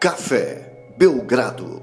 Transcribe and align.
Café 0.00 0.94
Belgrado. 0.96 1.82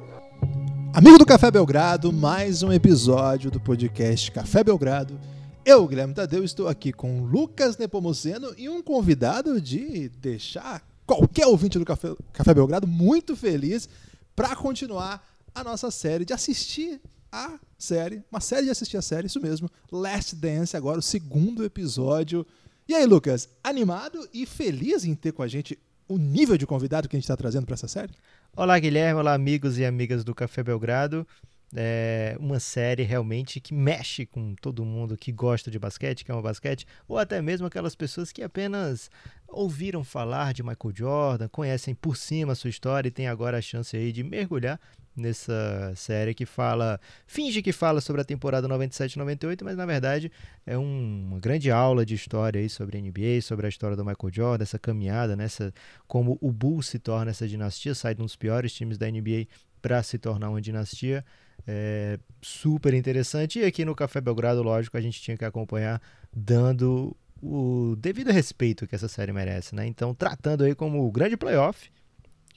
Amigo 0.92 1.20
do 1.20 1.26
Café 1.26 1.52
Belgrado, 1.52 2.12
mais 2.12 2.64
um 2.64 2.74
episódio 2.74 3.52
do 3.52 3.60
podcast 3.60 4.32
Café 4.32 4.64
Belgrado. 4.64 5.20
Eu, 5.64 5.88
Guilherme 5.88 6.16
Tadeu, 6.16 6.44
estou 6.44 6.68
aqui 6.68 6.92
com 6.92 7.22
Lucas 7.22 7.78
Nepomuceno 7.78 8.56
e 8.58 8.68
um 8.68 8.82
convidado 8.82 9.62
de 9.62 10.10
deixar 10.10 10.84
qualquer 11.06 11.46
ouvinte 11.46 11.78
do 11.78 11.86
Café, 11.86 12.16
Café 12.34 12.56
Belgrado 12.56 12.88
muito 12.88 13.36
feliz 13.36 13.88
para 14.36 14.56
continuar 14.56 15.24
a 15.54 15.64
nossa 15.64 15.92
série 15.92 16.26
de 16.26 16.34
assistir 16.34 17.00
a 17.32 17.60
série, 17.78 18.24
uma 18.32 18.42
série 18.42 18.66
de 18.66 18.72
assistir 18.72 18.98
a 18.98 19.02
série, 19.04 19.28
isso 19.28 19.40
mesmo, 19.40 19.70
Last 19.92 20.36
Dance, 20.36 20.76
agora 20.76 20.98
o 20.98 21.04
segundo 21.04 21.64
episódio. 21.64 22.48
E 22.88 22.96
aí, 22.96 23.06
Lucas, 23.06 23.48
animado 23.64 24.28
e 24.34 24.48
feliz 24.48 25.06
em 25.06 25.14
ter 25.14 25.34
com 25.34 25.44
a 25.44 25.48
gente 25.48 25.78
o 26.08 26.18
nível 26.18 26.58
de 26.58 26.66
convidado 26.66 27.10
que 27.10 27.16
a 27.16 27.20
gente 27.20 27.26
está 27.26 27.36
trazendo 27.36 27.66
para 27.66 27.74
essa 27.74 27.88
série? 27.88 28.14
Olá, 28.56 28.80
Guilherme. 28.80 29.20
Olá, 29.20 29.34
amigos 29.34 29.78
e 29.78 29.86
amigas 29.86 30.24
do 30.24 30.34
Café 30.34 30.64
Belgrado. 30.64 31.28
É 31.76 32.38
uma 32.40 32.62
série 32.62 33.04
realmente 33.04 33.60
que 33.60 33.74
mexe 33.74 34.26
com 34.26 34.56
todo 34.56 34.86
mundo 34.86 35.18
que 35.18 35.34
gosta 35.34 35.70
de 35.70 35.78
basquete, 35.78 36.24
que 36.24 36.32
ama 36.32 36.42
basquete, 36.42 36.88
ou 37.10 37.18
até 37.18 37.42
mesmo 37.42 37.68
aquelas 37.68 37.94
pessoas 37.94 38.32
que 38.32 38.42
apenas 38.42 39.12
ouviram 39.50 40.02
falar 40.02 40.54
de 40.54 40.64
Michael 40.64 40.96
Jordan, 40.96 41.50
conhecem 41.50 41.94
por 41.94 42.16
cima 42.16 42.54
a 42.54 42.56
sua 42.56 42.70
história 42.70 43.10
e 43.10 43.12
têm 43.12 43.28
agora 43.28 43.58
a 43.58 43.62
chance 43.62 43.98
aí 43.98 44.14
de 44.14 44.24
mergulhar 44.24 44.80
nessa 45.18 45.92
série 45.96 46.34
que 46.34 46.46
fala, 46.46 47.00
finge 47.26 47.62
que 47.62 47.72
fala 47.72 48.00
sobre 48.00 48.22
a 48.22 48.26
temporada 48.26 48.68
97-98, 48.68 49.64
mas 49.64 49.76
na 49.76 49.86
verdade 49.86 50.32
é 50.66 50.78
um, 50.78 51.28
uma 51.30 51.40
grande 51.40 51.72
aula 51.72 52.06
de 52.06 52.16
história 52.16 52.62
aí 52.62 52.70
sobre 52.70 52.98
a 52.98 53.02
NBA, 53.02 53.42
sobre 53.42 53.66
a 53.66 53.70
história 53.70 53.98
do 53.98 54.06
Michael 54.06 54.32
Jordan, 54.32 54.64
essa 54.64 54.80
caminhada, 54.80 55.36
nessa 55.36 55.74
como 56.08 56.38
o 56.40 56.52
Bulls 56.52 56.88
se 56.88 57.00
torna 57.00 57.32
essa 57.32 57.48
dinastia, 57.48 57.96
sai 57.96 58.14
de 58.16 58.22
um 58.22 58.26
dos 58.26 58.36
piores 58.36 58.74
times 58.74 58.98
da 58.98 59.10
NBA 59.10 59.48
para 59.82 60.02
se 60.04 60.18
tornar 60.18 60.50
uma 60.50 60.62
dinastia. 60.62 61.24
É 61.66 62.20
super 62.42 62.94
interessante. 62.94 63.60
E 63.60 63.66
aqui 63.66 63.84
no 63.84 63.96
Café 63.96 64.22
Belgrado, 64.22 64.62
lógico, 64.62 64.98
a 64.98 65.02
gente 65.02 65.22
tinha 65.22 65.38
que 65.38 65.46
acompanhar 65.46 66.02
dando 66.34 67.16
o 67.42 67.96
devido 67.98 68.32
respeito 68.32 68.88
que 68.88 68.96
essa 68.96 69.08
série 69.08 69.32
merece, 69.32 69.76
né? 69.76 69.86
Então, 69.86 70.14
tratando 70.14 70.64
aí 70.64 70.74
como 70.74 71.06
o 71.06 71.12
grande 71.12 71.38
playoff, 71.38 71.90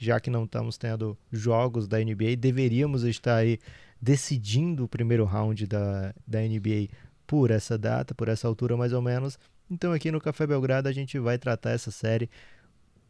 já 0.01 0.19
que 0.19 0.31
não 0.31 0.45
estamos 0.45 0.79
tendo 0.79 1.17
jogos 1.31 1.87
da 1.87 1.98
NBA, 1.98 2.34
deveríamos 2.39 3.05
estar 3.05 3.37
aí 3.37 3.59
decidindo 4.01 4.84
o 4.84 4.89
primeiro 4.89 5.27
round 5.27 5.67
da, 5.67 6.15
da 6.27 6.41
NBA 6.41 6.89
por 7.27 7.51
essa 7.51 7.77
data, 7.77 8.15
por 8.15 8.27
essa 8.28 8.48
altura 8.48 8.78
mais 8.78 8.95
ou 8.95 9.03
menos. 9.03 9.39
Então 9.71 9.93
aqui 9.93 10.11
no 10.11 10.19
Café 10.19 10.47
Belgrado 10.47 10.89
a 10.89 10.93
gente 10.93 11.19
vai 11.19 11.37
tratar 11.37 11.73
essa 11.73 11.91
série 11.91 12.31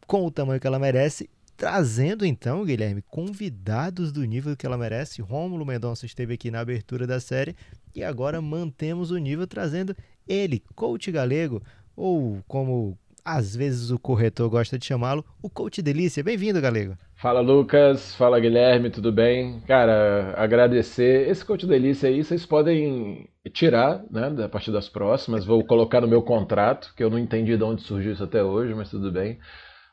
com 0.04 0.26
o 0.26 0.32
tamanho 0.32 0.58
que 0.58 0.66
ela 0.66 0.80
merece, 0.80 1.30
trazendo 1.56 2.26
então, 2.26 2.64
Guilherme, 2.64 3.02
convidados 3.02 4.10
do 4.10 4.24
nível 4.24 4.56
que 4.56 4.66
ela 4.66 4.76
merece. 4.76 5.22
Rômulo 5.22 5.64
Mendonça 5.64 6.06
esteve 6.06 6.34
aqui 6.34 6.50
na 6.50 6.58
abertura 6.58 7.06
da 7.06 7.20
série 7.20 7.54
e 7.94 8.02
agora 8.02 8.42
mantemos 8.42 9.12
o 9.12 9.16
nível 9.16 9.46
trazendo 9.46 9.96
ele, 10.26 10.60
coach 10.74 11.12
galego, 11.12 11.62
ou 11.94 12.42
como 12.48 12.98
às 13.24 13.54
vezes 13.54 13.90
o 13.90 13.98
corretor 13.98 14.48
gosta 14.48 14.78
de 14.78 14.86
chamá-lo, 14.86 15.24
o 15.42 15.50
Coach 15.50 15.82
Delícia. 15.82 16.22
Bem-vindo, 16.22 16.60
Galego. 16.60 16.96
Fala, 17.16 17.40
Lucas. 17.40 18.14
Fala, 18.14 18.40
Guilherme. 18.40 18.90
Tudo 18.90 19.12
bem? 19.12 19.60
Cara, 19.66 20.34
agradecer. 20.36 21.28
Esse 21.28 21.44
Coach 21.44 21.66
Delícia 21.66 22.08
aí 22.08 22.24
vocês 22.24 22.46
podem 22.46 23.28
tirar, 23.52 24.02
né, 24.10 24.44
a 24.44 24.48
partir 24.48 24.72
das 24.72 24.88
próximas. 24.88 25.44
Vou 25.44 25.64
colocar 25.64 26.00
no 26.00 26.08
meu 26.08 26.22
contrato, 26.22 26.92
que 26.96 27.04
eu 27.04 27.10
não 27.10 27.18
entendi 27.18 27.56
de 27.56 27.64
onde 27.64 27.82
surgiu 27.82 28.12
isso 28.12 28.24
até 28.24 28.42
hoje, 28.42 28.74
mas 28.74 28.90
tudo 28.90 29.12
bem. 29.12 29.38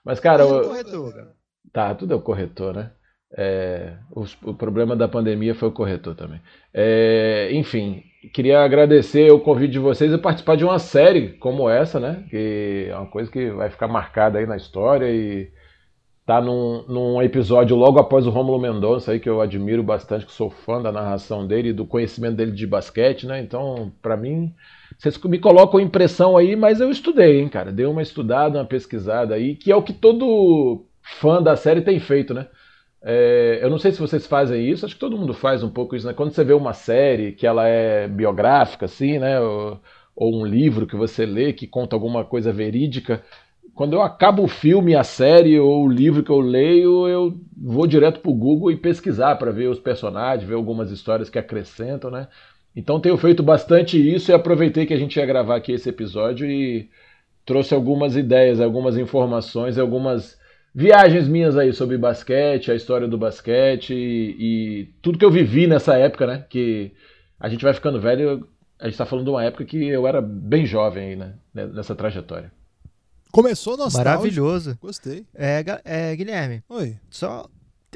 Mas, 0.03 0.19
cara. 0.19 0.45
Tudo 0.45 0.55
é 0.55 0.61
o 0.61 0.69
corretor, 0.69 1.13
cara. 1.13 1.33
Tá, 1.73 1.95
tudo 1.95 2.13
é 2.13 2.15
o 2.15 2.21
corretor, 2.21 2.73
né? 2.73 2.91
É, 3.35 3.93
o, 4.11 4.23
o, 4.49 4.53
problema 4.53 4.95
da 4.95 5.07
pandemia 5.07 5.53
foi 5.53 5.67
o 5.67 5.71
corretor 5.71 6.15
também. 6.15 6.39
É, 6.73 7.49
enfim, 7.51 8.03
queria 8.33 8.61
agradecer 8.61 9.31
o 9.31 9.39
convite 9.39 9.73
de 9.73 9.79
vocês 9.79 10.13
e 10.13 10.17
participar 10.17 10.55
de 10.55 10.63
uma 10.63 10.79
série 10.79 11.33
como 11.33 11.69
essa, 11.69 11.99
né? 11.99 12.23
Que 12.29 12.87
é 12.89 12.95
uma 12.95 13.07
coisa 13.07 13.29
que 13.29 13.49
vai 13.51 13.69
ficar 13.69 13.87
marcada 13.87 14.39
aí 14.39 14.45
na 14.45 14.55
história 14.55 15.09
e 15.09 15.51
tá 16.25 16.41
num, 16.41 16.83
num 16.87 17.21
episódio 17.21 17.75
logo 17.75 17.99
após 17.99 18.27
o 18.27 18.29
Rômulo 18.29 18.59
Mendonça 18.59 19.11
aí 19.11 19.19
que 19.19 19.29
eu 19.29 19.39
admiro 19.39 19.81
bastante, 19.81 20.25
que 20.25 20.31
sou 20.31 20.49
fã 20.49 20.81
da 20.81 20.91
narração 20.91 21.47
dele 21.47 21.69
e 21.69 21.73
do 21.73 21.85
conhecimento 21.85 22.35
dele 22.35 22.51
de 22.51 22.67
basquete, 22.67 23.25
né? 23.25 23.41
Então, 23.41 23.93
para 24.01 24.17
mim, 24.17 24.53
vocês 24.97 25.17
me 25.23 25.39
colocam 25.39 25.79
impressão 25.79 26.37
aí, 26.37 26.55
mas 26.55 26.81
eu 26.81 26.89
estudei, 26.89 27.39
hein, 27.39 27.49
cara? 27.49 27.71
Dei 27.71 27.85
uma 27.85 28.01
estudada, 28.01 28.59
uma 28.59 28.65
pesquisada 28.65 29.35
aí, 29.35 29.55
que 29.55 29.71
é 29.71 29.75
o 29.75 29.81
que 29.81 29.93
todo 29.93 30.85
fã 31.01 31.41
da 31.41 31.55
série 31.55 31.81
tem 31.81 31.99
feito, 31.99 32.33
né? 32.33 32.47
É, 33.01 33.59
eu 33.61 33.69
não 33.69 33.77
sei 33.77 33.91
se 33.91 33.99
vocês 33.99 34.25
fazem 34.25 34.69
isso, 34.69 34.85
acho 34.85 34.95
que 34.95 34.99
todo 34.99 35.17
mundo 35.17 35.33
faz 35.33 35.63
um 35.63 35.69
pouco 35.69 35.95
isso, 35.95 36.07
né? 36.07 36.13
Quando 36.13 36.31
você 36.31 36.43
vê 36.43 36.53
uma 36.53 36.73
série 36.73 37.31
que 37.31 37.45
ela 37.45 37.67
é 37.67 38.07
biográfica, 38.07 38.85
assim, 38.85 39.19
né? 39.19 39.39
Ou, 39.39 39.79
ou 40.15 40.41
um 40.41 40.45
livro 40.45 40.87
que 40.87 40.95
você 40.95 41.25
lê 41.25 41.53
que 41.53 41.67
conta 41.67 41.95
alguma 41.95 42.25
coisa 42.25 42.51
verídica, 42.51 43.23
quando 43.75 43.93
eu 43.93 44.01
acabo 44.01 44.43
o 44.43 44.47
filme, 44.47 44.95
a 44.95 45.03
série 45.03 45.59
ou 45.59 45.85
o 45.85 45.87
livro 45.87 46.23
que 46.23 46.31
eu 46.31 46.39
leio, 46.39 47.07
eu 47.07 47.39
vou 47.55 47.85
direto 47.85 48.19
para 48.19 48.31
o 48.31 48.33
Google 48.33 48.71
e 48.71 48.75
pesquisar 48.75 49.35
para 49.35 49.51
ver 49.51 49.67
os 49.69 49.79
personagens, 49.79 50.49
ver 50.49 50.55
algumas 50.55 50.89
histórias 50.89 51.29
que 51.29 51.37
acrescentam, 51.37 52.09
né? 52.09 52.27
Então 52.75 52.99
tenho 52.99 53.15
feito 53.17 53.43
bastante 53.43 53.97
isso 53.97 54.31
e 54.31 54.33
aproveitei 54.33 54.87
que 54.87 54.93
a 54.95 54.97
gente 54.97 55.17
ia 55.17 55.25
gravar 55.27 55.57
aqui 55.57 55.73
esse 55.73 55.89
episódio 55.89 56.49
e 56.49 56.89
trouxe 57.45 57.75
algumas 57.75 58.15
ideias, 58.15 58.59
algumas 58.59 58.97
informações, 58.97 59.77
algumas 59.77 60.39
viagens 60.73 61.27
minhas 61.27 61.57
aí 61.57 61.73
sobre 61.73 61.97
basquete, 61.97 62.71
a 62.71 62.75
história 62.75 63.07
do 63.07 63.17
basquete 63.17 63.93
e, 63.93 64.35
e, 64.39 64.85
tudo 65.01 65.17
que 65.17 65.25
eu 65.25 65.31
vivi 65.31 65.67
nessa 65.67 65.97
época, 65.97 66.27
né? 66.27 66.45
Que 66.49 66.91
a 67.39 67.49
gente 67.49 67.63
vai 67.63 67.73
ficando 67.73 67.99
velho, 67.99 68.47
a 68.79 68.85
gente 68.85 68.93
está 68.93 69.05
falando 69.05 69.25
de 69.25 69.31
uma 69.31 69.43
época 69.43 69.65
que 69.65 69.85
eu 69.87 70.07
era 70.07 70.21
bem 70.21 70.65
jovem 70.65 71.09
aí, 71.09 71.15
né? 71.15 71.33
Nessa 71.53 71.95
trajetória. 71.95 72.51
Começou 73.31 73.75
nostálgico. 73.77 74.09
Maravilhoso. 74.09 74.77
Gostei. 74.81 75.25
É, 75.35 75.63
é, 75.83 76.15
Guilherme. 76.15 76.63
Oi. 76.69 76.97
Só 77.09 77.47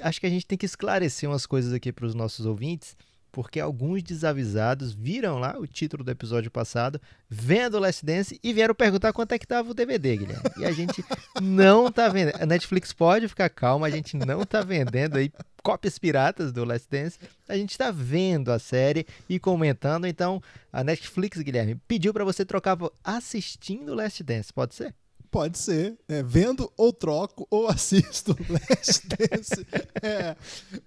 acho 0.02 0.20
que 0.20 0.28
a 0.28 0.30
gente 0.30 0.46
tem 0.46 0.58
que 0.58 0.66
esclarecer 0.66 1.30
umas 1.30 1.46
coisas 1.46 1.74
aqui 1.74 1.92
para 1.92 2.06
os 2.06 2.16
nossos 2.16 2.46
ouvintes 2.46 2.96
porque 3.32 3.60
alguns 3.60 4.04
desavisados 4.04 4.94
viram 4.94 5.40
lá 5.40 5.58
o 5.58 5.66
título 5.66 6.04
do 6.04 6.12
episódio 6.12 6.52
passado, 6.52 7.00
vendo 7.30 7.80
Last 7.80 8.06
Dance 8.06 8.40
e 8.44 8.54
vieram 8.54 8.76
perguntar 8.76 9.14
quanto 9.14 9.32
é 9.32 9.40
que 9.40 9.48
tava 9.48 9.72
o 9.72 9.74
DVD, 9.74 10.18
Guilherme. 10.18 10.44
E 10.58 10.66
a 10.66 10.72
gente 10.72 11.04
não 11.42 11.92
tá 11.92 12.10
vendendo. 12.10 12.42
A 12.42 12.46
Netflix 12.46 12.92
pode 12.92 13.28
ficar 13.28 13.50
calma, 13.50 13.88
a 13.88 13.90
gente 13.90 14.18
não 14.18 14.46
tá 14.46 14.62
vendendo 14.62 15.18
aí 15.18 15.32
cópias 15.64 15.98
piratas 15.98 16.52
do 16.52 16.66
Last 16.66 16.88
Dance. 16.90 17.20
A 17.48 17.56
gente 17.56 17.72
está 17.72 17.92
vendo 17.92 18.52
a 18.52 18.60
série 18.60 19.06
e 19.30 19.40
comentando. 19.40 20.06
Então, 20.06 20.42
a 20.72 20.84
Netflix, 20.84 21.40
Guilherme, 21.40 21.76
pediu 21.88 22.14
para 22.14 22.26
você 22.26 22.44
trocar 22.44 22.78
assistindo 23.04 23.94
Last 23.94 24.24
Dance. 24.24 24.52
Pode 24.52 24.76
ser? 24.76 24.94
Pode 25.32 25.58
ser. 25.58 25.98
É, 26.10 26.22
vendo 26.22 26.70
ou 26.76 26.92
troco 26.92 27.48
ou 27.50 27.68
assisto 27.72 28.36
Last 28.50 29.08
Dance. 29.08 29.66
É 30.04 30.36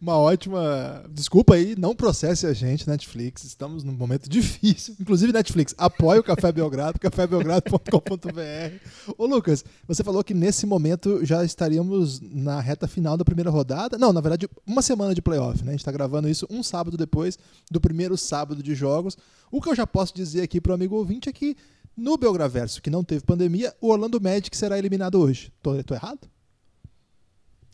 uma 0.01 0.19
ótima. 0.19 1.03
Desculpa 1.11 1.55
aí, 1.55 1.75
não 1.79 1.97
processe 1.97 2.47
a 2.47 2.53
gente, 2.53 2.87
Netflix. 2.87 3.45
Estamos 3.45 3.83
num 3.83 3.95
momento 3.95 4.29
difícil. 4.29 4.95
Inclusive, 5.01 5.33
Netflix, 5.33 5.75
apoia 5.79 6.21
o 6.21 6.23
Café 6.23 6.53
Belgrado, 6.53 7.01
cafébelgrado.com.br. 7.01 9.15
Ô, 9.17 9.25
Lucas, 9.25 9.65
você 9.89 10.05
falou 10.05 10.23
que 10.23 10.35
nesse 10.35 10.67
momento 10.67 11.25
já 11.25 11.43
estaríamos 11.43 12.21
na 12.21 12.61
reta 12.61 12.87
final 12.87 13.17
da 13.17 13.25
primeira 13.25 13.51
rodada. 13.51 13.97
Não, 13.97 14.13
na 14.13 14.21
verdade, 14.21 14.47
uma 14.67 14.83
semana 14.83 15.15
de 15.15 15.23
playoff, 15.23 15.65
né? 15.65 15.69
A 15.69 15.73
gente 15.73 15.81
está 15.81 15.93
gravando 15.93 16.29
isso 16.29 16.47
um 16.51 16.63
sábado 16.63 16.99
depois 16.99 17.39
do 17.71 17.81
primeiro 17.81 18.19
sábado 18.19 18.63
de 18.63 18.75
jogos. 18.75 19.17
O 19.51 19.63
que 19.63 19.71
eu 19.71 19.75
já 19.75 19.87
posso 19.87 20.15
dizer 20.15 20.43
aqui 20.43 20.61
para 20.61 20.73
o 20.73 20.75
amigo 20.75 20.97
ouvinte 20.97 21.31
é 21.31 21.33
que 21.33 21.57
no 21.97 22.17
Belgraverso, 22.17 22.83
que 22.83 22.91
não 22.91 23.05
teve 23.05 23.25
pandemia, 23.25 23.73
o 23.81 23.91
Orlando 23.91 24.21
Magic 24.21 24.57
será 24.57 24.79
eliminado 24.79 25.21
hoje. 25.21 25.53
Tô, 25.63 25.83
tô 25.83 25.95
errado? 25.95 26.29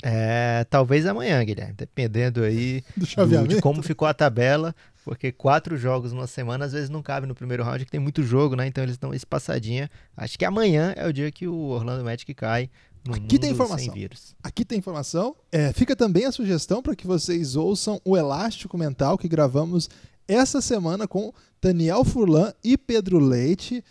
É, 0.03 0.65
talvez 0.71 1.07
amanhã, 1.07 1.45
Guilherme, 1.45 1.75
dependendo 1.75 2.43
aí 2.43 2.83
do, 2.97 3.47
de 3.47 3.61
como 3.61 3.83
ficou 3.83 4.09
a 4.09 4.15
tabela, 4.15 4.75
porque 5.05 5.31
quatro 5.31 5.77
jogos 5.77 6.13
numa 6.13 6.27
semana 6.27 6.65
às 6.65 6.73
vezes 6.73 6.89
não 6.89 7.03
cabe 7.03 7.27
no 7.27 7.35
primeiro 7.35 7.63
round, 7.63 7.85
que 7.85 7.91
tem 7.91 8.01
muito 8.01 8.23
jogo, 8.23 8.57
né? 8.57 8.67
Então 8.67 8.83
eles 8.83 8.97
dão 8.97 9.13
espaçadinha. 9.13 9.91
Acho 10.17 10.39
que 10.39 10.45
amanhã 10.45 10.95
é 10.97 11.07
o 11.07 11.13
dia 11.13 11.31
que 11.31 11.47
o 11.47 11.55
Orlando 11.55 12.05
Magic 12.05 12.33
cai 12.35 12.71
no 13.07 13.15
Aqui 13.15 13.39
tem 13.39 13.51
informação. 13.51 13.95
Aqui 14.43 14.65
tem 14.65 14.79
informação. 14.79 15.35
É, 15.51 15.73
fica 15.73 15.97
também 15.97 16.27
a 16.27 16.33
sugestão 16.33 16.83
para 16.83 16.95
que 16.95 17.07
vocês 17.07 17.57
ouçam 17.57 18.01
o 18.05 18.17
Elástico 18.17 18.77
Mental 18.77 19.17
que 19.17 19.29
gravamos 19.29 19.89
essa 20.29 20.61
semana 20.61 21.09
com 21.09 21.33
Daniel 21.61 22.05
Furlan 22.05 22.53
e 22.63 22.77
Pedro 22.77 23.19
Leite 23.19 23.83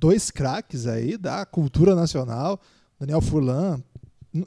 dois 0.00 0.30
craques 0.30 0.86
aí 0.86 1.18
da 1.18 1.44
cultura 1.44 1.94
nacional. 1.94 2.58
Daniel 2.98 3.20
Furlan 3.20 3.82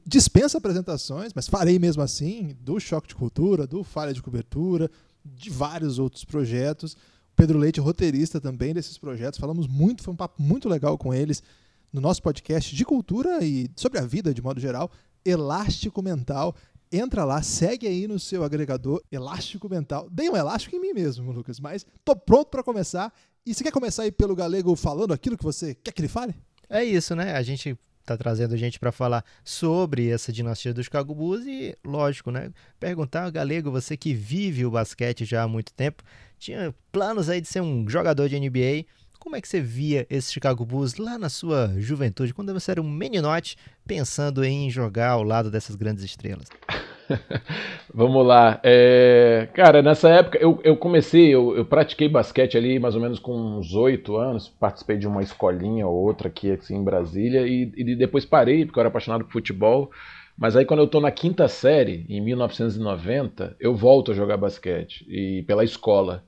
dispensa 0.06 0.58
apresentações, 0.58 1.32
mas 1.36 1.48
farei 1.48 1.78
mesmo 1.78 2.02
assim, 2.02 2.58
do 2.60 2.80
Choque 2.80 3.10
de 3.10 3.16
Cultura, 3.16 3.68
do 3.68 3.84
Falha 3.84 4.14
de 4.14 4.22
Cobertura, 4.22 4.90
de 5.24 5.52
vários 5.52 6.00
outros 6.00 6.26
projetos. 6.26 6.98
Pedro 7.36 7.60
Leite, 7.60 7.80
roteirista 7.80 8.42
também 8.42 8.74
desses 8.74 8.98
projetos. 8.98 9.40
Falamos 9.40 9.68
muito, 9.68 10.02
foi 10.02 10.14
um 10.14 10.18
papo 10.18 10.42
muito 10.42 10.68
legal 10.68 10.98
com 10.98 11.14
eles 11.14 11.44
no 11.92 12.02
nosso 12.02 12.24
podcast 12.24 12.76
de 12.76 12.84
cultura 12.84 13.44
e 13.44 13.70
sobre 13.76 14.00
a 14.00 14.06
vida 14.06 14.34
de 14.34 14.42
modo 14.42 14.60
geral, 14.60 14.90
Elástico 15.24 16.02
Mental. 16.02 16.56
entra 16.92 17.24
lá, 17.26 17.42
segue 17.42 17.88
aí 17.88 18.08
no 18.08 18.20
seu 18.20 18.44
agregador 18.44 19.02
Elástico 19.12 19.70
Mental. 19.70 20.08
Dei 20.12 20.30
um 20.30 20.36
elástico 20.36 20.76
em 20.76 20.80
mim 20.80 20.94
mesmo, 20.94 21.32
Lucas, 21.32 21.60
mas 21.60 21.86
tô 22.04 22.16
pronto 22.16 22.50
para 22.50 22.64
começar. 22.64 23.14
E 23.46 23.54
você 23.54 23.62
quer 23.62 23.72
começar 23.72 24.04
aí 24.04 24.12
pelo 24.12 24.36
galego 24.36 24.74
falando 24.74 25.14
aquilo 25.14 25.38
que 25.38 25.44
você 25.44 25.76
quer 25.76 25.92
que 25.92 26.00
ele 26.00 26.08
fale? 26.08 26.34
É 26.70 26.82
isso, 26.82 27.14
né? 27.14 27.36
A 27.36 27.42
gente 27.42 27.78
tá 28.06 28.16
trazendo 28.16 28.56
gente 28.56 28.80
para 28.80 28.90
falar 28.90 29.24
sobre 29.44 30.10
essa 30.10 30.32
dinastia 30.32 30.74
dos 30.74 30.86
Chicago 30.86 31.14
Bulls 31.14 31.46
e, 31.46 31.78
lógico, 31.84 32.32
né? 32.32 32.52
Perguntar, 32.80 33.30
Galego, 33.32 33.70
você 33.70 33.98
que 33.98 34.14
vive 34.14 34.66
o 34.66 34.72
basquete 34.72 35.26
já 35.26 35.44
há 35.44 35.48
muito 35.48 35.74
tempo, 35.74 36.04
tinha 36.40 36.74
planos 36.90 37.30
aí 37.30 37.42
de 37.42 37.48
ser 37.50 37.62
um 37.62 37.88
jogador 37.90 38.30
de 38.30 38.40
NBA. 38.40 38.86
Como 39.20 39.36
é 39.36 39.42
que 39.42 39.48
você 39.48 39.60
via 39.60 40.08
esse 40.10 40.32
Chicago 40.32 40.66
Bulls 40.66 40.96
lá 40.96 41.18
na 41.18 41.28
sua 41.28 41.74
juventude, 41.78 42.34
quando 42.34 42.54
você 42.54 42.72
era 42.72 42.82
um 42.82 42.90
meninote 42.90 43.58
pensando 43.86 44.42
em 44.44 44.70
jogar 44.70 45.10
ao 45.10 45.24
lado 45.24 45.52
dessas 45.52 45.76
grandes 45.76 46.04
estrelas? 46.06 46.48
Vamos 47.94 48.26
lá. 48.26 48.60
É, 48.64 49.48
cara, 49.54 49.82
nessa 49.82 50.10
época 50.10 50.38
eu, 50.40 50.60
eu 50.64 50.76
comecei, 50.78 51.34
eu, 51.34 51.56
eu, 51.56 51.66
pratiquei 51.66 52.08
basquete 52.08 52.58
ali 52.58 52.80
mais 52.80 52.96
ou 52.96 53.02
menos 53.02 53.20
com 53.20 53.34
uns 53.34 53.74
oito 53.74 54.18
anos, 54.18 54.48
participei 54.48 54.98
de 54.98 55.08
uma 55.08 55.22
escolinha 55.22 55.88
ou 55.88 55.96
outra 55.96 56.28
aqui 56.28 56.52
assim, 56.52 56.76
em 56.78 56.84
Brasília 56.84 57.48
e, 57.48 57.72
e 57.76 57.96
depois 57.96 58.26
parei 58.26 58.66
porque 58.66 58.80
eu 58.80 58.82
era 58.82 58.90
apaixonado 58.90 59.26
por 59.26 59.34
futebol. 59.34 59.92
Mas 60.38 60.56
aí 60.56 60.66
quando 60.66 60.80
eu 60.80 60.88
tô 60.88 61.00
na 61.00 61.12
quinta 61.12 61.48
série, 61.48 62.06
em 62.10 62.20
1990, 62.22 63.56
eu 63.60 63.76
volto 63.76 64.12
a 64.12 64.16
jogar 64.16 64.38
basquete 64.38 65.06
e 65.08 65.44
pela 65.44 65.64
escola. 65.64 66.24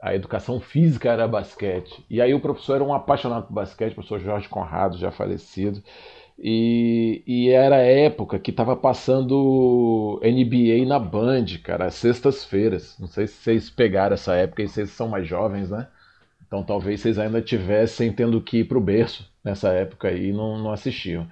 A 0.00 0.14
educação 0.14 0.60
física 0.60 1.10
era 1.10 1.26
basquete. 1.26 2.04
E 2.10 2.20
aí 2.20 2.34
o 2.34 2.40
professor 2.40 2.74
era 2.74 2.84
um 2.84 2.92
apaixonado 2.92 3.46
por 3.46 3.54
basquete, 3.54 3.92
o 3.92 3.94
professor 3.94 4.20
Jorge 4.20 4.48
Conrado, 4.48 4.98
já 4.98 5.10
falecido. 5.10 5.82
E, 6.38 7.22
e 7.26 7.50
era 7.50 7.76
a 7.76 7.80
época 7.80 8.38
que 8.38 8.50
estava 8.50 8.76
passando 8.76 10.20
NBA 10.22 10.86
na 10.86 10.98
Band, 10.98 11.46
cara, 11.62 11.90
sextas-feiras. 11.90 12.96
Não 13.00 13.08
sei 13.08 13.26
se 13.26 13.34
vocês 13.34 13.70
pegaram 13.70 14.14
essa 14.14 14.34
época 14.34 14.62
e 14.62 14.68
vocês 14.68 14.90
são 14.90 15.08
mais 15.08 15.26
jovens, 15.26 15.70
né? 15.70 15.88
Então 16.46 16.62
talvez 16.62 17.00
vocês 17.00 17.18
ainda 17.18 17.40
tivessem 17.40 18.12
tendo 18.12 18.40
que 18.40 18.58
ir 18.58 18.64
pro 18.64 18.80
berço 18.80 19.30
nessa 19.42 19.70
época 19.70 20.12
e 20.12 20.32
não, 20.32 20.58
não 20.58 20.72
assistiam. 20.72 21.26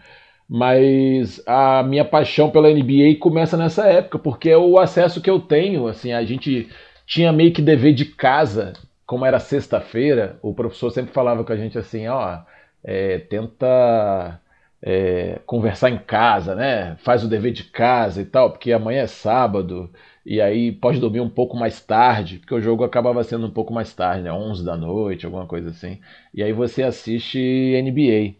Mas 0.48 1.42
a 1.46 1.82
minha 1.82 2.04
paixão 2.04 2.50
pela 2.50 2.70
NBA 2.70 3.18
começa 3.20 3.56
nessa 3.56 3.86
época, 3.86 4.18
porque 4.18 4.50
é 4.50 4.56
o 4.58 4.78
acesso 4.78 5.20
que 5.20 5.30
eu 5.30 5.40
tenho. 5.40 5.86
Assim, 5.86 6.12
a 6.12 6.24
gente 6.24 6.68
tinha 7.06 7.32
meio 7.32 7.52
que 7.52 7.62
dever 7.62 7.94
de 7.94 8.04
casa, 8.06 8.74
como 9.06 9.24
era 9.24 9.38
sexta-feira, 9.38 10.38
o 10.42 10.54
professor 10.54 10.90
sempre 10.90 11.12
falava 11.12 11.44
com 11.44 11.52
a 11.52 11.56
gente 11.56 11.78
assim, 11.78 12.06
ó, 12.08 12.40
é, 12.82 13.18
tenta 13.18 14.40
é, 14.86 15.40
conversar 15.46 15.88
em 15.90 15.98
casa, 15.98 16.54
né? 16.54 16.96
Faz 16.98 17.24
o 17.24 17.28
dever 17.28 17.52
de 17.52 17.64
casa 17.64 18.20
e 18.20 18.24
tal, 18.26 18.50
porque 18.50 18.70
amanhã 18.70 19.02
é 19.02 19.06
sábado 19.06 19.90
e 20.26 20.40
aí 20.42 20.72
pode 20.72 21.00
dormir 21.00 21.20
um 21.20 21.28
pouco 21.30 21.56
mais 21.56 21.80
tarde, 21.80 22.38
porque 22.38 22.54
o 22.54 22.60
jogo 22.60 22.84
acabava 22.84 23.24
sendo 23.24 23.46
um 23.46 23.50
pouco 23.50 23.72
mais 23.72 23.94
tarde, 23.94 24.22
né? 24.22 24.32
11 24.32 24.62
da 24.64 24.76
noite, 24.76 25.24
alguma 25.24 25.46
coisa 25.46 25.70
assim. 25.70 26.00
E 26.34 26.42
aí 26.42 26.52
você 26.52 26.82
assiste 26.82 27.38
NBA. 27.82 28.34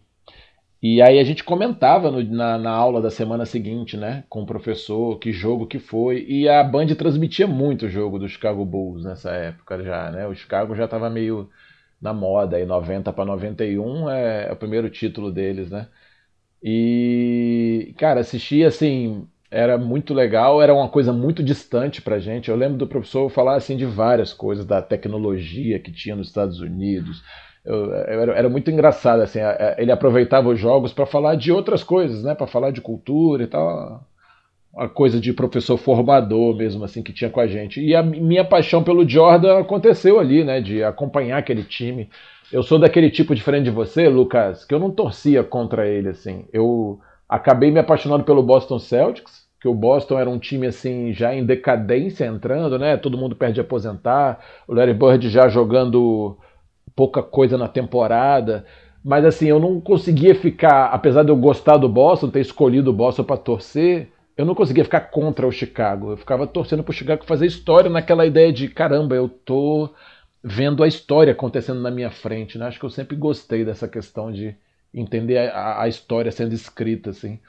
E 0.81 1.01
aí 1.01 1.17
a 1.19 1.23
gente 1.23 1.43
comentava 1.43 2.11
no, 2.11 2.23
na, 2.23 2.59
na, 2.59 2.69
aula 2.71 3.01
da 3.01 3.09
semana 3.09 3.45
seguinte, 3.45 3.97
né, 3.97 4.23
com 4.29 4.43
o 4.43 4.45
professor, 4.45 5.17
que 5.17 5.31
jogo 5.31 5.65
que 5.65 5.79
foi. 5.79 6.25
E 6.27 6.47
a 6.47 6.63
Band 6.63 6.87
transmitia 6.95 7.47
muito 7.47 7.87
o 7.87 7.89
jogo 7.89 8.19
do 8.19 8.29
Chicago 8.29 8.63
Bulls 8.63 9.03
nessa 9.03 9.31
época 9.31 9.81
já, 9.83 10.11
né? 10.11 10.27
O 10.27 10.35
Chicago 10.35 10.75
já 10.75 10.85
estava 10.85 11.09
meio 11.09 11.49
na 11.99 12.13
moda, 12.13 12.57
aí 12.57 12.65
90 12.65 13.11
para 13.13 13.25
91 13.25 14.09
é, 14.09 14.49
é 14.49 14.51
o 14.53 14.55
primeiro 14.55 14.89
título 14.89 15.31
deles, 15.31 15.71
né? 15.71 15.87
E, 16.67 17.93
cara, 17.95 18.21
assistir 18.21 18.65
assim 18.65 19.27
era 19.51 19.77
muito 19.77 20.15
legal, 20.15 20.59
era 20.59 20.73
uma 20.73 20.89
coisa 20.89 21.13
muito 21.13 21.43
distante 21.43 22.01
pra 22.01 22.17
gente. 22.17 22.49
Eu 22.49 22.55
lembro 22.55 22.75
do 22.75 22.87
professor 22.87 23.29
falar 23.29 23.55
assim 23.55 23.77
de 23.77 23.85
várias 23.85 24.33
coisas, 24.33 24.65
da 24.65 24.81
tecnologia 24.81 25.77
que 25.77 25.91
tinha 25.91 26.15
nos 26.15 26.27
Estados 26.27 26.59
Unidos. 26.59 27.21
Eu, 27.63 27.85
eu 27.91 28.21
era, 28.21 28.33
era, 28.33 28.49
muito 28.49 28.71
engraçado, 28.71 29.21
assim, 29.21 29.39
ele 29.77 29.91
aproveitava 29.91 30.49
os 30.49 30.59
jogos 30.59 30.91
para 30.91 31.05
falar 31.05 31.35
de 31.35 31.51
outras 31.51 31.83
coisas, 31.83 32.23
né? 32.23 32.33
Para 32.33 32.47
falar 32.47 32.71
de 32.71 32.81
cultura 32.81 33.43
e 33.43 33.47
tal. 33.47 34.03
Uma 34.75 34.89
coisa 34.89 35.21
de 35.21 35.31
professor 35.31 35.77
formador 35.77 36.55
mesmo, 36.55 36.83
assim, 36.83 37.01
que 37.01 37.13
tinha 37.13 37.29
com 37.29 37.39
a 37.39 37.47
gente. 37.47 37.79
E 37.79 37.95
a 37.95 38.03
minha 38.03 38.43
paixão 38.43 38.83
pelo 38.83 39.07
Jordan 39.07 39.59
aconteceu 39.59 40.19
ali, 40.19 40.43
né? 40.43 40.59
De 40.59 40.83
acompanhar 40.83 41.37
aquele 41.37 41.63
time 41.63 42.09
eu 42.51 42.63
sou 42.63 42.77
daquele 42.77 43.09
tipo 43.09 43.33
diferente 43.33 43.65
de 43.65 43.71
você, 43.71 44.07
Lucas, 44.07 44.65
que 44.65 44.73
eu 44.73 44.79
não 44.79 44.91
torcia 44.91 45.43
contra 45.43 45.87
ele, 45.87 46.09
assim. 46.09 46.45
Eu 46.53 46.99
acabei 47.27 47.71
me 47.71 47.79
apaixonando 47.79 48.23
pelo 48.23 48.43
Boston 48.43 48.79
Celtics, 48.79 49.45
que 49.59 49.67
o 49.67 49.73
Boston 49.73 50.19
era 50.19 50.29
um 50.29 50.37
time, 50.37 50.67
assim, 50.67 51.11
já 51.11 51.33
em 51.33 51.45
decadência 51.45 52.25
entrando, 52.25 52.77
né? 52.77 52.97
Todo 52.97 53.17
mundo 53.17 53.35
perde 53.35 53.59
aposentar, 53.59 54.39
o 54.67 54.73
Larry 54.73 54.93
Bird 54.93 55.27
já 55.29 55.47
jogando 55.47 56.37
pouca 56.95 57.23
coisa 57.23 57.57
na 57.57 57.67
temporada. 57.67 58.65
Mas, 59.03 59.25
assim, 59.25 59.47
eu 59.47 59.59
não 59.59 59.81
conseguia 59.81 60.35
ficar, 60.35 60.85
apesar 60.87 61.23
de 61.23 61.29
eu 61.29 61.35
gostar 61.35 61.77
do 61.77 61.89
Boston, 61.89 62.29
ter 62.29 62.41
escolhido 62.41 62.91
o 62.91 62.93
Boston 62.93 63.23
para 63.23 63.37
torcer, 63.37 64.09
eu 64.37 64.45
não 64.45 64.55
conseguia 64.55 64.83
ficar 64.83 65.01
contra 65.01 65.47
o 65.47 65.51
Chicago. 65.51 66.11
Eu 66.11 66.17
ficava 66.17 66.45
torcendo 66.45 66.83
para 66.83 66.91
o 66.91 66.95
Chicago 66.95 67.25
fazer 67.25 67.45
história 67.45 67.89
naquela 67.89 68.25
ideia 68.25 68.51
de, 68.51 68.67
caramba, 68.67 69.15
eu 69.15 69.29
tô 69.29 69.93
vendo 70.43 70.83
a 70.83 70.87
história 70.87 71.31
acontecendo 71.31 71.81
na 71.81 71.89
minha 71.89 72.11
frente. 72.11 72.57
Né? 72.57 72.65
Acho 72.65 72.79
que 72.79 72.85
eu 72.85 72.89
sempre 72.89 73.15
gostei 73.15 73.63
dessa 73.63 73.87
questão 73.87 74.31
de 74.31 74.55
entender 74.93 75.37
a, 75.37 75.81
a, 75.81 75.87
história 75.87 76.31
sendo 76.31 76.53
escrita. 76.53 77.11
Assim. 77.11 77.39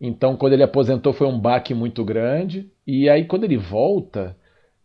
Então, 0.00 0.36
quando 0.36 0.52
ele 0.52 0.62
aposentou, 0.62 1.12
foi 1.12 1.26
um 1.26 1.38
baque 1.38 1.74
muito 1.74 2.04
grande. 2.04 2.70
E 2.86 3.08
aí, 3.08 3.24
quando 3.24 3.44
ele 3.44 3.56
volta, 3.56 4.36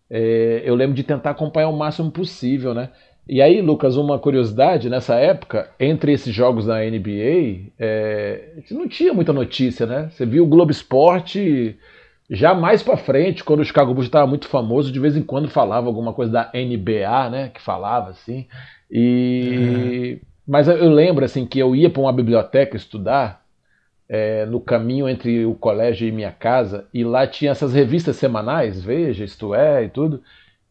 é, 0.10 0.62
eu 0.66 0.74
lembro 0.76 0.96
de 0.96 1.04
tentar 1.04 1.32
acompanhar 1.32 1.70
o 1.70 1.78
máximo 1.78 2.12
possível. 2.12 2.74
Né? 2.74 2.90
E 3.28 3.42
aí, 3.42 3.62
Lucas, 3.62 3.96
uma 3.96 4.20
curiosidade: 4.20 4.90
nessa 4.90 5.16
época, 5.16 5.70
entre 5.80 6.12
esses 6.14 6.34
jogos 6.34 6.66
da 6.66 6.80
NBA, 6.80 7.72
é, 7.80 8.50
não 8.72 8.88
tinha 8.88 9.14
muita 9.14 9.32
notícia. 9.32 9.86
Né? 9.86 10.10
Você 10.12 10.26
viu 10.26 10.44
o 10.44 10.48
Globo 10.48 10.72
Esporte 10.72 11.78
já 12.30 12.54
mais 12.54 12.82
para 12.82 12.98
frente, 12.98 13.44
quando 13.44 13.60
o 13.60 13.66
Chicago 13.66 13.94
Bulls 13.94 14.08
estava 14.08 14.26
muito 14.26 14.48
famoso, 14.48 14.92
de 14.92 15.00
vez 15.00 15.16
em 15.16 15.22
quando 15.22 15.50
falava 15.50 15.88
alguma 15.88 16.14
coisa 16.14 16.32
da 16.32 16.52
NBA, 16.54 17.30
né? 17.30 17.50
Que 17.54 17.62
falava 17.62 18.10
assim. 18.10 18.48
E 18.90 20.20
uhum. 20.22 20.28
mas 20.48 20.68
eu 20.68 20.90
lembro 20.90 21.24
assim 21.26 21.46
que 21.46 21.60
eu 21.60 21.76
ia 21.76 21.90
para 21.90 22.02
uma 22.02 22.14
biblioteca 22.14 22.76
estudar 22.76 23.44
é, 24.08 24.46
no 24.46 24.60
caminho 24.60 25.08
entre 25.10 25.46
o 25.46 25.56
colégio 25.56 26.08
e 26.08 26.12
minha 26.12 26.32
casa 26.32 26.88
e 26.94 27.04
lá 27.04 27.26
tinha 27.26 27.52
essas 27.52 27.74
revistas 27.74 28.16
semanais, 28.16 28.84
Veja, 28.84 29.24
Isto 29.24 29.56
É 29.56 29.86
e 29.86 29.90
tudo. 29.90 30.22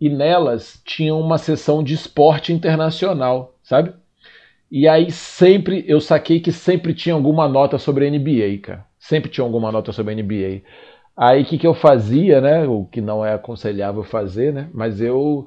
E 0.02 0.08
nelas 0.08 0.82
tinha 0.84 1.14
uma 1.14 1.38
seção 1.38 1.80
de 1.80 1.94
esporte 1.94 2.52
internacional, 2.52 3.54
sabe? 3.62 3.92
E 4.68 4.88
aí 4.88 5.12
sempre 5.12 5.84
eu 5.86 6.00
saquei 6.00 6.40
que 6.40 6.50
sempre 6.50 6.92
tinha 6.92 7.14
alguma 7.14 7.46
nota 7.46 7.78
sobre 7.78 8.10
NBA, 8.10 8.58
cara. 8.60 8.84
Sempre 8.98 9.30
tinha 9.30 9.44
alguma 9.44 9.70
nota 9.70 9.92
sobre 9.92 10.20
NBA. 10.20 10.62
Aí 11.16 11.42
o 11.42 11.44
que, 11.44 11.56
que 11.56 11.66
eu 11.68 11.72
fazia, 11.72 12.40
né? 12.40 12.66
O 12.66 12.84
que 12.84 13.00
não 13.00 13.24
é 13.24 13.32
aconselhável 13.32 14.02
fazer, 14.02 14.52
né? 14.52 14.68
Mas 14.74 15.00
eu 15.00 15.46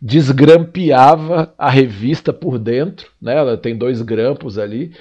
desgrampeava 0.00 1.52
a 1.58 1.68
revista 1.68 2.32
por 2.32 2.56
dentro, 2.56 3.10
né? 3.20 3.36
Ela 3.36 3.56
tem 3.56 3.76
dois 3.76 4.00
grampos 4.00 4.58
ali 4.58 4.92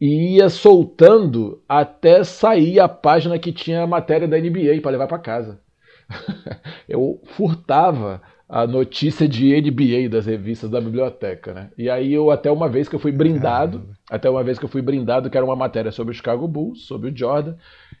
e 0.00 0.36
ia 0.36 0.48
soltando 0.48 1.60
até 1.68 2.24
sair 2.24 2.80
a 2.80 2.88
página 2.88 3.38
que 3.38 3.52
tinha 3.52 3.82
a 3.82 3.86
matéria 3.86 4.26
da 4.26 4.38
NBA 4.38 4.80
para 4.80 4.92
levar 4.92 5.08
para 5.08 5.18
casa. 5.18 5.60
eu 6.88 7.20
furtava 7.36 8.22
a 8.48 8.66
notícia 8.66 9.26
de 9.26 9.60
NBA 9.60 10.08
das 10.08 10.26
revistas 10.26 10.70
da 10.70 10.80
biblioteca, 10.80 11.52
né? 11.52 11.70
E 11.76 11.90
aí 11.90 12.12
eu 12.12 12.30
até 12.30 12.50
uma 12.50 12.68
vez 12.68 12.88
que 12.88 12.94
eu 12.94 13.00
fui 13.00 13.10
brindado, 13.10 13.78
Caramba. 13.78 13.98
até 14.08 14.30
uma 14.30 14.44
vez 14.44 14.58
que 14.58 14.64
eu 14.64 14.68
fui 14.68 14.80
brindado 14.80 15.28
que 15.28 15.36
era 15.36 15.44
uma 15.44 15.56
matéria 15.56 15.90
sobre 15.90 16.12
o 16.12 16.14
Chicago 16.14 16.46
Bulls, 16.46 16.82
sobre 16.82 17.10
o 17.10 17.16
Jordan, 17.16 17.56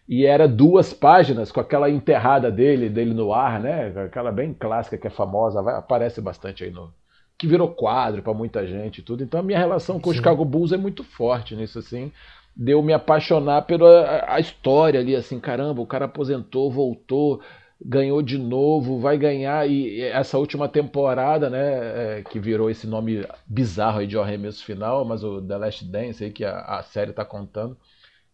e 0.08 0.24
era 0.24 0.46
duas 0.46 0.92
páginas 0.92 1.50
com 1.50 1.58
aquela 1.58 1.90
enterrada 1.90 2.50
dele, 2.50 2.88
dele 2.88 3.12
no 3.12 3.32
ar, 3.32 3.58
né? 3.58 3.88
Aquela 4.04 4.30
bem 4.30 4.54
clássica 4.54 4.96
que 4.96 5.08
é 5.08 5.10
famosa, 5.10 5.60
vai, 5.60 5.74
aparece 5.74 6.20
bastante 6.20 6.62
aí 6.62 6.70
no 6.70 6.92
que 7.38 7.46
virou 7.46 7.68
quadro 7.68 8.22
para 8.22 8.32
muita 8.32 8.66
gente 8.66 8.98
e 8.98 9.02
tudo. 9.02 9.22
Então 9.22 9.40
a 9.40 9.42
minha 9.42 9.58
relação 9.58 10.00
com 10.00 10.10
Sim. 10.10 10.14
o 10.14 10.14
Chicago 10.16 10.44
Bulls 10.44 10.72
é 10.72 10.76
muito 10.76 11.04
forte 11.04 11.54
nisso 11.54 11.78
assim. 11.78 12.10
Deu 12.54 12.82
me 12.82 12.92
apaixonar 12.92 13.62
pela 13.62 14.24
a 14.26 14.40
história 14.40 15.00
ali 15.00 15.14
assim, 15.14 15.38
caramba, 15.38 15.82
o 15.82 15.86
cara 15.86 16.06
aposentou, 16.06 16.70
voltou, 16.70 17.42
ganhou 17.80 18.22
de 18.22 18.38
novo, 18.38 18.98
vai 18.98 19.18
ganhar 19.18 19.68
e 19.68 20.00
essa 20.00 20.38
última 20.38 20.68
temporada, 20.68 21.50
né, 21.50 22.18
é, 22.18 22.22
que 22.22 22.38
virou 22.38 22.70
esse 22.70 22.86
nome 22.86 23.26
bizarro 23.46 24.00
aí 24.00 24.06
de 24.06 24.18
arremesso 24.18 24.64
final, 24.64 25.04
mas 25.04 25.22
o 25.22 25.40
The 25.42 25.56
Last 25.56 25.84
Dance 25.84 26.24
aí 26.24 26.30
que 26.30 26.44
a, 26.44 26.58
a 26.58 26.82
série 26.82 27.10
está 27.10 27.24
contando 27.24 27.76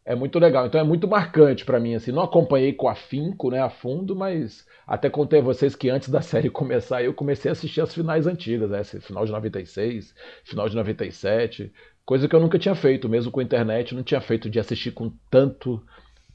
é 0.04 0.14
muito 0.14 0.38
legal. 0.38 0.66
Então 0.66 0.80
é 0.80 0.84
muito 0.84 1.08
marcante 1.08 1.64
para 1.64 1.80
mim 1.80 1.94
assim. 1.94 2.12
Não 2.12 2.22
acompanhei 2.22 2.72
com 2.72 2.88
afinco, 2.88 3.50
né, 3.50 3.60
a 3.60 3.70
fundo, 3.70 4.14
mas 4.16 4.66
até 4.86 5.08
contei 5.10 5.40
a 5.40 5.42
vocês 5.42 5.74
que 5.74 5.90
antes 5.90 6.08
da 6.08 6.22
série 6.22 6.50
começar 6.50 7.02
eu 7.02 7.14
comecei 7.14 7.48
a 7.50 7.52
assistir 7.52 7.80
as 7.80 7.94
finais 7.94 8.26
antigas, 8.26 8.70
né, 8.70 8.82
final 8.84 9.24
de 9.24 9.32
96, 9.32 10.14
final 10.44 10.68
de 10.68 10.76
97, 10.76 11.72
coisa 12.04 12.28
que 12.28 12.34
eu 12.34 12.40
nunca 12.40 12.58
tinha 12.58 12.74
feito, 12.74 13.08
mesmo 13.08 13.32
com 13.32 13.40
a 13.40 13.44
internet, 13.44 13.94
não 13.94 14.02
tinha 14.02 14.20
feito 14.20 14.48
de 14.50 14.58
assistir 14.60 14.92
com 14.92 15.12
tanto 15.30 15.82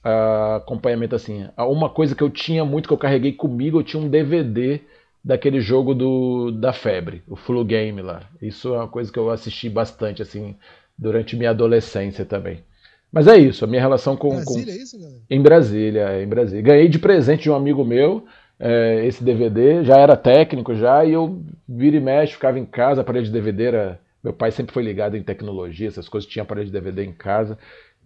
uh, 0.07 0.55
acompanhamento 0.55 1.15
assim. 1.15 1.47
Uma 1.57 1.89
coisa 1.89 2.15
que 2.15 2.23
eu 2.23 2.29
tinha 2.29 2.63
muito, 2.63 2.87
que 2.87 2.93
eu 2.93 2.97
carreguei 2.97 3.33
comigo, 3.33 3.79
eu 3.79 3.83
tinha 3.83 4.01
um 4.01 4.09
DVD 4.09 4.81
daquele 5.23 5.59
jogo 5.59 5.93
do, 5.93 6.51
da 6.51 6.71
febre, 6.71 7.21
o 7.27 7.35
Flu 7.35 7.65
Game 7.65 8.01
lá. 8.01 8.21
Isso 8.41 8.73
é 8.73 8.77
uma 8.77 8.87
coisa 8.87 9.11
que 9.11 9.19
eu 9.19 9.29
assisti 9.29 9.69
bastante, 9.69 10.21
assim, 10.21 10.55
durante 10.97 11.35
minha 11.35 11.49
adolescência 11.49 12.23
também. 12.23 12.63
Mas 13.11 13.27
é 13.27 13.37
isso, 13.37 13.65
a 13.65 13.67
minha 13.67 13.81
relação 13.81 14.15
com. 14.15 14.29
Brasília, 14.29 14.65
com... 14.65 14.71
é 14.71 14.83
isso, 14.83 14.99
galera? 14.99 15.21
Em 15.29 15.41
Brasília, 15.41 16.09
é, 16.09 16.23
em 16.23 16.27
Brasília. 16.27 16.61
Ganhei 16.63 16.87
de 16.87 16.99
presente 16.99 17.43
de 17.43 17.51
um 17.51 17.55
amigo 17.55 17.83
meu 17.83 18.25
é, 18.59 19.05
esse 19.05 19.23
DVD, 19.23 19.83
já 19.83 19.97
era 19.97 20.15
técnico 20.17 20.73
já, 20.73 21.05
e 21.05 21.13
eu 21.13 21.41
vira 21.67 21.97
e 21.97 21.99
mexe, 21.99 22.33
ficava 22.33 22.57
em 22.57 22.65
casa, 22.65 23.01
a 23.01 23.03
parede 23.03 23.27
de 23.27 23.33
DVD 23.33 23.65
era. 23.65 23.99
Meu 24.23 24.33
pai 24.33 24.51
sempre 24.51 24.73
foi 24.73 24.83
ligado 24.83 25.15
em 25.15 25.23
tecnologia, 25.23 25.87
essas 25.87 26.09
coisas, 26.09 26.29
tinha 26.29 26.43
parede 26.43 26.67
de 26.67 26.73
DVD 26.73 27.03
em 27.05 27.13
casa, 27.13 27.57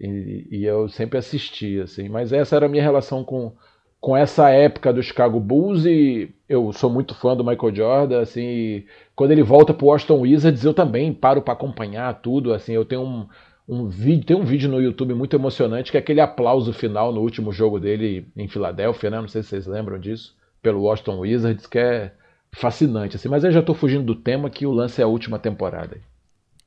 e, 0.02 0.48
e 0.50 0.66
eu 0.66 0.90
sempre 0.90 1.20
assistia, 1.20 1.84
assim. 1.84 2.10
Mas 2.10 2.34
essa 2.34 2.56
era 2.56 2.66
a 2.66 2.70
minha 2.70 2.84
relação 2.84 3.24
com, 3.24 3.54
com 4.00 4.18
essa 4.18 4.50
época 4.50 4.92
do 4.92 5.04
Chicago 5.04 5.40
Bulls 5.40 5.86
e 5.86 6.34
eu 6.50 6.74
sou 6.74 6.90
muito 6.90 7.14
fã 7.14 7.36
do 7.36 7.44
Michael 7.46 7.76
Jordan, 7.76 8.22
assim, 8.22 8.84
quando 9.16 9.32
ele 9.32 9.44
volta 9.44 9.74
pro 9.74 9.88
Washington 9.88 10.22
Wizards, 10.22 10.66
eu 10.66 10.74
também 10.74 11.14
paro 11.14 11.42
para 11.42 11.54
acompanhar 11.54 12.20
tudo, 12.22 12.54
assim, 12.54 12.74
eu 12.74 12.84
tenho 12.84 13.04
um, 13.04 13.28
um 13.70 13.88
vídeo, 13.88 14.26
tem 14.26 14.36
um 14.36 14.44
vídeo 14.44 14.70
no 14.70 14.82
YouTube 14.82 15.14
muito 15.14 15.36
emocionante 15.36 15.92
que 15.92 15.98
é 15.98 16.00
aquele 16.00 16.20
aplauso 16.20 16.74
final 16.74 17.14
no 17.14 17.22
último 17.22 17.52
jogo 17.52 17.80
dele 17.80 18.28
em 18.36 18.48
Filadélfia, 18.48 19.10
né? 19.12 19.22
Não 19.22 19.28
sei 19.28 19.44
se 19.44 19.50
vocês 19.50 19.68
lembram 19.68 20.00
disso, 20.00 20.36
pelo 20.62 20.82
Washington 20.82 21.20
Wizards, 21.20 21.68
que 21.68 21.78
é 21.78 22.12
fascinante, 22.52 23.16
assim, 23.16 23.30
mas 23.30 23.44
eu 23.44 23.52
já 23.52 23.62
tô 23.62 23.74
fugindo 23.74 24.04
do 24.04 24.16
tema 24.16 24.50
que 24.50 24.66
o 24.66 24.72
lance 24.72 25.00
é 25.00 25.04
a 25.04 25.08
última 25.08 25.40
temporada. 25.40 25.98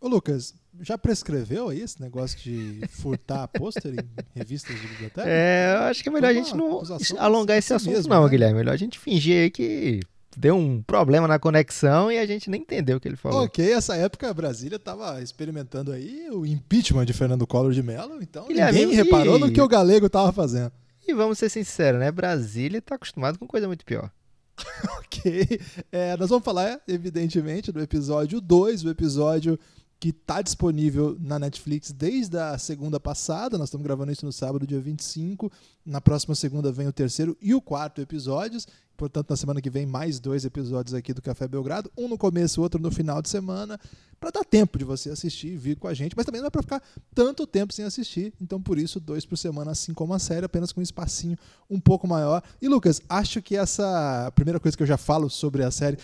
Ô 0.05 0.09
Lucas, 0.09 0.55
já 0.83 0.99
prescreveu 0.99 1.71
aí 1.71 1.81
esse 1.81 1.99
negócio 1.99 2.39
de 2.39 2.83
furtar 2.91 3.49
pôster 3.49 3.95
em 3.95 4.39
revistas 4.39 4.79
de 4.79 4.87
biblioteca? 4.87 5.27
É, 5.27 5.77
eu 5.79 5.83
acho 5.85 6.03
que 6.03 6.11
é 6.11 6.13
melhor 6.13 6.29
a 6.29 6.35
gente 6.35 6.55
não 6.55 6.83
alongar 7.17 7.57
esse 7.57 7.73
assunto, 7.73 7.95
mesmo, 7.95 8.13
não, 8.13 8.25
né? 8.25 8.29
Guilherme. 8.29 8.59
Melhor 8.59 8.75
a 8.75 8.77
gente 8.77 8.99
fingir 8.99 9.45
aí 9.45 9.51
que 9.51 10.01
deu 10.37 10.57
um 10.57 10.83
problema 10.83 11.27
na 11.27 11.39
conexão 11.39 12.13
e 12.13 12.19
a 12.19 12.27
gente 12.27 12.51
nem 12.51 12.61
entendeu 12.61 12.99
o 12.99 13.01
que 13.01 13.09
ele 13.09 13.17
falou. 13.17 13.45
Ok, 13.45 13.73
essa 13.73 13.97
época 13.97 14.29
a 14.29 14.35
Brasília 14.35 14.77
estava 14.77 15.23
experimentando 15.23 15.91
aí 15.91 16.29
o 16.31 16.45
impeachment 16.45 17.07
de 17.07 17.15
Fernando 17.15 17.47
Collor 17.47 17.73
de 17.73 17.83
Mello, 17.83 18.19
então 18.21 18.47
Guilherme, 18.47 18.81
ninguém 18.81 18.97
reparou 18.97 19.39
no 19.39 19.51
que 19.51 19.61
o 19.63 19.67
galego 19.67 20.05
estava 20.05 20.31
fazendo. 20.33 20.71
E 21.09 21.15
vamos 21.15 21.39
ser 21.39 21.49
sinceros, 21.49 21.99
né? 21.99 22.13
Brasília 22.13 22.77
está 22.77 22.97
acostumado 22.97 23.39
com 23.39 23.47
coisa 23.47 23.67
muito 23.67 23.87
pior. 23.87 24.11
ok. 24.99 25.61
É, 25.91 26.15
nós 26.19 26.29
vamos 26.29 26.45
falar, 26.45 26.79
evidentemente, 26.87 27.73
do 27.73 27.81
episódio 27.81 28.39
2, 28.39 28.85
o 28.85 28.91
episódio 28.91 29.59
que 30.05 30.11
está 30.11 30.43
disponível 30.43 31.17
na 31.19 31.39
Netflix 31.39 31.91
desde 31.91 32.37
a 32.37 32.59
segunda 32.59 33.01
passada. 33.01 33.57
Nós 33.57 33.69
estamos 33.69 33.87
gravando 33.87 34.13
isso 34.13 34.27
no 34.27 34.33
sábado, 34.35 34.67
dia 34.67 34.79
25. 34.79 35.51
Na 35.83 35.99
próxima 35.99 36.35
segunda 36.35 36.71
vem 36.71 36.87
o 36.87 36.93
terceiro 36.93 37.35
e 37.41 37.55
o 37.55 37.61
quarto 37.63 38.03
episódios. 38.03 38.69
Portanto, 38.99 39.31
na 39.31 39.37
semana 39.37 39.63
que 39.63 39.71
vem, 39.71 39.87
mais 39.87 40.21
dois 40.21 40.45
episódios 40.45 40.93
aqui 40.93 41.15
do 41.15 41.23
Café 41.23 41.49
Belgrado. 41.49 41.91
Um 41.97 42.07
no 42.07 42.19
começo, 42.19 42.61
outro 42.61 42.79
no 42.79 42.91
final 42.91 43.23
de 43.23 43.31
semana. 43.31 43.81
Para 44.21 44.31
dar 44.31 44.45
tempo 44.45 44.77
de 44.77 44.85
você 44.85 45.09
assistir 45.09 45.55
e 45.55 45.57
vir 45.57 45.77
com 45.79 45.89
a 45.89 45.95
gente. 45.95 46.15
Mas 46.15 46.27
também 46.27 46.43
não 46.43 46.49
é 46.49 46.51
para 46.51 46.61
ficar 46.61 46.83
tanto 47.15 47.47
tempo 47.47 47.73
sem 47.73 47.87
assistir. 47.87 48.31
Então, 48.39 48.61
por 48.61 48.79
isso, 48.79 49.01
dois 49.01 49.25
por 49.25 49.39
semana, 49.39 49.71
assim 49.71 49.95
como 49.95 50.13
a 50.13 50.19
série, 50.19 50.45
apenas 50.45 50.71
com 50.71 50.81
um 50.81 50.83
espacinho 50.83 51.39
um 51.71 51.81
pouco 51.81 52.07
maior. 52.07 52.43
E, 52.61 52.69
Lucas, 52.69 53.01
acho 53.09 53.41
que 53.41 53.57
essa 53.57 54.31
primeira 54.35 54.61
coisa 54.61 54.77
que 54.77 54.83
eu 54.83 54.87
já 54.87 54.99
falo 54.99 55.31
sobre 55.31 55.65
a 55.65 55.71
série 55.71 55.97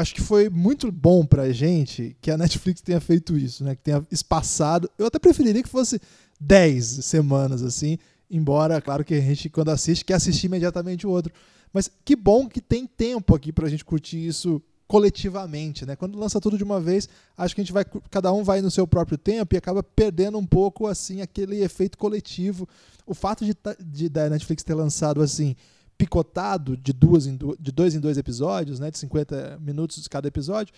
acho 0.00 0.14
que 0.14 0.20
foi 0.20 0.48
muito 0.48 0.90
bom 0.92 1.24
pra 1.24 1.50
gente 1.52 2.16
que 2.20 2.30
a 2.30 2.36
Netflix 2.36 2.80
tenha 2.80 3.00
feito 3.00 3.36
isso, 3.36 3.64
né? 3.64 3.74
Que 3.74 3.82
tenha 3.82 4.06
espaçado. 4.10 4.90
Eu 4.98 5.06
até 5.06 5.18
preferiria 5.18 5.62
que 5.62 5.68
fosse 5.68 6.00
10 6.40 7.04
semanas, 7.04 7.62
assim. 7.62 7.98
Embora, 8.30 8.80
claro 8.80 9.04
que 9.04 9.14
a 9.14 9.20
gente, 9.20 9.48
quando 9.48 9.70
assiste, 9.70 10.04
quer 10.04 10.14
assistir 10.14 10.46
imediatamente 10.46 11.06
o 11.06 11.10
outro. 11.10 11.32
Mas 11.72 11.90
que 12.04 12.14
bom 12.14 12.48
que 12.48 12.60
tem 12.60 12.86
tempo 12.86 13.34
aqui 13.34 13.52
pra 13.52 13.68
gente 13.68 13.84
curtir 13.84 14.26
isso 14.26 14.62
coletivamente, 14.86 15.84
né? 15.84 15.96
Quando 15.96 16.18
lança 16.18 16.40
tudo 16.40 16.56
de 16.56 16.64
uma 16.64 16.80
vez, 16.80 17.08
acho 17.36 17.54
que 17.54 17.60
a 17.60 17.64
gente 17.64 17.72
vai, 17.72 17.84
cada 18.10 18.32
um 18.32 18.44
vai 18.44 18.60
no 18.60 18.70
seu 18.70 18.86
próprio 18.86 19.18
tempo 19.18 19.54
e 19.54 19.58
acaba 19.58 19.82
perdendo 19.82 20.38
um 20.38 20.46
pouco 20.46 20.86
assim 20.86 21.20
aquele 21.20 21.62
efeito 21.62 21.98
coletivo. 21.98 22.68
O 23.06 23.14
fato 23.14 23.44
de, 23.44 23.56
de 23.84 24.08
da 24.08 24.30
Netflix 24.30 24.62
ter 24.62 24.74
lançado 24.74 25.20
assim 25.22 25.56
picotado 25.96 26.76
de, 26.76 26.92
duas 26.92 27.24
de 27.24 27.72
dois 27.72 27.94
em 27.94 28.00
dois 28.00 28.18
episódios, 28.18 28.78
né, 28.78 28.90
de 28.90 28.98
50 28.98 29.58
minutos 29.60 30.02
de 30.02 30.08
cada 30.08 30.28
episódio. 30.28 30.74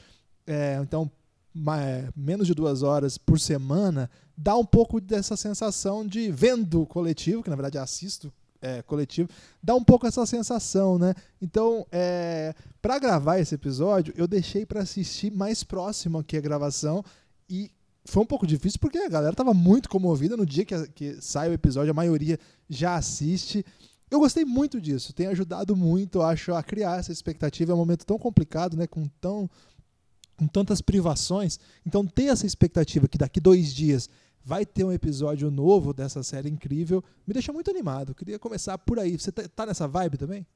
É, 0.46 0.78
então, 0.80 1.10
mais, 1.52 2.08
menos 2.16 2.46
de 2.46 2.54
duas 2.54 2.82
horas 2.82 3.18
por 3.18 3.38
semana, 3.38 4.10
dá 4.36 4.56
um 4.56 4.64
pouco 4.64 5.00
dessa 5.00 5.36
sensação 5.36 6.06
de 6.06 6.30
vendo 6.30 6.86
coletivo, 6.86 7.42
que 7.42 7.50
na 7.50 7.56
verdade 7.56 7.78
assisto 7.78 8.32
é, 8.60 8.82
coletivo, 8.82 9.28
dá 9.62 9.74
um 9.74 9.82
pouco 9.82 10.06
essa 10.06 10.24
sensação, 10.26 10.98
né? 10.98 11.14
Então, 11.40 11.86
é, 11.92 12.54
para 12.82 12.98
gravar 12.98 13.38
esse 13.38 13.54
episódio, 13.54 14.12
eu 14.16 14.26
deixei 14.26 14.66
para 14.66 14.82
assistir 14.82 15.30
mais 15.30 15.62
próximo 15.62 16.18
aqui 16.18 16.36
a 16.36 16.40
gravação 16.40 17.04
e 17.48 17.70
foi 18.04 18.22
um 18.22 18.26
pouco 18.26 18.46
difícil 18.46 18.80
porque 18.80 18.98
a 18.98 19.08
galera 19.08 19.32
estava 19.32 19.52
muito 19.52 19.88
comovida 19.88 20.36
no 20.36 20.46
dia 20.46 20.64
que, 20.64 20.88
que 20.88 21.20
sai 21.20 21.50
o 21.50 21.52
episódio, 21.52 21.90
a 21.90 21.94
maioria 21.94 22.38
já 22.68 22.96
assiste. 22.96 23.64
Eu 24.10 24.18
gostei 24.18 24.44
muito 24.44 24.80
disso, 24.80 25.12
tem 25.12 25.26
ajudado 25.26 25.76
muito, 25.76 26.22
acho, 26.22 26.54
a 26.54 26.62
criar 26.62 26.98
essa 26.98 27.12
expectativa. 27.12 27.72
É 27.72 27.74
um 27.74 27.78
momento 27.78 28.06
tão 28.06 28.18
complicado, 28.18 28.76
né? 28.76 28.86
Com, 28.86 29.06
tão, 29.20 29.48
com 30.36 30.46
tantas 30.46 30.80
privações. 30.80 31.58
Então, 31.84 32.06
ter 32.06 32.24
essa 32.24 32.46
expectativa 32.46 33.06
que 33.06 33.18
daqui 33.18 33.40
dois 33.40 33.74
dias 33.74 34.08
vai 34.44 34.64
ter 34.64 34.84
um 34.84 34.92
episódio 34.92 35.50
novo 35.50 35.92
dessa 35.92 36.22
série 36.22 36.48
incrível 36.48 37.04
me 37.26 37.34
deixa 37.34 37.52
muito 37.52 37.70
animado. 37.70 38.14
queria 38.14 38.38
começar 38.38 38.78
por 38.78 38.98
aí. 38.98 39.18
Você 39.18 39.30
tá, 39.30 39.46
tá 39.46 39.66
nessa 39.66 39.86
vibe 39.86 40.16
também? 40.16 40.46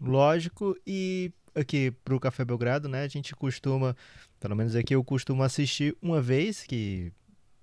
Lógico, 0.00 0.74
e 0.86 1.30
aqui 1.54 1.90
pro 2.04 2.20
Café 2.20 2.44
Belgrado, 2.44 2.88
né? 2.88 3.02
A 3.02 3.08
gente 3.08 3.34
costuma, 3.34 3.96
pelo 4.40 4.56
menos 4.56 4.74
aqui 4.74 4.94
eu 4.94 5.04
costumo 5.04 5.42
assistir 5.42 5.96
uma 6.00 6.22
vez, 6.22 6.64
que 6.64 7.12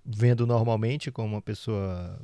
vendo 0.06 0.46
normalmente 0.46 1.12
como 1.12 1.36
uma 1.36 1.42
pessoa 1.42 2.20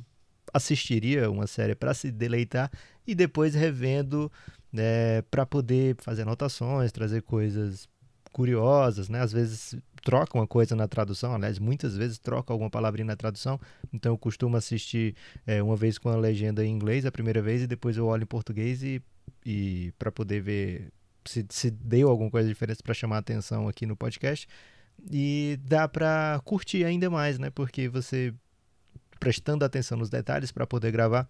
assistiria 0.52 1.30
uma 1.30 1.46
série 1.46 1.74
para 1.74 1.94
se 1.94 2.10
deleitar 2.10 2.70
e 3.06 3.14
depois 3.14 3.54
revendo 3.54 4.30
né, 4.72 5.22
para 5.22 5.44
poder 5.44 5.96
fazer 5.98 6.22
anotações, 6.22 6.92
trazer 6.92 7.22
coisas 7.22 7.88
curiosas, 8.32 9.08
né? 9.08 9.20
Às 9.20 9.32
vezes 9.32 9.76
troca 10.02 10.38
uma 10.38 10.46
coisa 10.46 10.74
na 10.74 10.88
tradução, 10.88 11.34
aliás, 11.34 11.58
muitas 11.58 11.96
vezes 11.96 12.18
troca 12.18 12.52
alguma 12.52 12.70
palavrinha 12.70 13.06
na 13.06 13.16
tradução. 13.16 13.60
Então 13.92 14.12
eu 14.12 14.18
costumo 14.18 14.56
assistir 14.56 15.14
é, 15.46 15.62
uma 15.62 15.76
vez 15.76 15.98
com 15.98 16.08
a 16.08 16.16
legenda 16.16 16.64
em 16.64 16.70
inglês 16.70 17.04
a 17.04 17.12
primeira 17.12 17.42
vez 17.42 17.62
e 17.62 17.66
depois 17.66 17.96
eu 17.96 18.06
olho 18.06 18.22
em 18.22 18.26
português 18.26 18.82
e, 18.82 19.02
e 19.44 19.92
para 19.98 20.12
poder 20.12 20.40
ver 20.40 20.92
se, 21.24 21.44
se 21.50 21.70
deu 21.70 22.08
alguma 22.08 22.30
coisa 22.30 22.48
diferente 22.48 22.82
para 22.82 22.94
chamar 22.94 23.16
a 23.16 23.20
atenção 23.20 23.68
aqui 23.68 23.84
no 23.84 23.96
podcast. 23.96 24.46
E 25.10 25.58
dá 25.62 25.88
para 25.88 26.40
curtir 26.44 26.84
ainda 26.84 27.08
mais, 27.08 27.38
né? 27.38 27.50
Porque 27.50 27.88
você 27.88 28.34
prestando 29.20 29.64
atenção 29.64 29.98
nos 29.98 30.10
detalhes 30.10 30.50
para 30.50 30.66
poder 30.66 30.90
gravar, 30.90 31.28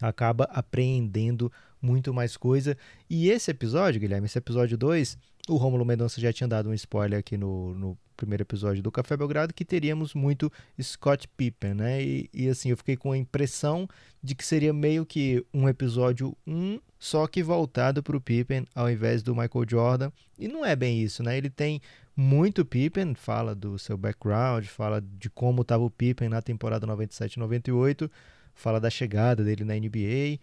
acaba 0.00 0.44
apreendendo 0.44 1.52
muito 1.82 2.14
mais 2.14 2.36
coisa. 2.36 2.76
E 3.08 3.28
esse 3.28 3.50
episódio, 3.50 4.00
Guilherme, 4.00 4.26
esse 4.26 4.38
episódio 4.38 4.78
2, 4.78 5.18
o 5.48 5.56
Rômulo 5.56 5.84
Mendonça 5.84 6.20
já 6.20 6.32
tinha 6.32 6.46
dado 6.48 6.70
um 6.70 6.74
spoiler 6.74 7.18
aqui 7.18 7.36
no, 7.36 7.74
no 7.74 7.98
primeiro 8.16 8.42
episódio 8.42 8.82
do 8.82 8.92
Café 8.92 9.16
Belgrado, 9.16 9.54
que 9.54 9.64
teríamos 9.64 10.14
muito 10.14 10.52
Scott 10.80 11.26
Pippen, 11.36 11.74
né? 11.74 12.02
E, 12.02 12.30
e, 12.32 12.48
assim, 12.48 12.68
eu 12.68 12.76
fiquei 12.76 12.96
com 12.96 13.12
a 13.12 13.18
impressão 13.18 13.88
de 14.22 14.34
que 14.34 14.44
seria 14.44 14.72
meio 14.72 15.06
que 15.06 15.44
um 15.52 15.68
episódio 15.68 16.36
1, 16.46 16.54
um, 16.54 16.80
só 16.98 17.26
que 17.26 17.42
voltado 17.42 18.02
para 18.02 18.16
o 18.16 18.20
Pippen 18.20 18.66
ao 18.74 18.90
invés 18.90 19.22
do 19.22 19.34
Michael 19.34 19.64
Jordan. 19.68 20.12
E 20.38 20.46
não 20.46 20.64
é 20.64 20.76
bem 20.76 21.02
isso, 21.02 21.22
né? 21.22 21.36
Ele 21.36 21.48
tem 21.48 21.80
muito 22.16 22.64
Pippen, 22.64 23.14
fala 23.14 23.54
do 23.54 23.78
seu 23.78 23.96
background, 23.96 24.66
fala 24.66 25.00
de 25.00 25.30
como 25.30 25.62
estava 25.62 25.82
o 25.82 25.90
Pippen 25.90 26.28
na 26.28 26.42
temporada 26.42 26.86
97-98, 26.86 28.10
fala 28.54 28.80
da 28.80 28.90
chegada 28.90 29.42
dele 29.44 29.64
na 29.64 29.74
NBA, 29.74 30.38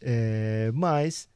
é, 0.00 0.70
mas 0.74 1.28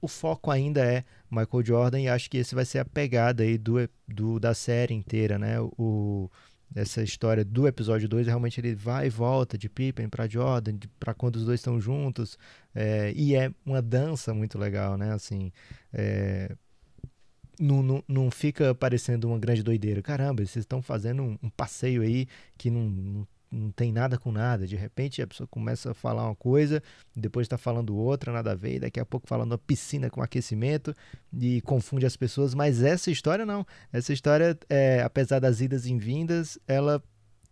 o 0.00 0.08
foco 0.08 0.50
ainda 0.50 0.84
é 0.84 1.04
Michael 1.30 1.64
Jordan 1.64 2.00
e 2.00 2.08
acho 2.08 2.30
que 2.30 2.38
esse 2.38 2.54
vai 2.54 2.64
ser 2.64 2.78
a 2.78 2.84
pegada 2.84 3.42
aí 3.42 3.58
do, 3.58 3.88
do 4.06 4.38
da 4.38 4.54
série 4.54 4.94
inteira, 4.94 5.38
né? 5.38 5.58
O, 5.60 6.30
essa 6.74 7.02
história 7.02 7.44
do 7.44 7.68
episódio 7.68 8.08
2, 8.08 8.26
realmente 8.26 8.60
ele 8.60 8.74
vai 8.74 9.06
e 9.06 9.10
volta 9.10 9.56
de 9.56 9.68
Pippen 9.68 10.08
para 10.08 10.26
Jordan, 10.26 10.76
para 10.98 11.14
quando 11.14 11.36
os 11.36 11.44
dois 11.44 11.60
estão 11.60 11.80
juntos, 11.80 12.36
é, 12.74 13.12
e 13.14 13.34
é 13.34 13.52
uma 13.64 13.80
dança 13.80 14.34
muito 14.34 14.58
legal, 14.58 14.96
né? 14.98 15.12
Assim, 15.12 15.52
é, 15.92 16.54
não, 17.58 17.82
não, 17.82 18.04
não 18.06 18.30
fica 18.30 18.74
parecendo 18.74 19.28
uma 19.28 19.38
grande 19.38 19.62
doideira. 19.62 20.02
Caramba, 20.02 20.44
vocês 20.44 20.62
estão 20.62 20.82
fazendo 20.82 21.22
um, 21.22 21.38
um, 21.42 21.50
passeio 21.50 22.02
aí 22.02 22.26
que 22.56 22.70
não, 22.70 22.88
não, 22.88 23.28
não, 23.50 23.70
tem 23.70 23.92
nada 23.92 24.18
com 24.18 24.32
nada. 24.32 24.66
De 24.66 24.76
repente 24.76 25.22
a 25.22 25.26
pessoa 25.26 25.46
começa 25.46 25.90
a 25.90 25.94
falar 25.94 26.24
uma 26.24 26.34
coisa, 26.34 26.82
depois 27.14 27.44
está 27.44 27.56
falando 27.58 27.96
outra, 27.96 28.32
nada 28.32 28.52
a 28.52 28.54
ver, 28.54 28.76
e 28.76 28.80
daqui 28.80 29.00
a 29.00 29.06
pouco 29.06 29.28
falando 29.28 29.52
uma 29.52 29.58
piscina 29.58 30.10
com 30.10 30.22
aquecimento 30.22 30.94
e 31.32 31.60
confunde 31.62 32.06
as 32.06 32.16
pessoas. 32.16 32.54
Mas 32.54 32.82
essa 32.82 33.10
história 33.10 33.46
não. 33.46 33.66
Essa 33.92 34.12
história, 34.12 34.58
é, 34.68 35.02
apesar 35.02 35.40
das 35.40 35.60
idas 35.60 35.86
e 35.86 35.96
vindas, 35.96 36.58
ela 36.66 37.02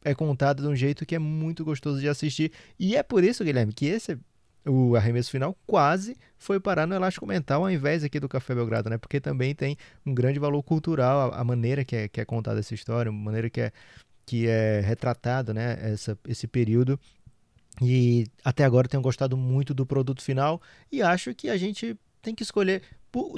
é 0.05 0.15
contada 0.15 0.63
de 0.63 0.69
um 0.69 0.75
jeito 0.75 1.07
que 1.07 1.15
é 1.15 1.19
muito 1.19 1.65
gostoso 1.65 2.01
de 2.01 2.09
assistir. 2.09 2.53
E 2.79 2.97
é 2.97 3.03
por 3.03 3.23
isso, 3.23 3.45
Guilherme, 3.45 3.73
que 3.73 3.87
esse 3.87 4.19
o 4.67 4.95
arremesso 4.97 5.31
final 5.31 5.57
quase 5.67 6.17
foi 6.39 6.61
parar 6.61 6.87
no 6.87 6.95
Elástico 6.95 7.27
Mental 7.27 7.63
ao 7.63 7.71
invés 7.71 8.05
aqui 8.05 8.21
do 8.21 8.29
Café 8.29 8.55
Belgrado, 8.55 8.89
né? 8.89 8.99
Porque 8.99 9.21
também 9.21 9.55
tem 9.55 9.77
um 10.07 10.15
grande 10.15 10.39
valor 10.39 10.63
cultural, 10.63 11.33
a, 11.33 11.41
a 11.41 11.45
maneira 11.45 11.85
que 11.85 11.97
é, 11.97 12.09
que 12.09 12.21
é 12.21 12.25
contada 12.25 12.61
essa 12.61 12.75
história, 12.75 13.11
a 13.11 13.13
maneira 13.13 13.51
que 13.51 13.61
é, 13.61 13.73
que 14.25 14.47
é 14.47 14.81
retratado, 14.81 15.53
né? 15.53 15.79
Essa, 15.81 16.19
esse 16.27 16.47
período. 16.47 16.99
E 17.81 18.27
até 18.45 18.65
agora 18.65 18.89
tenho 18.89 19.03
gostado 19.03 19.37
muito 19.37 19.73
do 19.73 19.87
produto 19.87 20.23
final 20.23 20.61
e 20.91 21.03
acho 21.03 21.35
que 21.35 21.49
a 21.49 21.57
gente 21.57 21.97
tem 22.21 22.35
que 22.35 22.43
escolher 22.43 22.83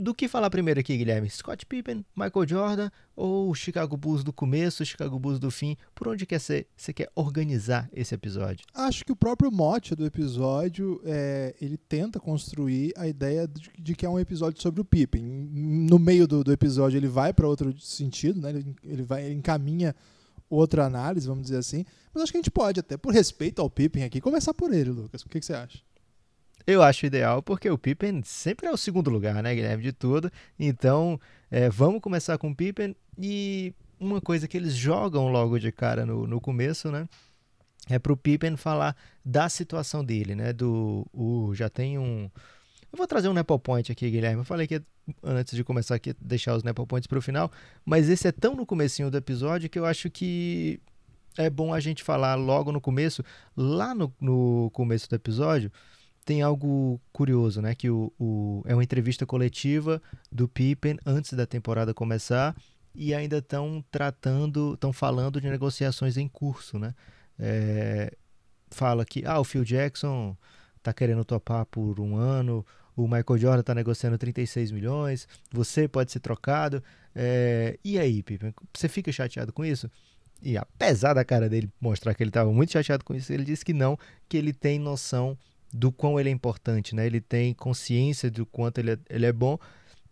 do 0.01 0.15
que 0.15 0.29
falar 0.29 0.51
primeiro 0.51 0.79
aqui, 0.79 0.97
Guilherme? 0.97 1.29
Scott 1.29 1.67
Pippen, 1.67 2.05
Michael 2.17 2.47
Jordan 2.47 2.91
ou 3.17 3.53
Chicago 3.55 3.97
Bulls 3.97 4.23
do 4.23 4.33
começo, 4.33 4.85
Chicago 4.85 5.19
Bulls 5.19 5.41
do 5.41 5.51
fim? 5.51 5.77
Por 5.95 6.07
onde 6.09 6.25
quer 6.25 6.39
ser, 6.39 6.69
você 6.77 6.93
quer 6.93 7.11
organizar 7.15 7.89
esse 7.93 8.15
episódio? 8.15 8.65
Acho 8.73 9.05
que 9.05 9.13
o 9.13 9.17
próprio 9.17 9.51
mote 9.51 9.95
do 9.95 10.07
episódio 10.07 11.01
é, 11.05 11.55
ele 11.61 11.77
tenta 11.77 12.21
construir 12.21 12.93
a 12.97 13.09
ideia 13.09 13.49
de, 13.49 13.71
de, 13.79 13.95
que 13.95 14.07
é 14.07 14.09
um 14.09 14.19
episódio 14.19 14.63
sobre 14.63 14.81
o 14.81 14.85
Pippen. 14.85 15.23
No 15.23 15.99
meio 15.99 16.27
do, 16.27 16.45
do 16.45 16.53
episódio 16.53 16.97
ele 16.97 17.09
vai 17.09 17.33
para 17.33 17.49
outro 17.49 17.77
sentido, 17.81 18.41
né? 18.41 18.51
Ele, 18.51 18.77
ele 18.85 19.03
vai 19.03 19.25
ele 19.25 19.35
encaminha 19.35 19.95
outra 20.49 20.85
análise, 20.85 21.27
vamos 21.27 21.45
dizer 21.45 21.59
assim. 21.59 21.85
Mas 22.13 22.23
acho 22.23 22.33
que 22.33 22.39
a 22.39 22.41
gente 22.41 22.51
pode 22.51 22.79
até, 22.79 22.97
por 22.97 23.13
respeito 23.13 23.61
ao 23.61 23.69
Pippen 23.69 24.05
aqui, 24.05 24.21
começar 24.21 24.55
por 24.55 24.73
ele, 24.73 24.91
Lucas. 24.91 25.23
O 25.23 25.29
que, 25.29 25.41
que 25.41 25.47
você 25.47 25.55
acha? 25.55 25.81
Eu 26.67 26.83
acho 26.83 27.05
ideal 27.05 27.43
porque 27.43 27.69
o 27.69 27.77
Pippen 27.77 28.23
sempre 28.25 28.67
é 28.67 28.71
o 28.71 28.77
segundo 28.77 29.11
lugar, 29.11 29.43
né, 29.43 29.55
Guilherme, 29.55 29.83
de 29.83 29.93
tudo. 29.93 30.31
Então, 30.59 31.21
é, 31.51 31.69
vamos 31.69 32.01
começar 32.01 32.39
com 32.39 32.51
o 32.51 32.57
Pippen 32.57 32.97
e 33.19 33.75
uma 34.01 34.21
coisa 34.21 34.49
que 34.49 34.57
eles 34.57 34.75
jogam 34.75 35.29
logo 35.29 35.59
de 35.59 35.71
cara 35.71 36.07
no, 36.07 36.27
no 36.27 36.41
começo, 36.41 36.91
né? 36.91 37.07
É 37.89 37.99
pro 37.99 38.17
Pippen 38.17 38.57
falar 38.57 38.97
da 39.23 39.49
situação 39.51 40.03
dele, 40.03 40.35
né? 40.35 40.55
Do 40.55 41.07
o, 41.13 41.55
já 41.55 41.69
tem 41.69 41.99
um. 41.99 42.31
Eu 42.91 42.97
vou 42.97 43.07
trazer 43.07 43.29
um 43.29 43.35
Nepal 43.35 43.59
Point 43.59 43.93
aqui, 43.93 44.11
Guilherme. 44.11 44.39
Eu 44.39 44.45
falei 44.45 44.67
que 44.67 44.81
antes 45.23 45.55
de 45.55 45.63
começar 45.63 45.97
aqui 45.97 46.15
deixar 46.19 46.57
os 46.57 46.63
Nepal 46.63 46.87
Points 46.87 47.07
para 47.07 47.19
o 47.19 47.23
final, 47.23 47.53
mas 47.85 48.09
esse 48.09 48.27
é 48.27 48.33
tão 48.33 48.55
no 48.55 48.65
comecinho 48.65 49.11
do 49.11 49.19
episódio 49.19 49.69
que 49.69 49.79
eu 49.79 49.85
acho 49.85 50.09
que 50.09 50.81
é 51.37 51.51
bom 51.51 51.75
a 51.75 51.81
gente 51.81 52.03
falar 52.03 52.37
logo 52.37 52.73
no 52.73 52.81
começo, 52.81 53.23
lá 53.55 53.95
no, 53.95 54.11
no 54.19 54.71
começo 54.73 55.11
do 55.11 55.17
episódio 55.17 55.71
tem 56.25 56.43
algo 56.43 57.01
curioso, 57.13 57.61
né? 57.61 57.75
Que 57.75 57.91
o, 57.91 58.13
o, 58.19 58.63
é 58.67 58.75
uma 58.75 58.83
entrevista 58.83 59.27
coletiva 59.27 60.01
do 60.33 60.49
Pippen 60.49 60.99
antes 61.05 61.33
da 61.35 61.47
temporada 61.47 61.93
começar 61.93 62.57
e 62.95 63.13
ainda 63.13 63.39
estão 63.39 63.85
tratando, 63.91 64.75
estão 64.75 64.93
falando 64.93 65.41
de 65.41 65.49
negociações 65.51 66.17
em 66.17 66.29
curso, 66.29 66.79
né? 66.79 66.95
É, 67.39 68.17
fala 68.71 69.05
que 69.05 69.25
ah, 69.27 69.41
o 69.41 69.45
Phil 69.45 69.65
Jackson 69.65 70.37
está 70.79 70.93
querendo 70.93 71.25
topar 71.25 71.67
por 71.67 71.99
um 72.01 72.17
ano, 72.17 72.65
o 72.97 73.03
Michael 73.03 73.39
Jordan 73.39 73.61
está 73.61 73.75
negociando 73.75 74.17
36 74.17 74.71
milhões, 74.71 75.29
você 75.51 75.89
pode 75.89 76.13
ser 76.13 76.21
trocado. 76.21 76.83
É, 77.15 77.79
e 77.85 77.99
aí, 77.99 78.23
Pippen, 78.23 78.55
você 78.73 78.89
fica 78.89 79.11
chateado 79.11 79.53
com 79.53 79.65
isso? 79.65 79.91
E 80.43 80.57
apesar 80.57 81.15
da 81.15 81.25
cara 81.25 81.49
dele 81.49 81.71
mostrar 81.81 82.15
que 82.15 82.23
ele 82.23 82.31
estava 82.31 82.53
muito 82.53 82.73
chateado 82.73 83.05
com 83.05 83.15
isso, 83.15 83.33
ele 83.33 83.45
disse 83.45 83.65
que 83.65 83.73
não, 83.73 83.99
que 84.29 84.37
ele 84.37 84.53
tem 84.53 84.79
noção 84.79 85.37
do 85.77 85.91
quão 85.91 86.21
ele 86.21 86.29
é 86.29 86.33
importante, 86.33 86.95
né? 86.95 87.05
Ele 87.05 87.21
tem 87.21 87.53
consciência 87.53 88.31
do 88.31 88.47
quanto 88.47 88.79
ele 88.79 88.93
é, 88.93 88.99
ele 89.11 89.27
é 89.27 89.33
bom. 89.33 89.59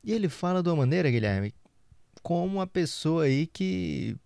E 0.02 0.12
ele 0.12 0.28
fala 0.28 0.60
de 0.60 0.68
uma 0.68 0.74
maneira, 0.74 1.08
Guilherme, 1.08 1.54
como 2.20 2.56
uma 2.56 2.66
pessoa 2.66 3.24
aí 3.24 3.46
que 3.46 4.16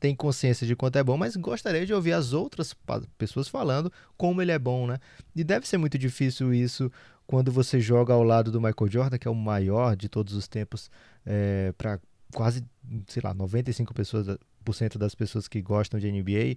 tem 0.00 0.16
consciência 0.16 0.66
de 0.66 0.74
quanto 0.74 0.98
é 0.98 1.04
bom, 1.04 1.16
mas 1.16 1.36
gostaria 1.36 1.86
de 1.86 1.94
ouvir 1.94 2.12
as 2.12 2.32
outras 2.32 2.74
pessoas 3.16 3.46
falando 3.46 3.90
como 4.16 4.42
ele 4.42 4.50
é 4.50 4.58
bom, 4.58 4.88
né? 4.88 4.98
E 5.34 5.44
deve 5.44 5.66
ser 5.66 5.78
muito 5.78 5.96
difícil 5.96 6.52
isso 6.52 6.90
quando 7.24 7.52
você 7.52 7.78
joga 7.78 8.12
ao 8.12 8.24
lado 8.24 8.50
do 8.50 8.60
Michael 8.60 8.90
Jordan, 8.90 9.16
que 9.16 9.28
é 9.28 9.30
o 9.30 9.36
maior 9.36 9.94
de 9.94 10.08
todos 10.08 10.34
os 10.34 10.48
tempos, 10.48 10.90
é, 11.24 11.72
para 11.78 12.00
quase, 12.34 12.64
sei 13.06 13.22
lá, 13.24 13.32
95% 13.32 14.98
das 14.98 15.14
pessoas 15.14 15.46
que 15.46 15.62
gostam 15.62 16.00
de 16.00 16.10
NBA 16.10 16.56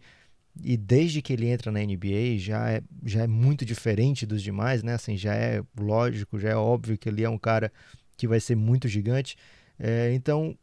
e 0.59 0.75
desde 0.75 1.21
que 1.21 1.33
ele 1.33 1.47
entra 1.47 1.71
na 1.71 1.79
NBA 1.79 2.37
já 2.37 2.69
é, 2.71 2.81
já 3.05 3.23
é 3.23 3.27
muito 3.27 3.65
diferente 3.65 4.25
dos 4.25 4.41
demais, 4.41 4.83
né? 4.83 4.93
Assim, 4.93 5.15
já 5.15 5.33
é 5.33 5.63
lógico, 5.79 6.39
já 6.39 6.49
é 6.49 6.55
óbvio 6.55 6.97
que 6.97 7.07
ele 7.07 7.23
é 7.23 7.29
um 7.29 7.37
cara 7.37 7.71
que 8.17 8.27
vai 8.27 8.39
ser 8.39 8.55
muito 8.55 8.87
gigante. 8.87 9.37
É, 9.79 10.13
então 10.13 10.57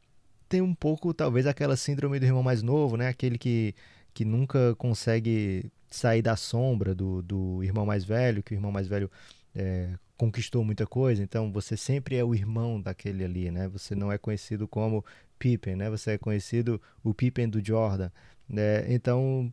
tem 0.49 0.61
um 0.61 0.75
pouco, 0.75 1.13
talvez, 1.13 1.47
aquela 1.47 1.77
síndrome 1.77 2.19
do 2.19 2.27
irmão 2.27 2.43
mais 2.43 2.63
novo, 2.63 2.97
né? 2.97 3.09
Aquele 3.09 3.39
que, 3.39 3.75
que 4.15 4.25
nunca 4.25 4.75
consegue 4.77 5.71
sair 5.91 6.23
da 6.23 6.37
sombra 6.37 6.95
do, 6.95 7.23
do 7.23 7.63
irmão 7.65 7.87
mais 7.87 8.05
velho, 8.05 8.43
que 8.43 8.53
o 8.53 8.57
irmão 8.57 8.71
mais 8.71 8.87
velho 8.87 9.11
é, 9.55 9.95
conquistou 10.17 10.65
muita 10.65 10.87
coisa. 10.87 11.23
Então 11.23 11.51
você 11.53 11.77
sempre 11.77 12.17
é 12.17 12.25
o 12.25 12.35
irmão 12.35 12.81
daquele 12.81 13.25
ali, 13.25 13.51
né? 13.51 13.69
Você 13.69 13.95
não 13.95 14.13
é 14.13 14.19
conhecido 14.19 14.69
como 14.69 15.05
Pippen, 15.39 15.77
né? 15.77 15.91
Você 15.91 16.13
é 16.13 16.19
conhecido 16.19 16.81
o 17.03 17.15
Pippen 17.15 17.49
do 17.49 17.65
Jordan. 17.65 18.11
Né? 18.49 18.93
Então 18.93 19.53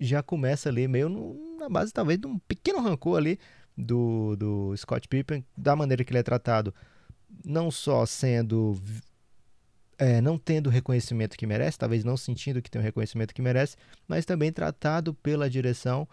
já 0.00 0.22
começa 0.22 0.68
ali 0.68 0.88
meio 0.88 1.08
no, 1.08 1.56
na 1.58 1.68
base 1.68 1.92
talvez 1.92 2.18
de 2.18 2.26
um 2.26 2.38
pequeno 2.38 2.80
rancor 2.80 3.18
ali 3.18 3.38
do, 3.76 4.34
do 4.36 4.76
Scott 4.76 5.06
Pippen, 5.06 5.44
da 5.56 5.76
maneira 5.76 6.02
que 6.04 6.12
ele 6.12 6.18
é 6.18 6.22
tratado, 6.22 6.74
não 7.44 7.70
só 7.70 8.04
sendo 8.06 8.76
é, 9.98 10.20
não 10.20 10.38
tendo 10.38 10.68
o 10.68 10.70
reconhecimento 10.70 11.36
que 11.36 11.46
merece, 11.46 11.78
talvez 11.78 12.02
não 12.04 12.16
sentindo 12.16 12.62
que 12.62 12.70
tem 12.70 12.80
o 12.80 12.84
reconhecimento 12.84 13.34
que 13.34 13.42
merece, 13.42 13.76
mas 14.08 14.24
também 14.24 14.50
tratado 14.50 15.12
pela 15.12 15.48
direção 15.48 16.08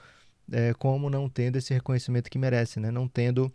é, 0.51 0.73
como 0.73 1.09
não 1.09 1.29
tendo 1.29 1.57
esse 1.57 1.73
reconhecimento 1.73 2.29
que 2.29 2.37
merece, 2.37 2.79
né? 2.79 2.91
não 2.91 3.07
tendo 3.07 3.51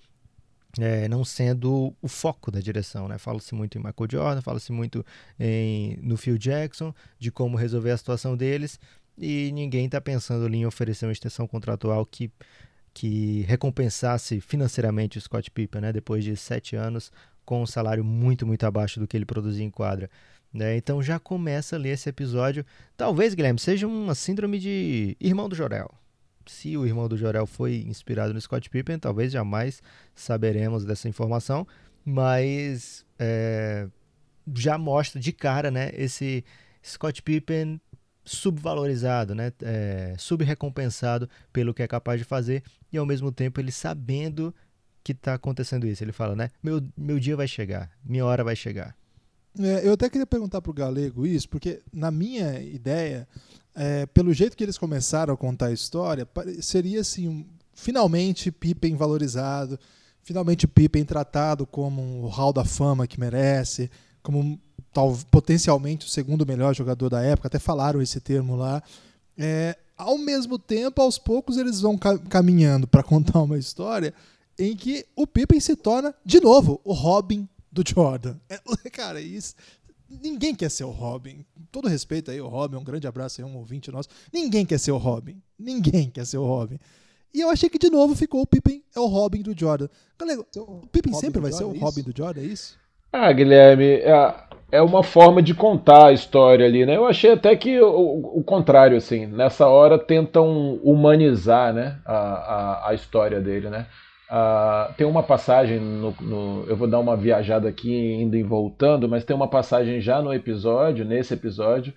é, 0.80 1.06
não 1.06 1.22
sendo 1.22 1.94
o 2.00 2.08
foco 2.08 2.50
da 2.50 2.58
direção. 2.60 3.06
Né? 3.06 3.18
Fala-se 3.18 3.54
muito 3.54 3.76
em 3.76 3.78
Michael 3.78 4.08
Jordan, 4.10 4.40
fala-se 4.40 4.72
muito 4.72 5.04
em, 5.38 5.98
no 6.00 6.16
Phil 6.16 6.38
Jackson, 6.38 6.94
de 7.18 7.30
como 7.30 7.58
resolver 7.58 7.90
a 7.90 7.96
situação 7.96 8.34
deles, 8.34 8.80
e 9.16 9.50
ninguém 9.52 9.86
está 9.86 10.00
pensando 10.00 10.46
ali 10.46 10.58
em 10.58 10.66
oferecer 10.66 11.06
uma 11.06 11.12
extensão 11.12 11.46
contratual 11.46 12.04
que, 12.06 12.30
que 12.92 13.42
recompensasse 13.42 14.40
financeiramente 14.40 15.18
o 15.18 15.20
Scott 15.20 15.50
Pippen, 15.50 15.82
né? 15.82 15.92
depois 15.92 16.24
de 16.24 16.36
sete 16.36 16.76
anos, 16.76 17.12
com 17.44 17.62
um 17.62 17.66
salário 17.66 18.04
muito, 18.04 18.46
muito 18.46 18.64
abaixo 18.64 19.00
do 19.00 19.06
que 19.06 19.16
ele 19.16 19.24
produzia 19.24 19.64
em 19.64 19.70
quadra. 19.70 20.10
Né? 20.52 20.76
Então 20.76 21.02
já 21.02 21.18
começa 21.18 21.76
ali 21.76 21.88
esse 21.88 22.08
episódio. 22.08 22.64
Talvez, 22.96 23.34
Guilherme, 23.34 23.58
seja 23.58 23.86
uma 23.86 24.14
síndrome 24.14 24.58
de 24.58 25.16
irmão 25.20 25.48
do 25.48 25.54
Jorel 25.54 25.90
se 26.46 26.76
o 26.76 26.86
irmão 26.86 27.08
do 27.08 27.16
Jorel 27.16 27.46
foi 27.46 27.84
inspirado 27.86 28.34
no 28.34 28.40
Scott 28.40 28.68
Pippen, 28.68 28.98
talvez 28.98 29.32
jamais 29.32 29.82
saberemos 30.14 30.84
dessa 30.84 31.08
informação, 31.08 31.66
mas 32.04 33.04
é, 33.18 33.88
já 34.54 34.76
mostra 34.78 35.20
de 35.20 35.32
cara 35.32 35.70
né, 35.70 35.90
esse 35.94 36.44
Scott 36.84 37.22
Pippen 37.22 37.80
subvalorizado, 38.24 39.34
né, 39.34 39.52
é, 39.62 40.14
subrecompensado 40.18 41.28
pelo 41.52 41.74
que 41.74 41.82
é 41.82 41.88
capaz 41.88 42.20
de 42.20 42.24
fazer 42.24 42.62
e 42.92 42.98
ao 42.98 43.06
mesmo 43.06 43.32
tempo 43.32 43.60
ele 43.60 43.72
sabendo 43.72 44.54
que 45.02 45.12
está 45.12 45.34
acontecendo 45.34 45.86
isso. 45.86 46.04
Ele 46.04 46.12
fala, 46.12 46.36
né, 46.36 46.50
meu, 46.62 46.82
meu 46.96 47.18
dia 47.18 47.36
vai 47.36 47.48
chegar, 47.48 47.90
minha 48.04 48.24
hora 48.24 48.44
vai 48.44 48.54
chegar. 48.54 48.96
É, 49.58 49.86
eu 49.86 49.92
até 49.92 50.08
queria 50.08 50.26
perguntar 50.26 50.62
para 50.62 50.70
o 50.70 50.74
Galego 50.74 51.26
isso, 51.26 51.48
porque 51.48 51.82
na 51.92 52.10
minha 52.10 52.60
ideia, 52.60 53.28
é, 53.74 54.06
pelo 54.06 54.32
jeito 54.32 54.56
que 54.56 54.64
eles 54.64 54.78
começaram 54.78 55.34
a 55.34 55.36
contar 55.36 55.66
a 55.66 55.72
história, 55.72 56.26
seria 56.60 57.00
assim, 57.00 57.28
um, 57.28 57.46
finalmente 57.74 58.50
Pippen 58.50 58.96
valorizado, 58.96 59.78
finalmente 60.22 60.66
Pippen 60.66 61.04
tratado 61.04 61.66
como 61.66 62.00
um 62.00 62.28
hall 62.28 62.52
da 62.52 62.64
fama 62.64 63.06
que 63.06 63.20
merece, 63.20 63.90
como 64.22 64.58
tal, 64.92 65.16
potencialmente 65.30 66.06
o 66.06 66.08
segundo 66.08 66.46
melhor 66.46 66.74
jogador 66.74 67.08
da 67.08 67.22
época, 67.22 67.48
até 67.48 67.58
falaram 67.58 68.00
esse 68.00 68.20
termo 68.20 68.56
lá. 68.56 68.82
É, 69.36 69.76
ao 69.96 70.18
mesmo 70.18 70.58
tempo, 70.58 71.00
aos 71.00 71.18
poucos, 71.18 71.56
eles 71.56 71.80
vão 71.80 71.96
ca 71.96 72.18
caminhando 72.18 72.86
para 72.86 73.02
contar 73.02 73.42
uma 73.42 73.58
história 73.58 74.12
em 74.58 74.76
que 74.76 75.06
o 75.16 75.26
Pippen 75.26 75.60
se 75.60 75.74
torna, 75.74 76.14
de 76.24 76.40
novo, 76.40 76.80
o 76.84 76.92
Robin 76.92 77.48
do 77.70 77.82
Jordan. 77.86 78.36
É, 78.48 78.58
cara, 78.90 79.20
isso, 79.20 79.54
Ninguém 80.20 80.54
quer 80.54 80.70
ser 80.70 80.84
o 80.84 80.90
Robin. 80.90 81.44
Todo 81.70 81.88
respeito 81.88 82.30
aí, 82.30 82.40
o 82.40 82.48
Robin, 82.48 82.76
um 82.76 82.84
grande 82.84 83.06
abraço 83.06 83.40
aí, 83.40 83.46
um 83.46 83.56
ouvinte 83.56 83.90
nosso. 83.90 84.08
Ninguém 84.32 84.66
quer 84.66 84.78
ser 84.78 84.92
o 84.92 84.98
Robin. 84.98 85.40
Ninguém 85.58 86.10
quer 86.10 86.26
ser 86.26 86.38
o 86.38 86.44
Robin. 86.44 86.78
E 87.32 87.40
eu 87.40 87.48
achei 87.48 87.70
que 87.70 87.78
de 87.78 87.88
novo 87.88 88.14
ficou 88.14 88.42
o 88.42 88.46
Pippen 88.46 88.82
é 88.94 89.00
o 89.00 89.06
Robin 89.06 89.40
do 89.40 89.58
Jordan. 89.58 89.88
Galera, 90.18 90.44
o 90.56 90.86
Pippen 90.88 91.14
sempre 91.14 91.40
vai 91.40 91.50
ser 91.50 91.64
o 91.64 91.74
é 91.74 91.78
Robin 91.78 92.02
do 92.02 92.12
Jordan, 92.14 92.42
é 92.42 92.44
isso? 92.44 92.78
Ah, 93.10 93.32
Guilherme, 93.32 93.86
é, 93.86 94.48
é 94.72 94.80
uma 94.80 95.02
forma 95.02 95.42
de 95.42 95.54
contar 95.54 96.06
a 96.06 96.12
história 96.12 96.64
ali, 96.64 96.86
né? 96.86 96.96
Eu 96.96 97.06
achei 97.06 97.30
até 97.30 97.54
que 97.54 97.78
o, 97.78 98.38
o 98.38 98.42
contrário, 98.42 98.96
assim, 98.96 99.26
nessa 99.26 99.66
hora 99.68 99.98
tentam 99.98 100.80
humanizar, 100.82 101.74
né, 101.74 101.98
a, 102.06 102.16
a, 102.16 102.88
a 102.88 102.94
história 102.94 103.38
dele, 103.38 103.68
né? 103.68 103.86
Uh, 104.30 104.94
tem 104.94 105.06
uma 105.06 105.22
passagem, 105.22 105.78
no, 105.78 106.14
no, 106.22 106.64
eu 106.66 106.74
vou 106.74 106.88
dar 106.88 107.00
uma 107.00 107.14
viajada 107.14 107.68
aqui, 107.68 108.14
indo 108.14 108.34
e 108.34 108.42
voltando, 108.42 109.06
mas 109.06 109.24
tem 109.24 109.36
uma 109.36 109.46
passagem 109.46 110.00
já 110.00 110.22
no 110.22 110.32
episódio, 110.32 111.04
nesse 111.04 111.34
episódio, 111.34 111.92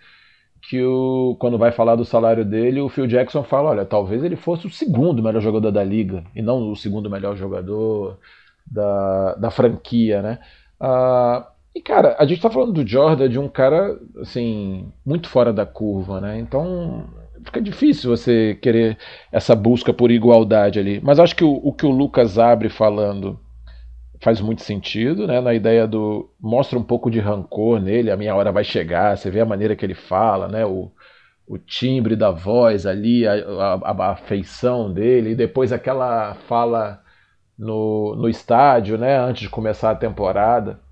que 0.61 0.83
o, 0.83 1.37
quando 1.39 1.57
vai 1.57 1.71
falar 1.71 1.95
do 1.95 2.03
salário 2.03 2.43
dele, 2.43 2.81
o 2.81 2.89
Phil 2.89 3.07
Jackson 3.07 3.41
fala, 3.41 3.69
olha, 3.69 3.85
talvez 3.85 4.21
ele 4.21 4.35
fosse 4.35 4.67
o 4.67 4.69
segundo 4.69 5.23
melhor 5.23 5.41
jogador 5.41 5.71
da 5.71 5.83
liga, 5.83 6.25
e 6.35 6.41
não 6.41 6.71
o 6.71 6.75
segundo 6.75 7.09
melhor 7.09 7.37
jogador 7.37 8.19
da, 8.65 9.35
da 9.35 9.49
franquia, 9.49 10.21
né? 10.21 10.39
Ah, 10.77 11.47
e, 11.75 11.81
cara, 11.81 12.15
a 12.17 12.25
gente 12.25 12.41
tá 12.41 12.49
falando 12.49 12.71
do 12.71 12.87
Jordan 12.87 13.29
de 13.29 13.37
um 13.37 13.49
cara, 13.49 13.99
assim, 14.21 14.91
muito 15.05 15.27
fora 15.27 15.51
da 15.51 15.65
curva, 15.65 16.21
né? 16.21 16.39
Então, 16.39 17.05
fica 17.43 17.61
difícil 17.61 18.09
você 18.09 18.57
querer 18.61 18.97
essa 19.31 19.53
busca 19.53 19.93
por 19.93 20.09
igualdade 20.09 20.79
ali. 20.79 21.01
Mas 21.03 21.19
acho 21.19 21.35
que 21.35 21.43
o, 21.43 21.53
o 21.63 21.73
que 21.73 21.85
o 21.85 21.91
Lucas 21.91 22.39
abre 22.39 22.69
falando 22.69 23.37
faz 24.21 24.39
muito 24.39 24.63
sentido, 24.63 25.27
né? 25.27 25.41
Na 25.41 25.53
ideia 25.53 25.85
do 25.85 26.29
mostra 26.39 26.79
um 26.79 26.83
pouco 26.83 27.11
de 27.11 27.19
rancor 27.19 27.81
nele, 27.81 28.09
a 28.09 28.17
minha 28.17 28.33
hora 28.35 28.51
vai 28.51 28.63
chegar, 28.63 29.17
você 29.17 29.29
vê 29.29 29.41
a 29.41 29.45
maneira 29.45 29.75
que 29.75 29.85
ele 29.85 29.93
fala, 29.93 30.47
né? 30.47 30.65
O, 30.65 30.91
o 31.47 31.57
timbre 31.57 32.15
da 32.15 32.31
voz 32.31 32.85
ali, 32.85 33.27
a, 33.27 33.33
a, 33.33 33.91
a 33.91 34.11
afeição 34.11 34.93
dele, 34.93 35.31
e 35.31 35.35
depois 35.35 35.73
aquela 35.73 36.35
fala 36.47 37.01
no, 37.57 38.15
no 38.15 38.29
estádio, 38.29 38.97
né? 38.97 39.17
Antes 39.19 39.41
de 39.43 39.49
começar 39.49 39.91
a 39.91 39.95
temporada. 39.95 40.84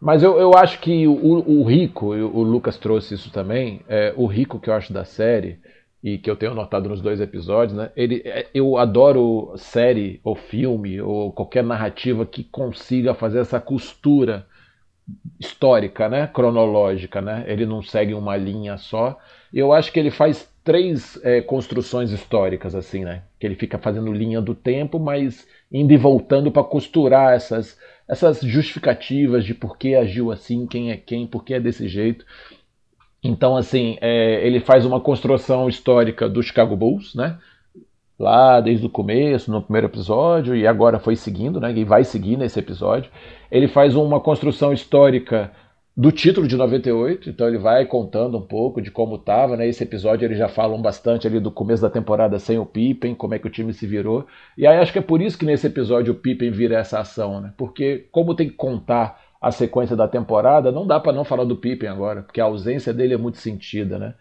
Mas 0.00 0.22
eu, 0.22 0.38
eu 0.38 0.54
acho 0.54 0.80
que 0.80 1.06
o, 1.06 1.12
o 1.14 1.64
rico, 1.64 2.14
o 2.14 2.42
Lucas 2.42 2.76
trouxe 2.76 3.14
isso 3.14 3.30
também, 3.30 3.80
é, 3.88 4.12
o 4.16 4.26
rico 4.26 4.60
que 4.60 4.68
eu 4.68 4.74
acho 4.74 4.92
da 4.92 5.04
série, 5.04 5.58
e 6.04 6.18
que 6.18 6.30
eu 6.30 6.36
tenho 6.36 6.52
notado 6.52 6.86
nos 6.90 7.00
dois 7.00 7.18
episódios, 7.18 7.74
né? 7.74 7.90
Ele, 7.96 8.20
é, 8.26 8.46
eu 8.52 8.76
adoro 8.76 9.54
série 9.56 10.20
ou 10.22 10.36
filme 10.36 11.00
ou 11.00 11.32
qualquer 11.32 11.64
narrativa 11.64 12.26
que 12.26 12.44
consiga 12.44 13.14
fazer 13.14 13.38
essa 13.38 13.58
costura 13.58 14.46
histórica, 15.40 16.06
né? 16.06 16.26
Cronológica, 16.26 17.22
né? 17.22 17.44
Ele 17.46 17.64
não 17.64 17.82
segue 17.82 18.12
uma 18.12 18.36
linha 18.36 18.76
só. 18.76 19.18
Eu 19.50 19.72
acho 19.72 19.90
que 19.90 19.98
ele 19.98 20.10
faz 20.10 20.46
três 20.62 21.18
é, 21.24 21.40
construções 21.40 22.10
históricas 22.10 22.74
assim, 22.74 23.02
né? 23.02 23.22
Que 23.40 23.46
ele 23.46 23.54
fica 23.54 23.78
fazendo 23.78 24.12
linha 24.12 24.42
do 24.42 24.54
tempo, 24.54 24.98
mas 24.98 25.48
indo 25.72 25.94
e 25.94 25.96
voltando 25.96 26.50
para 26.52 26.64
costurar 26.64 27.32
essas 27.32 27.78
essas 28.08 28.40
justificativas 28.40 29.44
de 29.44 29.54
por 29.54 29.76
que 29.78 29.94
agiu 29.94 30.30
assim, 30.30 30.66
quem 30.66 30.90
é 30.90 30.96
quem, 30.96 31.26
por 31.26 31.44
que 31.44 31.54
é 31.54 31.60
desse 31.60 31.88
jeito. 31.88 32.24
Então, 33.22 33.56
assim, 33.56 33.96
é, 34.00 34.46
ele 34.46 34.60
faz 34.60 34.84
uma 34.84 35.00
construção 35.00 35.68
histórica 35.68 36.28
do 36.28 36.42
Chicago 36.42 36.76
Bulls, 36.76 37.14
né? 37.14 37.38
Lá 38.18 38.60
desde 38.60 38.86
o 38.86 38.90
começo, 38.90 39.50
no 39.50 39.62
primeiro 39.62 39.86
episódio, 39.86 40.54
e 40.54 40.66
agora 40.66 40.98
foi 40.98 41.16
seguindo, 41.16 41.58
né? 41.58 41.72
E 41.72 41.84
vai 41.84 42.04
seguir 42.04 42.36
nesse 42.36 42.58
episódio. 42.58 43.10
Ele 43.50 43.66
faz 43.66 43.96
uma 43.96 44.20
construção 44.20 44.72
histórica 44.72 45.50
do 45.96 46.10
título 46.10 46.48
de 46.48 46.56
98, 46.56 47.30
então 47.30 47.46
ele 47.46 47.58
vai 47.58 47.86
contando 47.86 48.36
um 48.36 48.42
pouco 48.42 48.82
de 48.82 48.90
como 48.90 49.14
estava, 49.14 49.56
né? 49.56 49.68
Esse 49.68 49.84
episódio 49.84 50.26
eles 50.26 50.36
já 50.36 50.48
falam 50.48 50.82
bastante 50.82 51.26
ali 51.26 51.38
do 51.38 51.52
começo 51.52 51.82
da 51.82 51.90
temporada 51.90 52.36
sem 52.40 52.58
o 52.58 52.66
Pippen, 52.66 53.14
como 53.14 53.34
é 53.34 53.38
que 53.38 53.46
o 53.46 53.50
time 53.50 53.72
se 53.72 53.86
virou. 53.86 54.26
E 54.58 54.66
aí 54.66 54.76
acho 54.78 54.92
que 54.92 54.98
é 54.98 55.02
por 55.02 55.22
isso 55.22 55.38
que 55.38 55.46
nesse 55.46 55.68
episódio 55.68 56.12
o 56.12 56.16
Pippen 56.16 56.50
vira 56.50 56.76
essa 56.76 56.98
ação, 56.98 57.40
né? 57.40 57.52
Porque 57.56 58.08
como 58.10 58.34
tem 58.34 58.48
que 58.48 58.56
contar 58.56 59.22
a 59.40 59.52
sequência 59.52 59.94
da 59.94 60.08
temporada, 60.08 60.72
não 60.72 60.84
dá 60.84 60.98
para 60.98 61.12
não 61.12 61.24
falar 61.24 61.44
do 61.44 61.56
Pippen 61.56 61.88
agora, 61.88 62.22
porque 62.22 62.40
a 62.40 62.44
ausência 62.44 62.92
dele 62.92 63.14
é 63.14 63.18
muito 63.18 63.38
sentida, 63.38 63.96
né? 63.96 64.14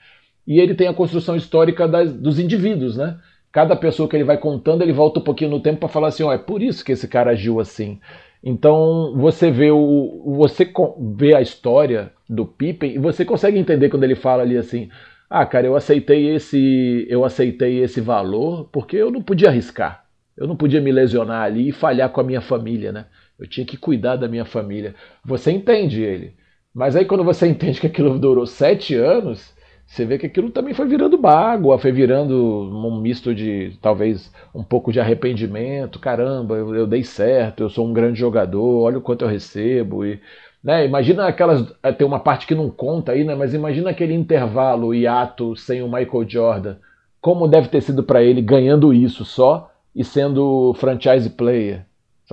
E 0.45 0.59
ele 0.59 0.75
tem 0.75 0.87
a 0.87 0.93
construção 0.93 1.35
histórica 1.35 1.87
das, 1.87 2.13
dos 2.13 2.37
indivíduos, 2.37 2.97
né? 2.97 3.17
Cada 3.51 3.75
pessoa 3.75 4.07
que 4.07 4.15
ele 4.15 4.23
vai 4.23 4.37
contando, 4.37 4.83
ele 4.83 4.93
volta 4.93 5.19
um 5.19 5.23
pouquinho 5.23 5.49
no 5.49 5.61
tempo 5.61 5.79
para 5.79 5.89
falar 5.89 6.09
assim, 6.09 6.23
ó, 6.23 6.29
oh, 6.29 6.33
é 6.33 6.37
por 6.37 6.61
isso 6.61 6.83
que 6.83 6.91
esse 6.91 7.07
cara 7.07 7.31
agiu 7.31 7.59
assim. 7.59 7.99
Então 8.43 9.15
você 9.15 9.49
vê 9.49 9.71
o 9.71 10.35
você 10.37 10.69
vê 11.15 11.33
a 11.35 11.41
história 11.41 12.11
do 12.29 12.45
Pippen 12.45 12.93
e 12.95 12.99
você 12.99 13.23
consegue 13.23 13.57
entender 13.57 13.89
quando 13.89 14.03
ele 14.03 14.15
fala 14.15 14.43
ali 14.43 14.57
assim: 14.57 14.89
"Ah, 15.29 15.45
cara, 15.45 15.67
eu 15.67 15.75
aceitei 15.75 16.29
esse 16.35 17.05
eu 17.09 17.23
aceitei 17.23 17.79
esse 17.81 18.01
valor 18.01 18.69
porque 18.71 18.97
eu 18.97 19.09
não 19.11 19.21
podia 19.23 19.49
arriscar. 19.49 20.05
Eu 20.35 20.47
não 20.47 20.55
podia 20.57 20.81
me 20.81 20.91
lesionar 20.91 21.43
ali 21.43 21.69
e 21.69 21.71
falhar 21.71 22.09
com 22.09 22.19
a 22.21 22.23
minha 22.23 22.41
família, 22.41 22.91
né? 22.91 23.05
Eu 23.39 23.47
tinha 23.47 23.65
que 23.65 23.77
cuidar 23.77 24.15
da 24.17 24.27
minha 24.27 24.45
família. 24.45 24.95
Você 25.23 25.51
entende 25.51 26.01
ele. 26.01 26.35
Mas 26.73 26.95
aí 26.95 27.05
quando 27.05 27.23
você 27.23 27.47
entende 27.49 27.79
que 27.79 27.87
aquilo 27.87 28.19
durou 28.19 28.45
sete 28.45 28.95
anos, 28.95 29.52
você 29.93 30.05
vê 30.05 30.17
que 30.17 30.25
aquilo 30.25 30.49
também 30.49 30.73
foi 30.73 30.87
virando 30.87 31.21
mágoa, 31.21 31.77
foi 31.77 31.91
virando 31.91 32.35
um 32.35 32.99
misto 32.99 33.33
de 33.33 33.77
talvez 33.79 34.33
um 34.53 34.63
pouco 34.63 34.91
de 34.91 34.99
arrependimento. 34.99 35.99
Caramba, 35.99 36.55
eu, 36.55 36.73
eu 36.73 36.87
dei 36.87 37.03
certo, 37.03 37.61
eu 37.61 37.69
sou 37.69 37.87
um 37.87 37.93
grande 37.93 38.19
jogador, 38.19 38.81
olha 38.81 38.97
o 38.97 39.01
quanto 39.01 39.23
eu 39.23 39.29
recebo. 39.29 40.03
E, 40.03 40.19
né, 40.63 40.83
imagina 40.83 41.27
aquelas. 41.27 41.71
Eh, 41.83 41.91
tem 41.91 42.07
uma 42.07 42.19
parte 42.19 42.47
que 42.47 42.55
não 42.55 42.71
conta 42.71 43.11
aí, 43.11 43.23
né? 43.23 43.35
Mas 43.35 43.53
imagina 43.53 43.91
aquele 43.91 44.15
intervalo 44.15 44.95
hiato 44.95 45.55
sem 45.55 45.83
o 45.83 45.87
Michael 45.87 46.27
Jordan. 46.27 46.77
Como 47.21 47.47
deve 47.47 47.67
ter 47.67 47.81
sido 47.81 48.01
para 48.01 48.23
ele 48.23 48.41
ganhando 48.41 48.91
isso 48.91 49.23
só 49.23 49.71
e 49.95 50.03
sendo 50.03 50.73
franchise 50.73 51.29
player, 51.29 51.85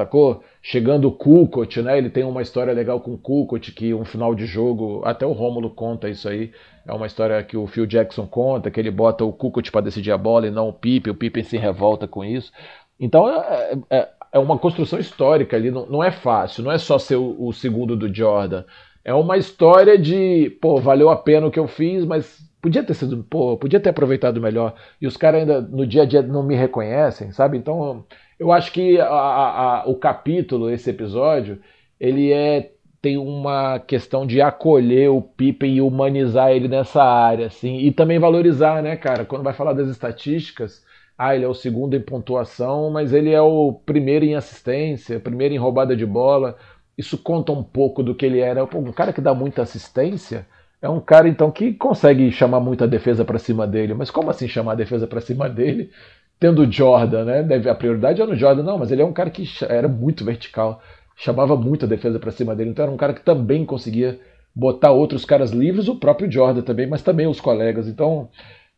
sacou? 0.05 0.43
chegando 0.63 1.09
o 1.09 1.13
Kukoc, 1.13 1.77
né? 1.81 1.97
Ele 1.97 2.11
tem 2.11 2.25
uma 2.25 2.43
história 2.43 2.73
legal 2.73 3.01
com 3.01 3.15
o 3.15 3.19
Kukoc, 3.19 3.73
que 3.73 3.95
um 3.95 4.05
final 4.05 4.35
de 4.35 4.47
jogo, 4.47 5.03
até 5.05 5.25
o 5.27 5.33
Rômulo 5.33 5.71
conta 5.71 6.09
isso 6.09 6.29
aí. 6.29 6.53
É 6.87 6.93
uma 6.93 7.07
história 7.07 7.43
que 7.43 7.57
o 7.57 7.67
Phil 7.67 7.87
Jackson 7.87 8.27
conta, 8.27 8.71
que 8.71 8.79
ele 8.79 8.91
bota 8.91 9.25
o 9.25 9.33
Kukoc 9.33 9.71
para 9.71 9.83
decidir 9.83 10.13
a 10.13 10.19
bola 10.19 10.47
e 10.47 10.51
não 10.51 10.69
o 10.69 10.73
Pippen, 10.73 11.13
o 11.13 11.17
Pippen 11.17 11.43
se 11.43 11.57
revolta 11.57 12.07
com 12.07 12.25
isso. 12.25 12.53
Então 12.99 13.29
é, 13.29 13.79
é, 13.91 14.09
é 14.33 14.39
uma 14.39 14.59
construção 14.59 14.99
histórica 14.99 15.57
ali, 15.57 15.71
não, 15.71 15.87
não, 15.87 16.05
é 16.05 16.11
fácil, 16.11 16.63
não 16.63 16.73
é 16.73 16.79
só 16.79 16.99
ser 16.99 17.17
o, 17.17 17.37
o 17.39 17.53
segundo 17.53 17.97
do 17.97 18.15
Jordan. 18.15 18.65
É 19.03 19.15
uma 19.15 19.39
história 19.39 19.97
de, 19.97 20.51
pô, 20.61 20.79
valeu 20.79 21.09
a 21.09 21.17
pena 21.17 21.47
o 21.47 21.51
que 21.51 21.59
eu 21.59 21.67
fiz, 21.67 22.05
mas 22.05 22.39
podia 22.61 22.83
ter 22.83 22.93
sido, 22.93 23.25
pô, 23.25 23.57
podia 23.57 23.81
ter 23.81 23.89
aproveitado 23.91 24.41
melhor. 24.41 24.75
E 25.01 25.07
os 25.07 25.17
caras 25.17 25.41
ainda 25.41 25.61
no 25.63 25.87
dia 25.87 26.03
a 26.03 26.05
dia 26.05 26.21
não 26.21 26.43
me 26.43 26.55
reconhecem, 26.55 27.33
sabe? 27.33 27.57
Então 27.57 28.05
eu 28.41 28.51
acho 28.51 28.73
que 28.73 28.99
a, 28.99 29.07
a, 29.07 29.85
o 29.87 29.95
capítulo, 29.97 30.71
esse 30.71 30.89
episódio, 30.89 31.61
ele 32.01 32.33
é 32.33 32.73
tem 33.03 33.17
uma 33.17 33.79
questão 33.79 34.27
de 34.27 34.43
acolher 34.43 35.11
o 35.11 35.23
Pippen 35.23 35.77
e 35.77 35.81
humanizar 35.81 36.51
ele 36.51 36.69
nessa 36.69 37.03
área, 37.03 37.47
assim, 37.47 37.79
e 37.79 37.91
também 37.93 38.19
valorizar, 38.19 38.83
né, 38.83 38.95
cara? 38.95 39.25
Quando 39.25 39.43
vai 39.43 39.55
falar 39.55 39.73
das 39.73 39.89
estatísticas, 39.89 40.85
ah, 41.17 41.35
ele 41.35 41.45
é 41.45 41.49
o 41.49 41.55
segundo 41.55 41.95
em 41.97 42.01
pontuação, 42.01 42.91
mas 42.91 43.13
ele 43.15 43.31
é 43.31 43.41
o 43.41 43.73
primeiro 43.73 44.25
em 44.27 44.35
assistência, 44.35 45.19
primeiro 45.21 45.55
em 45.55 45.59
roubada 45.59 45.97
de 45.97 46.05
bola. 46.05 46.57
Isso 46.97 47.17
conta 47.17 47.53
um 47.53 47.63
pouco 47.63 48.03
do 48.03 48.15
que 48.15 48.27
ele 48.27 48.41
era. 48.41 48.65
Um 48.65 48.93
cara 48.93 49.13
que 49.15 49.21
dá 49.21 49.35
muita 49.35 49.63
assistência 49.63 50.47
é 50.83 50.89
um 50.89 51.01
cara 51.01 51.29
então 51.29 51.51
que 51.51 51.73
consegue 51.75 52.31
chamar 52.33 52.61
muita 52.61 52.87
defesa 52.89 53.25
para 53.25 53.39
cima 53.39 53.67
dele. 53.67 53.95
Mas 53.95 54.11
como 54.11 54.31
assim 54.31 54.49
chamar 54.49 54.73
a 54.73 54.77
defesa 54.77 55.07
para 55.07 55.21
cima 55.21 55.49
dele 55.49 55.91
tendo 56.41 56.63
o 56.63 56.73
Jordan, 56.73 57.25
né? 57.27 57.71
A 57.71 57.75
prioridade 57.75 58.21
é 58.21 58.27
no 58.27 58.35
Jordan, 58.35 58.63
não, 58.63 58.79
mas 58.79 58.91
ele 58.91 59.03
é 59.03 59.05
um 59.05 59.13
cara 59.13 59.29
que 59.29 59.45
era 59.69 59.87
muito 59.87 60.25
vertical, 60.25 60.83
chamava 61.15 61.55
muito 61.55 61.85
a 61.85 61.89
defesa 61.89 62.19
para 62.19 62.33
cima 62.33 62.57
dele, 62.57 62.71
então 62.71 62.83
era 62.85 62.93
um 62.93 62.97
cara 62.97 63.13
que 63.13 63.23
também 63.23 63.67
conseguia 63.67 64.19
botar 64.57 64.91
outros 64.91 65.25
caras 65.25 65.51
livres, 65.51 65.87
o 65.87 65.97
próprio 65.97 66.33
Jordan 66.33 66.63
também, 66.63 66.87
mas 66.87 67.03
também 67.03 67.27
os 67.27 67.41
colegas. 67.41 67.87
Então 67.87 68.29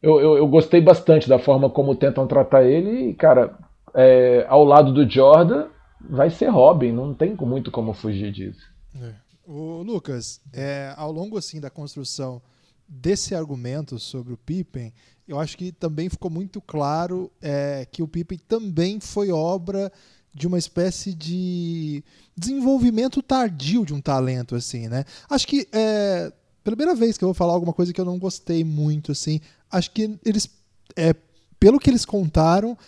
eu, 0.03 0.21
eu, 0.21 0.37
eu 0.37 0.49
gostei 0.49 0.81
bastante 0.81 1.29
da 1.29 1.39
forma 1.39 1.71
como 1.71 1.95
tentam 1.95 2.27
tratar 2.27 2.65
ele, 2.65 3.11
e, 3.11 3.15
cara, 3.15 3.57
é, 3.95 4.45
ao 4.49 4.65
lado 4.65 4.93
do 4.93 5.09
Jordan 5.09 5.69
vai 6.11 6.31
ser 6.31 6.49
Robin, 6.49 6.91
não 6.91 7.15
tem 7.15 7.37
muito 7.41 7.71
como 7.71 7.95
fugir 7.95 8.33
disso. 8.33 8.67
É. 9.01 9.13
O 9.47 9.83
Lucas, 9.83 10.41
é, 10.53 10.93
ao 10.97 11.13
longo 11.13 11.39
assim 11.39 11.61
da 11.61 11.71
construção 11.71 12.43
desse 12.89 13.35
argumento 13.35 13.99
sobre 13.99 14.33
o 14.33 14.37
Pippen, 14.37 14.93
eu 15.33 15.41
acho 15.41 15.57
que 15.57 15.73
também 15.73 16.09
ficou 16.09 16.31
muito 16.31 16.61
claro 16.61 17.31
é, 17.41 17.87
que 17.91 18.03
o 18.03 18.09
Pippen 18.09 18.39
também 18.47 19.01
foi 19.01 19.31
obra 19.31 19.91
de 20.35 20.47
uma 20.47 20.59
espécie 20.59 21.13
de 21.13 22.03
desenvolvimento 22.37 23.23
tardio 23.23 23.85
de 23.85 23.93
um 23.93 24.01
talento, 24.01 24.55
assim, 24.55 24.89
né? 24.89 25.05
Acho 25.29 25.47
que 25.47 25.69
é 25.73 26.33
primeira 26.63 26.95
vez 26.95 27.19
que 27.19 27.25
eu 27.25 27.29
vou 27.29 27.35
falar 27.35 27.53
alguma 27.53 27.73
coisa 27.73 27.93
que 27.93 28.01
eu 28.01 28.05
não 28.05 28.19
gostei 28.19 28.65
muito, 28.65 29.13
assim. 29.13 29.41
Acho 29.71 29.91
que 29.91 30.19
eles, 30.25 30.49
é, 30.97 31.15
pelo 31.59 31.79
que 31.79 31.91
eles 31.91 32.05
contaram, 32.05 32.79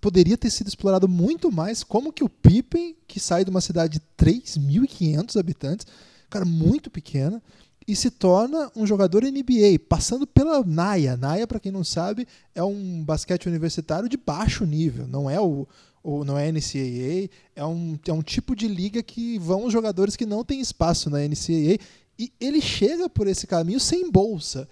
poderia 0.00 0.36
ter 0.36 0.50
sido 0.50 0.68
explorado 0.68 1.08
muito 1.08 1.50
mais 1.52 1.84
como 1.84 2.12
que 2.12 2.24
o 2.24 2.28
Pippen, 2.28 2.96
que 3.06 3.20
sai 3.20 3.44
de 3.44 3.50
uma 3.50 3.60
cidade 3.60 4.00
de 4.00 4.24
3.500 4.24 5.38
habitantes, 5.38 5.86
cara, 6.28 6.44
muito 6.44 6.90
pequena, 6.90 7.42
e 7.86 7.94
se 7.94 8.10
torna 8.10 8.70
um 8.74 8.86
jogador 8.86 9.22
NBA, 9.22 9.78
passando 9.88 10.26
pela 10.26 10.64
NAIA. 10.64 11.16
NAIA, 11.16 11.46
para 11.46 11.60
quem 11.60 11.70
não 11.70 11.84
sabe, 11.84 12.26
é 12.54 12.62
um 12.62 13.04
basquete 13.04 13.46
universitário 13.46 14.08
de 14.08 14.16
baixo 14.16 14.64
nível, 14.64 15.06
não 15.06 15.30
é 15.30 15.40
o, 15.40 15.66
o 16.02 16.24
não 16.24 16.36
é 16.36 16.50
NCAA, 16.50 17.30
é 17.54 17.64
um, 17.64 17.98
é 18.06 18.12
um 18.12 18.22
tipo 18.22 18.56
de 18.56 18.66
liga 18.66 19.02
que 19.02 19.38
vão 19.38 19.64
os 19.64 19.72
jogadores 19.72 20.16
que 20.16 20.26
não 20.26 20.44
têm 20.44 20.60
espaço 20.60 21.08
na 21.08 21.18
NCAA 21.18 21.78
e 22.18 22.32
ele 22.40 22.60
chega 22.60 23.08
por 23.08 23.28
esse 23.28 23.46
caminho 23.46 23.78
sem 23.78 24.10
bolsa. 24.10 24.68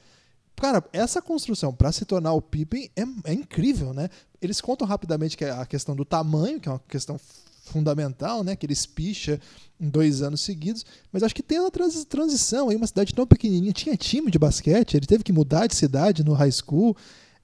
Cara, 0.56 0.82
essa 0.92 1.20
construção 1.20 1.74
para 1.74 1.92
se 1.92 2.04
tornar 2.04 2.32
o 2.32 2.42
Pippen 2.42 2.90
é, 2.96 3.02
é 3.30 3.32
incrível, 3.32 3.92
né? 3.92 4.08
Eles 4.40 4.60
contam 4.60 4.86
rapidamente 4.86 5.36
que 5.36 5.44
é 5.44 5.50
a 5.50 5.66
questão 5.66 5.94
do 5.94 6.04
tamanho, 6.04 6.60
que 6.60 6.68
é 6.68 6.72
uma 6.72 6.82
questão 6.88 7.18
fundamental, 7.64 8.44
né? 8.44 8.54
Que 8.54 8.66
ele 8.66 8.72
espicha 8.72 9.40
em 9.80 9.88
dois 9.88 10.22
anos 10.22 10.40
seguidos. 10.40 10.84
Mas 11.12 11.22
acho 11.22 11.34
que 11.34 11.42
tem 11.42 11.58
uma 11.58 11.70
trans 11.70 12.04
transição 12.04 12.68
aí, 12.68 12.76
uma 12.76 12.86
cidade 12.86 13.14
tão 13.14 13.26
pequenininha, 13.26 13.72
tinha 13.72 13.96
time 13.96 14.30
de 14.30 14.38
basquete, 14.38 14.94
ele 14.94 15.06
teve 15.06 15.24
que 15.24 15.32
mudar 15.32 15.66
de 15.66 15.74
cidade 15.74 16.22
no 16.22 16.32
high 16.32 16.52
school. 16.52 16.96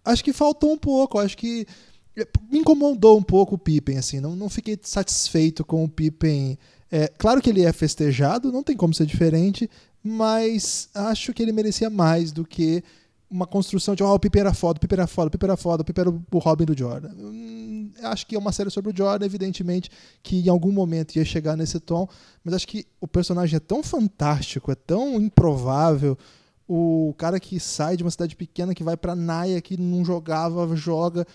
Acho 0.05 0.25
que 0.25 0.33
faltou 0.33 0.73
um 0.73 0.79
pouco, 0.79 1.19
acho 1.19 1.37
que 1.37 1.67
me 2.51 2.59
incomodou 2.59 3.19
um 3.19 3.23
pouco 3.23 3.55
o 3.55 3.59
Pippen, 3.59 3.99
assim, 3.99 4.21
não, 4.21 4.35
não 4.35 4.49
fiquei 4.49 4.79
satisfeito 4.83 5.65
com 5.65 5.85
o 5.85 5.89
Pippen. 5.89 6.59
É, 6.91 7.09
claro 7.09 7.41
que 7.41 7.51
ele 7.51 7.65
é 7.65 7.73
festejado, 7.73 8.53
não 8.53 8.63
tem 8.63 8.77
como 8.77 8.93
ser 8.93 9.07
diferente, 9.07 9.71
mas 10.03 10.89
acho 10.95 11.33
que 11.33 11.43
ele 11.43 11.53
merecia 11.53 11.89
mais 11.89 12.33
do 12.33 12.45
que 12.45 12.83
uma 13.31 13.47
construção 13.47 13.95
de 13.95 14.03
oh, 14.03 14.13
o 14.13 14.19
Pippen 14.19 14.41
era 14.41 14.53
foda, 14.53 14.79
o 14.79 14.81
Pippen 14.81 14.99
era 14.99 15.07
foda, 15.07 15.29
o 15.29 15.31
Pippen 15.31 15.49
era 15.49 15.57
foda, 15.57 15.83
o 15.83 15.85
Pippen 15.85 16.03
era 16.03 16.11
o 16.11 16.39
Robin 16.39 16.65
do 16.65 16.77
Jordan. 16.77 17.11
Hum, 17.17 17.93
acho 18.03 18.27
que 18.27 18.35
é 18.35 18.39
uma 18.39 18.51
série 18.51 18.71
sobre 18.71 18.91
o 18.91 18.97
Jordan, 18.97 19.25
evidentemente, 19.25 19.89
que 20.23 20.41
em 20.41 20.49
algum 20.49 20.73
momento 20.73 21.15
ia 21.15 21.25
chegar 21.25 21.57
nesse 21.57 21.79
tom, 21.79 22.09
mas 22.43 22.55
acho 22.55 22.67
que 22.67 22.87
o 23.01 23.07
personagem 23.07 23.57
é 23.57 23.61
tão 23.61 23.83
fantástico, 23.83 24.73
é 24.73 24.75
tão 24.75 25.21
improvável. 25.21 26.19
O 26.67 27.15
cara 27.17 27.39
que 27.39 27.61
sai 27.61 27.97
de 27.97 28.03
uma 28.03 28.11
cidade 28.11 28.35
pequena, 28.35 28.75
que 28.75 28.83
vai 28.83 28.97
para 28.97 29.15
Naya, 29.15 29.61
que 29.61 29.77
não 29.77 30.05
jogava, 30.05 30.75
joga, 30.75 31.27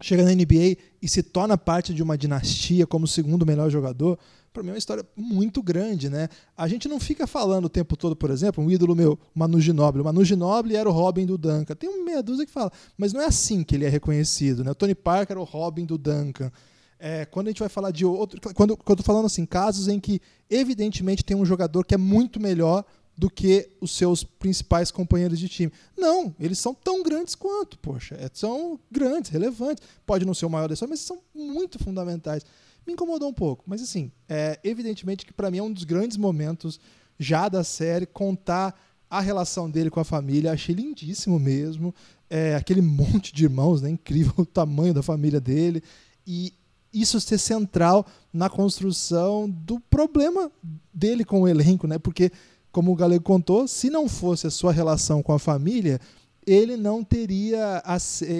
chega 0.00 0.22
na 0.22 0.32
NBA 0.32 0.76
e 1.02 1.08
se 1.08 1.22
torna 1.22 1.58
parte 1.58 1.92
de 1.92 2.02
uma 2.02 2.16
dinastia 2.16 2.86
como 2.86 3.04
o 3.04 3.08
segundo 3.08 3.44
melhor 3.44 3.70
jogador, 3.70 4.18
para 4.52 4.62
mim 4.62 4.70
é 4.70 4.72
uma 4.72 4.78
história 4.78 5.04
muito 5.16 5.62
grande, 5.62 6.08
né? 6.08 6.28
A 6.56 6.66
gente 6.66 6.88
não 6.88 6.98
fica 6.98 7.26
falando 7.26 7.66
o 7.66 7.68
tempo 7.68 7.96
todo, 7.96 8.16
por 8.16 8.30
exemplo, 8.30 8.62
um 8.62 8.70
ídolo 8.70 8.94
meu, 8.94 9.18
Manu 9.34 9.60
Ginóbili. 9.60 10.02
O 10.02 10.04
Manu 10.04 10.24
Ginóbili 10.24 10.76
era 10.76 10.88
o 10.88 10.92
Robin 10.92 11.26
do 11.26 11.38
Duncan. 11.38 11.74
Tem 11.74 11.88
uma 11.88 12.04
meia 12.04 12.22
dúzia 12.22 12.46
que 12.46 12.52
fala, 12.52 12.72
mas 12.96 13.12
não 13.12 13.20
é 13.20 13.26
assim 13.26 13.62
que 13.62 13.74
ele 13.74 13.84
é 13.84 13.88
reconhecido, 13.88 14.64
né? 14.64 14.70
O 14.70 14.74
Tony 14.74 14.94
Parker 14.94 15.34
era 15.34 15.40
o 15.40 15.44
Robin 15.44 15.84
do 15.84 15.96
Duncan. 15.96 16.50
É, 16.98 17.24
quando 17.24 17.46
a 17.46 17.50
gente 17.50 17.60
vai 17.60 17.68
falar 17.68 17.90
de 17.92 18.04
outro. 18.04 18.40
Quando, 18.54 18.76
quando 18.76 18.90
eu 18.90 18.96
tô 18.96 19.02
falando 19.02 19.26
assim, 19.26 19.46
casos 19.46 19.86
em 19.86 20.00
que, 20.00 20.20
evidentemente, 20.50 21.24
tem 21.24 21.36
um 21.36 21.44
jogador 21.44 21.84
que 21.84 21.94
é 21.94 21.98
muito 21.98 22.40
melhor 22.40 22.84
do 23.16 23.28
que 23.28 23.68
os 23.80 23.90
seus 23.90 24.22
principais 24.22 24.92
companheiros 24.92 25.40
de 25.40 25.48
time. 25.48 25.72
Não, 25.96 26.34
eles 26.38 26.58
são 26.60 26.72
tão 26.72 27.02
grandes 27.02 27.34
quanto, 27.34 27.76
poxa. 27.78 28.14
É, 28.14 28.30
são 28.32 28.78
grandes, 28.90 29.30
relevantes. 29.30 29.82
Pode 30.06 30.24
não 30.24 30.34
ser 30.34 30.46
o 30.46 30.50
maior 30.50 30.68
da 30.68 30.74
história, 30.74 30.90
mas 30.90 31.00
são 31.00 31.18
muito 31.34 31.78
fundamentais. 31.80 32.44
Me 32.88 32.94
incomodou 32.94 33.28
um 33.28 33.34
pouco, 33.34 33.64
mas 33.66 33.82
assim, 33.82 34.10
é 34.26 34.58
evidentemente 34.64 35.26
que 35.26 35.32
para 35.34 35.50
mim 35.50 35.58
é 35.58 35.62
um 35.62 35.70
dos 35.70 35.84
grandes 35.84 36.16
momentos 36.16 36.80
já 37.18 37.46
da 37.46 37.62
série 37.62 38.06
contar 38.06 38.74
a 39.10 39.20
relação 39.20 39.70
dele 39.70 39.90
com 39.90 40.00
a 40.00 40.04
família. 40.04 40.52
Achei 40.52 40.74
lindíssimo 40.74 41.38
mesmo. 41.38 41.94
É, 42.30 42.54
aquele 42.54 42.80
monte 42.82 43.30
de 43.34 43.44
irmãos, 43.44 43.82
né? 43.82 43.90
Incrível 43.90 44.32
o 44.38 44.46
tamanho 44.46 44.94
da 44.94 45.02
família 45.02 45.38
dele. 45.38 45.82
E 46.26 46.54
isso 46.90 47.20
ser 47.20 47.36
central 47.36 48.06
na 48.32 48.48
construção 48.48 49.50
do 49.50 49.78
problema 49.78 50.50
dele 50.90 51.26
com 51.26 51.42
o 51.42 51.48
elenco, 51.48 51.86
né? 51.86 51.98
Porque 51.98 52.32
como 52.72 52.90
o 52.90 52.96
Galego 52.96 53.22
contou, 53.22 53.68
se 53.68 53.90
não 53.90 54.08
fosse 54.08 54.46
a 54.46 54.50
sua 54.50 54.72
relação 54.72 55.22
com 55.22 55.34
a 55.34 55.38
família, 55.38 56.00
ele 56.46 56.74
não 56.74 57.04
teria 57.04 57.82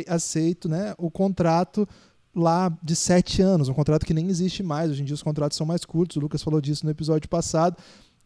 aceito 0.06 0.70
né, 0.70 0.94
o 0.96 1.10
contrato 1.10 1.86
lá 2.38 2.76
de 2.82 2.94
sete 2.94 3.42
anos, 3.42 3.68
um 3.68 3.74
contrato 3.74 4.06
que 4.06 4.14
nem 4.14 4.28
existe 4.28 4.62
mais. 4.62 4.90
Hoje 4.90 5.02
em 5.02 5.04
dia 5.04 5.14
os 5.14 5.22
contratos 5.22 5.56
são 5.56 5.66
mais 5.66 5.84
curtos. 5.84 6.16
O 6.16 6.20
Lucas 6.20 6.42
falou 6.42 6.60
disso 6.60 6.84
no 6.84 6.90
episódio 6.90 7.28
passado. 7.28 7.76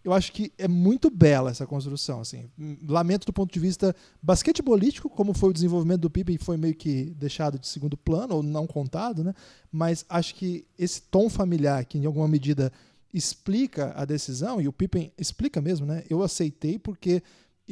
Eu 0.04 0.12
acho 0.12 0.32
que 0.32 0.52
é 0.58 0.66
muito 0.66 1.08
bela 1.08 1.50
essa 1.50 1.66
construção. 1.66 2.20
Assim. 2.20 2.50
Lamento 2.86 3.24
do 3.24 3.32
ponto 3.32 3.52
de 3.52 3.60
vista 3.60 3.94
basquetebolístico, 4.20 5.08
como 5.08 5.32
foi 5.32 5.50
o 5.50 5.52
desenvolvimento 5.52 6.00
do 6.00 6.10
Pippen, 6.10 6.38
foi 6.38 6.56
meio 6.56 6.74
que 6.74 7.14
deixado 7.16 7.58
de 7.58 7.68
segundo 7.68 7.96
plano, 7.96 8.36
ou 8.36 8.42
não 8.42 8.66
contado, 8.66 9.22
né? 9.22 9.32
mas 9.70 10.04
acho 10.08 10.34
que 10.34 10.66
esse 10.76 11.02
tom 11.02 11.30
familiar, 11.30 11.84
que 11.84 11.98
em 11.98 12.04
alguma 12.04 12.26
medida 12.26 12.72
explica 13.14 13.92
a 13.94 14.04
decisão, 14.04 14.60
e 14.60 14.66
o 14.66 14.72
Pippen 14.72 15.12
explica 15.18 15.60
mesmo, 15.60 15.86
né? 15.86 16.02
Eu 16.08 16.22
aceitei 16.22 16.78
porque 16.78 17.22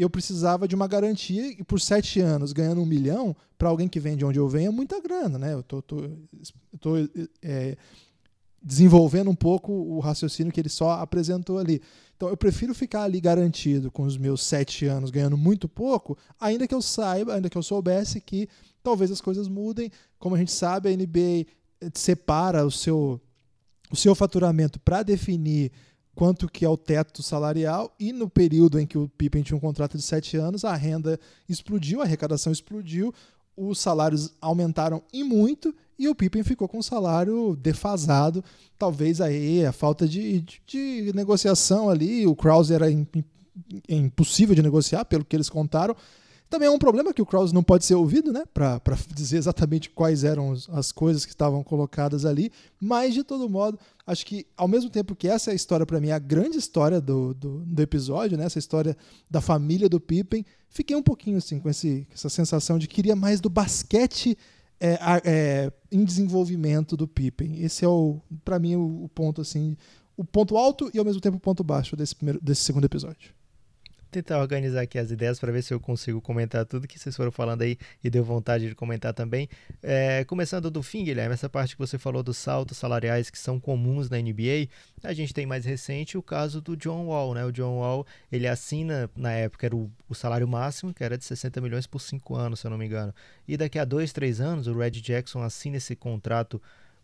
eu 0.02 0.10
precisava 0.10 0.66
de 0.66 0.74
uma 0.74 0.86
garantia 0.86 1.46
e 1.52 1.62
por 1.62 1.80
sete 1.80 2.20
anos 2.20 2.52
ganhando 2.52 2.80
um 2.80 2.86
milhão 2.86 3.36
para 3.58 3.68
alguém 3.68 3.88
que 3.88 4.00
vem 4.00 4.16
de 4.16 4.24
onde 4.24 4.38
eu 4.38 4.48
venho 4.48 4.68
é 4.68 4.70
muita 4.72 5.00
grana, 5.00 5.38
né? 5.38 5.52
Eu 5.52 5.62
tô, 5.62 5.82
tô, 5.82 6.08
tô 6.80 6.96
é, 7.42 7.76
desenvolvendo 8.62 9.30
um 9.30 9.34
pouco 9.34 9.72
o 9.72 10.00
raciocínio 10.00 10.52
que 10.52 10.60
ele 10.60 10.68
só 10.68 10.92
apresentou 10.92 11.58
ali. 11.58 11.82
Então 12.16 12.28
eu 12.28 12.36
prefiro 12.36 12.74
ficar 12.74 13.02
ali 13.02 13.20
garantido 13.20 13.90
com 13.90 14.02
os 14.04 14.16
meus 14.16 14.42
sete 14.42 14.86
anos 14.86 15.10
ganhando 15.10 15.36
muito 15.36 15.68
pouco, 15.68 16.16
ainda 16.38 16.66
que 16.66 16.74
eu 16.74 16.82
saiba, 16.82 17.34
ainda 17.34 17.50
que 17.50 17.56
eu 17.56 17.62
soubesse 17.62 18.20
que 18.20 18.48
talvez 18.82 19.10
as 19.10 19.20
coisas 19.20 19.48
mudem. 19.48 19.90
Como 20.18 20.34
a 20.34 20.38
gente 20.38 20.52
sabe, 20.52 20.88
a 20.88 20.96
NBA 20.96 21.46
separa 21.94 22.64
o 22.64 22.70
seu 22.70 23.20
o 23.90 23.96
seu 23.96 24.14
faturamento 24.14 24.78
para 24.78 25.02
definir 25.02 25.72
quanto 26.20 26.50
que 26.50 26.66
é 26.66 26.68
o 26.68 26.76
teto 26.76 27.22
salarial 27.22 27.94
e 27.98 28.12
no 28.12 28.28
período 28.28 28.78
em 28.78 28.87
que 28.87 28.98
o 28.98 29.09
Pippen 29.09 29.42
tinha 29.42 29.56
um 29.56 29.61
contrato 29.61 29.96
de 29.96 30.02
sete 30.02 30.37
anos, 30.37 30.66
a 30.66 30.74
renda 30.74 31.18
explodiu, 31.48 32.02
a 32.02 32.04
arrecadação 32.04 32.52
explodiu, 32.52 33.11
os 33.56 33.78
salários 33.78 34.35
aumentaram 34.38 35.02
e 35.14 35.24
muito 35.24 35.74
e 35.98 36.11
o 36.11 36.14
Pippen 36.14 36.42
ficou 36.42 36.68
com 36.68 36.76
um 36.76 36.83
salário 36.83 37.56
defasado, 37.56 38.44
talvez 38.78 39.18
aí 39.18 39.64
a 39.64 39.72
falta 39.72 40.06
de, 40.06 40.42
de, 40.42 40.61
de 40.66 41.12
negociação 41.14 41.88
ali, 41.88 42.26
o 42.26 42.37
Krause 42.37 42.74
era 42.74 42.88
impossível 43.88 44.54
de 44.54 44.61
negociar, 44.61 45.06
pelo 45.06 45.24
que 45.24 45.35
eles 45.35 45.48
contaram, 45.48 45.96
também 46.50 46.66
é 46.66 46.70
um 46.70 46.78
problema 46.80 47.14
que 47.14 47.22
o 47.22 47.26
Krause 47.26 47.54
não 47.54 47.62
pode 47.62 47.84
ser 47.84 47.94
ouvido, 47.94 48.32
né? 48.32 48.42
Para 48.52 48.80
dizer 49.14 49.38
exatamente 49.38 49.88
quais 49.88 50.24
eram 50.24 50.52
as 50.72 50.90
coisas 50.90 51.24
que 51.24 51.30
estavam 51.30 51.62
colocadas 51.62 52.26
ali. 52.26 52.50
Mas, 52.80 53.14
de 53.14 53.22
todo 53.22 53.48
modo, 53.48 53.78
acho 54.04 54.26
que, 54.26 54.44
ao 54.56 54.66
mesmo 54.66 54.90
tempo 54.90 55.14
que 55.14 55.28
essa 55.28 55.50
é 55.50 55.52
a 55.52 55.54
história, 55.54 55.86
para 55.86 56.00
mim, 56.00 56.08
é 56.08 56.12
a 56.12 56.18
grande 56.18 56.58
história 56.58 57.00
do, 57.00 57.32
do, 57.34 57.60
do, 57.60 57.80
episódio, 57.80 58.36
né? 58.36 58.44
Essa 58.44 58.58
história 58.58 58.96
da 59.30 59.40
família 59.40 59.88
do 59.88 60.00
Pippen, 60.00 60.44
fiquei 60.68 60.96
um 60.96 61.02
pouquinho 61.02 61.38
assim 61.38 61.60
com 61.60 61.68
esse, 61.70 62.04
essa 62.12 62.28
sensação 62.28 62.80
de 62.80 62.88
que 62.88 62.96
queria 62.96 63.14
mais 63.14 63.40
do 63.40 63.48
basquete 63.48 64.36
é, 64.80 64.98
é, 65.24 65.72
em 65.92 66.04
desenvolvimento 66.04 66.96
do 66.96 67.06
Pippen. 67.06 67.62
Esse 67.62 67.84
é, 67.84 67.88
para 68.44 68.58
mim, 68.58 68.74
o, 68.74 69.04
o 69.04 69.08
ponto, 69.08 69.40
assim, 69.40 69.76
o 70.16 70.24
ponto 70.24 70.56
alto 70.56 70.90
e, 70.92 70.98
ao 70.98 71.04
mesmo 71.04 71.20
tempo, 71.20 71.36
o 71.36 71.40
ponto 71.40 71.62
baixo 71.62 71.94
desse, 71.94 72.16
primeiro, 72.16 72.40
desse 72.42 72.64
segundo 72.64 72.86
episódio 72.86 73.39
tentar 74.10 74.38
organizar 74.40 74.82
aqui 74.82 74.98
as 74.98 75.10
ideias 75.10 75.38
para 75.38 75.52
ver 75.52 75.62
se 75.62 75.72
eu 75.72 75.80
consigo 75.80 76.20
comentar 76.20 76.66
tudo 76.66 76.86
que 76.88 76.98
vocês 76.98 77.16
foram 77.16 77.30
falando 77.30 77.62
aí 77.62 77.78
e 78.02 78.10
deu 78.10 78.24
vontade 78.24 78.68
de 78.68 78.74
comentar 78.74 79.14
também. 79.14 79.48
É, 79.82 80.24
começando 80.24 80.70
do 80.70 80.82
fim, 80.82 81.04
Guilherme, 81.04 81.34
essa 81.34 81.48
parte 81.48 81.76
que 81.76 81.78
você 81.78 81.98
falou 81.98 82.22
dos 82.22 82.36
saltos 82.36 82.76
salariais 82.76 83.30
que 83.30 83.38
são 83.38 83.60
comuns 83.60 84.10
na 84.10 84.18
NBA, 84.18 84.68
a 85.02 85.12
gente 85.12 85.32
tem 85.32 85.46
mais 85.46 85.64
recente 85.64 86.18
o 86.18 86.22
caso 86.22 86.60
do 86.60 86.76
John 86.76 87.06
Wall, 87.06 87.34
né? 87.34 87.44
O 87.44 87.52
John 87.52 87.78
Wall, 87.78 88.06
ele 88.30 88.46
assina, 88.46 89.08
na 89.16 89.32
época, 89.32 89.66
era 89.66 89.76
o, 89.76 89.90
o 90.08 90.14
salário 90.14 90.46
máximo, 90.48 90.92
que 90.92 91.04
era 91.04 91.16
de 91.16 91.24
60 91.24 91.60
milhões 91.60 91.86
por 91.86 92.00
5 92.00 92.34
anos, 92.34 92.60
se 92.60 92.66
eu 92.66 92.70
não 92.70 92.78
me 92.78 92.86
engano. 92.86 93.14
E 93.46 93.56
daqui 93.56 93.78
a 93.78 93.84
2, 93.84 94.12
3 94.12 94.40
anos, 94.40 94.66
o 94.66 94.76
Red 94.76 94.92
Jackson 94.92 95.42
assina 95.42 95.76
esse 95.76 95.94
contrato 95.94 96.60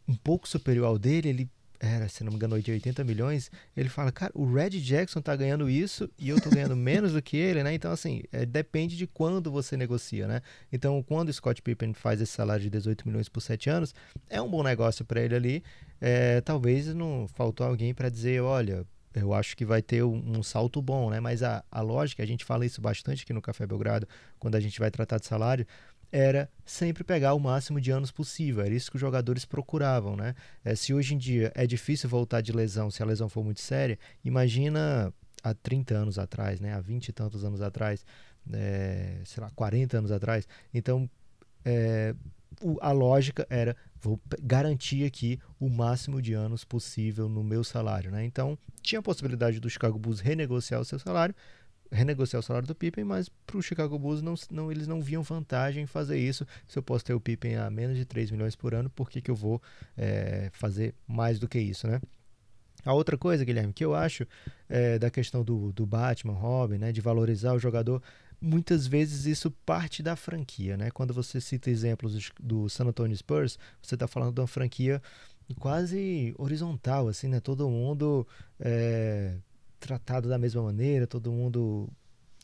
um 0.08 0.14
pouco 0.14 0.48
superior 0.48 0.86
ao 0.86 0.98
dele, 0.98 1.28
ele 1.28 1.50
era, 1.80 2.08
se 2.08 2.24
não 2.24 2.30
me 2.30 2.36
engano, 2.36 2.60
de 2.60 2.70
80 2.70 3.04
milhões, 3.04 3.50
ele 3.76 3.88
fala, 3.88 4.10
cara, 4.10 4.32
o 4.34 4.50
Red 4.52 4.70
Jackson 4.70 5.20
tá 5.20 5.34
ganhando 5.34 5.68
isso 5.68 6.10
e 6.18 6.28
eu 6.28 6.40
tô 6.40 6.50
ganhando 6.50 6.74
menos 6.76 7.12
do 7.12 7.22
que 7.22 7.36
ele, 7.36 7.62
né? 7.62 7.74
Então, 7.74 7.92
assim, 7.92 8.22
é, 8.32 8.44
depende 8.46 8.96
de 8.96 9.06
quando 9.06 9.50
você 9.50 9.76
negocia, 9.76 10.26
né? 10.26 10.42
Então, 10.72 11.02
quando 11.02 11.28
o 11.28 11.32
Scott 11.32 11.60
Pippen 11.62 11.92
faz 11.92 12.20
esse 12.20 12.32
salário 12.32 12.62
de 12.62 12.70
18 12.70 13.06
milhões 13.06 13.28
por 13.28 13.40
7 13.40 13.70
anos, 13.70 13.94
é 14.28 14.40
um 14.40 14.50
bom 14.50 14.62
negócio 14.62 15.04
para 15.04 15.20
ele 15.20 15.34
ali. 15.34 15.64
É, 16.00 16.40
talvez 16.40 16.92
não 16.94 17.26
faltou 17.28 17.66
alguém 17.66 17.94
para 17.94 18.08
dizer, 18.08 18.42
olha, 18.42 18.86
eu 19.14 19.32
acho 19.32 19.56
que 19.56 19.64
vai 19.64 19.80
ter 19.80 20.02
um, 20.02 20.38
um, 20.38 20.42
salto 20.42 20.82
bom, 20.82 21.08
né? 21.08 21.20
Mas 21.20 21.42
a, 21.42 21.64
a 21.70 21.80
lógica, 21.80 22.22
a 22.22 22.26
gente 22.26 22.44
fala 22.44 22.66
isso 22.66 22.82
bastante 22.82 23.22
aqui 23.22 23.32
no 23.32 23.40
Café 23.40 23.66
Belgrado, 23.66 24.06
quando 24.38 24.56
a 24.56 24.60
gente 24.60 24.78
vai 24.78 24.90
tratar 24.90 25.18
de 25.18 25.26
salário, 25.26 25.66
era 26.16 26.48
sempre 26.64 27.04
pegar 27.04 27.34
o 27.34 27.38
máximo 27.38 27.78
de 27.78 27.90
anos 27.90 28.10
possível. 28.10 28.64
Era 28.64 28.74
isso 28.74 28.90
que 28.90 28.96
os 28.96 29.00
jogadores 29.00 29.44
procuravam, 29.44 30.16
né? 30.16 30.34
É, 30.64 30.74
se 30.74 30.94
hoje 30.94 31.14
em 31.14 31.18
dia 31.18 31.52
é 31.54 31.66
difícil 31.66 32.08
voltar 32.08 32.40
de 32.40 32.52
lesão, 32.52 32.90
se 32.90 33.02
a 33.02 33.06
lesão 33.06 33.28
for 33.28 33.44
muito 33.44 33.60
séria, 33.60 33.98
imagina 34.24 35.12
há 35.42 35.52
30 35.52 35.94
anos 35.94 36.18
atrás, 36.18 36.58
né? 36.58 36.72
Há 36.72 36.80
20 36.80 37.08
e 37.08 37.12
tantos 37.12 37.44
anos 37.44 37.60
atrás, 37.60 38.02
é, 38.50 39.20
sei 39.26 39.42
lá, 39.42 39.50
40 39.54 39.98
anos 39.98 40.10
atrás. 40.10 40.48
Então, 40.72 41.08
é, 41.62 42.14
o, 42.62 42.78
a 42.80 42.92
lógica 42.92 43.46
era 43.50 43.76
vou 44.00 44.18
garantir 44.42 45.04
aqui 45.04 45.38
o 45.60 45.68
máximo 45.68 46.22
de 46.22 46.32
anos 46.32 46.64
possível 46.64 47.28
no 47.28 47.44
meu 47.44 47.62
salário, 47.62 48.10
né? 48.10 48.24
Então, 48.24 48.58
tinha 48.80 49.00
a 49.00 49.02
possibilidade 49.02 49.60
do 49.60 49.68
Chicago 49.68 49.98
Bulls 49.98 50.20
renegociar 50.20 50.80
o 50.80 50.84
seu 50.84 50.98
salário, 50.98 51.34
renegociar 51.90 52.40
o 52.40 52.42
salário 52.42 52.66
do 52.66 52.74
Pippen, 52.74 53.04
mas 53.04 53.28
para 53.28 53.56
o 53.56 53.62
Chicago 53.62 53.98
Bulls 53.98 54.22
não, 54.22 54.34
não, 54.50 54.70
eles 54.70 54.86
não 54.86 55.00
viam 55.00 55.22
vantagem 55.22 55.84
em 55.84 55.86
fazer 55.86 56.18
isso. 56.18 56.46
Se 56.66 56.78
eu 56.78 56.82
posso 56.82 57.04
ter 57.04 57.14
o 57.14 57.20
Pippen 57.20 57.56
a 57.56 57.70
menos 57.70 57.96
de 57.96 58.04
3 58.04 58.30
milhões 58.30 58.56
por 58.56 58.74
ano, 58.74 58.90
por 58.90 59.10
que, 59.10 59.20
que 59.20 59.30
eu 59.30 59.34
vou 59.34 59.62
é, 59.96 60.50
fazer 60.52 60.94
mais 61.06 61.38
do 61.38 61.48
que 61.48 61.58
isso, 61.58 61.86
né? 61.86 62.00
A 62.84 62.92
outra 62.92 63.18
coisa, 63.18 63.44
Guilherme, 63.44 63.72
que 63.72 63.84
eu 63.84 63.94
acho 63.94 64.26
é, 64.68 64.98
da 64.98 65.10
questão 65.10 65.42
do, 65.42 65.72
do 65.72 65.84
Batman, 65.84 66.34
Robin, 66.34 66.78
né, 66.78 66.92
de 66.92 67.00
valorizar 67.00 67.52
o 67.52 67.58
jogador, 67.58 68.00
muitas 68.40 68.86
vezes 68.86 69.26
isso 69.26 69.50
parte 69.50 70.02
da 70.02 70.14
franquia, 70.14 70.76
né? 70.76 70.90
Quando 70.90 71.12
você 71.12 71.40
cita 71.40 71.70
exemplos 71.70 72.30
do 72.38 72.68
San 72.68 72.84
Antonio 72.84 73.16
Spurs, 73.16 73.58
você 73.82 73.94
está 73.96 74.06
falando 74.06 74.34
de 74.34 74.40
uma 74.40 74.46
franquia 74.46 75.02
quase 75.58 76.34
horizontal, 76.38 77.08
assim, 77.08 77.28
né? 77.28 77.40
Todo 77.40 77.68
mundo 77.68 78.26
é, 78.60 79.36
tratado 79.78 80.28
da 80.28 80.38
mesma 80.38 80.62
maneira, 80.62 81.06
todo 81.06 81.32
mundo 81.32 81.88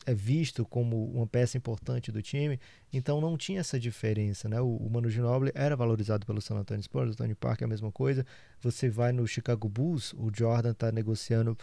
é 0.05 0.13
visto 0.13 0.65
como 0.65 1.05
uma 1.11 1.25
peça 1.25 1.57
importante 1.57 2.11
do 2.11 2.21
time, 2.21 2.59
então 2.91 3.21
não 3.21 3.37
tinha 3.37 3.59
essa 3.59 3.79
diferença, 3.79 4.49
né? 4.49 4.59
O, 4.59 4.75
o 4.75 4.89
Manu 4.89 5.09
Ginobili 5.09 5.51
era 5.55 5.75
valorizado 5.75 6.25
pelo 6.25 6.41
San 6.41 6.55
Antonio 6.55 6.83
Spurs, 6.83 7.13
o 7.13 7.15
Tony 7.15 7.35
Parker 7.35 7.65
é 7.65 7.67
a 7.67 7.69
mesma 7.69 7.91
coisa. 7.91 8.25
Você 8.61 8.89
vai 8.89 9.11
no 9.11 9.25
Chicago 9.25 9.69
Bulls, 9.69 10.13
o 10.13 10.29
Jordan 10.33 10.71
está 10.71 10.91
negociando 10.91 11.57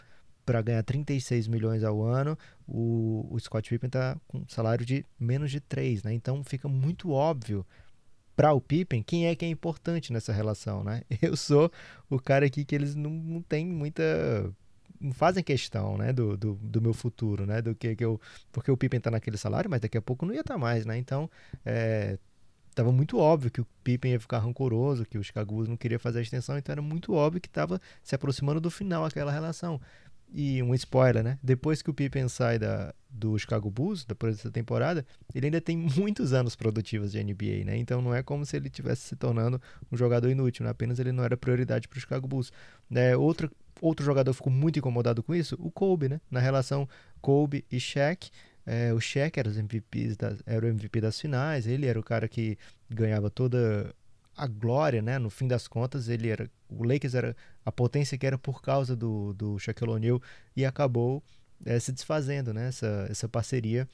para 0.44 0.62
ganhar 0.62 0.83
36 0.83 1.46
milhões 1.48 1.85
ao 1.85 2.02
ano, 2.02 2.37
o, 2.66 3.28
o 3.30 3.38
Scott 3.38 3.68
Pippen 3.68 3.88
está 3.88 4.18
com 4.26 4.38
um 4.38 4.48
salário 4.48 4.85
de 4.85 5.04
menos 5.18 5.50
de 5.50 5.61
3, 5.61 6.02
né? 6.02 6.12
Então 6.14 6.42
fica 6.42 6.66
muito 6.66 7.11
óbvio 7.11 7.64
para 8.35 8.52
o 8.52 8.61
Pippen 8.61 9.02
quem 9.02 9.26
é 9.26 9.35
que 9.35 9.44
é 9.44 9.48
importante 9.48 10.12
nessa 10.12 10.33
relação, 10.33 10.83
né? 10.83 11.02
Eu 11.20 11.37
sou 11.37 11.70
o 12.09 12.18
cara 12.18 12.46
aqui 12.46 12.64
que 12.64 12.74
eles 12.74 12.94
não, 12.94 13.11
não 13.11 13.42
têm 13.42 13.66
muita 13.66 14.02
fazem 15.12 15.42
questão, 15.42 15.96
né, 15.96 16.12
do, 16.12 16.36
do, 16.36 16.54
do, 16.54 16.82
meu 16.82 16.92
futuro, 16.92 17.46
né, 17.46 17.62
do 17.62 17.74
que, 17.74 17.96
que 17.96 18.04
eu, 18.04 18.20
porque 18.52 18.70
o 18.70 18.76
Pippen 18.76 19.00
tá 19.00 19.10
naquele 19.10 19.36
salário, 19.36 19.70
mas 19.70 19.80
daqui 19.80 19.96
a 19.96 20.02
pouco 20.02 20.26
não 20.26 20.34
ia 20.34 20.40
estar 20.40 20.54
tá 20.54 20.58
mais, 20.58 20.84
né, 20.84 20.98
então, 20.98 21.30
é, 21.64 22.18
tava 22.74 22.92
muito 22.92 23.18
óbvio 23.18 23.50
que 23.50 23.60
o 23.60 23.66
Pippen 23.82 24.12
ia 24.12 24.20
ficar 24.20 24.38
rancoroso, 24.38 25.04
que 25.04 25.18
o 25.18 25.24
Chicago 25.24 25.54
Bulls 25.54 25.68
não 25.68 25.76
queria 25.76 25.98
fazer 25.98 26.18
a 26.18 26.22
extensão, 26.22 26.58
então 26.58 26.72
era 26.72 26.82
muito 26.82 27.14
óbvio 27.14 27.40
que 27.40 27.48
estava 27.48 27.80
se 28.02 28.14
aproximando 28.14 28.60
do 28.60 28.70
final 28.70 29.04
aquela 29.04 29.32
relação. 29.32 29.80
E 30.32 30.62
um 30.62 30.72
spoiler, 30.74 31.24
né? 31.24 31.38
Depois 31.42 31.82
que 31.82 31.90
o 31.90 31.94
Pippen 31.94 32.28
sai 32.28 32.56
da, 32.56 32.94
do 33.08 33.36
Chicago 33.36 33.68
Bulls, 33.68 34.04
depois 34.04 34.36
dessa 34.36 34.50
temporada, 34.50 35.04
ele 35.34 35.46
ainda 35.46 35.60
tem 35.60 35.76
muitos 35.98 36.32
anos 36.32 36.54
produtivos 36.54 37.10
de 37.10 37.22
NBA, 37.22 37.64
né? 37.64 37.76
Então 37.76 38.00
não 38.00 38.14
é 38.14 38.22
como 38.22 38.46
se 38.46 38.56
ele 38.56 38.68
estivesse 38.68 39.02
se 39.02 39.16
tornando 39.16 39.60
um 39.90 39.96
jogador 39.96 40.30
inútil, 40.30 40.64
né? 40.64 40.70
apenas 40.70 41.00
ele 41.00 41.10
não 41.10 41.24
era 41.24 41.36
prioridade 41.36 41.88
para 41.88 41.96
o 41.96 42.00
Chicago 42.00 42.28
Bulls. 42.28 42.52
É, 42.92 43.16
outra 43.16 43.50
outro 43.81 44.05
jogador 44.05 44.33
ficou 44.33 44.53
muito 44.53 44.79
incomodado 44.79 45.23
com 45.23 45.35
isso, 45.35 45.57
o 45.59 45.71
Kobe, 45.71 46.09
né? 46.09 46.21
Na 46.31 46.40
relação 46.40 46.88
Kobe 47.21 47.64
e 47.71 47.79
Shaq, 47.81 48.31
é, 48.66 48.93
o 48.93 49.01
Shaq 49.01 49.38
era, 49.38 49.49
os 49.49 49.57
MVPs 49.57 50.16
das, 50.16 50.43
era 50.47 50.64
o 50.64 50.69
MVP 50.69 51.01
das 51.01 51.21
finais, 51.21 51.66
ele 51.66 51.87
era 51.87 51.99
o 51.99 52.03
cara 52.03 52.29
que 52.29 52.59
ganhava 52.88 53.31
toda 53.31 53.95
a 54.37 54.47
glória, 54.47 55.03
né? 55.03 55.19
No 55.19 55.31
fim 55.31 55.49
das 55.49 55.66
contas, 55.66 56.09
ele 56.09 56.29
era 56.29 56.51
o 56.69 56.85
Lakers 56.85 57.14
era 57.14 57.37
a 57.64 57.73
potência 57.73 58.16
que 58.16 58.27
era 58.27 58.38
por 58.38 58.62
causa 58.62 58.95
do, 58.95 59.33
do 59.35 59.59
Shaquille 59.59 59.90
O'Neal 59.90 60.23
e 60.57 60.64
acabou 60.64 61.23
é, 61.64 61.79
se 61.79 61.93
desfazendo, 61.93 62.55
né? 62.55 62.69
Essa, 62.69 63.07
essa 63.11 63.29
parceria 63.29 63.88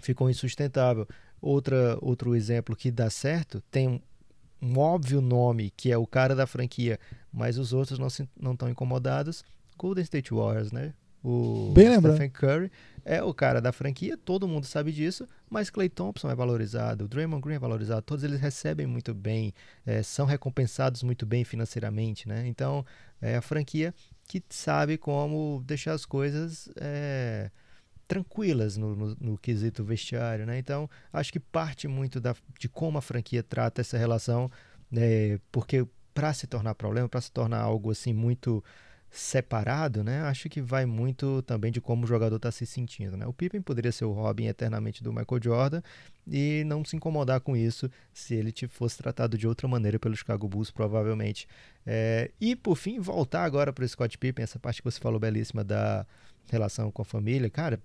ficou 0.00 0.28
insustentável. 0.30 1.08
Outra, 1.40 1.98
outro 2.00 2.34
exemplo 2.34 2.76
que 2.76 2.90
dá 2.90 3.10
certo 3.10 3.60
tem 3.70 4.02
um 4.64 4.78
óbvio 4.78 5.20
nome, 5.20 5.70
que 5.76 5.92
é 5.92 5.98
o 5.98 6.06
cara 6.06 6.34
da 6.34 6.46
franquia, 6.46 6.98
mas 7.32 7.58
os 7.58 7.72
outros 7.72 7.98
não 7.98 8.08
não 8.40 8.52
estão 8.52 8.68
incomodados. 8.68 9.44
Golden 9.76 10.04
State 10.04 10.32
Warriors, 10.32 10.72
né? 10.72 10.94
O 11.22 11.72
Bem 11.74 11.88
lembrado. 11.88 12.16
Stephen 12.16 12.30
Curry 12.30 12.72
é 13.02 13.22
o 13.22 13.32
cara 13.32 13.60
da 13.60 13.72
franquia, 13.72 14.14
todo 14.14 14.46
mundo 14.46 14.66
sabe 14.66 14.92
disso, 14.92 15.26
mas 15.48 15.70
Clay 15.70 15.88
Thompson 15.88 16.30
é 16.30 16.34
valorizado, 16.34 17.06
o 17.06 17.08
Draymond 17.08 17.42
Green 17.42 17.56
é 17.56 17.58
valorizado, 17.58 18.02
todos 18.02 18.22
eles 18.24 18.38
recebem 18.38 18.86
muito 18.86 19.14
bem, 19.14 19.54
é, 19.86 20.02
são 20.02 20.26
recompensados 20.26 21.02
muito 21.02 21.24
bem 21.24 21.42
financeiramente, 21.42 22.28
né? 22.28 22.46
Então, 22.46 22.84
é 23.22 23.36
a 23.36 23.42
franquia 23.42 23.94
que 24.28 24.42
sabe 24.50 24.98
como 24.98 25.62
deixar 25.66 25.94
as 25.94 26.04
coisas 26.04 26.68
é, 26.76 27.50
tranquilas 28.14 28.76
no, 28.76 28.94
no, 28.94 29.16
no, 29.20 29.38
quesito 29.38 29.82
vestiário, 29.82 30.46
né? 30.46 30.56
Então, 30.56 30.88
acho 31.12 31.32
que 31.32 31.40
parte 31.40 31.88
muito 31.88 32.20
da, 32.20 32.34
de 32.58 32.68
como 32.68 32.96
a 32.96 33.02
franquia 33.02 33.42
trata 33.42 33.80
essa 33.80 33.98
relação, 33.98 34.48
né? 34.90 35.40
porque 35.50 35.84
para 36.14 36.32
se 36.32 36.46
tornar 36.46 36.76
problema, 36.76 37.08
para 37.08 37.20
se 37.20 37.32
tornar 37.32 37.60
algo 37.60 37.90
assim 37.90 38.12
muito 38.12 38.62
separado, 39.10 40.04
né? 40.04 40.22
Acho 40.22 40.48
que 40.48 40.60
vai 40.60 40.86
muito 40.86 41.42
também 41.42 41.72
de 41.72 41.80
como 41.80 42.04
o 42.04 42.06
jogador 42.06 42.36
está 42.36 42.52
se 42.52 42.64
sentindo, 42.66 43.16
né? 43.16 43.26
O 43.26 43.32
Pippen 43.32 43.60
poderia 43.60 43.90
ser 43.90 44.04
o 44.04 44.12
Robin 44.12 44.46
eternamente 44.46 45.02
do 45.02 45.12
Michael 45.12 45.42
Jordan 45.42 45.82
e 46.26 46.62
não 46.66 46.84
se 46.84 46.96
incomodar 46.96 47.40
com 47.40 47.56
isso 47.56 47.90
se 48.12 48.34
ele 48.34 48.52
fosse 48.68 48.98
tratado 48.98 49.36
de 49.36 49.46
outra 49.46 49.66
maneira 49.66 49.98
pelo 49.98 50.16
Chicago 50.16 50.48
Bulls, 50.48 50.70
provavelmente. 50.70 51.48
É, 51.84 52.30
e 52.40 52.54
por 52.54 52.76
fim, 52.76 53.00
voltar 53.00 53.44
agora 53.44 53.72
para 53.72 53.84
o 53.84 53.88
Scott 53.88 54.18
Pippen, 54.18 54.42
essa 54.42 54.58
parte 54.58 54.82
que 54.82 54.90
você 54.90 55.00
falou 55.00 55.18
belíssima 55.18 55.64
da 55.64 56.06
relação 56.50 56.90
com 56.90 57.02
a 57.02 57.04
família, 57.04 57.48
cara, 57.48 57.80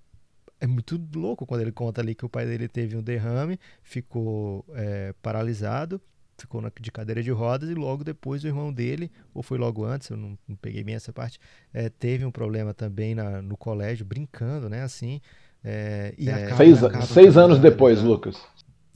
é 0.59 0.67
muito 0.67 0.99
louco 1.15 1.45
quando 1.45 1.61
ele 1.61 1.71
conta 1.71 2.01
ali 2.01 2.13
que 2.13 2.25
o 2.25 2.29
pai 2.29 2.45
dele 2.45 2.67
teve 2.67 2.95
um 2.95 3.01
derrame, 3.01 3.59
ficou 3.81 4.65
é, 4.73 5.13
paralisado, 5.21 6.01
ficou 6.37 6.61
na, 6.61 6.71
de 6.79 6.91
cadeira 6.91 7.21
de 7.21 7.31
rodas 7.31 7.69
e 7.69 7.73
logo 7.73 8.03
depois 8.03 8.43
o 8.43 8.47
irmão 8.47 8.71
dele, 8.71 9.11
ou 9.33 9.41
foi 9.41 9.57
logo 9.57 9.85
antes, 9.85 10.09
eu 10.09 10.17
não, 10.17 10.37
não 10.47 10.55
peguei 10.55 10.83
bem 10.83 10.95
essa 10.95 11.13
parte, 11.13 11.39
é, 11.73 11.89
teve 11.89 12.25
um 12.25 12.31
problema 12.31 12.73
também 12.73 13.15
na, 13.15 13.41
no 13.41 13.57
colégio, 13.57 14.05
brincando, 14.05 14.69
né, 14.69 14.83
assim. 14.83 15.21
É, 15.63 16.13
e 16.17 16.29
é, 16.29 16.45
acaba, 16.45 16.57
seis, 16.57 16.83
acaba 16.83 17.05
seis 17.05 17.37
anos 17.37 17.59
depois, 17.59 18.01
Lucas. 18.01 18.41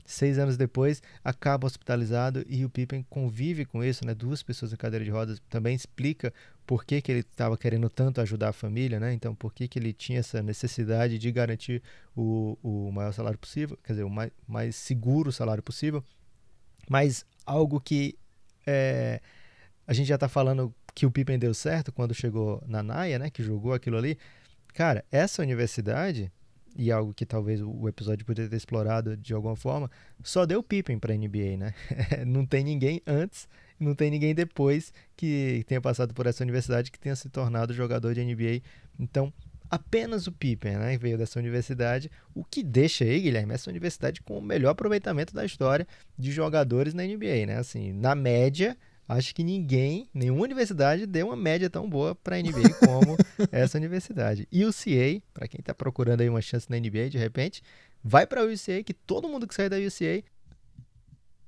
Seis 0.04 0.38
anos 0.38 0.56
depois, 0.56 1.02
acaba 1.24 1.66
hospitalizado 1.66 2.44
e 2.46 2.64
o 2.64 2.70
Pippen 2.70 3.04
convive 3.08 3.64
com 3.64 3.82
isso, 3.82 4.04
né? 4.04 4.14
Duas 4.14 4.42
pessoas 4.42 4.72
em 4.72 4.76
cadeira 4.76 5.04
de 5.04 5.10
rodas 5.10 5.40
também 5.48 5.74
explica 5.74 6.32
por 6.66 6.84
que, 6.84 7.00
que 7.00 7.10
ele 7.10 7.20
estava 7.20 7.56
querendo 7.56 7.88
tanto 7.88 8.20
ajudar 8.20 8.50
a 8.50 8.52
família, 8.52 9.00
né? 9.00 9.12
Então, 9.14 9.34
por 9.34 9.52
que, 9.52 9.66
que 9.66 9.78
ele 9.78 9.92
tinha 9.92 10.20
essa 10.20 10.42
necessidade 10.42 11.18
de 11.18 11.32
garantir 11.32 11.82
o, 12.14 12.58
o 12.62 12.92
maior 12.92 13.12
salário 13.12 13.38
possível, 13.38 13.78
quer 13.82 13.94
dizer, 13.94 14.04
o 14.04 14.10
mais, 14.10 14.30
mais 14.46 14.76
seguro 14.76 15.32
salário 15.32 15.62
possível. 15.62 16.04
Mas 16.88 17.24
algo 17.46 17.80
que 17.80 18.18
é, 18.66 19.20
a 19.86 19.92
gente 19.92 20.06
já 20.06 20.16
está 20.16 20.28
falando 20.28 20.74
que 20.94 21.06
o 21.06 21.10
Pippen 21.10 21.38
deu 21.38 21.54
certo 21.54 21.92
quando 21.92 22.14
chegou 22.14 22.62
na 22.66 22.82
Naia, 22.82 23.18
né? 23.18 23.30
Que 23.30 23.42
jogou 23.42 23.72
aquilo 23.72 23.96
ali. 23.96 24.18
Cara, 24.74 25.04
essa 25.10 25.42
universidade 25.42 26.32
e 26.76 26.90
algo 26.90 27.14
que 27.14 27.24
talvez 27.24 27.60
o 27.62 27.88
episódio 27.88 28.24
poderia 28.26 28.50
ter 28.50 28.56
explorado 28.56 29.16
de 29.16 29.32
alguma 29.32 29.56
forma, 29.56 29.90
só 30.22 30.44
deu 30.44 30.62
Pippen 30.62 30.98
para 30.98 31.12
a 31.12 31.16
NBA, 31.16 31.56
né? 31.56 31.74
não 32.26 32.44
tem 32.44 32.64
ninguém 32.64 33.00
antes, 33.06 33.48
não 33.78 33.94
tem 33.94 34.10
ninguém 34.10 34.34
depois 34.34 34.92
que 35.16 35.64
tenha 35.66 35.80
passado 35.80 36.12
por 36.12 36.26
essa 36.26 36.42
universidade 36.42 36.90
que 36.90 36.98
tenha 36.98 37.16
se 37.16 37.28
tornado 37.28 37.72
jogador 37.72 38.14
de 38.14 38.24
NBA. 38.24 38.62
Então, 38.98 39.32
apenas 39.70 40.26
o 40.26 40.32
Pippen 40.32 40.76
né, 40.76 40.96
veio 40.98 41.18
dessa 41.18 41.38
universidade, 41.38 42.10
o 42.34 42.44
que 42.44 42.62
deixa 42.62 43.04
aí, 43.04 43.20
Guilherme, 43.20 43.54
essa 43.54 43.70
universidade 43.70 44.22
com 44.22 44.38
o 44.38 44.42
melhor 44.42 44.70
aproveitamento 44.70 45.34
da 45.34 45.44
história 45.44 45.86
de 46.18 46.32
jogadores 46.32 46.94
na 46.94 47.04
NBA, 47.04 47.46
né? 47.46 47.58
Assim, 47.58 47.92
na 47.92 48.14
média, 48.14 48.76
acho 49.08 49.34
que 49.34 49.42
ninguém, 49.42 50.08
nenhuma 50.12 50.42
universidade 50.42 51.06
deu 51.06 51.26
uma 51.26 51.36
média 51.36 51.68
tão 51.68 51.88
boa 51.88 52.14
para 52.14 52.36
a 52.36 52.38
NBA 52.40 52.74
como 52.86 53.16
essa 53.50 53.78
universidade. 53.78 54.48
E 54.50 54.64
o 54.64 54.72
CA, 54.72 55.22
para 55.32 55.48
quem 55.48 55.60
está 55.60 55.74
procurando 55.74 56.20
aí 56.20 56.28
uma 56.28 56.42
chance 56.42 56.70
na 56.70 56.78
NBA 56.78 57.10
de 57.10 57.18
repente, 57.18 57.62
vai 58.02 58.26
para 58.26 58.42
a 58.42 58.44
UCA, 58.44 58.82
que 58.84 58.94
todo 58.94 59.28
mundo 59.28 59.46
que 59.46 59.54
sai 59.54 59.68
da 59.68 59.76
UCA 59.76 60.22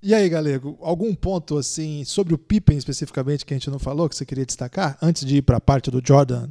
e 0.02 0.14
aí, 0.14 0.28
Galego, 0.28 0.78
algum 0.82 1.12
ponto 1.14 1.58
assim 1.58 2.04
sobre 2.04 2.34
o 2.34 2.38
Pippen 2.38 2.76
especificamente 2.76 3.44
que 3.44 3.52
a 3.52 3.56
gente 3.56 3.70
não 3.70 3.78
falou, 3.78 4.08
que 4.08 4.14
você 4.14 4.24
queria 4.24 4.44
destacar, 4.46 4.96
antes 5.02 5.24
de 5.24 5.38
ir 5.38 5.42
para 5.42 5.56
a 5.56 5.60
parte 5.60 5.90
do 5.90 6.00
Jordan 6.06 6.48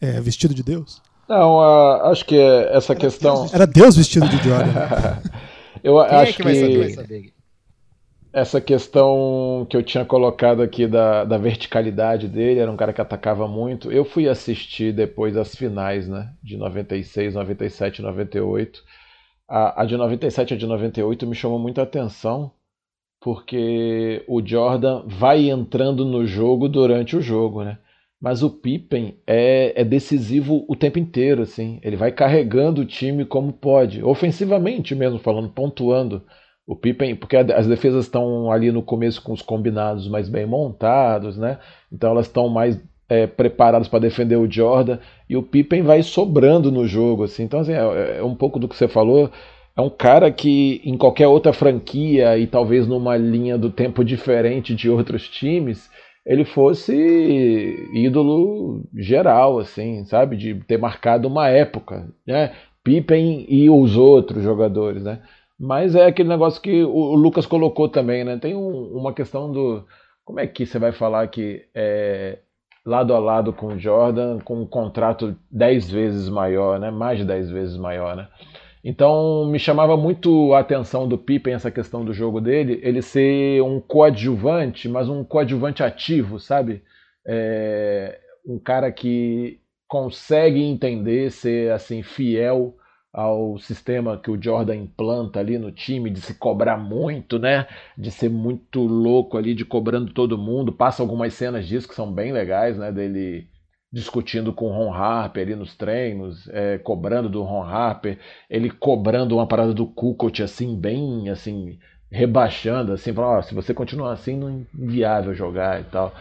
é, 0.00 0.20
vestido 0.20 0.54
de 0.54 0.62
Deus? 0.62 1.00
Não, 1.28 1.56
uh, 1.56 2.06
acho 2.06 2.24
que 2.24 2.36
essa 2.36 2.94
era 2.94 3.00
questão. 3.00 3.42
Deus, 3.42 3.54
era 3.54 3.66
Deus 3.66 3.96
vestido 3.96 4.28
de 4.28 4.36
Jordan. 4.38 4.72
Eu 5.84 6.04
Quem 6.04 6.16
acho 6.16 6.30
é 6.30 6.32
que, 6.32 6.42
vai 6.42 6.54
saber, 6.54 6.78
vai 6.78 6.90
saber? 6.90 7.32
Essa 8.36 8.60
questão 8.60 9.66
que 9.70 9.74
eu 9.74 9.82
tinha 9.82 10.04
colocado 10.04 10.60
aqui 10.60 10.86
da, 10.86 11.24
da 11.24 11.38
verticalidade 11.38 12.28
dele, 12.28 12.60
era 12.60 12.70
um 12.70 12.76
cara 12.76 12.92
que 12.92 13.00
atacava 13.00 13.48
muito. 13.48 13.90
Eu 13.90 14.04
fui 14.04 14.28
assistir 14.28 14.92
depois 14.92 15.38
as 15.38 15.56
finais, 15.56 16.06
né? 16.06 16.34
De 16.42 16.54
96, 16.58 17.34
97, 17.34 18.02
98. 18.02 18.84
A, 19.48 19.80
a 19.80 19.86
de 19.86 19.96
97 19.96 20.50
e 20.50 20.54
a 20.54 20.58
de 20.58 20.66
98 20.66 21.26
me 21.26 21.34
chamou 21.34 21.58
muita 21.58 21.80
atenção, 21.80 22.52
porque 23.22 24.22
o 24.28 24.46
Jordan 24.46 25.04
vai 25.06 25.48
entrando 25.48 26.04
no 26.04 26.26
jogo 26.26 26.68
durante 26.68 27.16
o 27.16 27.22
jogo, 27.22 27.64
né? 27.64 27.78
Mas 28.20 28.42
o 28.42 28.50
Pippen 28.50 29.18
é, 29.26 29.80
é, 29.80 29.82
decisivo 29.82 30.66
o 30.68 30.76
tempo 30.76 30.98
inteiro, 30.98 31.40
assim. 31.40 31.80
Ele 31.82 31.96
vai 31.96 32.12
carregando 32.12 32.82
o 32.82 32.86
time 32.86 33.24
como 33.24 33.50
pode, 33.50 34.04
ofensivamente 34.04 34.94
mesmo 34.94 35.18
falando, 35.18 35.48
pontuando. 35.48 36.22
O 36.66 36.74
Pippen, 36.74 37.14
porque 37.14 37.36
as 37.36 37.66
defesas 37.66 38.06
estão 38.06 38.50
ali 38.50 38.72
no 38.72 38.82
começo 38.82 39.22
com 39.22 39.32
os 39.32 39.40
combinados 39.40 40.08
mais 40.08 40.28
bem 40.28 40.44
montados, 40.46 41.38
né? 41.38 41.58
Então 41.92 42.10
elas 42.10 42.26
estão 42.26 42.48
mais 42.48 42.80
é, 43.08 43.26
preparadas 43.26 43.86
para 43.86 44.00
defender 44.00 44.36
o 44.36 44.50
Jordan 44.50 44.98
e 45.28 45.36
o 45.36 45.42
Pippen 45.42 45.82
vai 45.82 46.02
sobrando 46.02 46.72
no 46.72 46.86
jogo, 46.86 47.24
assim. 47.24 47.44
Então 47.44 47.60
assim, 47.60 47.72
é, 47.72 48.18
é, 48.18 48.22
um 48.22 48.34
pouco 48.34 48.58
do 48.58 48.68
que 48.68 48.76
você 48.76 48.88
falou. 48.88 49.30
É 49.76 49.80
um 49.80 49.90
cara 49.90 50.32
que 50.32 50.80
em 50.84 50.96
qualquer 50.96 51.28
outra 51.28 51.52
franquia 51.52 52.36
e 52.38 52.46
talvez 52.46 52.86
numa 52.88 53.16
linha 53.16 53.58
do 53.58 53.70
tempo 53.70 54.02
diferente 54.02 54.74
de 54.74 54.88
outros 54.88 55.28
times, 55.28 55.90
ele 56.24 56.44
fosse 56.44 57.88
ídolo 57.92 58.82
geral, 58.94 59.58
assim, 59.58 60.04
sabe? 60.06 60.36
De 60.36 60.54
ter 60.66 60.78
marcado 60.78 61.28
uma 61.28 61.48
época, 61.48 62.08
né? 62.26 62.52
Pippen 62.82 63.44
e 63.48 63.68
os 63.68 63.96
outros 63.96 64.42
jogadores, 64.42 65.04
né? 65.04 65.20
Mas 65.58 65.94
é 65.94 66.06
aquele 66.06 66.28
negócio 66.28 66.60
que 66.60 66.82
o, 66.84 67.14
Lucas 67.14 67.46
colocou 67.46 67.88
também, 67.88 68.24
né? 68.24 68.38
Tem 68.38 68.54
um, 68.54 68.92
uma 68.94 69.14
questão 69.14 69.50
do, 69.50 69.86
como 70.24 70.40
é 70.40 70.46
que 70.46 70.66
você 70.66 70.78
vai 70.78 70.92
falar 70.92 71.26
que 71.28 71.64
é, 71.74 72.40
lado 72.84 73.14
a 73.14 73.18
lado 73.18 73.52
com 73.52 73.68
o 73.68 73.78
Jordan, 73.78 74.38
com 74.40 74.62
um 74.62 74.66
contrato 74.66 75.36
10 75.50 75.90
vezes 75.90 76.28
maior, 76.28 76.78
né? 76.78 76.90
mais 76.90 77.18
de 77.18 77.24
10 77.24 77.50
vezes 77.50 77.76
maior, 77.76 78.14
né? 78.14 78.28
Então 78.84 79.46
me 79.46 79.58
chamava 79.58 79.96
muito 79.96 80.54
a 80.54 80.60
atenção 80.60 81.08
do 81.08 81.18
Pippen 81.18 81.54
essa 81.54 81.72
questão 81.72 82.04
do 82.04 82.12
jogo 82.12 82.40
dele, 82.40 82.78
ele 82.84 83.02
ser 83.02 83.60
um 83.62 83.80
coadjuvante, 83.80 84.88
mas 84.88 85.08
um 85.08 85.24
coadjuvante 85.24 85.82
ativo, 85.82 86.38
sabe? 86.38 86.82
É, 87.26 88.20
um 88.46 88.60
cara 88.60 88.92
que 88.92 89.58
consegue 89.88 90.62
entender, 90.62 91.32
ser 91.32 91.72
assim 91.72 92.02
fiel 92.02 92.76
ao 93.16 93.58
sistema 93.58 94.18
que 94.18 94.30
o 94.30 94.40
Jordan 94.40 94.76
implanta 94.76 95.40
ali 95.40 95.56
no 95.56 95.72
time, 95.72 96.10
de 96.10 96.20
se 96.20 96.34
cobrar 96.34 96.76
muito, 96.76 97.38
né? 97.38 97.66
De 97.96 98.10
ser 98.10 98.28
muito 98.28 98.82
louco 98.82 99.38
ali, 99.38 99.54
de 99.54 99.64
cobrando 99.64 100.12
todo 100.12 100.36
mundo. 100.36 100.70
Passa 100.70 101.02
algumas 101.02 101.32
cenas 101.32 101.66
disso 101.66 101.88
que 101.88 101.94
são 101.94 102.12
bem 102.12 102.30
legais, 102.30 102.76
né? 102.76 102.92
Dele 102.92 103.48
discutindo 103.90 104.52
com 104.52 104.66
o 104.66 104.72
Ron 104.72 104.92
Harper 104.92 105.42
ali 105.42 105.56
nos 105.56 105.74
treinos, 105.74 106.46
é, 106.50 106.76
cobrando 106.76 107.30
do 107.30 107.42
Ron 107.42 107.62
Harper, 107.62 108.18
ele 108.50 108.68
cobrando 108.68 109.36
uma 109.36 109.46
parada 109.46 109.72
do 109.72 109.86
Kukoc 109.86 110.42
assim, 110.42 110.78
bem 110.78 111.30
assim, 111.30 111.78
rebaixando, 112.10 112.92
assim, 112.92 113.14
falando, 113.14 113.38
oh, 113.38 113.42
se 113.42 113.54
você 113.54 113.72
continuar 113.72 114.12
assim, 114.12 114.36
não 114.36 114.50
é 114.50 114.52
inviável 114.78 115.32
jogar 115.34 115.80
e 115.80 115.84
tal. 115.84 116.12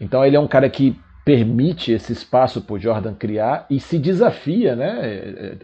Então 0.00 0.24
ele 0.24 0.36
é 0.36 0.40
um 0.40 0.48
cara 0.48 0.70
que 0.70 0.98
permite 1.30 1.92
esse 1.92 2.12
espaço 2.12 2.60
para 2.60 2.74
o 2.74 2.78
Jordan 2.78 3.14
criar 3.14 3.64
e 3.70 3.78
se 3.78 4.00
desafia, 4.00 4.74
né? 4.74 4.98
É, 5.00 5.46
é, 5.46 5.56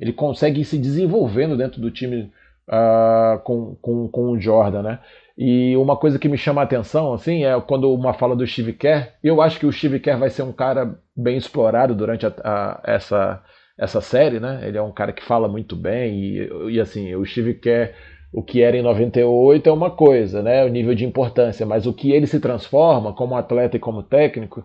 ele 0.00 0.10
consegue 0.10 0.62
ir 0.62 0.64
se 0.64 0.78
desenvolvendo 0.78 1.54
dentro 1.54 1.82
do 1.82 1.90
time 1.90 2.32
uh, 2.66 3.38
com, 3.40 3.76
com, 3.82 4.08
com 4.08 4.30
o 4.30 4.40
Jordan, 4.40 4.82
né? 4.82 4.98
E 5.36 5.76
uma 5.76 5.98
coisa 5.98 6.18
que 6.18 6.30
me 6.30 6.38
chama 6.38 6.62
a 6.62 6.64
atenção, 6.64 7.12
assim, 7.12 7.44
é 7.44 7.60
quando 7.60 7.92
uma 7.92 8.14
fala 8.14 8.34
do 8.34 8.46
Steve 8.46 8.72
Kerr. 8.72 9.12
Eu 9.22 9.42
acho 9.42 9.60
que 9.60 9.66
o 9.66 9.72
Steve 9.72 10.00
Kerr 10.00 10.18
vai 10.18 10.30
ser 10.30 10.44
um 10.44 10.52
cara 10.52 10.98
bem 11.14 11.36
explorado 11.36 11.94
durante 11.94 12.24
a, 12.24 12.32
a, 12.42 12.80
essa, 12.82 13.42
essa 13.76 14.00
série, 14.00 14.40
né? 14.40 14.62
Ele 14.66 14.78
é 14.78 14.82
um 14.82 14.92
cara 14.92 15.12
que 15.12 15.22
fala 15.22 15.46
muito 15.46 15.76
bem 15.76 16.18
e, 16.18 16.50
e 16.70 16.80
assim, 16.80 17.14
o 17.14 17.26
Steve 17.26 17.52
Kerr, 17.52 17.92
o 18.32 18.42
que 18.42 18.62
era 18.62 18.76
em 18.76 18.82
98 18.82 19.68
é 19.68 19.72
uma 19.72 19.90
coisa, 19.90 20.42
né? 20.42 20.64
O 20.64 20.68
nível 20.68 20.94
de 20.94 21.04
importância, 21.04 21.64
mas 21.64 21.86
o 21.86 21.92
que 21.92 22.12
ele 22.12 22.26
se 22.26 22.40
transforma 22.40 23.12
como 23.12 23.36
atleta 23.36 23.76
e 23.76 23.80
como 23.80 24.02
técnico, 24.02 24.64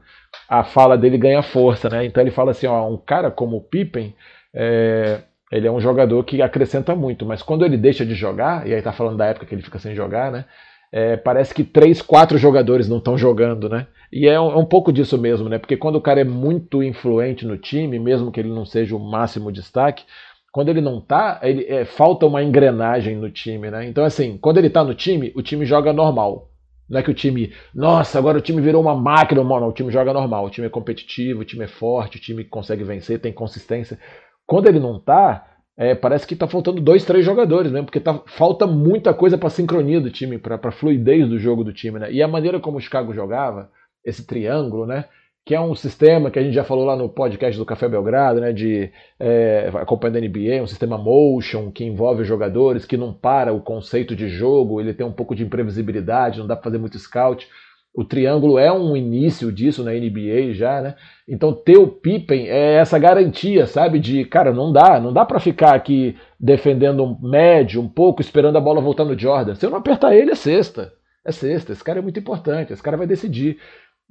a 0.50 0.64
fala 0.64 0.98
dele 0.98 1.18
ganha 1.18 1.42
força, 1.42 1.90
né? 1.90 2.06
Então 2.06 2.22
ele 2.22 2.32
fala 2.32 2.52
assim, 2.52 2.68
ó, 2.68 2.88
um 2.88 2.98
cara 2.98 3.32
como 3.32 3.58
o 3.58 3.62
Pippen, 3.62 4.14
é, 4.54 5.22
ele 5.52 5.68
é 5.68 5.72
um 5.72 5.80
jogador 5.80 6.24
que 6.24 6.42
acrescenta 6.42 6.96
muito, 6.96 7.26
mas 7.26 7.42
quando 7.44 7.66
ele 7.66 7.78
deixa 7.78 8.06
de 8.06 8.16
jogar, 8.16 8.68
e 8.68 8.74
aí 8.74 8.82
tá 8.82 8.92
falando 8.92 9.18
da 9.18 9.26
época 9.28 9.46
que 9.46 9.54
ele 9.54 9.62
fica 9.62 9.80
sem 9.80 9.96
jogar, 9.96 10.32
né? 10.32 10.46
É, 10.92 11.16
parece 11.16 11.54
que 11.54 11.64
três, 11.64 12.02
quatro 12.02 12.38
jogadores 12.38 12.90
não 12.90 12.98
estão 12.98 13.18
jogando, 13.18 13.70
né? 13.70 13.88
E 14.12 14.28
é 14.28 14.40
um, 14.40 14.52
é 14.52 14.58
um, 14.58 14.66
pouco 14.66 14.92
disso 14.92 15.18
mesmo, 15.18 15.48
né? 15.48 15.58
Porque 15.58 15.78
quando 15.78 15.96
o 15.96 16.02
cara 16.02 16.20
é 16.20 16.26
muito 16.26 16.84
influente 16.84 17.46
no 17.46 17.58
time, 17.58 17.98
mesmo 17.98 18.30
que 18.30 18.42
ele 18.42 18.50
não 18.50 18.66
seja 18.66 18.94
o 18.94 19.00
máximo 19.00 19.52
destaque, 19.52 20.04
quando 20.52 20.70
ele 20.70 20.82
não 20.82 21.00
tá, 21.00 21.40
ele, 21.44 21.66
é, 21.66 21.86
falta 21.86 22.26
uma 22.26 22.44
engrenagem 22.44 23.16
no 23.16 23.32
time, 23.32 23.72
né? 23.72 23.88
Então, 23.88 24.04
assim, 24.04 24.38
quando 24.38 24.58
ele 24.58 24.70
tá 24.70 24.84
no 24.84 24.94
time, 24.94 25.32
o 25.36 25.42
time 25.42 25.66
joga 25.66 25.94
normal. 25.94 26.50
Não 26.90 27.00
é 27.00 27.04
que 27.04 27.10
o 27.10 27.14
time, 27.14 27.54
nossa, 27.74 28.20
agora 28.20 28.38
o 28.38 28.42
time 28.42 28.62
virou 28.62 28.82
uma 28.82 28.94
máquina, 28.94 29.42
não, 29.42 29.70
o 29.70 29.72
time 29.72 29.90
joga 29.90 30.12
normal, 30.12 30.46
o 30.46 30.50
time 30.50 30.68
é 30.68 30.70
competitivo, 30.70 31.40
o 31.40 31.46
time 31.46 31.64
é 31.64 31.68
forte, 31.68 32.18
o 32.18 32.20
time 32.20 32.44
consegue 32.44 32.84
vencer, 32.84 33.22
tem 33.22 33.32
consistência. 33.32 33.98
Quando 34.46 34.68
ele 34.68 34.80
não 34.80 35.00
tá, 35.00 35.48
é, 35.78 35.96
parece 35.96 36.28
que 36.28 36.36
tá 36.36 36.46
faltando 36.48 36.82
dois, 36.82 37.06
três 37.06 37.24
jogadores 37.24 37.72
mesmo, 37.72 37.86
porque 37.86 38.02
tá, 38.02 38.22
falta 38.28 38.68
muita 38.68 39.14
coisa 39.14 39.38
para 39.38 39.50
sincronia 39.50 40.02
do 40.02 40.12
time, 40.12 40.38
para 40.38 40.72
fluidez 40.72 41.30
do 41.30 41.40
jogo 41.40 41.64
do 41.64 41.72
time, 41.72 41.98
né? 41.98 42.12
E 42.12 42.22
a 42.22 42.28
maneira 42.28 42.60
como 42.60 42.78
o 42.78 42.82
Chicago 42.82 43.14
jogava, 43.14 43.70
esse 44.04 44.28
triângulo, 44.28 44.86
né? 44.86 45.06
Que 45.44 45.56
é 45.56 45.60
um 45.60 45.74
sistema 45.74 46.30
que 46.30 46.38
a 46.38 46.44
gente 46.44 46.54
já 46.54 46.64
falou 46.64 46.86
lá 46.86 46.96
no 46.96 47.10
podcast 47.10 47.58
do 47.58 47.66
Café 47.66 47.90
Belgrado, 47.90 48.40
né? 48.40 48.54
De 48.54 48.92
é, 49.20 49.72
acompanhando 49.76 50.18
a 50.18 50.22
NBA, 50.22 50.62
um 50.62 50.68
sistema 50.68 50.98
motion 50.98 51.72
que 51.72 51.84
envolve 51.84 52.22
os 52.22 52.28
jogadores, 52.28 52.86
que 52.86 52.96
não 52.96 53.14
para 53.14 53.52
o 53.52 53.62
conceito 53.62 54.16
de 54.16 54.28
jogo, 54.30 54.80
ele 54.80 54.94
tem 54.94 55.06
um 55.06 55.12
pouco 55.12 55.36
de 55.36 55.44
imprevisibilidade, 55.44 56.40
não 56.40 56.48
dá 56.48 56.56
para 56.56 56.66
fazer 56.66 56.78
muito 56.78 57.00
scout. 57.00 57.48
O 57.94 58.06
triângulo 58.06 58.58
é 58.58 58.72
um 58.72 58.96
início 58.96 59.52
disso 59.52 59.84
na 59.84 59.92
NBA 59.92 60.54
já, 60.54 60.82
né? 60.82 60.96
Então 61.28 61.54
ter 61.54 61.78
o 61.78 61.88
Pippen 61.88 62.48
é 62.48 62.76
essa 62.76 62.98
garantia, 62.98 63.66
sabe? 63.68 64.00
De, 64.00 64.24
cara, 64.24 64.54
não 64.54 64.72
dá, 64.72 64.98
não 65.00 65.12
dá 65.12 65.26
para 65.26 65.42
ficar 65.42 65.76
aqui 65.76 66.16
defendendo 66.40 67.04
um 67.04 67.18
médio 67.22 67.82
um 67.82 67.90
pouco, 67.90 68.22
esperando 68.22 68.58
a 68.58 68.62
bola 68.62 68.80
voltar 68.80 69.04
no 69.04 69.20
Jordan. 69.20 69.56
Se 69.56 69.66
eu 69.66 69.70
não 69.70 69.80
apertar 69.80 70.16
ele, 70.16 70.32
é 70.32 70.36
sexta. 70.36 70.94
É 71.26 71.34
sexta. 71.34 71.74
Esse 71.74 71.84
cara 71.84 72.00
é 72.00 72.02
muito 72.02 72.20
importante, 72.20 72.72
esse 72.72 72.82
cara 72.82 72.96
vai 72.96 73.06
decidir. 73.06 73.58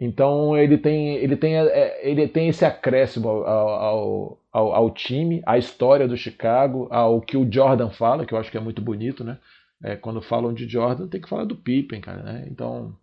Então 0.01 0.57
ele 0.57 0.78
tem, 0.78 1.16
ele 1.16 1.36
tem, 1.36 1.57
é, 1.57 2.01
ele 2.09 2.26
tem 2.26 2.48
esse 2.48 2.64
acréscimo 2.64 3.28
ao, 3.28 3.44
ao, 3.46 4.38
ao, 4.51 4.72
ao 4.72 4.90
time, 4.90 5.42
à 5.46 5.59
história 5.59 6.09
do 6.09 6.16
Chicago, 6.16 6.88
ao 6.90 7.20
que 7.20 7.36
o 7.36 7.46
Jordan 7.53 7.90
fala, 7.90 8.24
que 8.24 8.32
eu 8.32 8.38
acho 8.38 8.51
que 8.51 8.57
é 8.57 8.61
muito 8.61 8.80
bonito, 8.80 9.22
né? 9.22 9.38
É, 9.82 9.96
quando 9.96 10.22
falam 10.22 10.55
de 10.55 10.66
Jordan, 10.66 11.07
tem 11.07 11.20
que 11.20 11.28
falar 11.28 11.44
do 11.44 11.57
Pippen, 11.57 12.01
cara. 12.01 12.22
Né? 12.22 12.48
Então 12.51 12.96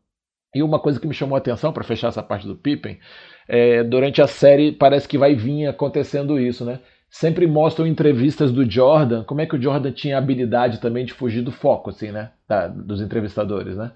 e 0.58 0.64
uma 0.64 0.80
coisa 0.80 1.00
que 1.00 1.08
me 1.08 1.14
chamou 1.14 1.36
a 1.36 1.40
atenção 1.40 1.72
para 1.72 1.84
fechar 1.84 2.08
essa 2.08 2.24
parte 2.24 2.48
do 2.48 2.56
Pippen, 2.56 3.00
é, 3.48 3.84
durante 3.84 4.22
a 4.22 4.28
série 4.28 4.72
parece 4.72 5.08
que 5.08 5.18
vai 5.18 5.36
vir 5.36 5.68
acontecendo 5.68 6.40
isso, 6.40 6.66
né? 6.66 6.80
Sempre 7.10 7.48
mostram 7.48 7.88
entrevistas 7.88 8.52
do 8.52 8.70
Jordan, 8.70 9.24
como 9.24 9.40
é 9.40 9.46
que 9.46 9.56
o 9.56 9.62
Jordan 9.62 9.92
tinha 9.92 10.18
habilidade 10.18 10.82
também 10.82 11.06
de 11.06 11.14
fugir 11.14 11.42
do 11.42 11.52
foco, 11.52 11.90
assim, 11.90 12.12
né? 12.12 12.32
Da, 12.48 12.68
dos 12.68 13.02
entrevistadores, 13.02 13.78
né? 13.78 13.92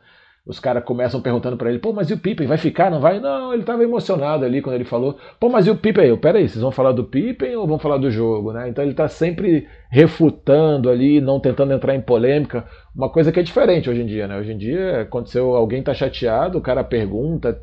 Os 0.45 0.59
caras 0.59 0.83
começam 0.83 1.21
perguntando 1.21 1.55
para 1.55 1.69
ele, 1.69 1.77
pô, 1.77 1.93
mas 1.93 2.09
e 2.09 2.13
o 2.13 2.17
Pippen? 2.17 2.47
Vai 2.47 2.57
ficar? 2.57 2.89
Não 2.89 2.99
vai? 2.99 3.19
Não, 3.19 3.53
ele 3.53 3.61
estava 3.61 3.83
emocionado 3.83 4.43
ali 4.43 4.61
quando 4.61 4.75
ele 4.75 4.83
falou, 4.83 5.17
pô, 5.39 5.49
mas 5.49 5.67
e 5.67 5.69
o 5.71 5.77
Pippen? 5.77 6.07
Eu, 6.07 6.17
peraí, 6.17 6.49
vocês 6.49 6.61
vão 6.61 6.71
falar 6.71 6.93
do 6.93 7.03
Pippen 7.03 7.55
ou 7.55 7.67
vão 7.67 7.77
falar 7.77 7.97
do 7.97 8.09
jogo, 8.09 8.51
né? 8.51 8.67
Então 8.67 8.83
ele 8.83 8.91
está 8.91 9.07
sempre 9.07 9.67
refutando 9.91 10.89
ali, 10.89 11.19
não 11.19 11.37
tentando 11.37 11.73
entrar 11.73 11.93
em 11.93 12.01
polêmica. 12.01 12.65
Uma 12.95 13.09
coisa 13.09 13.29
que 13.29 13.41
é 13.41 13.43
diferente 13.43 13.89
hoje 13.89 14.01
em 14.01 14.05
dia, 14.05 14.25
né? 14.25 14.37
Hoje 14.37 14.53
em 14.53 14.57
dia, 14.57 15.01
aconteceu, 15.01 15.53
alguém 15.53 15.83
tá 15.83 15.93
chateado, 15.93 16.57
o 16.57 16.61
cara 16.61 16.81
pergunta 16.81 17.59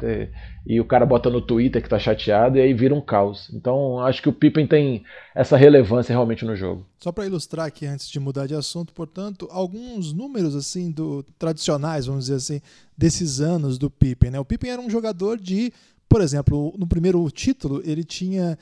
e 0.66 0.78
o 0.78 0.84
cara 0.84 1.06
bota 1.06 1.30
no 1.30 1.40
Twitter 1.40 1.82
que 1.82 1.88
tá 1.88 1.98
chateado 1.98 2.58
e 2.58 2.60
aí 2.60 2.74
vira 2.74 2.94
um 2.94 3.00
caos. 3.00 3.50
Então, 3.54 3.98
acho 4.00 4.20
que 4.20 4.28
o 4.28 4.32
Pippen 4.32 4.66
tem 4.66 5.04
essa 5.34 5.56
relevância 5.56 6.12
realmente 6.12 6.44
no 6.44 6.54
jogo. 6.54 6.86
Só 6.98 7.10
para 7.10 7.24
ilustrar 7.24 7.64
aqui 7.64 7.86
antes 7.86 8.10
de 8.10 8.20
mudar 8.20 8.46
de 8.46 8.54
assunto, 8.54 8.92
portanto, 8.92 9.48
alguns 9.50 10.12
números 10.12 10.54
assim 10.54 10.90
do 10.90 11.24
tradicionais, 11.38 12.04
vamos 12.04 12.26
dizer 12.26 12.36
assim, 12.36 12.60
desses 12.96 13.40
anos 13.40 13.78
do 13.78 13.88
Pippen, 13.88 14.32
né? 14.32 14.38
O 14.38 14.44
Pippen 14.44 14.70
era 14.70 14.82
um 14.82 14.90
jogador 14.90 15.38
de 15.38 15.72
por 16.08 16.22
exemplo, 16.22 16.74
no 16.78 16.86
primeiro 16.86 17.30
título, 17.30 17.82
ele 17.84 18.02
tinha 18.02 18.58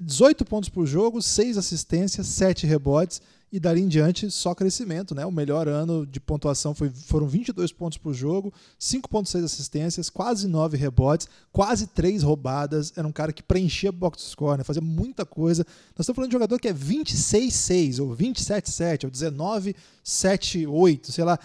18 0.00 0.44
pontos 0.44 0.68
por 0.68 0.84
jogo, 0.86 1.22
6 1.22 1.56
assistências, 1.56 2.26
7 2.26 2.66
rebotes, 2.66 3.22
e 3.52 3.58
dali 3.58 3.80
em 3.80 3.88
diante 3.88 4.30
só 4.30 4.54
crescimento, 4.54 5.12
né? 5.14 5.26
O 5.26 5.32
melhor 5.32 5.66
ano 5.66 6.06
de 6.06 6.20
pontuação 6.20 6.72
foi, 6.72 6.88
foram 6.90 7.26
22 7.26 7.72
pontos 7.72 7.98
por 7.98 8.14
jogo, 8.14 8.52
5.6 8.78 9.44
assistências, 9.44 10.08
quase 10.08 10.46
9 10.46 10.76
rebotes, 10.76 11.26
quase 11.52 11.88
3 11.88 12.22
roubadas. 12.22 12.92
Era 12.96 13.08
um 13.08 13.12
cara 13.12 13.32
que 13.32 13.42
preenchia 13.42 13.90
box 13.90 14.22
score, 14.22 14.58
né? 14.58 14.64
fazia 14.64 14.82
muita 14.82 15.26
coisa. 15.26 15.66
Nós 15.96 16.04
estamos 16.04 16.14
falando 16.14 16.30
de 16.30 16.36
um 16.36 16.38
jogador 16.38 16.60
que 16.60 16.68
é 16.68 16.72
26-6 16.72 18.00
ou 18.00 18.16
27-7 18.16 19.04
ou 19.04 19.10
19-7-8, 19.10 21.10
sei 21.10 21.24
lá 21.24 21.36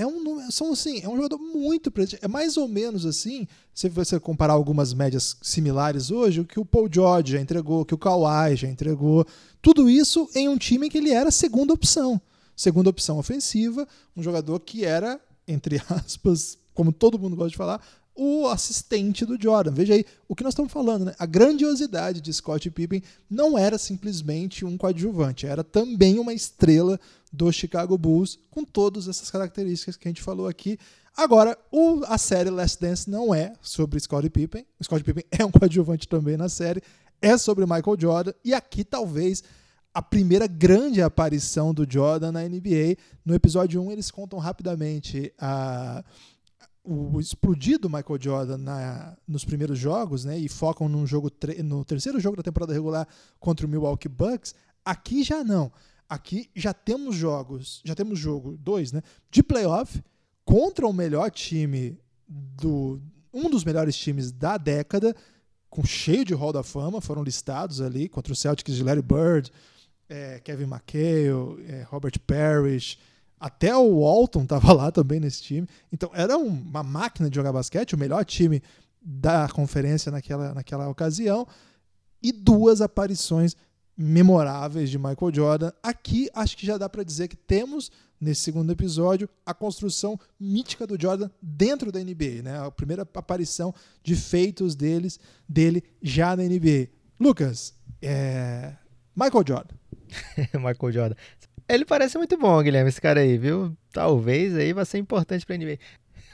é 0.00 0.06
um 0.06 0.50
são 0.50 0.72
assim, 0.72 1.00
é 1.02 1.08
um 1.08 1.16
jogador 1.16 1.38
muito 1.38 1.90
presente. 1.90 2.20
É 2.22 2.28
mais 2.28 2.56
ou 2.56 2.66
menos 2.66 3.04
assim, 3.04 3.46
se 3.74 3.88
você 3.88 4.18
comparar 4.18 4.54
algumas 4.54 4.94
médias 4.94 5.36
similares 5.42 6.10
hoje, 6.10 6.40
o 6.40 6.44
que 6.44 6.58
o 6.58 6.64
Paul 6.64 6.88
George 6.90 7.32
já 7.32 7.40
entregou, 7.40 7.82
o 7.82 7.84
que 7.84 7.94
o 7.94 7.98
Kawhi 7.98 8.56
já 8.56 8.68
entregou, 8.68 9.26
tudo 9.60 9.90
isso 9.90 10.28
em 10.34 10.48
um 10.48 10.56
time 10.56 10.88
que 10.88 10.98
ele 10.98 11.10
era 11.10 11.30
segunda 11.30 11.74
opção. 11.74 12.20
Segunda 12.56 12.90
opção 12.90 13.18
ofensiva, 13.18 13.86
um 14.16 14.22
jogador 14.22 14.60
que 14.60 14.84
era, 14.84 15.20
entre 15.46 15.80
aspas, 15.88 16.58
como 16.74 16.92
todo 16.92 17.18
mundo 17.18 17.36
gosta 17.36 17.50
de 17.50 17.56
falar, 17.56 17.82
o 18.22 18.48
assistente 18.48 19.24
do 19.24 19.40
Jordan. 19.40 19.70
Veja 19.70 19.94
aí 19.94 20.04
o 20.28 20.36
que 20.36 20.44
nós 20.44 20.52
estamos 20.52 20.70
falando, 20.70 21.06
né? 21.06 21.14
A 21.18 21.24
grandiosidade 21.24 22.20
de 22.20 22.30
Scott 22.30 22.70
Pippen 22.70 23.02
não 23.30 23.56
era 23.56 23.78
simplesmente 23.78 24.62
um 24.62 24.76
coadjuvante, 24.76 25.46
era 25.46 25.64
também 25.64 26.18
uma 26.18 26.34
estrela 26.34 27.00
do 27.32 27.50
Chicago 27.50 27.96
Bulls, 27.96 28.38
com 28.50 28.62
todas 28.62 29.08
essas 29.08 29.30
características 29.30 29.96
que 29.96 30.06
a 30.06 30.10
gente 30.10 30.20
falou 30.20 30.46
aqui. 30.46 30.78
Agora, 31.16 31.56
o, 31.72 32.02
a 32.08 32.18
série 32.18 32.50
Last 32.50 32.78
Dance 32.78 33.08
não 33.08 33.34
é 33.34 33.54
sobre 33.62 33.98
Scott 33.98 34.28
Pippen. 34.28 34.66
O 34.78 34.84
Scott 34.84 35.02
Pippen 35.02 35.24
é 35.30 35.42
um 35.42 35.50
coadjuvante 35.50 36.06
também 36.06 36.36
na 36.36 36.50
série. 36.50 36.82
É 37.22 37.38
sobre 37.38 37.64
Michael 37.64 37.98
Jordan. 37.98 38.32
E 38.44 38.52
aqui, 38.52 38.84
talvez, 38.84 39.42
a 39.94 40.02
primeira 40.02 40.46
grande 40.46 41.00
aparição 41.00 41.72
do 41.72 41.90
Jordan 41.90 42.32
na 42.32 42.42
NBA. 42.42 42.98
No 43.24 43.34
episódio 43.34 43.80
1, 43.80 43.92
eles 43.92 44.10
contam 44.10 44.38
rapidamente 44.38 45.32
a, 45.38 46.04
o 46.82 47.20
explodido 47.20 47.88
Michael 47.88 48.20
Jordan 48.20 48.58
na, 48.58 49.16
nos 49.26 49.44
primeiros 49.44 49.78
jogos, 49.78 50.24
né, 50.24 50.38
e 50.38 50.48
focam 50.48 50.88
num 50.88 51.06
jogo 51.06 51.30
no 51.64 51.84
terceiro 51.84 52.18
jogo 52.18 52.36
da 52.36 52.42
temporada 52.42 52.72
regular 52.72 53.06
contra 53.38 53.66
o 53.66 53.68
Milwaukee 53.68 54.08
Bucks. 54.08 54.54
Aqui 54.84 55.22
já 55.22 55.44
não. 55.44 55.70
Aqui 56.08 56.50
já 56.54 56.72
temos 56.72 57.14
jogos, 57.14 57.80
já 57.84 57.94
temos 57.94 58.18
jogo 58.18 58.56
dois, 58.56 58.92
né, 58.92 59.02
de 59.30 59.42
playoff 59.42 60.02
contra 60.44 60.86
o 60.86 60.92
melhor 60.92 61.30
time 61.30 61.98
do 62.26 63.00
um 63.32 63.48
dos 63.48 63.64
melhores 63.64 63.96
times 63.96 64.32
da 64.32 64.56
década, 64.56 65.14
com 65.68 65.84
cheio 65.84 66.24
de 66.24 66.34
Hall 66.34 66.52
da 66.52 66.64
Fama, 66.64 67.00
foram 67.00 67.22
listados 67.22 67.80
ali 67.80 68.08
contra 68.08 68.32
o 68.32 68.36
Celtics 68.36 68.74
de 68.74 68.82
Larry 68.82 69.02
Bird, 69.02 69.52
é, 70.08 70.40
Kevin 70.40 70.64
McHale, 70.64 71.64
é, 71.68 71.82
Robert 71.88 72.18
Parrish, 72.26 72.98
até 73.40 73.74
o 73.74 74.00
Walton 74.00 74.42
estava 74.42 74.72
lá 74.72 74.92
também 74.92 75.18
nesse 75.18 75.42
time. 75.42 75.66
Então 75.90 76.10
era 76.12 76.36
uma 76.36 76.82
máquina 76.82 77.30
de 77.30 77.34
jogar 77.34 77.52
basquete, 77.52 77.94
o 77.94 77.98
melhor 77.98 78.24
time 78.24 78.62
da 79.00 79.48
conferência 79.48 80.12
naquela, 80.12 80.52
naquela 80.52 80.88
ocasião, 80.88 81.46
e 82.22 82.30
duas 82.32 82.82
aparições 82.82 83.56
memoráveis 83.96 84.90
de 84.90 84.98
Michael 84.98 85.34
Jordan. 85.34 85.72
Aqui 85.82 86.28
acho 86.34 86.56
que 86.56 86.66
já 86.66 86.76
dá 86.76 86.88
para 86.88 87.02
dizer 87.02 87.28
que 87.28 87.36
temos 87.36 87.90
nesse 88.20 88.42
segundo 88.42 88.70
episódio 88.70 89.28
a 89.46 89.54
construção 89.54 90.20
mítica 90.38 90.86
do 90.86 91.00
Jordan 91.00 91.30
dentro 91.40 91.90
da 91.90 91.98
NBA, 91.98 92.42
né? 92.42 92.58
A 92.58 92.70
primeira 92.70 93.02
aparição 93.02 93.74
de 94.02 94.14
feitos 94.14 94.74
deles 94.74 95.18
dele 95.48 95.82
já 96.02 96.36
na 96.36 96.42
NBA. 96.42 96.88
Lucas, 97.18 97.72
é... 98.02 98.74
Michael 99.16 99.44
Jordan. 99.46 99.74
Michael 100.54 100.92
Jordan. 100.92 101.16
Ele 101.70 101.84
parece 101.84 102.18
muito 102.18 102.36
bom, 102.36 102.60
Guilherme, 102.60 102.88
esse 102.88 103.00
cara 103.00 103.20
aí, 103.20 103.38
viu? 103.38 103.76
Talvez 103.92 104.56
aí 104.56 104.72
vai 104.72 104.84
ser 104.84 104.98
importante 104.98 105.46
para 105.46 105.56
NBA. 105.56 105.78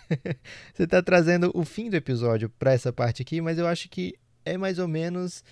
Você 0.72 0.84
está 0.84 1.02
trazendo 1.02 1.50
o 1.54 1.62
fim 1.62 1.90
do 1.90 1.94
episódio 1.94 2.48
para 2.48 2.72
essa 2.72 2.90
parte 2.90 3.20
aqui, 3.20 3.38
mas 3.42 3.58
eu 3.58 3.66
acho 3.66 3.86
que 3.90 4.14
é 4.46 4.56
mais 4.56 4.78
ou 4.78 4.88
menos 4.88 5.44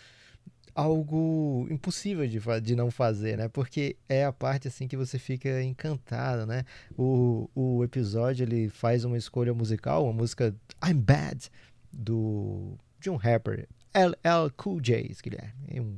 algo 0.75 1.67
impossível 1.71 2.27
de, 2.27 2.41
de 2.63 2.75
não 2.75 2.91
fazer, 2.91 3.37
né? 3.37 3.47
Porque 3.49 3.97
é 4.09 4.25
a 4.25 4.33
parte 4.33 4.69
assim 4.69 4.89
que 4.89 4.97
você 4.97 5.19
fica 5.19 5.63
encantado, 5.63 6.47
né? 6.47 6.65
O, 6.97 7.51
o 7.55 7.85
episódio 7.85 8.43
ele 8.43 8.71
faz 8.71 9.05
uma 9.05 9.19
escolha 9.19 9.53
musical, 9.53 10.05
uma 10.05 10.15
música 10.15 10.57
I'm 10.83 10.95
Bad 10.95 11.51
do 11.93 12.79
John 13.03 13.17
Rapper, 13.17 13.69
LL 13.93 14.51
Cool 14.57 14.81
J, 14.81 15.15
Guilherme. 15.23 15.53
Eu 15.69 15.95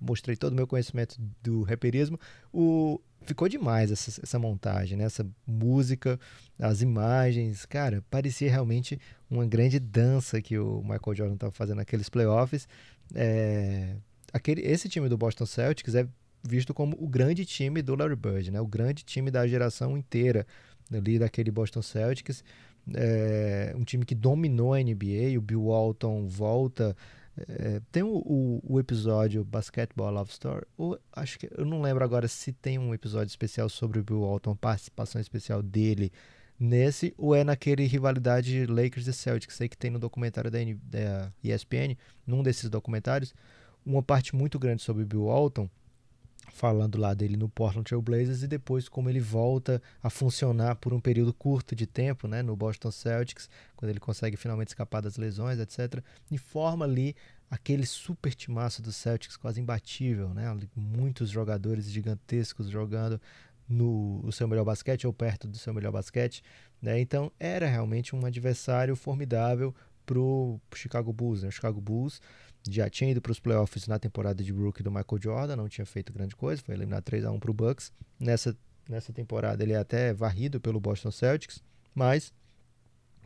mostrei 0.00 0.36
todo 0.36 0.52
o 0.52 0.56
meu 0.56 0.66
conhecimento 0.66 1.16
do 1.42 1.62
raperismo. 1.62 2.18
O, 2.52 3.00
ficou 3.22 3.48
demais 3.48 3.90
essa, 3.90 4.20
essa 4.22 4.38
montagem, 4.38 4.96
né? 4.96 5.04
Essa 5.04 5.26
música, 5.46 6.18
as 6.58 6.82
imagens, 6.82 7.64
cara, 7.66 8.02
parecia 8.10 8.50
realmente 8.50 8.98
uma 9.30 9.46
grande 9.46 9.78
dança 9.78 10.40
que 10.40 10.58
o 10.58 10.82
Michael 10.82 11.14
Jordan 11.14 11.34
estava 11.34 11.52
fazendo 11.52 11.78
naqueles 11.78 12.08
playoffs. 12.08 12.66
É, 13.14 13.96
aquele, 14.32 14.62
esse 14.62 14.88
time 14.88 15.08
do 15.08 15.18
Boston 15.18 15.46
Celtics 15.46 15.94
é 15.94 16.06
visto 16.42 16.72
como 16.72 16.96
o 16.98 17.08
grande 17.08 17.44
time 17.44 17.82
do 17.82 17.94
Larry 17.94 18.16
Bird, 18.16 18.50
né? 18.50 18.60
O 18.60 18.66
grande 18.66 19.04
time 19.04 19.30
da 19.30 19.46
geração 19.46 19.96
inteira 19.96 20.46
ali 20.92 21.18
daquele 21.18 21.50
Boston 21.50 21.82
Celtics. 21.82 22.42
É, 22.94 23.74
um 23.76 23.84
time 23.84 24.04
que 24.04 24.14
dominou 24.14 24.74
a 24.74 24.78
NBA, 24.78 25.38
o 25.38 25.40
Bill 25.40 25.64
Walton 25.66 26.26
volta. 26.26 26.96
É, 27.48 27.80
tem 27.90 28.02
o, 28.02 28.08
o, 28.08 28.62
o, 28.62 28.80
episódio 28.80 29.44
Basketball 29.44 30.10
Love 30.10 30.30
Story, 30.30 30.66
ou, 30.76 30.98
acho 31.12 31.38
que 31.38 31.48
eu 31.56 31.64
não 31.64 31.80
lembro 31.80 32.04
agora 32.04 32.28
se 32.28 32.52
tem 32.52 32.78
um 32.78 32.92
episódio 32.94 33.30
especial 33.30 33.68
sobre 33.68 33.98
o 33.98 34.04
Bill 34.04 34.20
Walton, 34.20 34.54
participação 34.56 35.20
especial 35.20 35.62
dele 35.62 36.12
nesse, 36.58 37.14
ou 37.16 37.34
é 37.34 37.42
naquele 37.42 37.86
rivalidade 37.86 38.66
Lakers 38.66 39.06
e 39.06 39.12
Celtics 39.12 39.60
aí 39.60 39.68
que 39.68 39.76
tem 39.76 39.90
no 39.90 39.98
documentário 39.98 40.50
da, 40.50 40.58
da 40.82 41.32
ESPN, 41.42 41.96
num 42.26 42.42
desses 42.42 42.68
documentários, 42.68 43.34
uma 43.84 44.02
parte 44.02 44.36
muito 44.36 44.58
grande 44.58 44.82
sobre 44.82 45.04
Bill 45.04 45.24
Walton, 45.24 45.68
falando 46.52 46.98
lá 46.98 47.14
dele 47.14 47.36
no 47.36 47.48
Portland 47.48 47.84
Trail 47.84 48.02
Blazers 48.02 48.42
e 48.42 48.48
depois 48.48 48.88
como 48.88 49.08
ele 49.08 49.20
volta 49.20 49.80
a 50.02 50.10
funcionar 50.10 50.76
por 50.76 50.92
um 50.92 51.00
período 51.00 51.32
curto 51.32 51.74
de 51.74 51.86
tempo, 51.86 52.28
né, 52.28 52.42
no 52.42 52.56
Boston 52.56 52.90
Celtics, 52.90 53.48
quando 53.76 53.90
ele 53.90 54.00
consegue 54.00 54.36
finalmente 54.36 54.68
escapar 54.68 55.00
das 55.00 55.16
lesões, 55.16 55.58
etc, 55.58 56.02
e 56.30 56.38
forma 56.38 56.84
ali 56.84 57.14
aquele 57.50 57.86
super 57.86 58.34
timaço 58.34 58.80
do 58.82 58.92
Celtics 58.92 59.36
quase 59.36 59.60
imbatível, 59.60 60.28
né, 60.34 60.44
muitos 60.76 61.30
jogadores 61.30 61.90
gigantescos 61.90 62.68
jogando 62.68 63.20
no, 63.70 64.20
no 64.22 64.32
seu 64.32 64.48
melhor 64.48 64.64
basquete 64.64 65.06
ou 65.06 65.12
perto 65.12 65.46
do 65.46 65.56
seu 65.56 65.72
melhor 65.72 65.92
basquete. 65.92 66.42
Né? 66.82 67.00
Então 67.00 67.30
era 67.38 67.66
realmente 67.66 68.16
um 68.16 68.26
adversário 68.26 68.96
formidável 68.96 69.74
para 70.04 70.18
o 70.18 70.60
Chicago 70.74 71.12
Bulls. 71.12 71.42
Né? 71.42 71.48
O 71.48 71.52
Chicago 71.52 71.80
Bulls 71.80 72.20
já 72.68 72.88
tinha 72.90 73.10
ido 73.10 73.20
para 73.20 73.32
os 73.32 73.40
playoffs 73.40 73.86
na 73.86 73.98
temporada 73.98 74.42
de 74.42 74.52
rookie 74.52 74.82
do 74.82 74.90
Michael 74.90 75.20
Jordan, 75.20 75.56
não 75.56 75.68
tinha 75.68 75.86
feito 75.86 76.12
grande 76.12 76.36
coisa, 76.36 76.62
foi 76.62 76.74
eliminado 76.74 77.04
3 77.04 77.24
a 77.24 77.30
1 77.30 77.38
para 77.38 77.50
o 77.50 77.54
Bucks. 77.54 77.92
Nessa, 78.18 78.56
nessa 78.88 79.12
temporada 79.12 79.62
ele 79.62 79.72
é 79.72 79.78
até 79.78 80.12
varrido 80.12 80.60
pelo 80.60 80.80
Boston 80.80 81.10
Celtics, 81.10 81.62
mas 81.94 82.32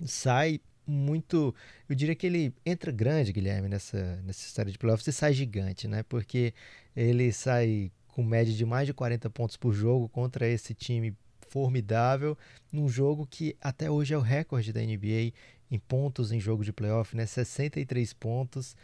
sai 0.05 0.61
muito. 0.87 1.55
Eu 1.89 1.95
diria 1.95 2.14
que 2.14 2.26
ele 2.26 2.55
entra 2.64 2.93
grande, 2.93 3.32
Guilherme, 3.32 3.68
nessa, 3.68 4.16
nessa 4.24 4.47
história 4.47 4.70
de 4.70 4.78
playoffs 4.78 5.07
e 5.07 5.12
sai 5.12 5.32
gigante, 5.32 5.89
né? 5.89 6.03
Porque 6.03 6.55
ele 6.95 7.32
sai 7.32 7.91
com 8.09 8.22
média 8.22 8.53
de 8.53 8.64
mais 8.64 8.87
de 8.87 8.95
40 8.95 9.28
pontos 9.30 9.57
por 9.57 9.72
jogo 9.72 10.09
contra 10.09 10.47
esse 10.47 10.72
time 10.72 11.16
formidável, 11.49 12.37
num 12.72 12.89
jogo 12.89 13.26
que 13.26 13.57
até 13.61 13.91
hoje 13.91 14.14
é 14.14 14.18
o 14.18 14.20
recorde 14.20 14.72
da 14.72 14.80
NBA 14.80 15.32
em 15.70 15.78
pontos 15.78 16.30
em 16.32 16.41
jogo 16.41 16.64
de 16.64 16.72
playoff, 16.72 17.16
né? 17.16 17.26
63 17.26 18.12
pontos. 18.12 18.76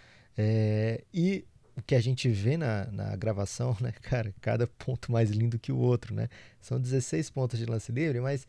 É, 0.43 1.05
e 1.13 1.45
o 1.77 1.83
que 1.83 1.95
a 1.95 2.01
gente 2.01 2.27
vê 2.31 2.57
na, 2.57 2.87
na 2.87 3.15
gravação, 3.15 3.77
né, 3.79 3.93
cara, 4.01 4.35
cada 4.41 4.67
ponto 4.67 5.13
mais 5.13 5.31
lindo 5.31 5.59
que 5.59 5.71
o 5.71 5.77
outro, 5.77 6.15
né? 6.15 6.29
São 6.63 6.81
16 6.81 7.29
pontos 7.29 7.59
de 7.59 7.67
lance 7.67 7.93
livre, 7.93 8.21
mas 8.21 8.49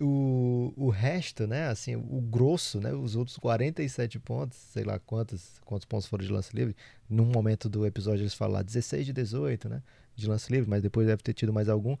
o, 0.00 0.72
o 0.76 0.90
resto, 0.90 1.46
né, 1.46 1.68
assim, 1.68 1.96
o 1.96 2.20
grosso, 2.20 2.78
né, 2.78 2.92
os 2.92 3.16
outros 3.16 3.38
47 3.38 4.18
pontos, 4.18 4.58
sei 4.58 4.84
lá 4.84 4.98
quantos, 4.98 5.58
quantos 5.64 5.86
pontos 5.86 6.06
foram 6.06 6.24
de 6.24 6.30
lance 6.30 6.54
livre, 6.54 6.76
num 7.08 7.24
momento 7.24 7.70
do 7.70 7.86
episódio 7.86 8.22
eles 8.22 8.34
falam 8.34 8.54
lá 8.54 8.62
16 8.62 9.06
de 9.06 9.12
18, 9.14 9.68
né, 9.68 9.82
de 10.14 10.28
lance 10.28 10.52
livre, 10.52 10.68
mas 10.68 10.82
depois 10.82 11.06
deve 11.06 11.22
ter 11.22 11.32
tido 11.32 11.52
mais 11.54 11.70
algum, 11.70 11.96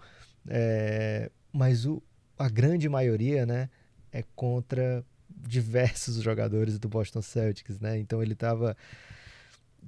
é, 0.46 1.30
mas 1.50 1.86
o, 1.86 2.02
a 2.38 2.48
grande 2.48 2.88
maioria, 2.90 3.46
né, 3.46 3.70
é 4.12 4.22
contra 4.36 5.04
diversos 5.46 6.16
jogadores 6.22 6.78
do 6.78 6.88
Boston 6.88 7.22
Celtics, 7.22 7.78
né, 7.78 7.98
então 7.98 8.22
ele 8.22 8.32
estava 8.32 8.76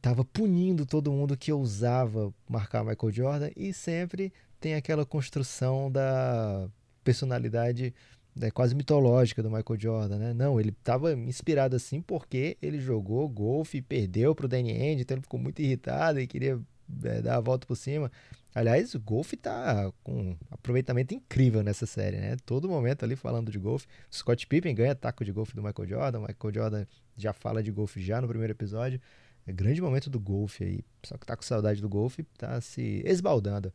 tava 0.01 0.25
punindo 0.25 0.87
todo 0.87 1.13
mundo 1.13 1.37
que 1.37 1.53
ousava 1.53 2.33
marcar 2.49 2.85
Michael 2.85 3.13
Jordan 3.13 3.51
e 3.57 3.73
sempre 3.73 4.33
tem 4.61 4.75
aquela 4.75 5.05
construção 5.05 5.91
da 5.91 6.69
personalidade 7.03 7.95
né, 8.35 8.51
quase 8.51 8.75
mitológica 8.75 9.43
do 9.43 9.51
Michael 9.51 9.79
Jordan, 9.79 10.19
né? 10.19 10.35
Não, 10.35 10.61
ele 10.61 10.71
estava 10.71 11.13
inspirado 11.13 11.75
assim 11.75 12.01
porque 12.01 12.57
ele 12.63 12.81
jogou 12.81 13.29
golfe 13.29 13.79
e 13.79 13.83
perdeu 13.83 14.35
para 14.35 14.47
o 14.47 14.49
Danny 14.49 14.71
Ainge, 14.71 15.03
então 15.03 15.17
ele 15.17 15.23
ficou 15.23 15.41
muito 15.41 15.61
irritado 15.61 16.21
e 16.21 16.27
queria 16.27 16.61
é, 17.05 17.23
dar 17.23 17.37
a 17.37 17.41
volta 17.41 17.67
por 17.67 17.77
cima. 17.77 18.11
Aliás, 18.55 18.95
o 18.95 19.01
golfe 19.01 19.37
está 19.37 19.93
com 20.03 20.13
um 20.13 20.37
aproveitamento 20.51 21.15
incrível 21.15 21.63
nessa 21.63 21.87
série, 21.87 22.17
né? 22.17 22.37
Todo 22.45 22.69
momento 22.69 23.05
ali 23.05 23.15
falando 23.15 23.51
de 23.51 23.59
golfe. 23.59 23.87
Scott 24.13 24.47
Pippen 24.47 24.75
ganha 24.75 24.95
taco 24.95 25.25
de 25.25 25.31
golfe 25.31 25.55
do 25.55 25.63
Michael 25.63 25.89
Jordan, 25.89 26.21
Michael 26.21 26.55
Jordan 26.55 26.87
já 27.17 27.33
fala 27.33 27.63
de 27.63 27.71
golfe 27.71 28.03
já 28.03 28.21
no 28.21 28.27
primeiro 28.27 28.53
episódio. 28.53 29.01
É 29.47 29.53
grande 29.53 29.81
momento 29.81 30.11
do 30.11 30.19
golfe 30.19 30.65
aí. 30.65 30.85
Só 31.05 31.17
que 31.17 31.25
tá 31.25 31.37
com 31.37 31.43
saudade 31.43 31.81
do 31.81 31.89
golfe, 31.89 32.25
tá 32.37 32.61
se 32.61 33.03
esbaldando. 33.05 33.73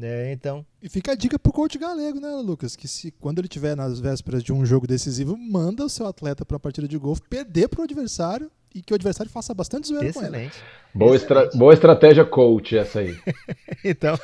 É, 0.00 0.32
então. 0.32 0.66
E 0.82 0.88
fica 0.88 1.12
a 1.12 1.14
dica 1.14 1.38
pro 1.38 1.52
coach 1.52 1.78
galego, 1.78 2.18
né, 2.18 2.30
Lucas? 2.36 2.74
Que 2.74 2.88
se 2.88 3.12
quando 3.12 3.38
ele 3.38 3.46
tiver 3.46 3.76
nas 3.76 4.00
vésperas 4.00 4.42
de 4.42 4.52
um 4.52 4.64
jogo 4.64 4.86
decisivo, 4.86 5.36
manda 5.36 5.84
o 5.84 5.88
seu 5.88 6.06
atleta 6.06 6.44
para 6.44 6.56
a 6.56 6.60
partida 6.60 6.88
de 6.88 6.98
golfe 6.98 7.22
perder 7.28 7.68
pro 7.68 7.82
adversário 7.82 8.50
e 8.74 8.82
que 8.82 8.92
o 8.92 8.96
adversário 8.96 9.30
faça 9.30 9.54
bastante 9.54 9.86
zoeira 9.86 10.08
Excelente. 10.08 10.32
com 10.32 10.36
ele. 10.36 10.50
Boa, 10.92 11.16
Excelente. 11.16 11.42
Estra 11.44 11.58
boa 11.58 11.72
estratégia 11.72 12.24
coach 12.24 12.76
essa 12.76 13.00
aí. 13.00 13.16
então, 13.84 14.18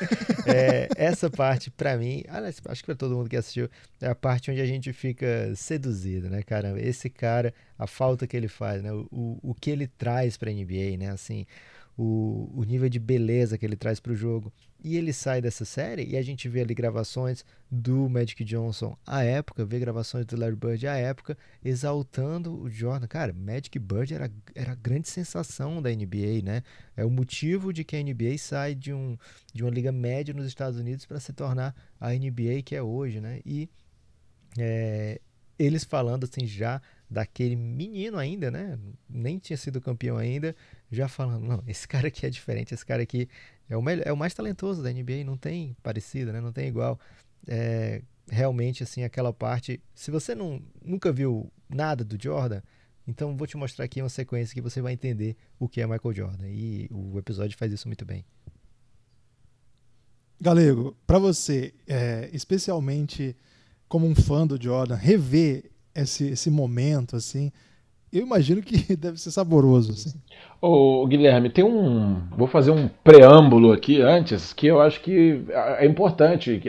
é, 0.46 0.88
essa 0.96 1.30
parte, 1.30 1.70
para 1.70 1.96
mim, 1.96 2.24
acho 2.66 2.82
que 2.82 2.86
para 2.86 2.94
todo 2.96 3.14
mundo 3.14 3.30
que 3.30 3.36
assistiu, 3.36 3.68
é 4.00 4.08
a 4.08 4.14
parte 4.14 4.50
onde 4.50 4.60
a 4.60 4.66
gente 4.66 4.92
fica 4.92 5.52
seduzido, 5.54 6.28
né, 6.28 6.42
cara? 6.42 6.74
Esse 6.80 7.08
cara, 7.08 7.54
a 7.78 7.86
falta 7.86 8.26
que 8.26 8.36
ele 8.36 8.48
faz, 8.48 8.82
né? 8.82 8.92
O, 8.92 9.38
o 9.42 9.54
que 9.54 9.70
ele 9.70 9.86
traz 9.86 10.36
pra 10.36 10.50
NBA, 10.50 10.96
né? 10.98 11.10
Assim, 11.10 11.46
o, 12.02 12.50
o 12.54 12.64
nível 12.64 12.88
de 12.88 12.98
beleza 12.98 13.58
que 13.58 13.66
ele 13.66 13.76
traz 13.76 14.00
para 14.00 14.12
o 14.12 14.16
jogo. 14.16 14.50
E 14.82 14.96
ele 14.96 15.12
sai 15.12 15.42
dessa 15.42 15.66
série 15.66 16.06
e 16.06 16.16
a 16.16 16.22
gente 16.22 16.48
vê 16.48 16.62
ali 16.62 16.72
gravações 16.72 17.44
do 17.70 18.08
Magic 18.08 18.42
Johnson 18.42 18.96
à 19.06 19.22
época, 19.22 19.66
vê 19.66 19.78
gravações 19.78 20.24
do 20.24 20.34
Larry 20.34 20.56
Bird 20.56 20.86
à 20.86 20.96
época, 20.96 21.36
exaltando 21.62 22.58
o 22.58 22.70
Jordan. 22.70 23.06
Cara, 23.06 23.34
Magic 23.34 23.78
Bird 23.78 24.14
era, 24.14 24.32
era 24.54 24.72
a 24.72 24.74
grande 24.74 25.10
sensação 25.10 25.82
da 25.82 25.90
NBA, 25.90 26.40
né? 26.42 26.62
É 26.96 27.04
o 27.04 27.10
motivo 27.10 27.70
de 27.70 27.84
que 27.84 27.94
a 27.94 28.02
NBA 28.02 28.38
sai 28.38 28.74
de, 28.74 28.94
um, 28.94 29.18
de 29.52 29.62
uma 29.62 29.70
liga 29.70 29.92
média 29.92 30.32
nos 30.32 30.46
Estados 30.46 30.80
Unidos 30.80 31.04
para 31.04 31.20
se 31.20 31.34
tornar 31.34 31.74
a 32.00 32.14
NBA 32.14 32.62
que 32.64 32.74
é 32.74 32.82
hoje, 32.82 33.20
né? 33.20 33.40
E 33.44 33.68
é, 34.58 35.20
eles 35.58 35.84
falando 35.84 36.24
assim 36.24 36.46
já 36.46 36.80
daquele 37.10 37.56
menino 37.56 38.16
ainda, 38.16 38.50
né? 38.50 38.78
Nem 39.08 39.38
tinha 39.38 39.56
sido 39.56 39.80
campeão 39.80 40.16
ainda, 40.16 40.54
já 40.90 41.08
falando, 41.08 41.44
não, 41.44 41.64
esse 41.66 41.88
cara 41.88 42.08
aqui 42.08 42.24
é 42.24 42.30
diferente, 42.30 42.72
esse 42.72 42.86
cara 42.86 43.02
aqui 43.02 43.28
é 43.68 43.76
o, 43.76 43.82
melhor, 43.82 44.06
é 44.06 44.12
o 44.12 44.16
mais 44.16 44.32
talentoso 44.32 44.82
da 44.82 44.92
NBA, 44.92 45.24
não 45.24 45.36
tem 45.36 45.76
parecido, 45.82 46.32
né? 46.32 46.40
Não 46.40 46.52
tem 46.52 46.68
igual. 46.68 46.98
É, 47.46 48.02
realmente 48.28 48.82
assim 48.82 49.02
aquela 49.02 49.32
parte. 49.32 49.82
Se 49.94 50.10
você 50.10 50.34
não, 50.34 50.62
nunca 50.84 51.12
viu 51.12 51.50
nada 51.68 52.04
do 52.04 52.20
Jordan, 52.20 52.60
então 53.06 53.36
vou 53.36 53.46
te 53.46 53.56
mostrar 53.56 53.84
aqui 53.84 54.00
uma 54.00 54.08
sequência 54.08 54.54
que 54.54 54.60
você 54.60 54.80
vai 54.80 54.92
entender 54.92 55.36
o 55.58 55.68
que 55.68 55.80
é 55.80 55.86
Michael 55.86 56.14
Jordan. 56.14 56.48
E 56.48 56.88
o 56.92 57.18
episódio 57.18 57.58
faz 57.58 57.72
isso 57.72 57.88
muito 57.88 58.04
bem. 58.04 58.24
Galego, 60.40 60.96
para 61.06 61.18
você, 61.18 61.74
é, 61.86 62.30
especialmente 62.32 63.36
como 63.88 64.06
um 64.06 64.14
fã 64.14 64.46
do 64.46 64.62
Jordan, 64.62 64.94
rever 64.94 65.69
esse, 65.94 66.30
esse 66.30 66.50
momento, 66.50 67.16
assim, 67.16 67.50
eu 68.12 68.22
imagino 68.22 68.60
que 68.62 68.76
deve 68.96 69.20
ser 69.20 69.30
saboroso. 69.30 69.92
Assim. 69.92 70.20
Ô, 70.60 71.06
Guilherme, 71.06 71.50
tem 71.50 71.64
um. 71.64 72.22
Vou 72.36 72.48
fazer 72.48 72.70
um 72.70 72.88
preâmbulo 72.88 73.72
aqui 73.72 74.00
antes, 74.00 74.52
que 74.52 74.66
eu 74.66 74.80
acho 74.80 75.00
que 75.00 75.44
é 75.78 75.86
importante. 75.86 76.58
Que 76.58 76.68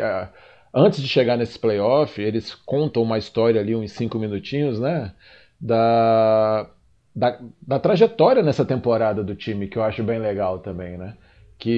antes 0.74 1.02
de 1.02 1.08
chegar 1.08 1.38
nesse 1.38 1.58
playoff, 1.58 2.22
eles 2.22 2.54
contam 2.54 3.04
uma 3.04 3.18
história 3.18 3.60
ali, 3.60 3.76
uns 3.76 3.92
cinco 3.92 4.20
minutinhos, 4.20 4.80
né? 4.80 5.14
Da, 5.60 6.70
da, 7.16 7.40
da 7.62 7.80
trajetória 7.80 8.42
nessa 8.42 8.66
temporada 8.66 9.24
do 9.24 9.36
time, 9.36 9.68
que 9.68 9.78
eu 9.78 9.84
acho 9.84 10.04
bem 10.04 10.20
legal 10.20 10.60
também, 10.60 10.98
né? 10.98 11.16
Que 11.58 11.70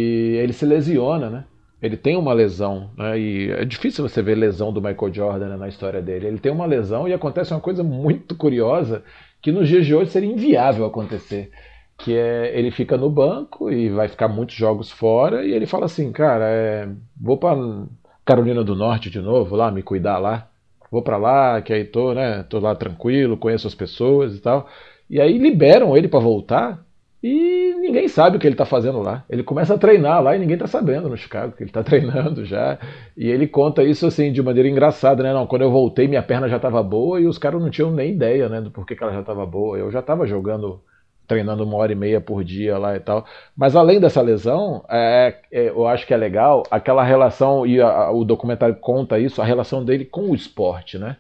ele 0.42 0.54
se 0.54 0.66
lesiona, 0.66 1.30
né? 1.30 1.46
Ele 1.84 1.98
tem 1.98 2.16
uma 2.16 2.32
lesão, 2.32 2.92
né? 2.98 3.20
E 3.20 3.52
é 3.52 3.66
difícil 3.66 4.08
você 4.08 4.22
ver 4.22 4.36
lesão 4.36 4.72
do 4.72 4.82
Michael 4.82 5.14
Jordan 5.14 5.50
né, 5.50 5.58
na 5.58 5.68
história 5.68 6.02
dele. 6.02 6.28
Ele 6.28 6.40
tem 6.40 6.50
uma 6.50 6.66
lesão 6.66 7.10
e 7.10 7.14
acontece 7.14 7.54
uma 7.54 7.60
coisa 7.60 7.84
muito 7.84 8.36
curiosa 8.38 9.04
que 9.42 9.52
nos 9.52 9.68
dias 9.68 9.86
de 9.86 9.94
hoje 9.94 10.10
seria 10.10 10.32
inviável 10.32 10.86
acontecer. 10.86 11.52
Que 11.98 12.16
é 12.16 12.58
ele 12.58 12.72
fica 12.72 12.96
no 12.96 13.10
banco 13.10 13.70
e 13.70 13.90
vai 13.90 14.08
ficar 14.08 14.30
muitos 14.30 14.56
jogos 14.56 14.90
fora, 14.90 15.46
e 15.46 15.52
ele 15.52 15.66
fala 15.66 15.86
assim, 15.86 16.10
cara, 16.14 16.46
é, 16.46 16.88
vou 17.20 17.38
para 17.38 17.58
Carolina 18.24 18.64
do 18.64 18.76
Norte 18.76 19.10
de 19.10 19.20
novo, 19.20 19.54
lá, 19.54 19.70
me 19.70 19.84
cuidar 19.84 20.20
lá. 20.20 20.48
Vou 20.90 21.02
para 21.02 21.18
lá, 21.18 21.62
que 21.62 21.74
aí 21.74 21.84
tô, 21.84 22.14
né? 22.14 22.44
Tô 22.44 22.60
lá 22.60 22.74
tranquilo, 22.76 23.36
conheço 23.36 23.68
as 23.68 23.76
pessoas 23.76 24.36
e 24.38 24.40
tal. 24.40 24.70
E 25.10 25.20
aí 25.20 25.38
liberam 25.38 25.98
ele 25.98 26.08
para 26.08 26.20
voltar 26.20 26.83
e 27.24 27.74
ninguém 27.80 28.10
sabe 28.10 28.36
o 28.36 28.40
que 28.40 28.46
ele 28.46 28.54
está 28.54 28.66
fazendo 28.66 29.00
lá. 29.00 29.24
Ele 29.30 29.44
começa 29.44 29.74
a 29.74 29.78
treinar 29.78 30.22
lá 30.22 30.36
e 30.36 30.40
ninguém 30.40 30.56
está 30.56 30.68
sabendo 30.68 31.08
no 31.08 31.16
Chicago 31.16 31.54
que 31.54 31.64
ele 31.64 31.70
está 31.70 31.82
treinando 31.82 32.44
já. 32.44 32.78
E 33.16 33.30
ele 33.30 33.48
conta 33.48 33.82
isso 33.82 34.06
assim 34.06 34.30
de 34.30 34.44
maneira 34.44 34.68
engraçada, 34.68 35.24
né? 35.24 35.32
Não, 35.32 35.48
quando 35.48 35.62
eu 35.62 35.72
voltei 35.72 36.06
minha 36.06 36.22
perna 36.22 36.50
já 36.50 36.58
estava 36.58 36.84
boa 36.84 37.22
e 37.22 37.26
os 37.26 37.38
caras 37.38 37.62
não 37.62 37.70
tinham 37.70 37.92
nem 37.92 38.12
ideia, 38.12 38.50
né, 38.50 38.60
do 38.60 38.70
porquê 38.70 38.94
que 38.94 39.02
ela 39.02 39.14
já 39.14 39.22
estava 39.22 39.46
boa. 39.46 39.78
Eu 39.78 39.90
já 39.90 40.02
estava 40.02 40.28
jogando, 40.28 40.82
treinando 41.26 41.64
uma 41.64 41.78
hora 41.78 41.94
e 41.94 41.96
meia 41.96 42.20
por 42.20 42.44
dia 42.44 42.78
lá 42.78 42.94
e 42.94 43.00
tal. 43.00 43.26
Mas 43.56 43.74
além 43.74 44.02
dessa 44.02 44.22
lesão, 44.22 44.84
é, 44.90 45.38
é, 45.50 45.70
eu 45.70 45.88
acho 45.88 46.06
que 46.06 46.14
é 46.14 46.18
legal 46.18 46.64
aquela 46.70 47.06
relação 47.06 47.66
e 47.66 47.80
a, 47.80 48.12
o 48.12 48.26
documentário 48.26 48.76
conta 48.76 49.18
isso, 49.18 49.42
a 49.42 49.46
relação 49.46 49.86
dele 49.86 50.04
com 50.04 50.30
o 50.30 50.36
esporte, 50.36 50.98
né? 50.98 51.16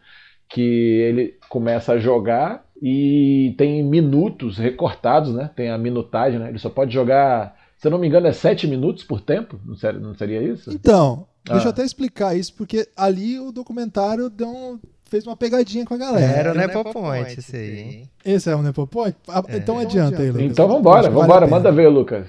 Que 0.49 0.61
ele 0.61 1.37
começa 1.47 1.93
a 1.93 1.97
jogar 1.97 2.62
e 2.85 3.55
tem 3.57 3.81
minutos 3.81 4.57
recortados, 4.57 5.33
né? 5.33 5.49
Tem 5.55 5.69
a 5.69 5.77
minutagem, 5.77 6.37
né? 6.37 6.49
Ele 6.49 6.59
só 6.59 6.69
pode 6.69 6.93
jogar, 6.93 7.57
se 7.77 7.87
eu 7.87 7.91
não 7.91 7.97
me 7.97 8.07
engano, 8.07 8.27
é 8.27 8.33
sete 8.33 8.67
minutos 8.67 9.05
por 9.05 9.21
tempo, 9.21 9.57
não 9.65 9.73
seria, 9.73 9.99
não 10.01 10.13
seria 10.13 10.43
isso? 10.43 10.69
Então, 10.69 11.25
ah. 11.47 11.53
deixa 11.53 11.67
eu 11.67 11.69
até 11.69 11.85
explicar 11.85 12.35
isso, 12.35 12.53
porque 12.53 12.85
ali 12.97 13.39
o 13.39 13.53
documentário 13.53 14.29
deu 14.29 14.49
um, 14.49 14.79
fez 15.05 15.25
uma 15.25 15.37
pegadinha 15.37 15.85
com 15.85 15.93
a 15.93 15.97
galera. 15.97 16.37
Era 16.37 16.51
o 16.51 16.55
Nepopoint, 16.55 17.39
esse 17.39 17.55
aí. 17.55 18.09
Esse 18.25 18.49
é 18.49 18.55
o 18.57 18.61
Nepopoint? 18.61 19.15
Ah, 19.29 19.41
é. 19.47 19.55
Então 19.55 19.79
adianta 19.79 20.21
aí, 20.21 20.29
Lucas. 20.29 20.51
Então 20.51 20.67
vambora, 20.67 21.09
vambora, 21.09 21.47
manda 21.47 21.71
ver, 21.71 21.87
Lucas. 21.87 22.27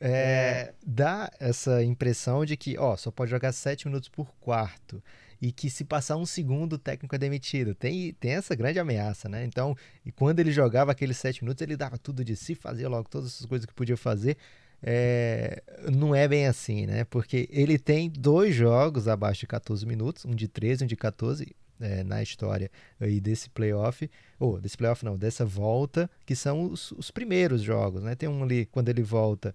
É, 0.00 0.72
dá 0.86 1.30
essa 1.38 1.84
impressão 1.84 2.46
de 2.46 2.56
que, 2.56 2.78
ó, 2.78 2.96
só 2.96 3.10
pode 3.10 3.30
jogar 3.30 3.52
sete 3.52 3.86
minutos 3.86 4.08
por 4.08 4.26
quarto 4.40 5.02
e 5.44 5.52
que 5.52 5.68
se 5.68 5.84
passar 5.84 6.16
um 6.16 6.24
segundo 6.24 6.72
o 6.72 6.78
técnico 6.78 7.14
é 7.14 7.18
demitido. 7.18 7.74
Tem, 7.74 8.14
tem 8.14 8.30
essa 8.30 8.54
grande 8.54 8.78
ameaça, 8.78 9.28
né? 9.28 9.44
Então, 9.44 9.76
e 10.02 10.10
quando 10.10 10.40
ele 10.40 10.50
jogava 10.50 10.92
aqueles 10.92 11.18
sete 11.18 11.44
minutos, 11.44 11.60
ele 11.60 11.76
dava 11.76 11.98
tudo 11.98 12.24
de 12.24 12.34
si, 12.34 12.54
fazia 12.54 12.88
logo 12.88 13.10
todas 13.10 13.40
as 13.40 13.44
coisas 13.44 13.66
que 13.66 13.74
podia 13.74 13.96
fazer. 13.96 14.38
É, 14.82 15.62
não 15.92 16.14
é 16.14 16.26
bem 16.26 16.46
assim, 16.46 16.86
né? 16.86 17.04
Porque 17.04 17.46
ele 17.52 17.78
tem 17.78 18.08
dois 18.08 18.54
jogos 18.54 19.06
abaixo 19.06 19.40
de 19.40 19.46
14 19.46 19.84
minutos, 19.84 20.24
um 20.24 20.34
de 20.34 20.48
13 20.48 20.84
um 20.84 20.86
de 20.86 20.96
14 20.96 21.54
é, 21.78 22.02
na 22.02 22.22
história 22.22 22.70
aí 22.98 23.20
desse 23.20 23.50
playoff, 23.50 24.10
ou 24.40 24.58
desse 24.58 24.78
playoff 24.78 25.04
não, 25.04 25.18
dessa 25.18 25.44
volta, 25.44 26.08
que 26.24 26.34
são 26.34 26.70
os, 26.70 26.90
os 26.92 27.10
primeiros 27.10 27.60
jogos, 27.60 28.02
né? 28.02 28.14
Tem 28.14 28.30
um 28.30 28.42
ali, 28.42 28.64
quando 28.64 28.88
ele 28.88 29.02
volta, 29.02 29.54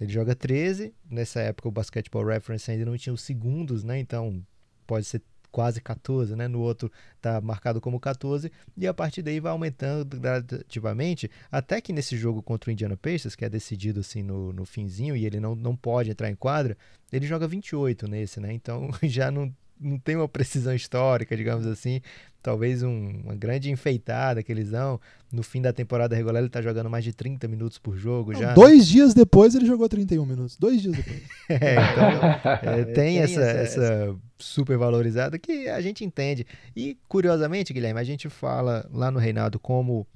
ele 0.00 0.10
joga 0.10 0.34
13, 0.34 0.94
nessa 1.10 1.40
época 1.40 1.68
o 1.68 1.72
Basketball 1.72 2.24
Reference 2.24 2.70
ainda 2.70 2.86
não 2.86 2.96
tinha 2.96 3.12
os 3.12 3.20
segundos, 3.20 3.84
né? 3.84 3.98
Então 3.98 4.42
pode 4.86 5.06
ser 5.06 5.22
quase 5.56 5.80
14, 5.80 6.36
né? 6.36 6.46
No 6.48 6.60
outro 6.60 6.92
está 7.16 7.40
marcado 7.40 7.80
como 7.80 7.98
14 7.98 8.52
e 8.76 8.86
a 8.86 8.92
partir 8.92 9.22
daí 9.22 9.40
vai 9.40 9.50
aumentando 9.50 10.20
gradativamente, 10.20 11.30
até 11.50 11.80
que 11.80 11.94
nesse 11.94 12.14
jogo 12.14 12.42
contra 12.42 12.68
o 12.68 12.72
Indiana 12.72 12.94
Pacers, 12.94 13.34
que 13.34 13.42
é 13.42 13.48
decidido 13.48 14.00
assim 14.00 14.22
no, 14.22 14.52
no 14.52 14.66
finzinho 14.66 15.16
e 15.16 15.24
ele 15.24 15.40
não, 15.40 15.54
não 15.54 15.74
pode 15.74 16.10
entrar 16.10 16.30
em 16.30 16.34
quadra, 16.34 16.76
ele 17.10 17.26
joga 17.26 17.48
28 17.48 18.06
nesse, 18.06 18.38
né? 18.38 18.52
Então 18.52 18.90
já 19.02 19.30
não 19.30 19.50
não 19.80 19.98
tem 19.98 20.16
uma 20.16 20.28
precisão 20.28 20.74
histórica, 20.74 21.36
digamos 21.36 21.66
assim. 21.66 22.00
Talvez 22.42 22.82
um, 22.82 23.22
uma 23.24 23.34
grande 23.34 23.70
enfeitada 23.70 24.42
que 24.42 24.52
eles 24.52 24.70
dão. 24.70 25.00
No 25.32 25.42
fim 25.42 25.60
da 25.60 25.72
temporada 25.72 26.14
regular, 26.14 26.38
ele 26.38 26.46
está 26.46 26.62
jogando 26.62 26.88
mais 26.88 27.02
de 27.02 27.12
30 27.12 27.48
minutos 27.48 27.78
por 27.78 27.96
jogo 27.96 28.32
não, 28.32 28.40
já. 28.40 28.54
Dois 28.54 28.78
né? 28.78 28.84
dias 28.84 29.14
depois 29.14 29.54
ele 29.54 29.66
jogou 29.66 29.88
31 29.88 30.24
minutos. 30.24 30.56
Dois 30.56 30.80
dias 30.80 30.96
depois. 30.96 31.22
é, 31.50 31.74
então, 31.74 32.70
é, 32.72 32.84
tem, 32.84 32.94
tem 32.94 33.18
essa, 33.18 33.40
essa, 33.40 33.82
essa 33.82 34.16
super 34.38 34.78
valorizada 34.78 35.38
que 35.38 35.68
a 35.68 35.80
gente 35.80 36.04
entende. 36.04 36.46
E, 36.74 36.96
curiosamente, 37.08 37.72
Guilherme, 37.72 38.00
a 38.00 38.04
gente 38.04 38.28
fala 38.28 38.88
lá 38.92 39.10
no 39.10 39.18
Reinado 39.18 39.58
como 39.58 40.06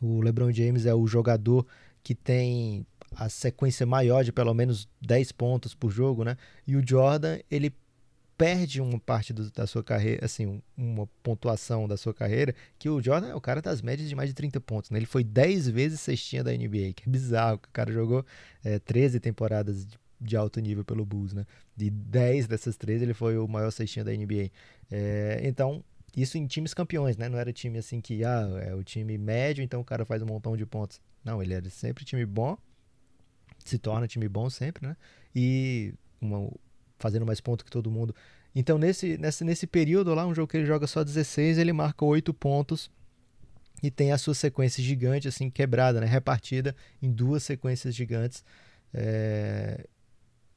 o 0.00 0.20
LeBron 0.20 0.50
James 0.52 0.86
é 0.86 0.94
o 0.94 1.06
jogador 1.06 1.66
que 2.02 2.14
tem 2.14 2.86
a 3.14 3.28
sequência 3.28 3.86
maior 3.86 4.24
de 4.24 4.32
pelo 4.32 4.54
menos 4.54 4.88
10 5.00 5.32
pontos 5.32 5.74
por 5.74 5.90
jogo, 5.90 6.24
né? 6.24 6.36
E 6.66 6.76
o 6.76 6.82
Jordan, 6.86 7.38
ele 7.50 7.72
perde 8.42 8.80
uma 8.80 8.98
parte 8.98 9.32
do, 9.32 9.48
da 9.52 9.68
sua 9.68 9.84
carreira, 9.84 10.24
assim, 10.24 10.60
uma 10.76 11.06
pontuação 11.22 11.86
da 11.86 11.96
sua 11.96 12.12
carreira, 12.12 12.52
que 12.76 12.88
o 12.88 13.00
Jordan 13.00 13.28
é 13.28 13.34
o 13.36 13.40
cara 13.40 13.62
das 13.62 13.80
médias 13.80 14.08
de 14.08 14.16
mais 14.16 14.28
de 14.28 14.34
30 14.34 14.60
pontos, 14.60 14.90
né? 14.90 14.98
Ele 14.98 15.06
foi 15.06 15.22
10 15.22 15.68
vezes 15.68 16.00
cestinha 16.00 16.42
da 16.42 16.50
NBA, 16.50 16.92
que 16.92 17.04
é 17.06 17.08
bizarro, 17.08 17.58
que 17.58 17.68
o 17.68 17.72
cara 17.72 17.92
jogou 17.92 18.26
é, 18.64 18.80
13 18.80 19.20
temporadas 19.20 19.86
de, 19.86 19.96
de, 20.20 20.36
alto 20.36 20.58
nível 20.58 20.84
pelo 20.84 21.06
Bulls, 21.06 21.32
né? 21.32 21.46
De 21.76 21.88
10 21.88 22.48
dessas 22.48 22.76
13, 22.76 23.04
ele 23.04 23.14
foi 23.14 23.38
o 23.38 23.46
maior 23.46 23.70
cestinha 23.70 24.04
da 24.04 24.10
NBA. 24.10 24.50
É, 24.90 25.40
então, 25.44 25.84
isso 26.16 26.36
em 26.36 26.44
times 26.44 26.74
campeões, 26.74 27.16
né? 27.16 27.28
Não 27.28 27.38
era 27.38 27.52
time 27.52 27.78
assim 27.78 28.00
que, 28.00 28.24
ah, 28.24 28.60
é 28.66 28.74
o 28.74 28.82
time 28.82 29.16
médio, 29.16 29.62
então 29.62 29.80
o 29.80 29.84
cara 29.84 30.04
faz 30.04 30.20
um 30.20 30.26
montão 30.26 30.56
de 30.56 30.66
pontos. 30.66 31.00
Não, 31.24 31.40
ele 31.40 31.54
era 31.54 31.70
sempre 31.70 32.04
time 32.04 32.26
bom, 32.26 32.58
se 33.64 33.78
torna 33.78 34.08
time 34.08 34.28
bom 34.28 34.50
sempre, 34.50 34.84
né? 34.84 34.96
E 35.32 35.94
uma, 36.20 36.50
fazendo 37.02 37.26
mais 37.26 37.40
pontos 37.40 37.64
que 37.64 37.70
todo 37.70 37.90
mundo. 37.90 38.14
Então, 38.54 38.78
nesse, 38.78 39.18
nesse, 39.18 39.44
nesse 39.44 39.66
período 39.66 40.14
lá, 40.14 40.24
um 40.26 40.34
jogo 40.34 40.48
que 40.48 40.56
ele 40.56 40.66
joga 40.66 40.86
só 40.86 41.02
16, 41.02 41.58
ele 41.58 41.72
marca 41.72 42.04
8 42.04 42.32
pontos 42.32 42.90
e 43.82 43.90
tem 43.90 44.12
a 44.12 44.18
sua 44.18 44.34
sequência 44.34 44.82
gigante, 44.82 45.26
assim, 45.26 45.50
quebrada, 45.50 46.00
né? 46.00 46.06
Repartida 46.06 46.76
em 47.02 47.10
duas 47.10 47.42
sequências 47.42 47.94
gigantes. 47.94 48.44
É... 48.94 49.86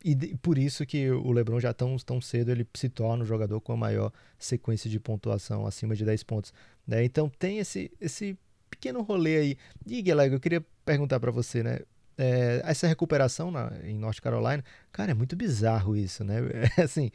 E 0.03 0.13
de, 0.13 0.37
por 0.37 0.57
isso 0.59 0.85
que 0.85 1.09
o 1.09 1.31
LeBron 1.31 1.59
já 1.59 1.73
tão, 1.73 1.97
tão 1.97 2.21
cedo 2.21 2.51
ele 2.51 2.67
se 2.75 2.87
torna 2.87 3.23
o 3.23 3.25
jogador 3.25 3.59
com 3.59 3.73
a 3.73 3.77
maior 3.77 4.11
sequência 4.37 4.87
de 4.87 4.99
pontuação, 4.99 5.65
acima 5.65 5.95
de 5.95 6.05
10 6.05 6.21
pontos. 6.23 6.53
Né? 6.85 7.03
Então 7.03 7.27
tem 7.27 7.57
esse, 7.57 7.91
esse 7.99 8.37
pequeno 8.69 9.01
rolê 9.01 9.37
aí. 9.37 9.57
E, 9.87 10.03
Guilherme, 10.03 10.35
eu 10.35 10.39
queria 10.39 10.63
perguntar 10.85 11.19
para 11.19 11.31
você, 11.31 11.63
né? 11.63 11.79
É, 12.17 12.61
essa 12.63 12.87
recuperação 12.87 13.51
na, 13.51 13.71
em 13.83 13.97
North 13.97 14.19
Carolina, 14.19 14.63
cara, 14.91 15.11
é 15.11 15.13
muito 15.13 15.35
bizarro 15.35 15.95
isso, 15.95 16.23
né? 16.23 16.35
É, 16.77 16.81
assim, 16.83 17.11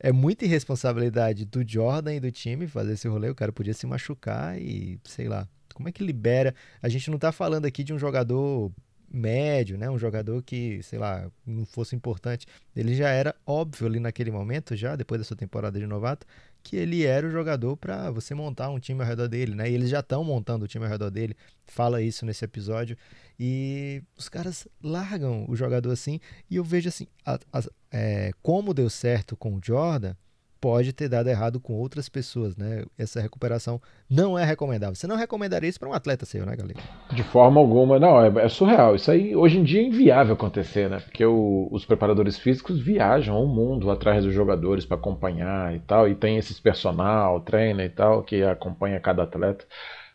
é 0.00 0.12
muita 0.12 0.44
irresponsabilidade 0.44 1.44
do 1.44 1.66
Jordan 1.66 2.14
e 2.14 2.20
do 2.20 2.30
time 2.30 2.66
fazer 2.66 2.92
esse 2.92 3.08
rolê. 3.08 3.28
O 3.28 3.34
cara 3.34 3.52
podia 3.52 3.74
se 3.74 3.86
machucar 3.86 4.60
e, 4.60 4.98
sei 5.04 5.28
lá, 5.28 5.48
como 5.74 5.88
é 5.88 5.92
que 5.92 6.04
libera? 6.04 6.54
A 6.82 6.88
gente 6.88 7.10
não 7.10 7.18
tá 7.18 7.32
falando 7.32 7.66
aqui 7.66 7.82
de 7.82 7.92
um 7.92 7.98
jogador 7.98 8.72
médio, 9.10 9.78
né? 9.78 9.88
Um 9.88 9.98
jogador 9.98 10.42
que, 10.42 10.82
sei 10.82 10.98
lá, 10.98 11.30
não 11.46 11.64
fosse 11.64 11.94
importante. 11.94 12.46
Ele 12.74 12.94
já 12.94 13.08
era 13.10 13.34
óbvio 13.46 13.86
ali 13.86 14.00
naquele 14.00 14.30
momento, 14.30 14.74
já 14.76 14.96
depois 14.96 15.20
da 15.20 15.24
sua 15.24 15.36
temporada 15.36 15.78
de 15.78 15.86
novato, 15.86 16.26
que 16.64 16.76
ele 16.76 17.04
era 17.04 17.26
o 17.26 17.30
jogador 17.30 17.76
para 17.76 18.10
você 18.10 18.34
montar 18.34 18.70
um 18.70 18.80
time 18.80 19.02
ao 19.02 19.06
redor 19.06 19.28
dele, 19.28 19.54
né? 19.54 19.70
E 19.70 19.74
eles 19.74 19.90
já 19.90 20.00
estão 20.00 20.24
montando 20.24 20.64
o 20.64 20.68
time 20.68 20.86
ao 20.86 20.90
redor 20.90 21.10
dele. 21.10 21.36
Fala 21.66 22.00
isso 22.00 22.24
nesse 22.24 22.42
episódio. 22.42 22.96
E 23.38 24.02
os 24.16 24.30
caras 24.30 24.66
largam 24.82 25.44
o 25.46 25.54
jogador 25.54 25.92
assim. 25.92 26.18
E 26.50 26.56
eu 26.56 26.64
vejo 26.64 26.88
assim, 26.88 27.06
a, 27.24 27.38
a, 27.52 27.62
é, 27.92 28.30
como 28.42 28.72
deu 28.72 28.88
certo 28.88 29.36
com 29.36 29.54
o 29.54 29.60
Jordan, 29.62 30.16
pode 30.64 30.94
ter 30.94 31.10
dado 31.10 31.28
errado 31.28 31.60
com 31.60 31.74
outras 31.74 32.08
pessoas, 32.08 32.56
né? 32.56 32.86
Essa 32.98 33.20
recuperação 33.20 33.78
não 34.08 34.38
é 34.38 34.46
recomendável. 34.46 34.94
Você 34.94 35.06
não 35.06 35.14
recomendaria 35.14 35.68
isso 35.68 35.78
para 35.78 35.90
um 35.90 35.92
atleta 35.92 36.24
seu, 36.24 36.46
né, 36.46 36.56
galera? 36.56 36.80
De 37.12 37.22
forma 37.22 37.60
alguma, 37.60 38.00
não, 38.00 38.18
é, 38.18 38.46
é, 38.46 38.48
surreal. 38.48 38.94
Isso 38.94 39.10
aí 39.10 39.36
hoje 39.36 39.58
em 39.58 39.62
dia 39.62 39.82
é 39.82 39.84
inviável 39.84 40.32
acontecer, 40.32 40.88
né? 40.88 41.00
Porque 41.00 41.22
o, 41.22 41.68
os 41.70 41.84
preparadores 41.84 42.38
físicos 42.38 42.80
viajam 42.80 43.44
o 43.44 43.46
mundo 43.46 43.90
atrás 43.90 44.24
dos 44.24 44.32
jogadores 44.32 44.86
para 44.86 44.96
acompanhar 44.96 45.76
e 45.76 45.80
tal, 45.80 46.08
e 46.08 46.14
tem 46.14 46.38
esses 46.38 46.58
personal, 46.58 47.42
treina 47.42 47.84
e 47.84 47.90
tal, 47.90 48.22
que 48.22 48.42
acompanha 48.42 48.98
cada 48.98 49.24
atleta. 49.24 49.66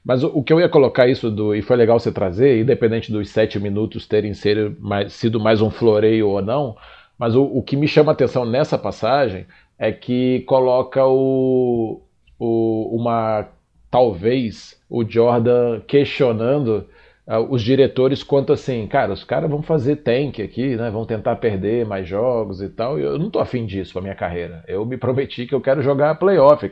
Mas 0.04 0.24
o, 0.24 0.42
que 0.42 0.52
eu 0.52 0.60
ia 0.60 0.68
colocar 0.68 1.08
isso 1.08 1.30
do. 1.30 1.54
E 1.54 1.62
foi 1.62 1.78
legal 1.78 2.00
você 2.00 2.12
trazer, 2.12 2.60
independente 2.60 3.12
dos 3.12 3.30
sete 3.30 3.60
minutos 3.60 4.08
terem 4.08 4.34
sido 4.34 4.76
mais, 4.80 5.14
sido 5.14 5.40
mais 5.40 5.62
um 5.62 5.70
floreio 5.70 6.28
ou 6.28 6.42
não, 6.42 6.76
mas 7.20 7.36
o, 7.36 7.44
o 7.44 7.62
que 7.62 7.78
me 7.78 7.88
chama 7.88 8.14
atenção 8.14 8.46
nessa 8.46 8.80
passagem 8.80 9.46
é 9.80 9.92
que 9.94 10.42
coloca 10.42 11.06
o, 11.08 12.02
o, 12.38 12.96
uma 12.96 13.48
talvez 13.90 14.80
o 14.90 15.04
Jordan 15.10 15.80
questionando 15.88 16.86
uh, 17.26 17.38
os 17.50 17.62
diretores 17.62 18.22
quanto 18.22 18.52
assim, 18.52 18.86
cara, 18.88 19.14
os 19.14 19.24
caras 19.24 19.50
vão 19.50 19.62
fazer 19.62 19.98
tank 19.98 20.42
aqui, 20.42 20.76
né? 20.76 20.90
Vão 20.90 21.06
tentar 21.06 21.38
perder 21.38 21.86
mais 21.86 22.08
jogos 22.08 22.62
e 22.62 22.70
tal. 22.70 23.00
E 23.00 23.04
eu 23.04 23.18
não 23.18 23.30
tô 23.30 23.40
afim 23.40 23.66
disso 23.66 23.94
pra 23.94 24.02
minha 24.02 24.16
carreira. 24.16 24.64
Eu 24.68 24.86
me 24.86 24.98
prometi 24.98 25.46
que 25.46 25.56
eu 25.56 25.62
quero 25.62 25.82
jogar 25.82 26.16
playoff, 26.16 26.70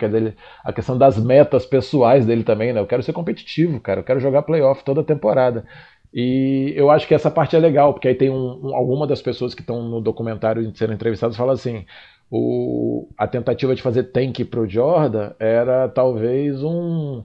a 0.64 0.74
questão 0.74 0.98
das 0.98 1.18
metas 1.18 1.66
pessoais 1.66 2.26
dele 2.26 2.44
também, 2.44 2.74
né? 2.74 2.80
Eu 2.80 2.88
quero 2.88 3.04
ser 3.04 3.14
competitivo, 3.14 3.80
cara. 3.80 4.02
Eu 4.02 4.04
quero 4.04 4.20
jogar 4.20 4.42
playoff 4.44 4.84
toda 4.84 5.04
temporada. 5.04 5.66
E 6.14 6.74
eu 6.76 6.90
acho 6.90 7.08
que 7.08 7.14
essa 7.14 7.30
parte 7.30 7.56
é 7.56 7.60
legal, 7.60 7.94
porque 7.94 8.08
aí 8.08 8.16
tem 8.16 8.30
um, 8.30 8.60
um, 8.64 8.76
alguma 8.76 9.06
das 9.06 9.22
pessoas 9.22 9.54
que 9.54 9.62
estão 9.62 9.84
no 9.84 10.02
documentário 10.02 10.72
sendo 10.76 10.94
entrevistadas 10.94 11.38
fala 11.38 11.54
assim: 11.54 11.86
o, 12.30 13.08
a 13.18 13.28
tentativa 13.28 13.74
de 13.74 13.82
fazer 13.82 14.04
tank 14.04 14.44
pro 14.46 14.68
Jordan 14.68 15.32
era 15.40 15.88
talvez 15.88 16.64
um 16.64 17.24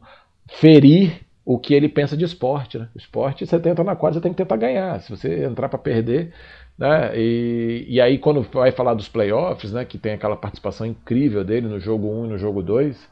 ferir 0.48 1.20
o 1.44 1.58
que 1.58 1.74
ele 1.74 1.88
pensa 1.88 2.16
de 2.16 2.24
esporte. 2.24 2.78
Né? 2.78 2.88
O 2.94 2.98
esporte, 2.98 3.46
você 3.46 3.58
tenta 3.58 3.82
na 3.82 3.96
quadra, 3.96 4.14
você 4.14 4.22
tem 4.22 4.32
que 4.32 4.38
tentar 4.38 4.56
ganhar. 4.56 5.00
Se 5.00 5.10
você 5.10 5.44
entrar 5.44 5.68
para 5.68 5.78
perder. 5.78 6.32
Né? 6.78 7.18
E, 7.18 7.84
e 7.88 8.00
aí, 8.00 8.18
quando 8.18 8.42
vai 8.42 8.70
falar 8.72 8.94
dos 8.94 9.08
playoffs, 9.08 9.72
né, 9.72 9.84
que 9.84 9.98
tem 9.98 10.12
aquela 10.12 10.36
participação 10.36 10.86
incrível 10.86 11.44
dele 11.44 11.66
no 11.66 11.80
jogo 11.80 12.08
1 12.08 12.26
e 12.26 12.28
no 12.28 12.38
jogo 12.38 12.62
2, 12.62 13.08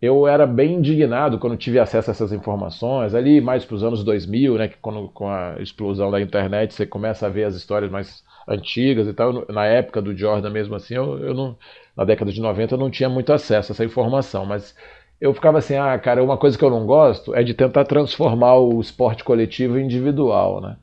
eu 0.00 0.26
era 0.26 0.46
bem 0.46 0.74
indignado 0.74 1.38
quando 1.38 1.56
tive 1.56 1.78
acesso 1.78 2.10
a 2.10 2.12
essas 2.12 2.32
informações, 2.32 3.14
ali 3.14 3.40
mais 3.40 3.64
para 3.64 3.76
os 3.76 3.82
anos 3.82 4.04
2000, 4.04 4.58
né, 4.58 4.68
que 4.68 4.76
quando, 4.78 5.08
com 5.08 5.28
a 5.28 5.56
explosão 5.60 6.10
da 6.10 6.20
internet 6.20 6.74
você 6.74 6.86
começa 6.86 7.26
a 7.26 7.30
ver 7.30 7.44
as 7.44 7.54
histórias 7.54 7.90
mais 7.90 8.24
antigas 8.46 9.06
e 9.08 9.12
tal. 9.12 9.44
Na 9.48 9.66
época 9.66 10.00
do 10.00 10.16
Jordan 10.16 10.50
mesmo 10.50 10.74
assim, 10.74 10.94
eu, 10.94 11.18
eu 11.18 11.34
não, 11.34 11.56
na 11.96 12.04
década 12.04 12.32
de 12.32 12.40
90 12.40 12.74
eu 12.74 12.78
não 12.78 12.90
tinha 12.90 13.08
muito 13.08 13.32
acesso 13.32 13.72
a 13.72 13.74
essa 13.74 13.84
informação, 13.84 14.46
mas 14.46 14.74
eu 15.20 15.32
ficava 15.32 15.58
assim, 15.58 15.76
ah, 15.76 15.98
cara, 15.98 16.22
uma 16.22 16.36
coisa 16.36 16.58
que 16.58 16.64
eu 16.64 16.70
não 16.70 16.86
gosto 16.86 17.34
é 17.34 17.42
de 17.42 17.54
tentar 17.54 17.84
transformar 17.84 18.56
o 18.56 18.80
esporte 18.80 19.24
coletivo 19.24 19.78
em 19.78 19.84
individual, 19.84 20.60
né? 20.60 20.76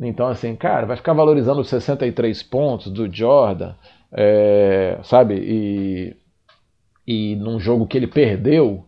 Então, 0.00 0.28
assim, 0.28 0.54
cara, 0.56 0.86
vai 0.86 0.96
ficar 0.96 1.12
valorizando 1.12 1.60
os 1.60 1.68
63 1.68 2.42
pontos 2.42 2.90
do 2.90 3.12
Jordan, 3.12 3.74
é, 4.12 4.98
sabe? 5.02 5.34
E, 5.34 6.16
e 7.06 7.36
num 7.36 7.58
jogo 7.60 7.86
que 7.86 7.98
ele 7.98 8.06
perdeu, 8.06 8.84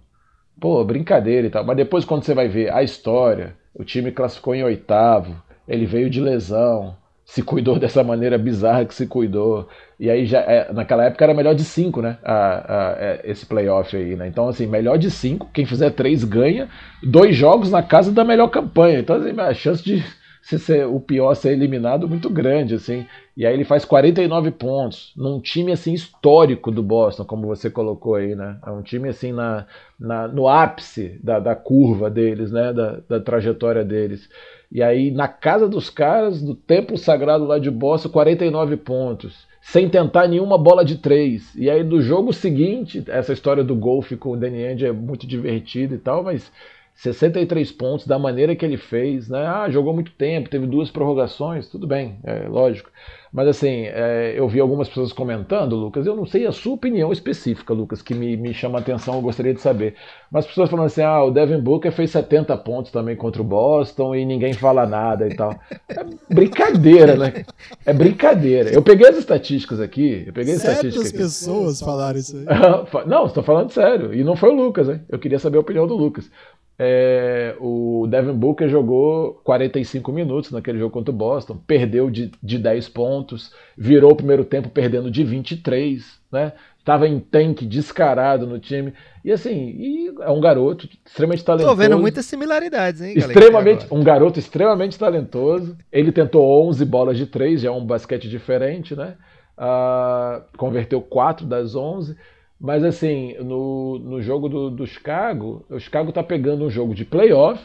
pô, 0.61 0.83
brincadeira 0.85 1.47
e 1.47 1.51
tal. 1.51 1.65
Mas 1.65 1.77
depois, 1.77 2.05
quando 2.05 2.23
você 2.25 2.35
vai 2.35 2.49
ver 2.49 2.73
a 2.73 2.83
história, 2.83 3.57
o 3.75 3.85
time 3.85 4.11
classificou 4.11 4.55
em 4.55 4.63
oitavo, 4.63 5.43
ele 5.69 5.87
veio 5.87 6.09
de 6.09 6.21
lesão, 6.21 6.97
se 7.25 7.43
cuidou 7.43 7.79
dessa 7.79 8.03
maneira 8.03 8.37
bizarra 8.37 8.85
que 8.85 8.95
se 8.95 9.07
cuidou. 9.07 9.69
E 9.99 10.11
aí 10.11 10.27
já 10.27 10.41
é, 10.41 10.73
naquela 10.73 11.05
época 11.05 11.25
era 11.25 11.35
melhor 11.35 11.55
de 11.55 11.65
cinco, 11.65 12.03
né? 12.03 12.19
A, 12.23 12.35
a, 12.35 12.97
é, 12.99 13.21
esse 13.25 13.47
playoff 13.47 13.97
aí, 13.97 14.17
né? 14.17 14.27
Então, 14.27 14.49
assim, 14.49 14.67
melhor 14.67 14.99
de 14.99 15.11
cinco, 15.11 15.49
quem 15.53 15.65
fizer 15.65 15.91
três 15.91 16.25
ganha, 16.25 16.69
dois 17.03 17.37
jogos 17.37 17.71
na 17.71 17.83
casa 17.83 18.11
da 18.11 18.25
melhor 18.25 18.49
campanha. 18.49 18.99
Então, 18.99 19.17
assim, 19.17 19.39
a 19.39 19.55
chance 19.55 19.83
de 19.83 20.05
se 20.43 20.59
ser 20.59 20.87
o 20.87 20.99
pior 20.99 21.35
ser 21.35 21.53
eliminado 21.53 22.09
muito 22.09 22.29
grande, 22.29 22.75
assim. 22.75 23.07
E 23.37 23.47
aí 23.47 23.55
ele 23.55 23.65
faz 23.65 23.85
49 23.85 24.51
pontos 24.51 25.13
num 25.17 25.41
time 25.41 25.71
assim 25.71 25.95
histórico 25.95 26.71
do 26.73 26.83
Boston, 26.83 27.25
como 27.25 27.47
você 27.47 27.71
colocou 27.71 28.17
aí, 28.17 28.35
né? 28.35 28.59
É 28.67 28.71
um 28.71 28.83
time 28.83 29.09
assim 29.09 29.33
na, 29.33 29.65
na 29.99 30.27
no 30.27 30.49
ápice 30.49 31.21
da, 31.23 31.39
da 31.39 31.55
curva 31.55 32.11
deles, 32.11 32.51
né? 32.51 32.73
Da, 32.73 32.99
da 33.09 33.21
trajetória 33.21 33.85
deles. 33.85 34.29
E 34.71 34.83
aí, 34.83 35.13
na 35.13 35.29
casa 35.29 35.69
dos 35.69 35.89
caras, 35.89 36.43
no 36.43 36.57
templo 36.57 36.99
sagrado 36.99 37.45
lá 37.45 37.59
de 37.59 37.71
Boston, 37.71 38.09
49 38.09 38.77
pontos, 38.79 39.47
sem 39.61 39.89
tentar 39.89 40.27
nenhuma 40.27 40.59
bola 40.59 40.85
de 40.85 40.99
três. 40.99 41.55
E 41.55 41.71
aí, 41.71 41.85
do 41.85 42.03
jogo 42.03 42.33
seguinte, 42.33 43.05
essa 43.07 43.33
história 43.33 43.63
do 43.63 43.77
golfe 43.77 44.17
com 44.17 44.33
o 44.33 44.37
Danny 44.37 44.65
Ainge 44.65 44.87
é 44.87 44.93
muito 44.93 45.25
divertida 45.25 45.95
e 45.95 45.99
tal, 45.99 46.25
mas 46.25 46.51
63 46.95 47.73
pontos 47.73 48.07
da 48.07 48.19
maneira 48.19 48.55
que 48.55 48.65
ele 48.65 48.77
fez, 48.77 49.29
né? 49.29 49.45
Ah, 49.47 49.69
jogou 49.69 49.93
muito 49.93 50.13
tempo, 50.13 50.51
teve 50.51 50.67
duas 50.67 50.91
prorrogações, 50.91 51.69
tudo 51.69 51.87
bem, 51.87 52.19
é 52.25 52.47
lógico. 52.49 52.91
Mas 53.33 53.49
assim, 53.49 53.87
é, 53.87 54.35
eu 54.37 54.47
vi 54.47 54.61
algumas 54.61 54.89
pessoas 54.89 55.11
comentando, 55.11 55.75
Lucas, 55.75 56.05
eu 56.05 56.15
não 56.15 56.27
sei 56.27 56.47
a 56.47 56.53
sua 56.53 56.75
opinião 56.75 57.11
específica, 57.11 57.73
Lucas, 57.73 58.03
que 58.03 58.13
me, 58.13 58.37
me 58.37 58.53
chama 58.53 58.79
a 58.79 58.83
atenção, 58.83 59.15
eu 59.15 59.23
gostaria 59.23 59.55
de 59.55 59.61
saber. 59.61 59.95
Mas 60.31 60.47
pessoas 60.47 60.69
falando 60.69 60.87
assim, 60.87 61.01
ah, 61.01 61.25
o 61.25 61.31
Devin 61.31 61.59
Booker 61.59 61.91
fez 61.91 62.11
70 62.11 62.55
pontos 62.59 62.93
também 62.93 63.17
contra 63.17 63.41
o 63.41 63.45
Boston 63.45 64.15
e 64.15 64.27
ninguém 64.27 64.53
fala 64.53 64.87
nada 64.87 65.27
e 65.27 65.35
tal. 65.35 65.59
É 65.89 66.05
brincadeira, 66.29 67.17
né? 67.17 67.47
É 67.87 67.93
brincadeira. 67.95 68.71
Eu 68.71 68.83
peguei 68.83 69.09
as 69.09 69.17
estatísticas 69.17 69.81
aqui, 69.81 70.25
eu 70.27 70.33
peguei 70.35 70.53
as 70.53 70.61
estatísticas 70.61 71.09
aqui. 71.09 71.17
pessoas 71.17 71.81
falaram 71.81 72.19
isso 72.19 72.37
aí. 72.37 72.45
não, 73.09 73.25
estou 73.25 73.43
falando 73.43 73.71
sério. 73.71 74.13
E 74.13 74.23
não 74.23 74.37
foi 74.37 74.51
o 74.51 74.55
Lucas, 74.55 74.91
hein? 74.91 75.01
Eu 75.09 75.19
queria 75.19 75.39
saber 75.39 75.57
a 75.57 75.61
opinião 75.61 75.87
do 75.87 75.97
Lucas. 75.97 76.31
É, 76.79 77.55
o 77.61 78.07
Devin 78.09 78.33
Booker 78.33 78.69
jogou 78.69 79.35
45 79.45 80.11
minutos 80.11 80.51
naquele 80.51 80.79
jogo 80.79 80.93
contra 80.93 81.13
o 81.13 81.17
Boston, 81.17 81.57
perdeu 81.67 82.11
de, 82.11 82.33
de 82.43 82.59
10 82.59 82.89
pontos, 82.89 83.53
virou 83.77 84.13
o 84.13 84.17
primeiro 84.17 84.45
tempo 84.45 84.69
perdendo 84.69 85.11
de 85.11 85.23
23, 85.23 86.19
né? 86.31 86.53
Tava 86.85 87.07
em 87.07 87.21
tanque 87.21 87.65
descarado 87.65 88.47
no 88.47 88.59
time. 88.59 88.93
E 89.25 89.31
assim, 89.31 89.53
e 89.53 90.13
é 90.21 90.31
um 90.31 90.41
garoto 90.41 90.89
extremamente 91.07 91.45
talentoso. 91.45 91.71
Tô 91.71 91.77
vendo 91.77 91.99
muitas 91.99 92.27
similaridades, 92.27 93.01
hein, 93.01 93.15
galera? 93.15 93.33
Extremamente, 93.33 93.87
um 93.89 94.03
garoto 94.03 94.41
extremamente 94.41 94.99
talentoso. 94.99 95.77
Ele 95.93 96.11
tentou 96.11 96.69
11 96.69 96.85
bolas 96.85 97.17
de 97.17 97.27
3, 97.27 97.61
já 97.61 97.69
é 97.69 97.73
um 97.73 97.87
basquete 97.87 98.29
diferente, 98.29 98.97
né? 98.97 99.15
Uh, 99.57 100.43
converteu 100.57 101.01
4 101.01 101.47
das 101.47 101.77
11. 101.77 102.17
Mas 102.63 102.85
assim, 102.85 103.35
no, 103.41 103.99
no 103.99 104.23
jogo 104.23 104.49
do, 104.49 104.71
do 104.71 104.87
Chicago, 104.87 105.67
o 105.69 105.81
Chicago 105.81 106.11
está 106.11 106.23
pegando 106.23 106.65
um 106.65 106.71
jogo 106.71 106.95
de 106.95 107.05
playoff, 107.05 107.61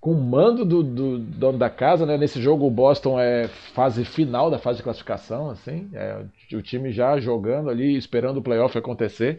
com 0.00 0.12
o 0.12 0.22
mando 0.22 0.64
do, 0.64 0.82
do, 0.82 1.18
dono 1.18 1.58
da 1.58 1.68
casa, 1.68 2.06
né? 2.06 2.16
Nesse 2.16 2.40
jogo 2.40 2.66
o 2.66 2.70
Boston 2.70 3.20
é 3.20 3.46
fase 3.74 4.06
final 4.06 4.50
da 4.50 4.58
fase 4.58 4.78
de 4.78 4.84
classificação, 4.84 5.50
assim, 5.50 5.90
é, 5.92 6.24
o 6.54 6.62
time 6.62 6.92
já 6.92 7.18
jogando 7.20 7.68
ali, 7.68 7.94
esperando 7.94 8.38
o 8.38 8.42
playoff 8.42 8.78
acontecer. 8.78 9.38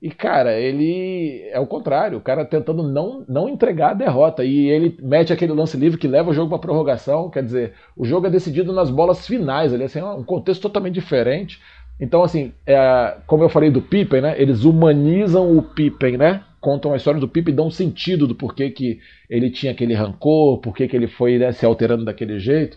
E, 0.00 0.10
cara, 0.10 0.56
ele 0.56 1.42
é 1.50 1.58
o 1.58 1.66
contrário, 1.66 2.18
o 2.18 2.20
cara 2.20 2.44
tentando 2.44 2.84
não, 2.84 3.24
não 3.28 3.48
entregar 3.48 3.90
a 3.90 3.94
derrota. 3.94 4.44
E 4.44 4.68
ele 4.68 4.96
mete 5.02 5.32
aquele 5.32 5.52
lance 5.52 5.76
livre 5.76 5.98
que 5.98 6.06
leva 6.06 6.30
o 6.30 6.34
jogo 6.34 6.50
para 6.50 6.58
prorrogação. 6.58 7.28
Quer 7.30 7.42
dizer, 7.42 7.72
o 7.96 8.04
jogo 8.04 8.26
é 8.26 8.30
decidido 8.30 8.72
nas 8.72 8.90
bolas 8.90 9.26
finais 9.26 9.74
ali, 9.74 9.84
assim, 9.84 9.98
é 9.98 10.04
um 10.04 10.22
contexto 10.22 10.62
totalmente 10.62 10.94
diferente. 10.94 11.60
Então, 12.00 12.22
assim, 12.22 12.52
é, 12.64 13.16
como 13.26 13.42
eu 13.42 13.48
falei 13.48 13.70
do 13.70 13.82
Pippen, 13.82 14.20
né? 14.20 14.40
Eles 14.40 14.64
humanizam 14.64 15.56
o 15.56 15.62
Pippen, 15.62 16.16
né? 16.16 16.42
Contam 16.60 16.92
a 16.92 16.96
história 16.96 17.20
do 17.20 17.28
Pippen 17.28 17.52
e 17.52 17.56
dão 17.56 17.70
sentido 17.70 18.26
do 18.26 18.34
porquê 18.34 18.70
que 18.70 19.00
ele 19.28 19.50
tinha 19.50 19.72
aquele 19.72 19.94
rancor, 19.94 20.58
porquê 20.58 20.86
que 20.86 20.96
ele 20.96 21.08
foi 21.08 21.38
né, 21.38 21.52
se 21.52 21.66
alterando 21.66 22.04
daquele 22.04 22.38
jeito. 22.38 22.76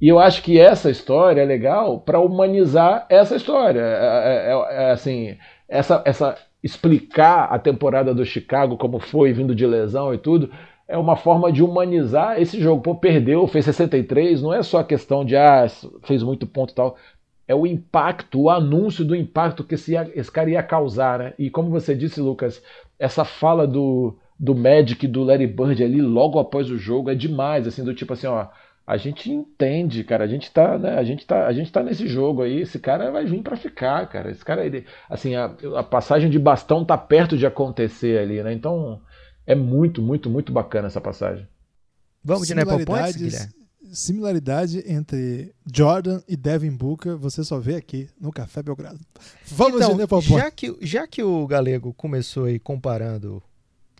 E 0.00 0.08
eu 0.08 0.18
acho 0.18 0.42
que 0.42 0.58
essa 0.58 0.90
história 0.90 1.40
é 1.40 1.44
legal 1.44 2.00
para 2.00 2.20
humanizar 2.20 3.06
essa 3.08 3.36
história. 3.36 3.80
É, 3.80 3.94
é, 3.94 4.52
é, 4.52 4.84
é, 4.84 4.90
assim, 4.90 5.36
essa, 5.68 6.02
essa 6.04 6.36
explicar 6.62 7.44
a 7.44 7.58
temporada 7.58 8.12
do 8.12 8.24
Chicago 8.24 8.76
como 8.76 8.98
foi, 8.98 9.32
vindo 9.32 9.54
de 9.54 9.66
lesão 9.66 10.12
e 10.12 10.18
tudo, 10.18 10.50
é 10.88 10.98
uma 10.98 11.16
forma 11.16 11.50
de 11.50 11.62
humanizar 11.62 12.40
esse 12.40 12.60
jogo. 12.60 12.82
Pô, 12.82 12.94
perdeu, 12.94 13.46
fez 13.46 13.64
63, 13.64 14.42
não 14.42 14.52
é 14.52 14.62
só 14.62 14.82
questão 14.82 15.24
de 15.24 15.36
ah, 15.36 15.66
fez 16.02 16.22
muito 16.22 16.46
ponto 16.46 16.72
e 16.72 16.74
tal 16.74 16.96
é 17.48 17.54
o 17.54 17.66
impacto, 17.66 18.42
o 18.42 18.50
anúncio 18.50 19.04
do 19.04 19.14
impacto 19.14 19.64
que 19.64 19.74
esse, 19.74 19.94
esse 20.14 20.30
cara 20.30 20.50
ia 20.50 20.62
causar. 20.62 21.18
Né? 21.18 21.34
E 21.38 21.50
como 21.50 21.70
você 21.70 21.94
disse, 21.94 22.20
Lucas, 22.20 22.62
essa 22.98 23.24
fala 23.24 23.66
do, 23.66 24.16
do 24.38 24.54
Magic 24.54 25.06
do 25.06 25.22
Larry 25.22 25.46
Bird 25.46 25.82
ali 25.82 26.02
logo 26.02 26.38
após 26.38 26.70
o 26.70 26.78
jogo 26.78 27.10
é 27.10 27.14
demais, 27.14 27.66
assim, 27.66 27.84
do 27.84 27.94
tipo 27.94 28.12
assim, 28.12 28.26
ó, 28.26 28.48
a 28.86 28.96
gente 28.96 29.30
entende, 29.30 30.04
cara, 30.04 30.24
a 30.24 30.28
gente 30.28 30.50
tá, 30.52 30.78
né, 30.78 30.96
a 30.96 31.02
gente 31.02 31.26
tá, 31.26 31.46
a 31.46 31.52
gente 31.52 31.72
tá 31.72 31.82
nesse 31.82 32.06
jogo 32.06 32.42
aí, 32.42 32.60
esse 32.60 32.78
cara 32.78 33.10
vai 33.10 33.24
vir 33.24 33.42
para 33.42 33.56
ficar, 33.56 34.06
cara. 34.08 34.30
Esse 34.30 34.44
cara 34.44 34.64
ele, 34.64 34.84
assim, 35.10 35.34
a, 35.34 35.52
a, 35.76 35.82
passagem 35.82 36.30
de 36.30 36.38
bastão 36.38 36.84
tá 36.84 36.96
perto 36.96 37.36
de 37.36 37.46
acontecer 37.46 38.20
ali, 38.20 38.42
né? 38.42 38.52
Então, 38.52 39.00
é 39.44 39.56
muito, 39.56 40.00
muito, 40.00 40.30
muito 40.30 40.52
bacana 40.52 40.86
essa 40.86 41.00
passagem. 41.00 41.48
Vamos 42.22 42.46
de 42.46 42.54
Nepo 42.54 42.84
Points, 42.84 43.16
Guilherme? 43.16 43.65
Similaridade 43.92 44.82
entre 44.86 45.54
Jordan 45.72 46.20
e 46.28 46.36
Devin 46.36 46.70
Booker 46.72 47.16
você 47.16 47.42
só 47.44 47.58
vê 47.58 47.76
aqui 47.76 48.08
no 48.20 48.30
Café 48.32 48.62
Belgrado. 48.62 49.00
Vamos 49.46 49.80
então, 49.80 50.20
de 50.20 50.26
já 50.28 50.50
que, 50.50 50.76
já 50.80 51.06
que 51.06 51.22
o 51.22 51.46
Galego 51.46 51.92
começou 51.94 52.44
aí 52.44 52.58
comparando 52.58 53.42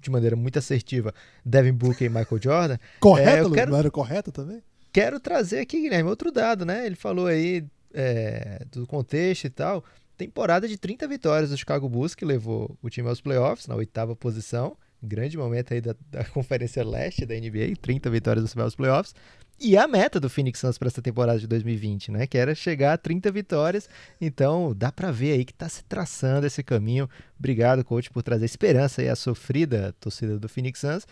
de 0.01 0.11
maneira 0.11 0.37
muito 0.37 0.59
assertiva 0.59 1.13
Devin 1.45 1.73
Booker 1.73 2.07
e 2.07 2.09
Michael 2.09 2.41
Jordan, 2.43 2.79
Correto, 3.01 3.51
quero- 3.51 3.73
não 3.73 3.79
era 3.79 3.91
correto 3.91 4.31
também? 4.31 4.63
quero 4.93 5.21
trazer 5.21 5.59
aqui, 5.61 5.83
Guilherme, 5.83 6.09
outro 6.09 6.33
dado, 6.33 6.65
né? 6.65 6.87
Ele 6.87 6.97
falou 6.97 7.27
aí 7.27 7.65
é, 7.93 8.65
do 8.73 8.87
contexto 8.87 9.45
e 9.45 9.51
tal. 9.51 9.85
Temporada 10.17 10.67
de 10.67 10.79
30 10.79 11.07
vitórias 11.07 11.51
do 11.51 11.57
Chicago 11.59 11.87
Bulls, 11.87 12.15
que 12.15 12.25
levou 12.25 12.79
o 12.83 12.89
time 12.89 13.07
aos 13.07 13.21
playoffs, 13.21 13.67
na 13.67 13.75
oitava 13.75 14.17
posição. 14.17 14.75
Grande 15.03 15.37
momento 15.37 15.75
aí 15.75 15.81
da, 15.81 15.95
da 16.11 16.25
Conferência 16.31 16.85
Leste 16.85 17.27
da 17.27 17.35
NBA, 17.35 17.77
30 17.81 18.11
vitórias 18.11 18.57
aos 18.57 18.75
playoffs. 18.75 19.15
E 19.59 19.77
a 19.77 19.89
meta 19.89 20.21
do 20.21 20.29
Phoenix 20.29 20.61
Suns 20.61 20.77
para 20.77 20.89
essa 20.89 21.01
temporada 21.01 21.39
de 21.39 21.47
2020, 21.47 22.11
né? 22.11 22.27
Que 22.27 22.37
era 22.37 22.55
chegar 22.55 22.93
a 22.93 22.99
30 22.99 23.31
vitórias. 23.31 23.89
Então, 24.21 24.75
dá 24.77 24.93
para 24.93 25.11
ver 25.11 25.33
aí 25.33 25.45
que 25.47 25.55
tá 25.55 25.67
se 25.67 25.83
traçando 25.85 26.47
esse 26.47 26.63
caminho. 26.63 27.09
Obrigado, 27.39 27.83
coach, 27.83 28.11
por 28.11 28.23
trazer 28.23 28.45
esperança 28.45 29.01
aí 29.01 29.09
à 29.09 29.17
sofrida 29.17 29.95
torcida 29.99 30.39
do 30.39 30.49
Phoenix 30.49 30.81
Suns. 30.81 31.07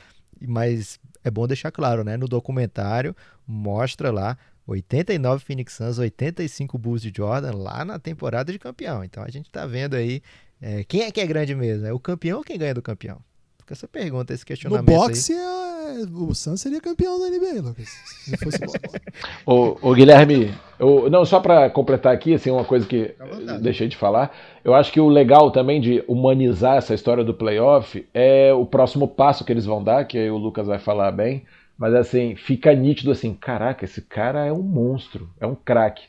Mas 0.46 0.98
é 1.22 1.30
bom 1.30 1.46
deixar 1.46 1.70
claro, 1.70 2.04
né? 2.04 2.18
No 2.18 2.28
documentário 2.28 3.16
mostra 3.46 4.10
lá 4.10 4.36
89 4.66 5.42
Phoenix 5.42 5.72
Suns, 5.72 5.98
85 5.98 6.76
Bulls 6.76 7.00
de 7.00 7.12
Jordan 7.16 7.52
lá 7.52 7.82
na 7.82 7.98
temporada 7.98 8.52
de 8.52 8.58
campeão. 8.58 9.02
Então 9.02 9.22
a 9.22 9.30
gente 9.30 9.50
tá 9.50 9.66
vendo 9.66 9.94
aí 9.94 10.22
é, 10.60 10.84
quem 10.84 11.02
é 11.02 11.10
que 11.10 11.20
é 11.20 11.26
grande 11.26 11.54
mesmo? 11.54 11.86
É 11.86 11.92
o 11.92 12.00
campeão 12.00 12.38
ou 12.38 12.44
quem 12.44 12.58
ganha 12.58 12.74
do 12.74 12.82
campeão? 12.82 13.22
Fica 13.64 13.72
essa 13.72 13.88
pergunta, 13.88 14.34
esse 14.34 14.42
No 14.42 14.46
questionamento 14.46 14.84
boxe, 14.84 15.32
é, 15.32 16.04
o 16.12 16.34
Suns 16.34 16.60
seria 16.60 16.82
campeão 16.82 17.18
da 17.18 17.30
NBA, 17.30 17.62
Lucas. 17.62 17.88
Se 17.88 18.36
fosse 18.36 18.58
boxe. 18.58 18.78
Ô, 19.46 19.94
Guilherme, 19.94 20.54
eu- 20.78 21.08
não, 21.08 21.24
só 21.24 21.40
para 21.40 21.70
completar 21.70 22.12
aqui, 22.12 22.34
assim, 22.34 22.50
uma 22.50 22.66
coisa 22.66 22.86
que 22.86 23.14
deixei 23.62 23.88
de 23.88 23.96
falar, 23.96 24.36
eu 24.62 24.74
acho 24.74 24.92
que 24.92 25.00
o 25.00 25.08
legal 25.08 25.50
também 25.50 25.80
de 25.80 26.04
humanizar 26.06 26.76
essa 26.76 26.92
história 26.92 27.24
do 27.24 27.32
playoff 27.32 28.06
é 28.12 28.52
o 28.52 28.66
próximo 28.66 29.08
passo 29.08 29.46
que 29.46 29.52
eles 29.52 29.64
vão 29.64 29.82
dar, 29.82 30.04
que 30.04 30.18
aí 30.18 30.30
o 30.30 30.36
Lucas 30.36 30.66
vai 30.66 30.78
falar 30.78 31.10
bem, 31.10 31.46
mas 31.78 31.94
assim, 31.94 32.36
fica 32.36 32.74
nítido 32.74 33.12
assim, 33.12 33.32
caraca, 33.32 33.86
esse 33.86 34.02
cara 34.02 34.44
é 34.44 34.52
um 34.52 34.62
monstro, 34.62 35.30
é 35.40 35.46
um 35.46 35.54
craque. 35.54 36.02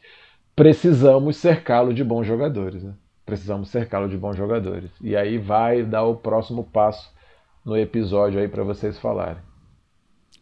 Precisamos 0.57 1.37
cercá-lo 1.37 1.93
de 1.93 2.03
bons 2.03 2.27
jogadores, 2.27 2.83
né? 2.83 2.93
Precisamos 3.25 3.69
cercá-lo 3.69 4.09
de 4.09 4.17
bons 4.17 4.35
jogadores. 4.35 4.91
E 5.01 5.15
aí 5.15 5.37
vai 5.37 5.83
dar 5.83 6.03
o 6.03 6.15
próximo 6.17 6.65
passo 6.65 7.14
no 7.65 7.75
episódio 7.75 8.39
aí 8.39 8.47
para 8.47 8.63
vocês 8.63 8.97
falarem. 8.99 9.41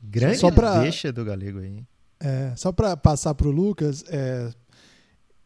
Grande 0.03 0.37
Só 0.37 0.51
pra- 0.51 0.81
deixa 0.81 1.11
do 1.11 1.23
Galego 1.23 1.59
aí. 1.59 1.83
É, 2.19 2.53
só 2.55 2.71
para 2.71 2.95
passar 2.95 3.33
pro 3.33 3.49
Lucas, 3.49 4.03
é, 4.09 4.49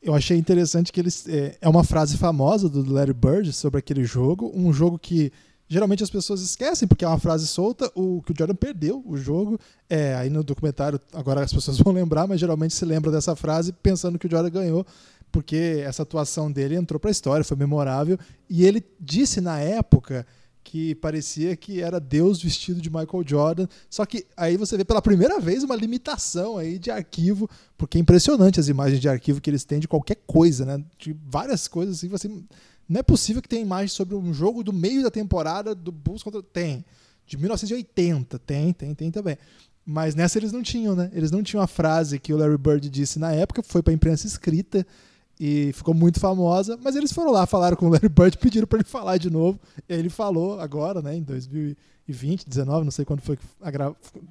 eu 0.01 0.13
achei 0.13 0.37
interessante 0.37 0.91
que 0.91 0.99
eles 0.99 1.27
é, 1.27 1.57
é 1.61 1.69
uma 1.69 1.83
frase 1.83 2.17
famosa 2.17 2.67
do 2.69 2.91
Larry 2.91 3.13
Bird 3.13 3.51
sobre 3.53 3.79
aquele 3.79 4.03
jogo, 4.03 4.51
um 4.53 4.71
jogo 4.73 4.97
que 4.97 5.31
geralmente 5.67 6.03
as 6.03 6.09
pessoas 6.09 6.41
esquecem 6.41 6.87
porque 6.87 7.03
é 7.03 7.07
uma 7.07 7.19
frase 7.19 7.45
solta, 7.47 7.91
o 7.93 8.21
que 8.23 8.31
o 8.31 8.35
Jordan 8.37 8.55
perdeu 8.55 9.03
o 9.05 9.17
jogo. 9.17 9.59
É, 9.89 10.15
aí 10.15 10.29
no 10.29 10.43
documentário 10.43 10.99
agora 11.13 11.41
as 11.43 11.53
pessoas 11.53 11.77
vão 11.79 11.93
lembrar, 11.93 12.27
mas 12.27 12.39
geralmente 12.39 12.73
se 12.73 12.85
lembra 12.85 13.11
dessa 13.11 13.35
frase 13.35 13.73
pensando 13.73 14.17
que 14.17 14.27
o 14.27 14.29
Jordan 14.29 14.49
ganhou, 14.49 14.85
porque 15.31 15.83
essa 15.85 16.03
atuação 16.03 16.51
dele 16.51 16.75
entrou 16.75 16.99
para 16.99 17.09
a 17.09 17.11
história, 17.11 17.43
foi 17.43 17.57
memorável 17.57 18.17
e 18.49 18.65
ele 18.65 18.83
disse 18.99 19.41
na 19.41 19.59
época 19.59 20.25
que 20.67 20.93
parecia 20.95 21.55
que 21.55 21.81
era 21.81 21.97
Deus 21.97 22.43
vestido 22.43 22.81
de 22.81 22.89
Michael 22.89 23.23
Jordan. 23.25 23.67
Só 23.89 24.05
que 24.05 24.27
aí 24.35 24.57
você 24.57 24.75
vê 24.75 24.83
pela 24.83 25.01
primeira 25.01 25.39
vez 25.39 25.63
uma 25.63 25.77
limitação 25.77 26.57
aí 26.57 26.77
de 26.77 26.91
arquivo, 26.91 27.49
porque 27.77 27.97
é 27.97 28.01
impressionante 28.01 28.59
as 28.59 28.67
imagens 28.67 28.99
de 28.99 29.07
arquivo 29.07 29.39
que 29.39 29.49
eles 29.49 29.63
têm 29.63 29.79
de 29.79 29.87
qualquer 29.87 30.17
coisa, 30.27 30.65
né? 30.65 30.83
De 30.99 31.15
várias 31.25 31.69
coisas 31.69 31.95
assim, 31.95 32.09
você 32.09 32.27
não 32.27 32.99
é 32.99 33.01
possível 33.01 33.41
que 33.41 33.47
tenha 33.47 33.61
imagem 33.61 33.87
sobre 33.87 34.13
um 34.13 34.33
jogo 34.33 34.61
do 34.61 34.73
meio 34.73 35.01
da 35.03 35.09
temporada 35.09 35.73
do 35.73 35.89
Bulls 35.89 36.21
contra 36.21 36.43
tem. 36.43 36.83
De 37.25 37.37
1980, 37.37 38.37
tem, 38.39 38.73
tem, 38.73 38.93
tem 38.93 39.09
também. 39.09 39.37
Mas 39.85 40.15
nessa 40.15 40.37
eles 40.37 40.51
não 40.51 40.61
tinham, 40.61 40.97
né? 40.97 41.09
Eles 41.13 41.31
não 41.31 41.41
tinham 41.41 41.63
a 41.63 41.67
frase 41.67 42.19
que 42.19 42.33
o 42.33 42.37
Larry 42.37 42.57
Bird 42.57 42.89
disse 42.89 43.19
na 43.19 43.31
época, 43.31 43.63
foi 43.63 43.81
para 43.81 43.93
a 43.93 43.95
imprensa 43.95 44.27
escrita 44.27 44.85
e 45.39 45.71
ficou 45.73 45.93
muito 45.93 46.19
famosa, 46.19 46.77
mas 46.81 46.95
eles 46.95 47.11
foram 47.11 47.31
lá, 47.31 47.45
falaram 47.45 47.77
com 47.77 47.87
o 47.87 47.89
Larry 47.89 48.09
Bird, 48.09 48.37
pediram 48.39 48.67
para 48.67 48.79
ele 48.79 48.87
falar 48.87 49.17
de 49.17 49.29
novo. 49.29 49.59
Ele 49.87 50.09
falou 50.09 50.59
agora, 50.59 51.01
né, 51.01 51.15
em 51.15 51.21
2020, 51.21 52.47
19, 52.47 52.83
não 52.83 52.91
sei 52.91 53.05
quando 53.05 53.21
foi 53.21 53.37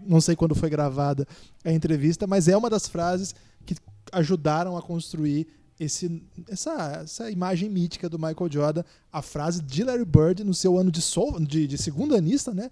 não 0.06 0.20
sei 0.20 0.34
quando 0.34 0.54
foi 0.54 0.68
gravada 0.68 1.26
a 1.64 1.72
entrevista, 1.72 2.26
mas 2.26 2.48
é 2.48 2.56
uma 2.56 2.68
das 2.68 2.88
frases 2.88 3.34
que 3.64 3.76
ajudaram 4.12 4.76
a 4.76 4.82
construir 4.82 5.46
esse, 5.78 6.22
essa, 6.48 7.00
essa 7.04 7.30
imagem 7.30 7.68
mítica 7.68 8.08
do 8.08 8.18
Michael 8.18 8.50
Jordan, 8.50 8.82
a 9.12 9.20
frase 9.22 9.62
de 9.62 9.84
Larry 9.84 10.04
Bird 10.04 10.42
no 10.42 10.54
seu 10.54 10.78
ano 10.78 10.90
de, 10.90 11.02
sol, 11.02 11.38
de, 11.40 11.66
de 11.66 11.78
segundo 11.78 12.16
anista, 12.16 12.52
né? 12.52 12.70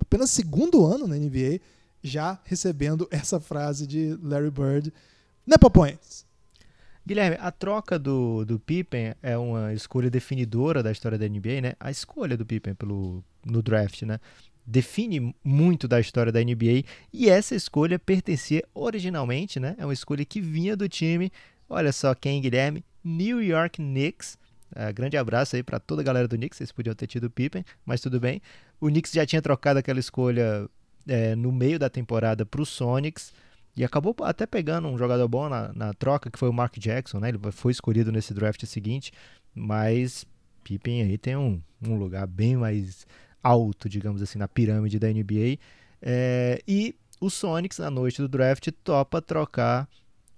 Apenas 0.00 0.30
segundo 0.30 0.84
ano 0.84 1.06
na 1.06 1.16
NBA, 1.16 1.60
já 2.02 2.38
recebendo 2.44 3.06
essa 3.10 3.38
frase 3.38 3.86
de 3.86 4.18
Larry 4.22 4.50
Bird. 4.50 4.92
Né, 5.46 5.56
Popões? 5.58 6.24
Guilherme, 7.06 7.36
a 7.40 7.50
troca 7.50 7.98
do, 7.98 8.44
do 8.44 8.58
Pippen 8.58 9.14
é 9.22 9.36
uma 9.36 9.72
escolha 9.72 10.10
definidora 10.10 10.82
da 10.82 10.92
história 10.92 11.18
da 11.18 11.26
NBA, 11.26 11.60
né? 11.62 11.72
A 11.80 11.90
escolha 11.90 12.36
do 12.36 12.44
Pippen 12.44 12.74
pelo, 12.74 13.24
no 13.44 13.62
draft, 13.62 14.02
né? 14.02 14.18
Define 14.66 15.34
muito 15.42 15.88
da 15.88 15.98
história 15.98 16.30
da 16.30 16.40
NBA 16.40 16.84
e 17.12 17.28
essa 17.28 17.54
escolha 17.54 17.98
pertencia 17.98 18.62
originalmente, 18.74 19.58
né? 19.58 19.74
É 19.78 19.84
uma 19.84 19.94
escolha 19.94 20.24
que 20.24 20.40
vinha 20.40 20.76
do 20.76 20.88
time. 20.88 21.32
Olha 21.68 21.92
só 21.92 22.14
quem, 22.14 22.40
Guilherme? 22.40 22.84
New 23.02 23.42
York 23.42 23.78
Knicks. 23.78 24.38
Ah, 24.74 24.92
grande 24.92 25.16
abraço 25.16 25.56
aí 25.56 25.62
para 25.62 25.80
toda 25.80 26.02
a 26.02 26.04
galera 26.04 26.28
do 26.28 26.36
Knicks. 26.36 26.58
Vocês 26.58 26.70
podiam 26.70 26.94
ter 26.94 27.06
tido 27.06 27.24
o 27.24 27.30
Pippen, 27.30 27.64
mas 27.84 28.00
tudo 28.00 28.20
bem. 28.20 28.40
O 28.80 28.86
Knicks 28.86 29.12
já 29.12 29.26
tinha 29.26 29.42
trocado 29.42 29.78
aquela 29.78 29.98
escolha 29.98 30.68
é, 31.08 31.34
no 31.34 31.50
meio 31.50 31.78
da 31.78 31.88
temporada 31.88 32.46
para 32.46 32.60
o 32.60 32.66
Sonics. 32.66 33.32
E 33.76 33.84
acabou 33.84 34.14
até 34.22 34.46
pegando 34.46 34.88
um 34.88 34.98
jogador 34.98 35.26
bom 35.28 35.48
na, 35.48 35.72
na 35.72 35.94
troca, 35.94 36.30
que 36.30 36.38
foi 36.38 36.48
o 36.48 36.52
Mark 36.52 36.76
Jackson, 36.78 37.18
né? 37.18 37.28
Ele 37.28 37.38
foi 37.52 37.72
escolhido 37.72 38.10
nesse 38.10 38.34
draft 38.34 38.64
seguinte, 38.66 39.12
mas 39.54 40.26
Pippen 40.64 41.02
aí 41.02 41.16
tem 41.16 41.36
um, 41.36 41.60
um 41.82 41.96
lugar 41.96 42.26
bem 42.26 42.56
mais 42.56 43.06
alto, 43.42 43.88
digamos 43.88 44.20
assim, 44.22 44.38
na 44.38 44.48
pirâmide 44.48 44.98
da 44.98 45.08
NBA. 45.08 45.58
É, 46.02 46.60
e 46.66 46.94
o 47.20 47.30
Sonics, 47.30 47.78
na 47.78 47.90
noite 47.90 48.20
do 48.20 48.28
draft, 48.28 48.68
topa 48.82 49.20
trocar 49.20 49.88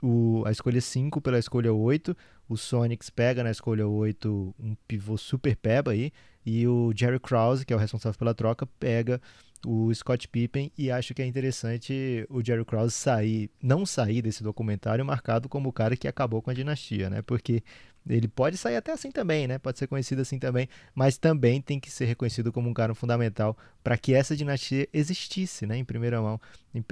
o, 0.02 0.42
a 0.46 0.50
escolha 0.50 0.80
5 0.80 1.20
pela 1.20 1.38
escolha 1.38 1.72
8. 1.72 2.16
O 2.48 2.56
Sonics 2.56 3.08
pega 3.08 3.42
na 3.42 3.50
escolha 3.50 3.86
8 3.86 4.54
um 4.58 4.74
pivô 4.86 5.16
super 5.16 5.56
peba 5.56 5.92
aí. 5.92 6.12
E 6.44 6.66
o 6.66 6.92
Jerry 6.94 7.20
Krause, 7.20 7.64
que 7.64 7.72
é 7.72 7.76
o 7.76 7.78
responsável 7.78 8.18
pela 8.18 8.34
troca, 8.34 8.66
pega 8.78 9.20
o 9.64 9.94
Scott 9.94 10.28
Pippen 10.28 10.72
e 10.76 10.90
acho 10.90 11.14
que 11.14 11.22
é 11.22 11.26
interessante 11.26 12.26
o 12.28 12.44
Jerry 12.44 12.64
Krause 12.64 12.92
sair, 12.92 13.50
não 13.62 13.86
sair 13.86 14.20
desse 14.22 14.42
documentário 14.42 15.04
marcado 15.04 15.48
como 15.48 15.68
o 15.68 15.72
cara 15.72 15.96
que 15.96 16.08
acabou 16.08 16.42
com 16.42 16.50
a 16.50 16.54
dinastia, 16.54 17.08
né? 17.08 17.22
Porque 17.22 17.62
ele 18.08 18.26
pode 18.26 18.56
sair 18.56 18.76
até 18.76 18.92
assim 18.92 19.10
também, 19.10 19.46
né? 19.46 19.58
Pode 19.58 19.78
ser 19.78 19.86
conhecido 19.86 20.22
assim 20.22 20.38
também, 20.38 20.68
mas 20.94 21.16
também 21.16 21.60
tem 21.60 21.78
que 21.78 21.90
ser 21.90 22.06
reconhecido 22.06 22.52
como 22.52 22.68
um 22.68 22.74
cara 22.74 22.94
fundamental 22.94 23.56
para 23.82 23.96
que 23.96 24.12
essa 24.12 24.36
dinastia 24.36 24.88
existisse, 24.92 25.66
né? 25.66 25.76
Em 25.76 25.84
primeira 25.84 26.20
mão. 26.20 26.40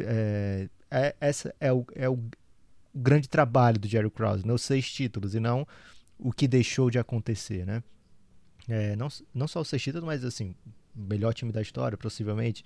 É, 0.03 0.69
é, 0.91 1.17
essa 1.21 1.55
é 1.61 1.73
o, 1.73 1.85
é 1.95 2.09
o 2.09 2.19
grande 2.95 3.29
trabalho 3.29 3.79
do 3.79 3.89
Jerry 3.89 4.11
Krause, 4.11 4.47
não 4.47 4.55
os 4.55 4.63
seis 4.63 4.91
títulos 4.91 5.35
e 5.35 5.41
não 5.41 5.67
o 6.19 6.33
que 6.33 6.47
deixou 6.47 6.91
de 6.91 6.99
acontecer, 6.99 7.67
né? 7.67 7.83
É, 8.69 8.95
não, 8.95 9.09
não 9.35 9.49
só 9.49 9.61
os 9.61 9.69
seis 9.69 9.83
títulos, 9.83 10.07
mas 10.07 10.25
assim, 10.25 10.55
melhor 10.95 11.35
time 11.35 11.53
da 11.53 11.63
história, 11.63 11.97
possivelmente, 11.97 12.65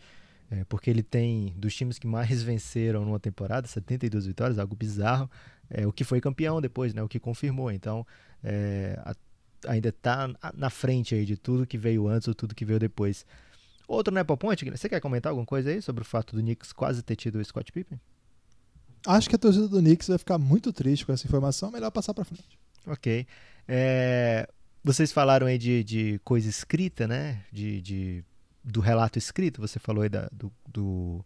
é, 0.51 0.65
porque 0.65 0.91
ele 0.91 1.03
tem 1.03 1.55
dos 1.57 1.75
times 1.75 1.99
que 1.99 2.07
mais 2.07 2.43
venceram 2.43 3.05
numa 3.05 3.21
temporada, 3.21 3.67
72 3.67 4.27
vitórias, 4.27 4.59
algo 4.59 4.75
bizarro, 4.77 5.31
é, 5.71 5.87
o 5.87 5.93
que 5.93 6.05
foi 6.05 6.21
campeão 6.21 6.61
depois, 6.61 6.93
né, 6.95 7.03
o 7.03 7.09
que 7.09 7.19
confirmou. 7.19 7.71
Então, 7.71 8.07
é, 8.43 8.99
a, 9.05 9.15
ainda 9.67 9.89
está 9.89 10.31
na 10.55 10.71
frente 10.71 11.15
aí 11.15 11.25
de 11.25 11.37
tudo 11.37 11.67
que 11.67 11.79
veio 11.79 12.07
antes 12.09 12.29
ou 12.29 12.35
tudo 12.35 12.55
que 12.55 12.65
veio 12.65 12.79
depois. 12.79 13.25
Outro 13.87 14.15
Nepo 14.15 14.37
Ponte, 14.37 14.69
você 14.71 14.89
quer 14.89 15.01
comentar 15.01 15.31
alguma 15.31 15.47
coisa 15.47 15.71
aí 15.71 15.83
sobre 15.83 16.03
o 16.03 16.05
fato 16.05 16.35
do 16.35 16.43
Knicks 16.43 16.73
quase 16.73 17.03
ter 17.03 17.17
tido 17.17 17.37
o 17.37 17.45
Scott 17.45 17.71
Pippen? 17.71 18.01
Acho 19.07 19.29
que 19.29 19.37
a 19.37 19.39
torcida 19.39 19.69
do 19.69 19.79
Knicks 19.81 20.09
vai 20.09 20.17
ficar 20.17 20.39
muito 20.39 20.73
triste 20.73 21.05
com 21.05 21.13
essa 21.13 21.27
informação, 21.27 21.71
melhor 21.71 21.91
passar 21.91 22.15
para 22.15 22.25
frente. 22.25 22.59
Ok. 22.87 23.27
É, 23.69 24.49
vocês 24.85 25.11
falaram 25.11 25.47
aí 25.47 25.57
de, 25.57 25.83
de 25.83 26.21
coisa 26.23 26.49
escrita, 26.49 27.09
né? 27.09 27.43
De, 27.51 27.81
de, 27.81 28.25
do 28.63 28.81
relato 28.81 29.19
escrito, 29.19 29.61
você 29.61 29.79
falou 29.79 30.03
aí 30.03 30.09
da, 30.11 30.29
do, 30.31 30.53
do, 30.69 31.25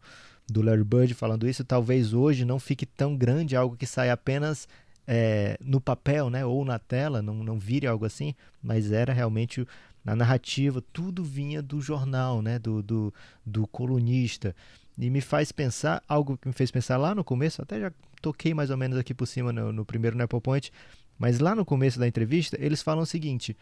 do 0.48 0.62
Larry 0.62 0.84
Bird 0.84 1.14
falando 1.14 1.48
isso. 1.48 1.64
Talvez 1.64 2.14
hoje 2.14 2.44
não 2.44 2.60
fique 2.60 2.86
tão 2.86 3.16
grande 3.16 3.56
algo 3.56 3.76
que 3.76 3.86
sai 3.86 4.10
apenas 4.10 4.68
é, 5.06 5.58
no 5.60 5.80
papel, 5.80 6.30
né? 6.30 6.46
Ou 6.46 6.64
na 6.64 6.78
tela, 6.78 7.20
não, 7.20 7.42
não 7.42 7.58
vire 7.58 7.86
algo 7.86 8.04
assim, 8.04 8.32
mas 8.62 8.92
era 8.92 9.12
realmente 9.12 9.66
na 10.04 10.14
narrativa, 10.14 10.82
tudo 10.92 11.24
vinha 11.24 11.60
do 11.60 11.80
jornal, 11.80 12.40
né? 12.40 12.58
Do, 12.58 12.80
do, 12.80 13.12
do 13.44 13.66
colunista. 13.66 14.54
E 14.96 15.10
me 15.10 15.20
faz 15.20 15.50
pensar, 15.50 16.02
algo 16.08 16.38
que 16.38 16.46
me 16.46 16.54
fez 16.54 16.70
pensar 16.70 16.96
lá 16.96 17.14
no 17.14 17.24
começo, 17.24 17.60
até 17.60 17.80
já 17.80 17.92
toquei 18.20 18.52
mais 18.52 18.70
ou 18.70 18.76
menos 18.76 18.98
aqui 18.98 19.14
por 19.14 19.26
cima 19.26 19.52
no, 19.52 19.72
no 19.72 19.84
primeiro 19.84 20.20
Apple 20.22 20.40
Point, 20.40 20.72
mas 21.18 21.38
lá 21.40 21.54
no 21.54 21.64
começo 21.64 21.98
da 21.98 22.06
entrevista, 22.06 22.56
eles 22.60 22.82
falam 22.82 23.02
o 23.02 23.06
seguinte: 23.06 23.56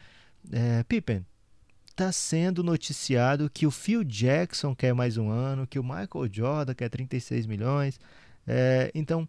é, 0.52 0.82
Pippen, 0.84 1.24
está 1.96 2.12
sendo 2.12 2.62
noticiado 2.62 3.48
que 3.48 3.66
o 3.66 3.70
Phil 3.70 4.04
Jackson 4.04 4.74
quer 4.74 4.94
mais 4.94 5.16
um 5.16 5.30
ano, 5.30 5.66
que 5.66 5.78
o 5.78 5.82
Michael 5.82 6.28
Jordan 6.30 6.74
quer 6.74 6.90
36 6.90 7.46
milhões. 7.46 7.98
É, 8.46 8.90
então, 8.94 9.26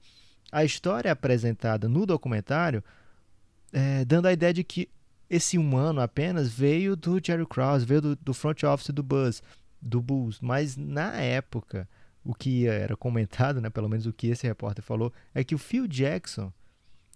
a 0.52 0.66
história 0.66 1.12
apresentada 1.12 1.88
no 1.88 2.06
documentário, 2.06 2.84
é, 3.72 4.04
dando 4.04 4.28
a 4.28 4.34
ideia 4.34 4.54
de 4.54 4.64
que 4.64 4.90
esse 5.30 5.58
um 5.58 5.78
ano 5.78 6.02
apenas 6.02 6.52
veio 6.52 6.96
do 6.96 7.20
Jerry 7.24 7.46
Krause, 7.46 7.86
veio 7.86 8.02
do, 8.02 8.16
do 8.18 8.34
front 8.34 8.64
office 8.64 8.90
do 8.90 9.04
Buzz, 9.04 9.42
do 9.82 10.02
Bulls. 10.02 10.40
Mas 10.42 10.76
na 10.76 11.14
época, 11.14 11.88
o 12.24 12.34
que 12.34 12.68
era 12.68 12.98
comentado, 12.98 13.62
né, 13.62 13.70
pelo 13.70 13.88
menos 13.88 14.06
o 14.06 14.14
que 14.14 14.28
esse 14.28 14.46
repórter 14.46 14.84
falou, 14.84 15.14
é 15.34 15.44
que 15.44 15.56
o 15.56 15.58
Phil 15.58 15.88
Jackson 15.88 16.52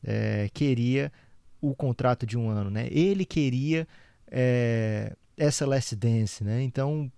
é, 0.03 0.49
queria 0.53 1.11
o 1.59 1.75
contrato 1.75 2.25
de 2.25 2.37
um 2.37 2.49
ano, 2.49 2.69
né? 2.69 2.87
Ele 2.91 3.23
queria 3.23 3.87
é, 4.29 5.15
essa 5.37 5.65
Last 5.65 5.95
Dance, 5.95 6.43
né? 6.43 6.61
Então, 6.63 7.11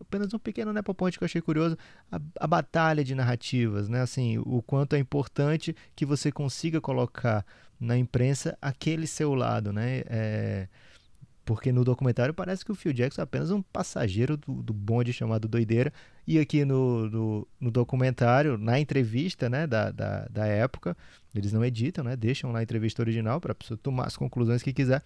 apenas 0.00 0.32
um 0.32 0.38
pequeno 0.38 0.72
Nepo 0.72 0.94
Point 0.94 1.16
que 1.18 1.24
eu 1.24 1.26
achei 1.26 1.40
curioso, 1.40 1.76
a, 2.10 2.20
a, 2.38 2.46
batalha 2.46 3.04
de 3.04 3.14
narrativas, 3.14 3.88
né? 3.88 4.00
Assim, 4.00 4.38
o 4.38 4.62
quanto 4.62 4.94
é 4.94 4.98
importante 4.98 5.74
que 5.94 6.04
você 6.04 6.30
consiga 6.30 6.80
colocar 6.80 7.44
na 7.78 7.96
imprensa 7.96 8.56
aquele 8.60 9.06
seu 9.06 9.34
lado, 9.34 9.72
né? 9.72 10.02
É, 10.06 10.68
porque 11.44 11.72
no 11.72 11.84
documentário 11.84 12.34
parece 12.34 12.64
que 12.64 12.72
o 12.72 12.74
Phil 12.74 12.92
Jackson 12.92 13.22
é 13.22 13.24
apenas 13.24 13.50
um 13.50 13.62
passageiro 13.62 14.36
do, 14.36 14.62
do 14.62 14.72
bonde 14.72 15.12
chamado 15.12 15.48
Doideira, 15.48 15.92
e 16.26 16.38
aqui 16.38 16.64
no, 16.64 17.08
no, 17.08 17.48
no 17.58 17.70
documentário, 17.70 18.56
na 18.56 18.78
entrevista 18.78 19.48
né, 19.48 19.66
da, 19.66 19.90
da, 19.90 20.26
da, 20.28 20.46
época, 20.46 20.96
eles 21.34 21.52
não 21.52 21.64
editam, 21.64 22.04
né? 22.04 22.14
Deixam 22.14 22.52
lá 22.52 22.60
a 22.60 22.62
entrevista 22.62 23.02
original 23.02 23.40
para 23.40 23.52
a 23.52 23.54
pessoa 23.54 23.76
tomar 23.76 24.06
as 24.06 24.16
conclusões 24.16 24.62
que 24.62 24.72
quiser. 24.72 25.02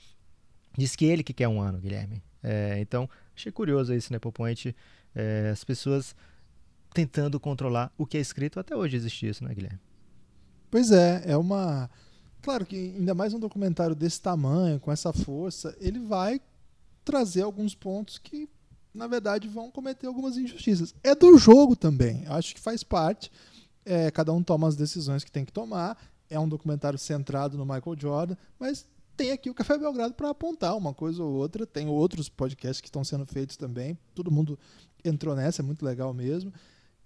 Diz 0.77 0.95
que 0.95 1.07
ele 1.07 1.23
que 1.23 1.33
quer 1.33 1.49
um 1.49 1.61
ano, 1.61 1.79
Guilherme. 1.79 2.23
É, 2.43 2.79
então, 2.81 3.09
achei 3.35 3.51
curioso 3.51 3.95
esse 3.95 4.13
Nepopoint, 4.13 4.77
é, 5.15 5.51
as 5.51 5.65
pessoas 5.65 6.15
tentando 6.93 7.41
controlar 7.41 7.91
o 7.97 8.05
que 8.05 8.19
é 8.19 8.21
escrito. 8.21 8.61
Até 8.61 8.77
hoje 8.77 8.97
existe 8.97 9.27
isso, 9.27 9.45
né, 9.45 9.55
Guilherme? 9.55 9.81
Pois 10.71 10.91
é, 10.91 11.23
é 11.25 11.37
uma. 11.37 11.89
Claro 12.45 12.67
que 12.67 12.77
ainda 12.77 13.15
mais 13.15 13.33
um 13.33 13.41
documentário 13.41 13.97
desse 13.97 14.21
tamanho, 14.21 14.79
com 14.79 14.93
essa 14.93 15.15
força, 15.15 15.75
ele 15.81 15.99
vai 15.99 16.39
trazer 17.03 17.41
alguns 17.41 17.75
pontos 17.75 18.19
que, 18.19 18.47
na 18.93 19.07
verdade, 19.07 19.49
vão 19.49 19.71
cometer 19.71 20.07
algumas 20.07 20.37
injustiças. 20.37 20.95
É 21.03 21.15
do 21.15 21.39
jogo 21.39 21.75
também, 21.75 22.27
acho 22.27 22.55
que 22.55 22.61
faz 22.61 22.83
parte. 22.83 23.33
É, 23.83 24.11
cada 24.11 24.31
um 24.31 24.43
toma 24.43 24.69
as 24.69 24.77
decisões 24.77 25.25
que 25.25 25.33
tem 25.33 25.43
que 25.43 25.53
tomar. 25.53 25.97
É 26.29 26.39
um 26.39 26.47
documentário 26.47 26.99
centrado 26.99 27.57
no 27.57 27.65
Michael 27.65 27.97
Jordan, 27.99 28.37
mas 28.59 28.87
tem 29.17 29.33
aqui 29.33 29.49
o 29.49 29.55
Café 29.55 29.79
Belgrado 29.79 30.13
para 30.13 30.29
apontar 30.29 30.77
uma 30.77 30.93
coisa 30.93 31.25
ou 31.25 31.33
outra. 31.33 31.67
Tem 31.67 31.89
outros 31.89 32.29
podcasts 32.29 32.83
que 32.83 32.89
estão 32.89 33.03
sendo 33.03 33.25
feitos 33.25 33.57
também. 33.57 33.97
Todo 34.15 34.31
mundo 34.31 34.59
entrou 35.03 35.35
nessa, 35.35 35.63
é 35.63 35.65
muito 35.65 35.83
legal 35.83 36.13
mesmo. 36.13 36.53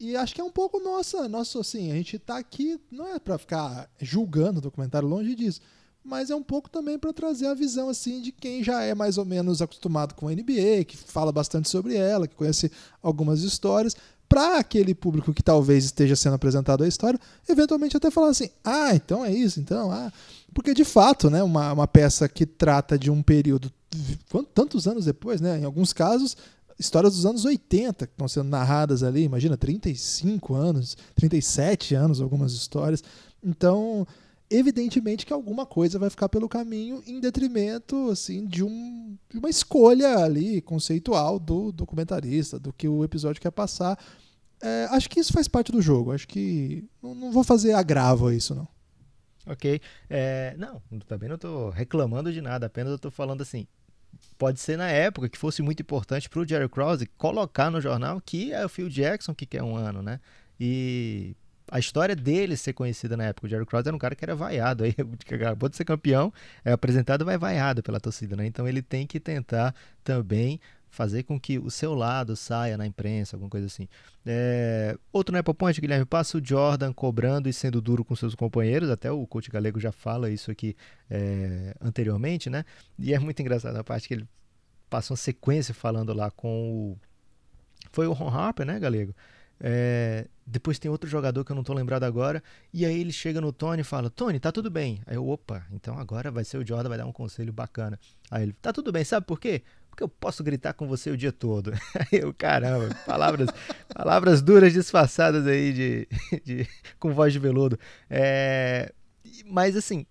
E 0.01 0.17
acho 0.17 0.35
que 0.35 0.41
é 0.41 0.45
um 0.45 0.51
pouco 0.51 0.79
nossa, 0.79 1.29
nosso 1.29 1.59
assim, 1.59 1.91
a 1.91 1.95
gente 1.95 2.17
está 2.17 2.39
aqui 2.39 2.81
não 2.91 3.07
é 3.09 3.19
para 3.19 3.37
ficar 3.39 3.91
julgando 4.01 4.59
o 4.59 4.63
documentário 4.63 5.09
longe 5.09 5.35
disso, 5.35 5.61
mas 6.05 6.31
é 6.31 6.35
um 6.35 6.43
pouco 6.43 6.71
também 6.71 6.99
para 6.99 7.13
trazer 7.13 7.47
a 7.47 7.55
visão 7.55 7.89
assim 7.89 8.23
de 8.23 8.31
quem 8.31 8.63
já 8.63 8.83
é 8.83 8.95
mais 8.95 9.19
ou 9.19 9.25
menos 9.25 9.61
acostumado 9.61 10.15
com 10.15 10.29
a 10.29 10.33
NBA, 10.33 10.85
que 10.87 10.97
fala 10.97 11.33
bastante 11.33 11.69
sobre 11.69 11.97
ela, 11.97 12.29
que 12.29 12.37
conhece 12.37 12.71
algumas 13.03 13.43
histórias, 13.43 13.97
para 14.29 14.59
aquele 14.59 14.95
público 14.95 15.33
que 15.33 15.43
talvez 15.43 15.87
esteja 15.87 16.15
sendo 16.15 16.35
apresentado 16.35 16.85
a 16.85 16.89
história, 16.89 17.19
eventualmente 17.49 17.97
até 17.97 18.11
falar 18.11 18.29
assim: 18.29 18.51
"Ah, 18.63 18.95
então 18.95 19.25
é 19.25 19.33
isso, 19.33 19.59
então, 19.59 19.91
ah, 19.91 20.13
porque, 20.55 20.75
de 20.75 20.85
fato, 20.85 21.31
né, 21.31 21.43
uma, 21.43 21.73
uma 21.73 21.87
peça 21.87 22.29
que 22.29 22.47
trata 22.47 22.99
de 22.99 23.11
um 23.11 23.23
período, 23.23 23.73
tantos 24.55 24.87
anos 24.87 25.05
depois, 25.05 25.41
né, 25.41 25.59
em 25.59 25.65
alguns 25.65 25.93
casos, 25.93 26.37
histórias 26.79 27.15
dos 27.15 27.27
anos 27.27 27.45
80 27.45 28.07
que 28.07 28.13
estão 28.13 28.29
sendo 28.29 28.49
narradas 28.49 29.03
ali, 29.03 29.23
imagina, 29.23 29.57
35 29.57 30.55
anos, 30.55 30.97
37 31.15 31.95
anos, 31.95 32.21
algumas 32.21 32.53
histórias. 32.53 33.03
Então, 33.43 34.07
evidentemente 34.51 35.27
que 35.27 35.33
alguma 35.33 35.67
coisa 35.67 35.99
vai 35.99 36.09
ficar 36.09 36.29
pelo 36.29 36.49
caminho 36.49 37.03
em 37.07 37.21
detrimento 37.21 38.11
assim 38.11 38.47
de, 38.47 38.65
um, 38.65 39.17
de 39.31 39.39
uma 39.39 39.51
escolha 39.51 40.19
ali 40.19 40.61
conceitual 40.63 41.39
do 41.39 41.73
documentarista, 41.73 42.59
do 42.59 42.73
que 42.73 42.89
o 42.89 43.05
episódio 43.05 43.43
quer 43.43 43.51
passar. 43.51 43.99
É, 44.61 44.89
acho 44.91 45.09
que 45.09 45.21
isso 45.21 45.33
faz 45.33 45.47
parte 45.47 45.71
do 45.71 45.83
jogo. 45.83 46.13
Acho 46.13 46.27
que 46.27 46.85
não, 47.03 47.15
não 47.15 47.33
vou 47.33 47.45
fazer 47.45 47.73
agravo 47.73 48.29
a 48.29 48.35
isso, 48.35 48.55
não. 48.55 48.69
Ok. 49.47 49.81
É, 50.11 50.55
não, 50.59 50.83
também 51.07 51.29
não 51.29 51.37
estou 51.37 51.71
reclamando 51.71 52.33
de 52.33 52.41
nada, 52.41 52.67
apenas 52.67 52.99
eu 53.03 53.11
falando 53.11 53.41
assim. 53.41 53.67
Pode 54.37 54.61
ser 54.61 54.77
na 54.77 54.89
época 54.89 55.29
que 55.29 55.37
fosse 55.37 55.63
muito 55.63 55.81
importante 55.81 56.29
para 56.29 56.41
o 56.41 56.47
Jerry 56.47 56.69
Krause 56.69 57.07
colocar 57.19 57.71
no 57.71 57.81
jornal 57.81 58.21
que 58.21 58.53
é 58.53 58.65
o 58.65 58.69
Phil 58.69 58.89
Jackson 58.89 59.35
que 59.35 59.45
quer 59.45 59.63
um 59.63 59.77
ano, 59.77 60.03
né? 60.03 60.21
E 60.61 61.35
a 61.71 61.79
história 61.79 62.17
dele 62.17 62.57
ser 62.57 62.73
conhecida 62.73 63.17
na 63.17 63.25
época. 63.25 63.47
O 63.47 63.51
Jerry 63.51 63.67
Krause 63.67 63.89
era 63.89 63.97
um 63.97 63.99
cara 63.99 64.15
que 64.15 64.25
era 64.25 64.35
vaiado, 64.35 64.85
aí 64.85 64.95
acabou 65.33 65.69
de 65.69 65.77
ser 65.77 65.85
campeão, 65.85 66.33
é 66.65 66.73
apresentado, 66.73 67.25
vai 67.25 67.37
vaiado 67.37 67.83
pela 67.83 68.01
torcida, 68.01 68.37
né? 68.37 68.47
Então 68.47 68.67
ele 68.67 68.83
tem 68.83 69.07
que 69.07 69.21
tentar 69.21 69.75
também 70.03 70.61
fazer 70.91 71.23
com 71.23 71.39
que 71.39 71.59
o 71.59 71.71
seu 71.71 71.95
lado 71.95 72.37
saia 72.37 72.77
na 72.77 72.87
imprensa, 72.87 73.37
alguma 73.37 73.51
coisa 73.51 73.67
assim. 73.67 73.89
É, 74.25 74.97
outro 75.13 75.33
no 75.33 75.39
Apple 75.39 75.55
Point, 75.55 75.81
Guilherme, 75.81 76.05
passa 76.05 76.39
o 76.39 76.45
Jordan 76.45 76.93
cobrando 76.93 77.49
e 77.49 77.53
sendo 77.53 77.81
duro 77.81 78.05
com 78.05 78.15
seus 78.17 78.35
companheiros, 78.35 78.91
até 78.91 79.11
o 79.11 79.27
coach 79.27 79.51
galego 79.51 79.79
já 79.79 79.93
fala 79.93 80.31
isso 80.31 80.51
aqui 80.51 80.77
é, 81.11 81.75
anteriormente, 81.81 82.49
né? 82.51 82.65
E 82.99 83.15
é 83.15 83.19
muito 83.19 83.41
engraçado 83.41 83.77
a 83.77 83.85
parte 83.85 84.09
que 84.09 84.15
ele 84.15 84.29
passa 84.89 85.13
uma 85.13 85.17
sequência 85.17 85.75
falando 85.75 86.13
lá 86.13 86.31
com 86.31 86.71
o... 86.71 86.99
Foi 87.91 88.07
o 88.07 88.13
Ron 88.13 88.29
Harper, 88.29 88.67
né, 88.67 88.79
galego? 88.79 89.15
É, 89.61 90.29
depois 90.47 90.79
tem 90.79 90.91
outro 90.91 91.11
jogador 91.11 91.45
que 91.45 91.51
eu 91.51 91.55
não 91.55 91.63
estou 91.63 91.75
lembrado 91.75 92.05
agora. 92.05 92.43
E 92.73 92.87
aí 92.87 93.01
ele 93.01 93.13
chega 93.13 93.41
no 93.41 93.53
Tony 93.53 93.81
e 93.81 93.85
fala: 93.85 94.09
Tony, 94.09 94.39
tá 94.39 94.53
tudo 94.53 94.71
bem. 94.71 95.01
Aí 95.07 95.17
eu, 95.17 95.29
opa, 95.29 95.67
então 95.73 95.99
agora 95.99 96.31
vai 96.31 96.45
ser 96.45 96.59
o 96.59 96.67
Jordan, 96.67 96.89
vai 96.89 96.99
dar 96.99 97.07
um 97.07 97.13
conselho 97.13 97.53
bacana. 97.53 97.99
Aí 98.31 98.45
ele, 98.45 98.53
tá 98.53 98.73
tudo 98.73 98.93
bem, 98.93 99.05
sabe 99.05 99.27
por 99.27 99.41
quê? 99.41 99.63
Porque 99.99 100.05
eu 100.05 100.09
posso 100.09 100.45
gritar 100.45 100.75
com 100.75 100.87
você 100.87 101.11
o 101.11 101.17
dia 101.17 101.33
todo. 101.33 101.73
Eu, 102.13 102.33
caramba, 102.33 102.95
palavras, 103.05 103.49
palavras 103.93 104.41
duras 104.41 104.73
disfarçadas 104.73 105.45
aí 105.47 105.73
de, 105.73 106.09
de 106.45 106.69
com 107.01 107.13
voz 107.13 107.33
de 107.33 107.41
veludo. 107.41 107.79
É, 108.09 108.93
mas 109.45 109.77
assim, 109.77 110.07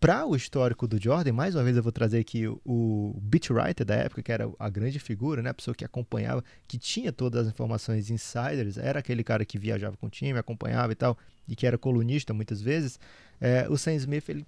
para 0.00 0.24
o 0.24 0.34
histórico 0.34 0.88
do 0.88 1.00
Jordan, 1.00 1.34
mais 1.34 1.54
uma 1.54 1.62
vez 1.62 1.76
eu 1.76 1.82
vou 1.82 1.92
trazer 1.92 2.18
aqui 2.18 2.48
o, 2.48 2.60
o 2.64 3.20
beat 3.20 3.50
writer 3.50 3.84
da 3.84 3.94
época, 3.94 4.22
que 4.22 4.32
era 4.32 4.50
a 4.58 4.70
grande 4.70 4.98
figura, 4.98 5.42
né, 5.42 5.50
a 5.50 5.54
pessoa 5.54 5.74
que 5.74 5.84
acompanhava, 5.84 6.42
que 6.66 6.78
tinha 6.78 7.12
todas 7.12 7.46
as 7.46 7.52
informações 7.52 8.08
insiders, 8.08 8.78
era 8.78 9.00
aquele 9.00 9.22
cara 9.22 9.44
que 9.44 9.58
viajava 9.58 9.98
com 9.98 10.06
o 10.06 10.10
time, 10.10 10.38
acompanhava 10.38 10.92
e 10.92 10.96
tal, 10.96 11.18
e 11.46 11.54
que 11.54 11.66
era 11.66 11.76
colunista 11.76 12.32
muitas 12.32 12.62
vezes. 12.62 12.98
É, 13.38 13.66
o 13.68 13.76
Sam 13.76 13.94
Smith 13.96 14.28
ele 14.30 14.46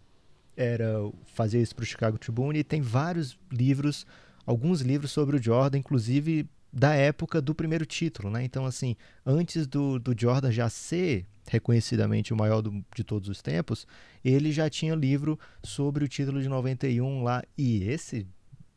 era 0.57 0.89
fazia 1.35 1.61
isso 1.61 1.75
para 1.75 1.83
o 1.85 1.87
Chicago 1.87 2.19
Tribune 2.19 2.59
e 2.59 2.65
tem 2.65 2.81
vários 2.81 3.39
livros 3.53 4.07
alguns 4.49 4.81
livros 4.81 5.11
sobre 5.11 5.37
o 5.37 5.43
Jordan, 5.43 5.77
inclusive 5.77 6.49
da 6.73 6.95
época 6.95 7.39
do 7.39 7.55
primeiro 7.55 7.85
título, 7.85 8.31
né? 8.31 8.43
Então, 8.43 8.65
assim, 8.65 8.97
antes 9.25 9.67
do, 9.67 9.99
do 9.99 10.19
Jordan 10.19 10.51
já 10.51 10.71
ser 10.71 11.27
reconhecidamente 11.51 12.33
o 12.33 12.37
maior 12.37 12.63
do, 12.63 12.83
de 12.97 13.05
todos 13.05 13.29
os 13.29 13.43
tempos, 13.43 13.87
ele 14.25 14.51
já 14.51 14.71
tinha 14.71 14.95
livro 14.95 15.39
sobre 15.63 16.03
o 16.03 16.09
título 16.09 16.41
de 16.41 16.49
91 16.49 17.23
lá. 17.23 17.43
E 17.59 17.85
esse 17.85 18.27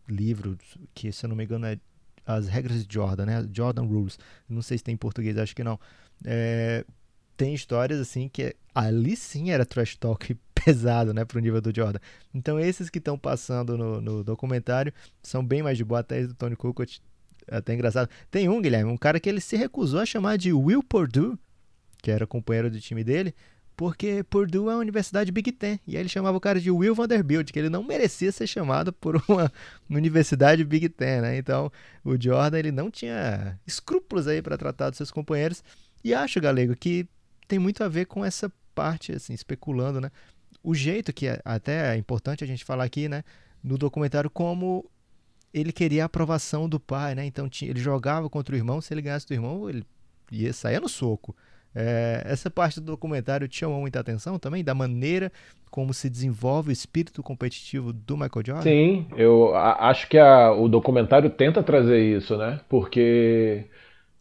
livro, 0.09 0.57
que 0.93 1.09
se 1.09 1.25
eu 1.25 1.29
não 1.29 1.37
me 1.37 1.45
engano 1.45 1.65
é 1.65 1.79
As 2.25 2.49
Regras 2.49 2.85
de 2.85 2.93
Jordan, 2.93 3.25
né? 3.25 3.49
Jordan 3.53 3.83
Rules. 3.83 4.19
Não 4.49 4.61
sei 4.61 4.77
se 4.77 4.83
tem 4.83 4.95
em 4.95 4.97
português, 4.97 5.37
acho 5.37 5.55
que 5.55 5.63
não. 5.63 5.79
É, 6.25 6.83
tem 7.37 7.53
histórias 7.53 7.99
assim 8.01 8.27
que 8.27 8.53
ali 8.75 9.15
sim 9.15 9.51
era 9.51 9.65
trash 9.65 9.95
talk 9.95 10.35
pesado, 10.65 11.13
né, 11.13 11.25
pro 11.25 11.39
nível 11.39 11.61
do 11.61 11.73
Jordan. 11.75 11.99
Então 12.33 12.59
esses 12.59 12.89
que 12.89 12.99
estão 12.99 13.17
passando 13.17 13.77
no, 13.77 14.01
no, 14.01 14.23
documentário 14.23 14.93
são 15.21 15.45
bem 15.45 15.63
mais 15.63 15.77
de 15.77 15.83
boa, 15.83 16.01
até 16.01 16.25
do 16.25 16.33
Tony 16.33 16.55
Kukoc, 16.55 16.99
até 17.47 17.73
engraçado. 17.73 18.09
Tem 18.29 18.47
um, 18.47 18.61
Guilherme, 18.61 18.91
um 18.91 18.97
cara 18.97 19.19
que 19.19 19.29
ele 19.29 19.41
se 19.41 19.55
recusou 19.55 19.99
a 19.99 20.05
chamar 20.05 20.37
de 20.37 20.53
Will 20.53 20.83
Purdue, 20.83 21.37
que 22.01 22.11
era 22.11 22.25
companheiro 22.25 22.69
do 22.69 22.79
time 22.79 23.03
dele, 23.03 23.33
porque 23.75 24.23
Purdue 24.23 24.57
é 24.57 24.73
uma 24.73 24.75
universidade 24.75 25.31
Big 25.31 25.51
Ten. 25.51 25.79
E 25.87 25.95
aí 25.95 26.03
ele 26.03 26.09
chamava 26.09 26.37
o 26.37 26.41
cara 26.41 26.59
de 26.59 26.69
Will 26.69 26.93
Vanderbilt, 26.93 27.51
que 27.51 27.57
ele 27.57 27.69
não 27.69 27.83
merecia 27.83 28.31
ser 28.31 28.45
chamado 28.45 28.93
por 28.93 29.21
uma 29.27 29.51
universidade 29.89 30.63
Big 30.63 30.87
Ten, 30.89 31.21
né? 31.21 31.37
Então, 31.37 31.71
o 32.03 32.19
Jordan 32.21 32.59
ele 32.59 32.71
não 32.71 32.91
tinha 32.91 33.59
escrúpulos 33.65 34.27
aí 34.27 34.41
para 34.41 34.57
tratar 34.57 34.89
dos 34.89 34.97
seus 34.97 35.09
companheiros. 35.09 35.63
E 36.03 36.13
acho, 36.13 36.39
Galego, 36.39 36.75
que 36.75 37.07
tem 37.47 37.57
muito 37.57 37.83
a 37.83 37.87
ver 37.87 38.05
com 38.05 38.23
essa 38.23 38.51
parte, 38.75 39.13
assim, 39.13 39.33
especulando, 39.33 39.99
né? 39.99 40.11
O 40.63 40.73
jeito 40.73 41.13
que 41.13 41.27
é, 41.27 41.39
até 41.43 41.93
é 41.93 41.97
importante 41.97 42.43
a 42.43 42.47
gente 42.47 42.63
falar 42.63 42.83
aqui, 42.83 43.09
né, 43.09 43.23
no 43.63 43.77
documentário, 43.77 44.29
como 44.29 44.85
ele 45.53 45.71
queria 45.71 46.03
a 46.03 46.05
aprovação 46.05 46.67
do 46.69 46.79
pai, 46.79 47.13
né? 47.13 47.25
Então 47.25 47.49
tinha, 47.49 47.69
ele 47.69 47.79
jogava 47.79 48.29
contra 48.29 48.55
o 48.55 48.57
irmão, 48.57 48.79
se 48.79 48.93
ele 48.93 49.01
ganhasse 49.01 49.27
do 49.27 49.33
irmão, 49.33 49.69
ele 49.69 49.83
ia 50.31 50.53
sair 50.53 50.79
no 50.79 50.87
soco. 50.87 51.35
É, 51.73 52.21
essa 52.25 52.49
parte 52.49 52.79
do 52.79 52.85
documentário 52.85 53.47
te 53.47 53.59
chamou 53.59 53.79
muita 53.79 53.99
atenção 53.99 54.37
também, 54.37 54.63
da 54.63 54.73
maneira 54.73 55.31
como 55.69 55.93
se 55.93 56.09
desenvolve 56.09 56.69
o 56.69 56.71
espírito 56.73 57.23
competitivo 57.23 57.93
do 57.93 58.15
Michael 58.15 58.45
Jordan? 58.45 58.61
Sim, 58.61 59.07
eu 59.15 59.55
acho 59.55 60.07
que 60.09 60.17
a, 60.17 60.51
o 60.51 60.67
documentário 60.67 61.29
tenta 61.29 61.63
trazer 61.63 61.99
isso, 61.99 62.37
né? 62.37 62.59
Porque 62.67 63.65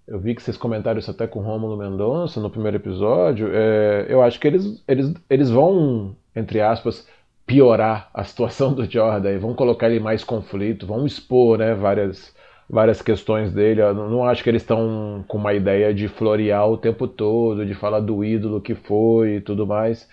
eu 0.06 0.20
vi 0.20 0.34
que 0.34 0.42
vocês 0.42 0.56
comentaram 0.56 1.00
isso 1.00 1.10
até 1.10 1.26
com 1.26 1.40
o 1.40 1.42
Rômulo 1.42 1.76
Mendonça 1.76 2.40
no 2.40 2.50
primeiro 2.50 2.76
episódio. 2.76 3.48
É, 3.52 4.06
eu 4.08 4.22
acho 4.22 4.38
que 4.38 4.46
eles, 4.46 4.82
eles, 4.86 5.12
eles 5.28 5.50
vão, 5.50 6.16
entre 6.34 6.60
aspas, 6.60 7.06
piorar 7.46 8.10
a 8.14 8.24
situação 8.24 8.72
do 8.74 8.90
Jordan, 8.90 9.38
vão 9.38 9.54
colocar 9.54 9.90
ele 9.90 10.00
mais 10.00 10.22
conflito, 10.22 10.86
vão 10.86 11.06
expor 11.06 11.58
né, 11.58 11.74
várias, 11.74 12.34
várias 12.68 13.02
questões 13.02 13.52
dele. 13.52 13.80
Eu 13.80 13.94
não 13.94 14.24
acho 14.24 14.42
que 14.42 14.50
eles 14.50 14.62
estão 14.62 15.24
com 15.26 15.38
uma 15.38 15.54
ideia 15.54 15.92
de 15.92 16.08
florear 16.08 16.68
o 16.68 16.78
tempo 16.78 17.08
todo, 17.08 17.66
de 17.66 17.74
falar 17.74 18.00
do 18.00 18.24
ídolo 18.24 18.60
que 18.60 18.74
foi 18.74 19.36
e 19.36 19.40
tudo 19.40 19.66
mais. 19.66 20.08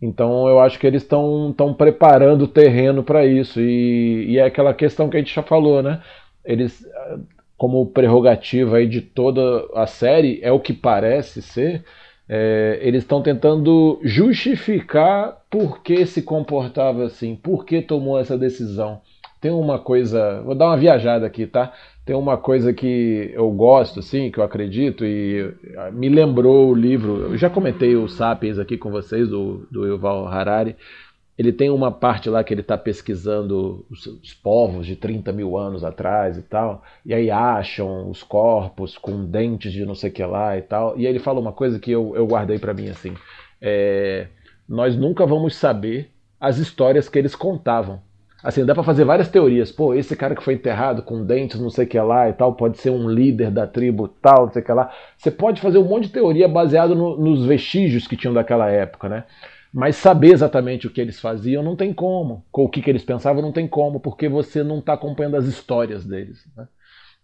Então 0.00 0.48
eu 0.48 0.58
acho 0.60 0.78
que 0.78 0.86
eles 0.86 1.02
estão 1.02 1.54
preparando 1.76 2.42
o 2.42 2.48
terreno 2.48 3.02
para 3.02 3.26
isso. 3.26 3.60
E, 3.60 4.30
e, 4.30 4.38
é 4.38 4.44
aquela 4.44 4.72
questão 4.72 5.10
que 5.10 5.16
a 5.16 5.20
gente 5.20 5.34
já 5.34 5.42
falou, 5.42 5.82
né? 5.82 6.00
Eles, 6.44 6.82
como 7.56 7.84
prerrogativa 7.86 8.78
aí 8.78 8.86
de 8.86 9.02
toda 9.02 9.68
a 9.74 9.86
série, 9.86 10.40
é 10.42 10.50
o 10.50 10.60
que 10.60 10.72
parece 10.72 11.42
ser. 11.42 11.84
É, 12.32 12.78
eles 12.80 13.02
estão 13.02 13.20
tentando 13.20 13.98
justificar 14.04 15.36
por 15.50 15.82
que 15.82 16.06
se 16.06 16.22
comportava 16.22 17.02
assim, 17.02 17.34
por 17.34 17.64
que 17.64 17.82
tomou 17.82 18.20
essa 18.20 18.38
decisão. 18.38 19.00
Tem 19.40 19.50
uma 19.50 19.80
coisa, 19.80 20.40
vou 20.42 20.54
dar 20.54 20.66
uma 20.66 20.76
viajada 20.76 21.26
aqui, 21.26 21.44
tá? 21.44 21.72
Tem 22.06 22.14
uma 22.14 22.36
coisa 22.36 22.72
que 22.72 23.32
eu 23.34 23.50
gosto, 23.50 23.98
assim, 23.98 24.30
que 24.30 24.38
eu 24.38 24.44
acredito, 24.44 25.04
e 25.04 25.52
me 25.92 26.08
lembrou 26.08 26.68
o 26.68 26.74
livro. 26.74 27.32
Eu 27.32 27.36
já 27.36 27.50
comentei 27.50 27.96
o 27.96 28.06
Sapiens 28.06 28.60
aqui 28.60 28.78
com 28.78 28.92
vocês, 28.92 29.28
do, 29.28 29.66
do 29.68 29.84
Yuval 29.84 30.28
Harari. 30.28 30.76
Ele 31.40 31.52
tem 31.52 31.70
uma 31.70 31.90
parte 31.90 32.28
lá 32.28 32.44
que 32.44 32.52
ele 32.52 32.60
está 32.60 32.76
pesquisando 32.76 33.86
os, 33.90 34.04
os, 34.06 34.34
povos 34.34 34.86
de 34.86 34.94
30 34.94 35.32
mil 35.32 35.56
anos 35.56 35.82
atrás 35.82 36.36
e 36.36 36.42
tal, 36.42 36.82
e 37.06 37.14
aí 37.14 37.30
acham 37.30 38.10
os 38.10 38.22
corpos 38.22 38.98
com 38.98 39.24
dentes 39.24 39.72
de 39.72 39.86
não 39.86 39.94
sei 39.94 40.10
o 40.10 40.12
que 40.12 40.22
lá 40.22 40.58
e 40.58 40.62
tal. 40.62 40.98
E 40.98 41.06
aí 41.06 41.12
ele 41.12 41.18
fala 41.18 41.40
uma 41.40 41.52
coisa 41.52 41.78
que 41.78 41.90
eu, 41.90 42.14
eu 42.14 42.26
guardei 42.26 42.58
para 42.58 42.74
mim 42.74 42.90
assim: 42.90 43.14
é, 43.60 44.26
nós 44.68 44.94
nunca 44.96 45.24
vamos 45.24 45.56
saber 45.56 46.10
as 46.38 46.58
histórias 46.58 47.08
que 47.08 47.18
eles 47.18 47.34
contavam 47.34 48.02
Assim, 48.42 48.64
dá 48.64 48.74
para 48.74 48.82
fazer 48.82 49.04
várias 49.04 49.28
teorias. 49.28 49.70
Pô, 49.70 49.94
esse 49.94 50.16
cara 50.16 50.34
que 50.34 50.42
foi 50.42 50.54
enterrado 50.54 51.02
com 51.02 51.24
dentes, 51.24 51.60
não 51.60 51.68
sei 51.68 51.84
o 51.84 51.88
que 51.88 52.00
lá 52.00 52.28
e 52.28 52.32
tal, 52.32 52.54
pode 52.54 52.78
ser 52.78 52.90
um 52.90 53.08
líder 53.08 53.50
da 53.50 53.66
tribo 53.66 54.08
tal, 54.08 54.46
não 54.46 54.52
sei 54.52 54.62
o 54.62 54.64
que 54.64 54.72
lá. 54.72 54.90
Você 55.16 55.30
pode 55.30 55.60
fazer 55.60 55.78
um 55.78 55.84
monte 55.84 56.04
de 56.04 56.12
teoria 56.12 56.48
baseado 56.48 56.94
no, 56.94 57.18
nos 57.18 57.44
vestígios 57.44 58.06
que 58.06 58.16
tinham 58.16 58.32
daquela 58.32 58.70
época, 58.70 59.08
né? 59.08 59.24
Mas 59.72 59.96
saber 59.96 60.32
exatamente 60.32 60.86
o 60.86 60.90
que 60.90 61.00
eles 61.00 61.20
faziam 61.20 61.62
não 61.62 61.76
tem 61.76 61.92
como. 61.92 62.44
Com 62.50 62.64
o 62.64 62.68
que, 62.68 62.82
que 62.82 62.90
eles 62.90 63.04
pensavam 63.04 63.40
não 63.40 63.52
tem 63.52 63.68
como, 63.68 64.00
porque 64.00 64.28
você 64.28 64.62
não 64.62 64.80
está 64.80 64.94
acompanhando 64.94 65.36
as 65.36 65.46
histórias 65.46 66.04
deles. 66.04 66.44
Né? 66.56 66.66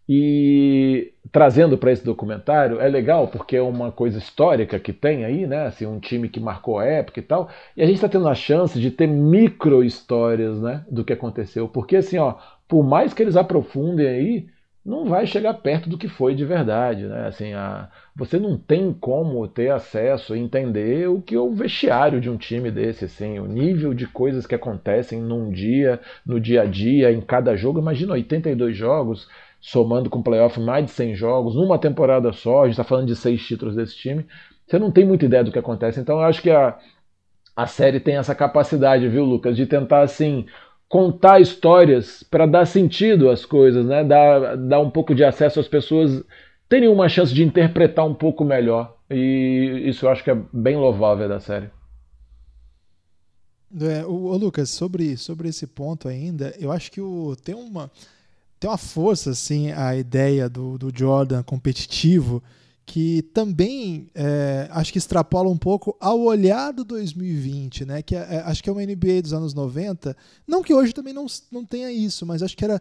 E 0.09 1.12
trazendo 1.32 1.76
para 1.76 1.90
esse 1.90 2.05
documentário 2.05 2.80
é 2.80 2.88
legal 2.88 3.26
porque 3.26 3.57
é 3.57 3.62
uma 3.62 3.90
coisa 3.90 4.18
histórica 4.18 4.78
que 4.78 4.92
tem 4.92 5.24
aí, 5.24 5.47
né? 5.47 5.66
Assim, 5.66 5.84
um 5.84 5.99
time 5.99 6.28
que 6.28 6.38
marcou 6.38 6.78
a 6.78 6.84
época 6.84 7.18
e 7.18 7.22
tal. 7.22 7.49
E 7.76 7.82
a 7.82 7.86
gente 7.86 7.97
está 7.97 8.09
tendo 8.09 8.28
a 8.28 8.34
chance 8.34 8.80
de 8.80 8.90
ter 8.92 9.09
micro 9.09 9.82
histórias, 9.82 10.61
né, 10.61 10.84
do 10.88 11.05
que 11.05 11.12
aconteceu. 11.12 11.68
Porque 11.68 11.97
assim, 11.97 12.18
ó, 12.18 12.36
por 12.68 12.84
mais 12.84 13.12
que 13.12 13.22
eles 13.22 13.36
aprofundem 13.36 14.07
aí, 14.07 14.47
não 14.87 15.05
vai 15.05 15.26
chegar 15.26 15.53
perto 15.55 15.91
do 15.91 15.99
que 15.99 16.07
foi 16.07 16.34
de 16.34 16.45
verdade, 16.45 17.07
né? 17.07 17.26
Assim, 17.26 17.53
a, 17.53 17.91
você 18.14 18.39
não 18.39 18.57
tem 18.57 18.93
como 18.93 19.47
ter 19.49 19.70
acesso 19.70 20.37
e 20.37 20.39
entender 20.39 21.09
o 21.09 21.20
que 21.20 21.34
é 21.34 21.41
o 21.41 21.53
vestiário 21.53 22.20
de 22.20 22.30
um 22.30 22.37
time 22.37 22.70
desse, 22.70 23.05
assim, 23.05 23.41
o 23.41 23.47
nível 23.47 23.93
de 23.93 24.07
coisas 24.07 24.47
que 24.47 24.55
acontecem 24.55 25.20
num 25.20 25.51
dia, 25.51 26.01
no 26.24 26.39
dia 26.41 26.62
a 26.62 26.64
dia, 26.64 27.11
em 27.11 27.20
cada 27.20 27.57
jogo. 27.57 27.80
Imagina 27.80 28.12
82 28.12 28.76
jogos 28.76 29.28
somando 29.61 30.09
com 30.09 30.22
playoff 30.22 30.61
mais 30.61 30.84
de 30.84 30.93
100 30.93 31.16
jogos, 31.16 31.57
numa 31.57 31.78
temporada 31.78 32.32
só, 32.32 32.61
a 32.62 32.64
gente 32.66 32.74
está 32.74 32.84
falando 32.84 33.09
de 33.09 33.16
seis 33.16 33.45
títulos 33.45 33.74
desse 33.74 33.97
time, 33.97 34.24
você 34.64 34.78
não 34.78 34.93
tem 34.93 35.05
muita 35.05 35.24
ideia 35.24 35.43
do 35.43 35.51
que 35.51 35.59
acontece. 35.59 35.99
Então 35.99 36.18
eu 36.18 36.24
acho 36.24 36.41
que 36.41 36.51
a, 36.51 36.78
a 37.57 37.66
série 37.66 37.99
tem 37.99 38.16
essa 38.16 38.34
capacidade, 38.34 39.09
viu, 39.09 39.24
Lucas, 39.24 39.57
de 39.57 39.66
tentar 39.66 40.03
assim 40.03 40.47
contar 40.89 41.41
histórias 41.41 42.22
para 42.22 42.47
dar 42.47 42.66
sentido 42.66 43.28
às 43.28 43.45
coisas, 43.45 43.84
né? 43.84 44.05
Dar, 44.05 44.57
dar 44.57 44.80
um 44.80 44.91
pouco 44.91 45.14
de 45.14 45.24
acesso 45.24 45.61
às 45.61 45.68
pessoas 45.68 46.22
terem 46.68 46.89
uma 46.89 47.09
chance 47.09 47.34
de 47.34 47.45
interpretar 47.45 48.07
um 48.07 48.14
pouco 48.14 48.45
melhor. 48.45 48.97
E 49.11 49.82
isso 49.87 50.07
eu 50.07 50.11
acho 50.11 50.24
que 50.24 50.30
é 50.30 50.39
bem 50.53 50.76
louvável 50.76 51.28
da 51.28 51.41
série. 51.41 51.70
É, 53.80 54.05
o, 54.05 54.26
o, 54.26 54.37
Lucas, 54.37 54.70
sobre, 54.70 55.16
sobre 55.16 55.49
esse 55.49 55.66
ponto 55.66 56.09
ainda, 56.09 56.55
eu 56.59 56.70
acho 56.70 56.91
que 56.91 57.01
o, 57.01 57.37
tem 57.37 57.55
uma 57.55 57.91
tem 58.59 58.70
uma 58.70 58.78
força 58.78 59.30
assim 59.30 59.70
a 59.72 59.95
ideia 59.95 60.49
do, 60.49 60.78
do 60.78 60.91
Jordan 60.97 61.43
competitivo 61.43 62.43
que 62.87 63.22
também 63.34 64.09
é, 64.14 64.68
acho 64.70 64.93
que 64.93 64.99
extrapola 64.99 65.51
um 65.51 65.59
pouco 65.59 65.97
ao 66.01 66.20
olhar 66.20 66.72
do 66.72 66.84
2020, 66.84 67.84
né? 67.84 68.01
Que 68.01 68.14
é, 68.14 68.37
é 68.37 68.43
acho 68.47 68.62
que 68.62 68.70
é 68.70 68.72
uma 68.72 68.80
NBA 68.80 69.22
dos 69.22 69.32
anos 69.32 69.53
90. 69.53 70.16
Não 70.47 70.62
que 70.62 70.72
hoje 70.72 70.93
também 70.93 71.12
não, 71.12 71.26
não 71.51 71.64
tenha 71.64 71.91
isso, 71.91 72.24
mas 72.24 72.45
acho 72.45 72.57
que 72.57 72.64
era 72.64 72.80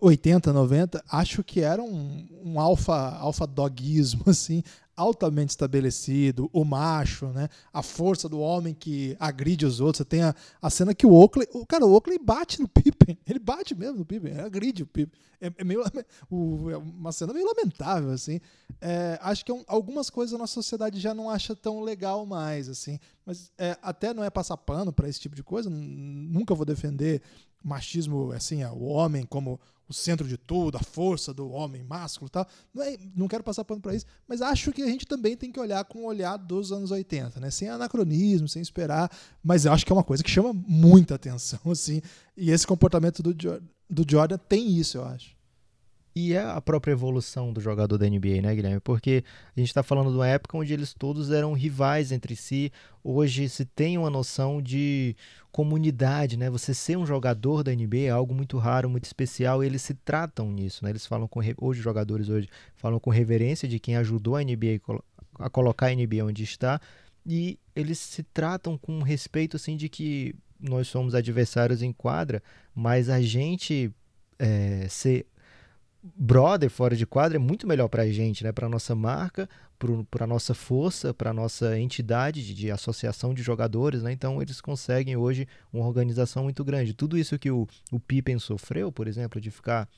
80, 0.00 0.52
90, 0.52 1.02
acho 1.10 1.42
que 1.42 1.60
era 1.60 1.82
um, 1.82 2.24
um 2.44 2.60
alfa, 2.60 3.16
alfa 3.16 3.44
doguismo, 3.44 4.22
assim, 4.30 4.62
altamente 4.96 5.50
estabelecido, 5.50 6.50
o 6.52 6.64
macho, 6.64 7.26
né? 7.28 7.48
A 7.72 7.82
força 7.82 8.28
do 8.28 8.38
homem 8.40 8.74
que 8.74 9.16
agride 9.18 9.64
os 9.64 9.80
outros. 9.80 9.98
Você 9.98 10.04
tem 10.04 10.22
a, 10.22 10.34
a 10.60 10.70
cena 10.70 10.94
que 10.94 11.06
o 11.06 11.12
Oakley, 11.12 11.48
o 11.52 11.66
cara, 11.66 11.86
o 11.86 11.92
Oakley 11.92 12.18
bate 12.18 12.60
no 12.60 12.68
Pippen, 12.72 13.18
ele 13.26 13.38
bate 13.38 13.74
mesmo 13.74 13.98
no 13.98 14.04
Pippen, 14.04 14.38
agride 14.38 14.82
o 14.82 14.86
Pippen. 14.86 15.20
É, 15.40 15.52
é 15.58 15.64
meio 15.64 15.82
o, 16.30 16.70
é 16.70 16.76
uma 16.76 17.10
cena 17.10 17.32
meio 17.32 17.46
lamentável 17.46 18.10
assim. 18.10 18.40
É, 18.80 19.18
acho 19.22 19.44
que 19.44 19.50
é 19.50 19.54
um, 19.54 19.64
algumas 19.66 20.10
coisas 20.10 20.34
a 20.34 20.38
nossa 20.38 20.54
sociedade 20.54 21.00
já 21.00 21.14
não 21.14 21.28
acha 21.30 21.56
tão 21.56 21.80
legal 21.80 22.24
mais 22.24 22.68
assim, 22.68 22.98
mas 23.24 23.50
é, 23.58 23.76
até 23.82 24.14
não 24.14 24.22
é 24.22 24.30
passar 24.30 24.56
pano 24.56 24.92
para 24.92 25.08
esse 25.08 25.20
tipo 25.20 25.34
de 25.34 25.42
coisa. 25.42 25.68
Nunca 25.70 26.54
vou 26.54 26.66
defender 26.66 27.22
machismo, 27.64 28.32
assim, 28.32 28.64
o 28.64 28.84
homem 28.84 29.24
como 29.24 29.60
o 29.92 29.94
centro 29.94 30.26
de 30.26 30.36
tudo, 30.36 30.76
a 30.76 30.80
força 30.80 31.32
do 31.32 31.50
homem 31.50 31.82
másculo 31.84 32.26
e 32.26 32.30
tal. 32.30 32.46
Não, 32.74 32.82
é, 32.82 32.96
não 33.14 33.28
quero 33.28 33.44
passar 33.44 33.64
pano 33.64 33.80
para 33.80 33.94
isso, 33.94 34.06
mas 34.26 34.42
acho 34.42 34.72
que 34.72 34.82
a 34.82 34.86
gente 34.86 35.06
também 35.06 35.36
tem 35.36 35.52
que 35.52 35.60
olhar 35.60 35.84
com 35.84 36.00
o 36.00 36.06
olhar 36.06 36.36
dos 36.36 36.72
anos 36.72 36.90
80, 36.90 37.38
né? 37.38 37.50
Sem 37.50 37.68
anacronismo, 37.68 38.48
sem 38.48 38.62
esperar, 38.62 39.10
mas 39.44 39.64
eu 39.64 39.72
acho 39.72 39.84
que 39.86 39.92
é 39.92 39.94
uma 39.94 40.02
coisa 40.02 40.22
que 40.22 40.30
chama 40.30 40.52
muita 40.52 41.14
atenção, 41.14 41.60
assim. 41.70 42.00
E 42.36 42.50
esse 42.50 42.66
comportamento 42.66 43.22
do, 43.22 43.34
do 43.34 44.10
Jordan 44.10 44.38
tem 44.38 44.76
isso, 44.76 44.96
eu 44.96 45.04
acho. 45.04 45.36
E 46.14 46.34
é 46.34 46.42
a 46.42 46.60
própria 46.60 46.92
evolução 46.92 47.52
do 47.52 47.60
jogador 47.60 47.96
da 47.96 48.06
NBA, 48.06 48.42
né, 48.42 48.54
Guilherme? 48.54 48.80
Porque 48.80 49.24
a 49.56 49.58
gente 49.58 49.68
está 49.68 49.82
falando 49.82 50.10
de 50.10 50.16
uma 50.16 50.28
época 50.28 50.58
onde 50.58 50.72
eles 50.72 50.92
todos 50.92 51.30
eram 51.30 51.54
rivais 51.54 52.12
entre 52.12 52.36
si. 52.36 52.70
Hoje 53.02 53.48
se 53.48 53.64
tem 53.64 53.96
uma 53.96 54.10
noção 54.10 54.60
de 54.60 55.16
comunidade, 55.50 56.36
né? 56.36 56.50
Você 56.50 56.74
ser 56.74 56.98
um 56.98 57.06
jogador 57.06 57.62
da 57.62 57.74
NBA 57.74 58.00
é 58.06 58.10
algo 58.10 58.34
muito 58.34 58.58
raro, 58.58 58.90
muito 58.90 59.04
especial. 59.04 59.64
Eles 59.64 59.80
se 59.80 59.94
tratam 59.94 60.50
nisso, 60.52 60.84
né? 60.84 60.90
Eles 60.90 61.06
falam 61.06 61.26
com 61.26 61.40
hoje 61.58 61.80
jogadores 61.80 62.28
hoje 62.28 62.48
falam 62.76 63.00
com 63.00 63.10
reverência 63.10 63.66
de 63.66 63.78
quem 63.78 63.96
ajudou 63.96 64.36
a 64.36 64.42
NBA 64.42 64.80
a 65.38 65.48
colocar 65.48 65.86
a 65.86 65.94
NBA 65.94 66.24
onde 66.24 66.42
está. 66.44 66.78
E 67.24 67.58
eles 67.74 67.98
se 67.98 68.22
tratam 68.22 68.76
com 68.76 69.02
respeito 69.02 69.56
assim 69.56 69.76
de 69.76 69.88
que 69.88 70.34
nós 70.60 70.88
somos 70.88 71.14
adversários 71.14 71.82
em 71.82 71.92
quadra, 71.92 72.42
mas 72.74 73.08
a 73.08 73.20
gente 73.20 73.90
é, 74.38 74.86
ser 74.88 75.26
brother 76.02 76.68
fora 76.68 76.96
de 76.96 77.06
quadra 77.06 77.36
é 77.36 77.38
muito 77.38 77.66
melhor 77.66 77.88
para 77.88 78.02
a 78.02 78.08
gente, 78.10 78.42
né? 78.42 78.50
para 78.50 78.66
a 78.66 78.70
nossa 78.70 78.94
marca, 78.94 79.48
para 80.10 80.24
a 80.24 80.26
nossa 80.26 80.52
força, 80.54 81.14
para 81.14 81.30
a 81.30 81.32
nossa 81.32 81.78
entidade 81.78 82.44
de, 82.44 82.54
de, 82.54 82.70
associação 82.70 83.32
de 83.32 83.42
jogadores. 83.42 84.02
Né? 84.02 84.12
Então, 84.12 84.42
eles 84.42 84.60
conseguem 84.60 85.16
hoje 85.16 85.46
uma 85.72 85.86
organização 85.86 86.44
muito 86.44 86.64
grande. 86.64 86.92
Tudo 86.92 87.16
isso 87.16 87.38
que 87.38 87.50
o, 87.50 87.68
o 87.90 88.00
Pippen 88.00 88.38
sofreu, 88.38 88.90
por 88.90 89.06
exemplo, 89.06 89.40
de 89.40 89.50
ficar 89.50 89.88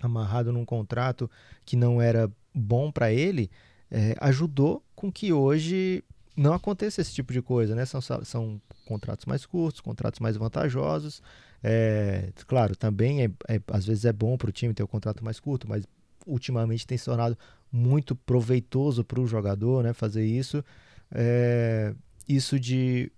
amarrado 0.00 0.52
num 0.52 0.64
contrato 0.64 1.30
que 1.64 1.76
não 1.76 2.00
era 2.00 2.30
bom 2.54 2.90
para 2.90 3.12
ele, 3.12 3.50
é, 3.90 4.14
ajudou 4.20 4.82
com 4.94 5.12
que 5.12 5.32
hoje 5.32 6.02
não 6.36 6.52
aconteça 6.52 7.00
esse 7.00 7.12
tipo 7.12 7.32
de 7.32 7.42
coisa. 7.42 7.74
Né? 7.74 7.84
São, 7.84 8.00
são 8.00 8.60
contratos 8.86 9.26
mais 9.26 9.44
curtos, 9.44 9.80
contratos 9.80 10.20
mais 10.20 10.36
vantajosos. 10.36 11.22
É, 11.62 12.30
claro, 12.46 12.76
também 12.76 13.24
é, 13.24 13.30
é, 13.48 13.60
às 13.68 13.86
vezes 13.86 14.04
é 14.04 14.12
bom 14.12 14.36
para 14.36 14.48
o 14.48 14.52
time 14.52 14.74
ter 14.74 14.82
o 14.82 14.86
um 14.86 14.88
contrato 14.88 15.24
mais 15.24 15.40
curto, 15.40 15.68
mas 15.68 15.84
ultimamente 16.26 16.86
tem 16.86 16.98
se 16.98 17.04
tornado 17.04 17.36
muito 17.70 18.14
proveitoso 18.14 19.04
para 19.04 19.20
o 19.20 19.26
jogador 19.26 19.82
né, 19.82 19.92
fazer 19.92 20.24
isso. 20.24 20.64
É, 21.12 21.94
isso 22.28 22.58
de 22.58 23.10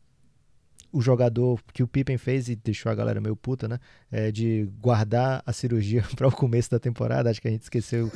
o 0.91 1.01
jogador 1.01 1.61
que 1.73 1.83
o 1.83 1.89
Pippen 1.89 2.17
fez 2.17 2.49
e 2.49 2.57
deixou 2.57 2.91
a 2.91 2.95
galera 2.95 3.21
meio 3.21 3.37
puta, 3.37 3.69
né? 3.69 3.79
É, 4.11 4.33
de 4.33 4.69
guardar 4.81 5.43
a 5.45 5.53
cirurgia 5.53 6.03
para 6.17 6.29
o 6.29 6.33
começo 6.33 6.71
da 6.71 6.79
temporada. 6.79 7.31
Acho 7.31 7.41
que 7.41 7.49
a 7.49 7.51
gente 7.51 7.63
esqueceu. 7.63 8.11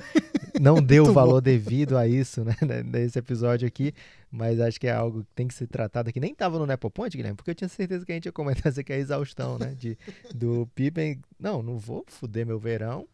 Não 0.60 0.76
deu 0.82 1.04
o 1.04 1.12
valor 1.12 1.40
bom. 1.40 1.42
devido 1.42 1.96
a 1.96 2.06
isso, 2.06 2.44
né, 2.44 2.54
nesse 2.84 3.18
episódio 3.18 3.66
aqui, 3.66 3.94
mas 4.30 4.60
acho 4.60 4.80
que 4.80 4.86
é 4.86 4.92
algo 4.92 5.22
que 5.22 5.30
tem 5.34 5.48
que 5.48 5.54
ser 5.54 5.66
tratado 5.66 6.08
aqui. 6.08 6.20
Nem 6.20 6.34
tava 6.34 6.58
no 6.58 6.66
Nepopoint, 6.66 7.16
Guilherme, 7.16 7.36
porque 7.36 7.50
eu 7.50 7.54
tinha 7.54 7.68
certeza 7.68 8.04
que 8.04 8.12
a 8.12 8.14
gente 8.14 8.26
ia 8.26 8.32
comentar 8.32 8.70
isso 8.70 8.80
aqui, 8.80 8.92
a 8.92 8.98
exaustão, 8.98 9.58
né, 9.58 9.74
de, 9.78 9.96
do 10.34 10.68
Pippen. 10.74 11.20
Não, 11.38 11.62
não 11.62 11.78
vou 11.78 12.04
fuder 12.06 12.46
meu 12.46 12.58
verão, 12.58 13.06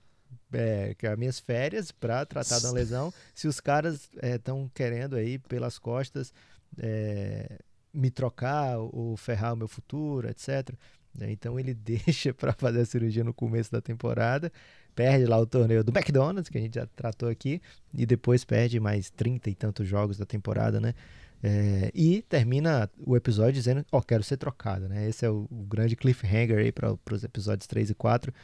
é, 0.52 0.94
que 0.96 1.06
é 1.06 1.10
as 1.10 1.18
minhas 1.18 1.38
férias 1.38 1.92
para 1.92 2.24
tratar 2.24 2.58
uma 2.60 2.72
lesão, 2.72 3.12
se 3.34 3.46
os 3.46 3.60
caras 3.60 4.10
estão 4.22 4.64
é, 4.64 4.70
querendo 4.74 5.16
aí 5.16 5.38
pelas 5.38 5.78
costas 5.78 6.32
é, 6.78 7.58
me 7.92 8.10
trocar 8.10 8.78
ou 8.78 9.16
ferrar 9.16 9.54
o 9.54 9.56
meu 9.56 9.68
futuro, 9.68 10.28
etc. 10.28 10.70
Né? 11.14 11.30
Então 11.30 11.58
ele 11.58 11.74
deixa 11.74 12.32
para 12.32 12.52
fazer 12.52 12.80
a 12.80 12.86
cirurgia 12.86 13.24
no 13.24 13.34
começo 13.34 13.70
da 13.70 13.80
temporada, 13.80 14.52
perde 14.98 15.26
lá 15.26 15.38
o 15.38 15.46
torneio 15.46 15.84
do 15.84 15.96
McDonald's, 15.96 16.48
que 16.48 16.58
a 16.58 16.60
gente 16.60 16.74
já 16.74 16.84
tratou 16.84 17.28
aqui, 17.28 17.62
e 17.94 18.04
depois 18.04 18.44
perde 18.44 18.80
mais 18.80 19.10
30 19.10 19.48
e 19.48 19.54
tantos 19.54 19.86
jogos 19.86 20.18
da 20.18 20.26
temporada, 20.26 20.80
né? 20.80 20.92
É, 21.40 21.92
e 21.94 22.20
termina 22.22 22.90
o 23.06 23.16
episódio 23.16 23.52
dizendo: 23.52 23.86
Ó, 23.92 23.98
oh, 23.98 24.02
quero 24.02 24.24
ser 24.24 24.36
trocado, 24.38 24.88
né? 24.88 25.08
Esse 25.08 25.24
é 25.24 25.30
o, 25.30 25.46
o 25.48 25.64
grande 25.68 25.94
cliffhanger 25.94 26.58
aí 26.58 26.72
para 26.72 26.96
os 27.12 27.22
episódios 27.22 27.68
3 27.68 27.90
e 27.90 27.94
4. 27.94 28.34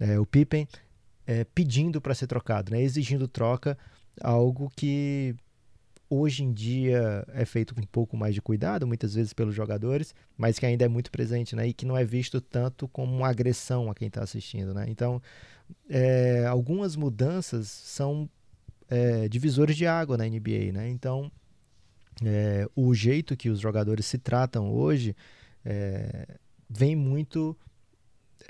É, 0.00 0.18
o 0.18 0.24
Pippen 0.24 0.66
é, 1.26 1.44
pedindo 1.44 2.00
para 2.00 2.14
ser 2.14 2.26
trocado, 2.26 2.72
né? 2.72 2.80
Exigindo 2.80 3.28
troca, 3.28 3.76
algo 4.22 4.72
que 4.74 5.36
hoje 6.10 6.42
em 6.42 6.52
dia 6.52 7.24
é 7.28 7.44
feito 7.44 7.74
com 7.74 7.80
um 7.80 7.86
pouco 7.86 8.16
mais 8.16 8.34
de 8.34 8.42
cuidado, 8.42 8.86
muitas 8.86 9.14
vezes 9.14 9.32
pelos 9.32 9.54
jogadores, 9.54 10.12
mas 10.36 10.58
que 10.58 10.66
ainda 10.66 10.84
é 10.84 10.88
muito 10.88 11.10
presente, 11.10 11.54
né? 11.54 11.68
E 11.68 11.72
que 11.72 11.86
não 11.86 11.96
é 11.96 12.04
visto 12.04 12.40
tanto 12.40 12.88
como 12.88 13.16
uma 13.16 13.28
agressão 13.28 13.88
a 13.88 13.94
quem 13.94 14.08
está 14.08 14.22
assistindo, 14.22 14.74
né? 14.74 14.86
Então, 14.88 15.22
é, 15.88 16.44
algumas 16.46 16.96
mudanças 16.96 17.68
são 17.68 18.28
é, 18.88 19.28
divisores 19.28 19.76
de 19.76 19.86
água 19.86 20.18
na 20.18 20.24
NBA, 20.26 20.72
né? 20.72 20.88
Então, 20.88 21.30
é, 22.24 22.68
o 22.74 22.92
jeito 22.92 23.36
que 23.36 23.48
os 23.48 23.60
jogadores 23.60 24.04
se 24.04 24.18
tratam 24.18 24.72
hoje 24.72 25.14
é, 25.64 26.26
vem 26.68 26.96
muito 26.96 27.56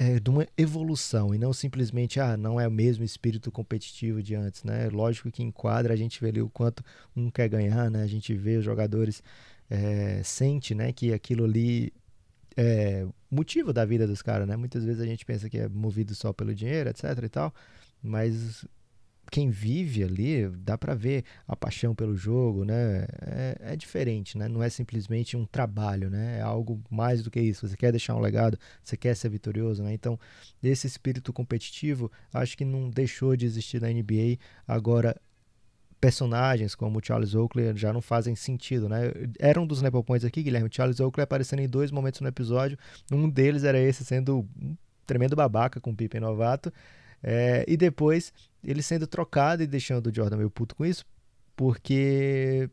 é, 0.01 0.19
de 0.19 0.31
uma 0.31 0.47
evolução 0.57 1.35
e 1.35 1.39
não 1.39 1.53
simplesmente, 1.53 2.19
ah, 2.19 2.35
não 2.35 2.59
é 2.59 2.67
o 2.67 2.71
mesmo 2.71 3.05
espírito 3.05 3.53
competitivo 3.53 4.23
de 4.23 4.35
antes, 4.35 4.65
né? 4.65 4.89
Lógico 4.89 5.31
que 5.31 5.43
enquadra, 5.43 5.93
a 5.93 5.97
gente 5.97 6.19
vê 6.23 6.31
ali 6.31 6.41
o 6.41 6.49
quanto 6.49 6.83
um 7.15 7.31
quer 7.31 7.51
ganhar, 7.51 7.91
né? 7.91 8.03
A 8.03 8.07
gente 8.07 8.35
vê 8.35 8.57
os 8.57 8.65
jogadores, 8.65 9.23
é, 9.69 10.23
sente, 10.25 10.75
né, 10.75 10.91
que 10.91 11.13
aquilo 11.13 11.45
ali 11.45 11.93
é 12.57 13.07
motivo 13.31 13.75
da 13.75 13.85
vida 13.85 14.07
dos 14.07 14.23
caras, 14.23 14.49
né? 14.49 14.57
Muitas 14.57 14.85
vezes 14.85 15.03
a 15.03 15.07
gente 15.07 15.23
pensa 15.27 15.51
que 15.51 15.59
é 15.59 15.69
movido 15.69 16.15
só 16.15 16.33
pelo 16.33 16.55
dinheiro, 16.55 16.89
etc 16.89 17.05
e 17.23 17.29
tal, 17.29 17.55
mas 18.03 18.65
quem 19.31 19.49
vive 19.51 20.03
ali, 20.03 20.49
dá 20.49 20.77
para 20.77 20.95
ver 20.95 21.25
a 21.47 21.55
paixão 21.55 21.95
pelo 21.95 22.17
jogo, 22.17 22.65
né? 22.65 23.07
É, 23.23 23.57
é, 23.73 23.77
diferente, 23.77 24.37
né? 24.37 24.49
Não 24.49 24.63
é 24.63 24.69
simplesmente 24.69 25.37
um 25.37 25.47
trabalho, 25.47 26.11
né? 26.11 26.39
É 26.39 26.41
algo 26.43 26.83
mais 26.91 27.23
do 27.23 27.31
que 27.31 27.41
isso. 27.41 27.67
Você 27.67 27.77
quer 27.77 27.93
deixar 27.93 28.15
um 28.17 28.21
legado, 28.21 28.59
você 28.83 28.97
quer 28.97 29.15
ser 29.15 29.29
vitorioso, 29.29 29.83
né? 29.83 29.93
Então, 29.95 30.19
esse 30.63 30.87
espírito 30.87 31.33
competitivo, 31.33 32.11
acho 32.33 32.57
que 32.57 32.65
não 32.65 32.91
deixou 32.91 33.37
de 33.37 33.47
existir 33.47 33.81
na 33.81 33.89
NBA. 33.89 34.39
Agora, 34.67 35.17
personagens 36.01 36.75
como 36.75 36.99
o 36.99 37.03
Charles 37.05 37.35
Oakley 37.35 37.77
já 37.77 37.93
não 37.93 38.01
fazem 38.01 38.35
sentido, 38.35 38.89
né? 38.89 39.13
Era 39.39 39.61
um 39.61 39.67
dos 39.67 39.83
Nepo 39.83 40.03
Points 40.03 40.25
aqui, 40.25 40.43
Guilherme. 40.43 40.69
Charles 40.73 40.99
Oakley 40.99 41.23
aparecendo 41.23 41.61
em 41.61 41.69
dois 41.69 41.91
momentos 41.91 42.21
no 42.21 42.29
episódio. 42.29 42.77
Um 43.13 43.29
deles 43.29 43.65
era 43.65 43.79
esse 43.79 44.05
sendo 44.05 44.41
um 44.61 44.77
tremendo 45.07 45.37
babaca 45.37 45.81
com 45.81 45.91
o 45.91 45.97
Pippen 45.97 46.21
novato. 46.21 46.73
É, 47.23 47.65
e 47.69 47.77
depois 47.77 48.33
ele 48.63 48.83
sendo 48.83 49.07
trocado 49.07 49.63
e 49.63 49.67
deixando 49.67 50.09
o 50.09 50.15
Jordan 50.15 50.37
meio 50.37 50.51
puto 50.51 50.75
com 50.75 50.85
isso, 50.85 51.05
porque 51.57 52.69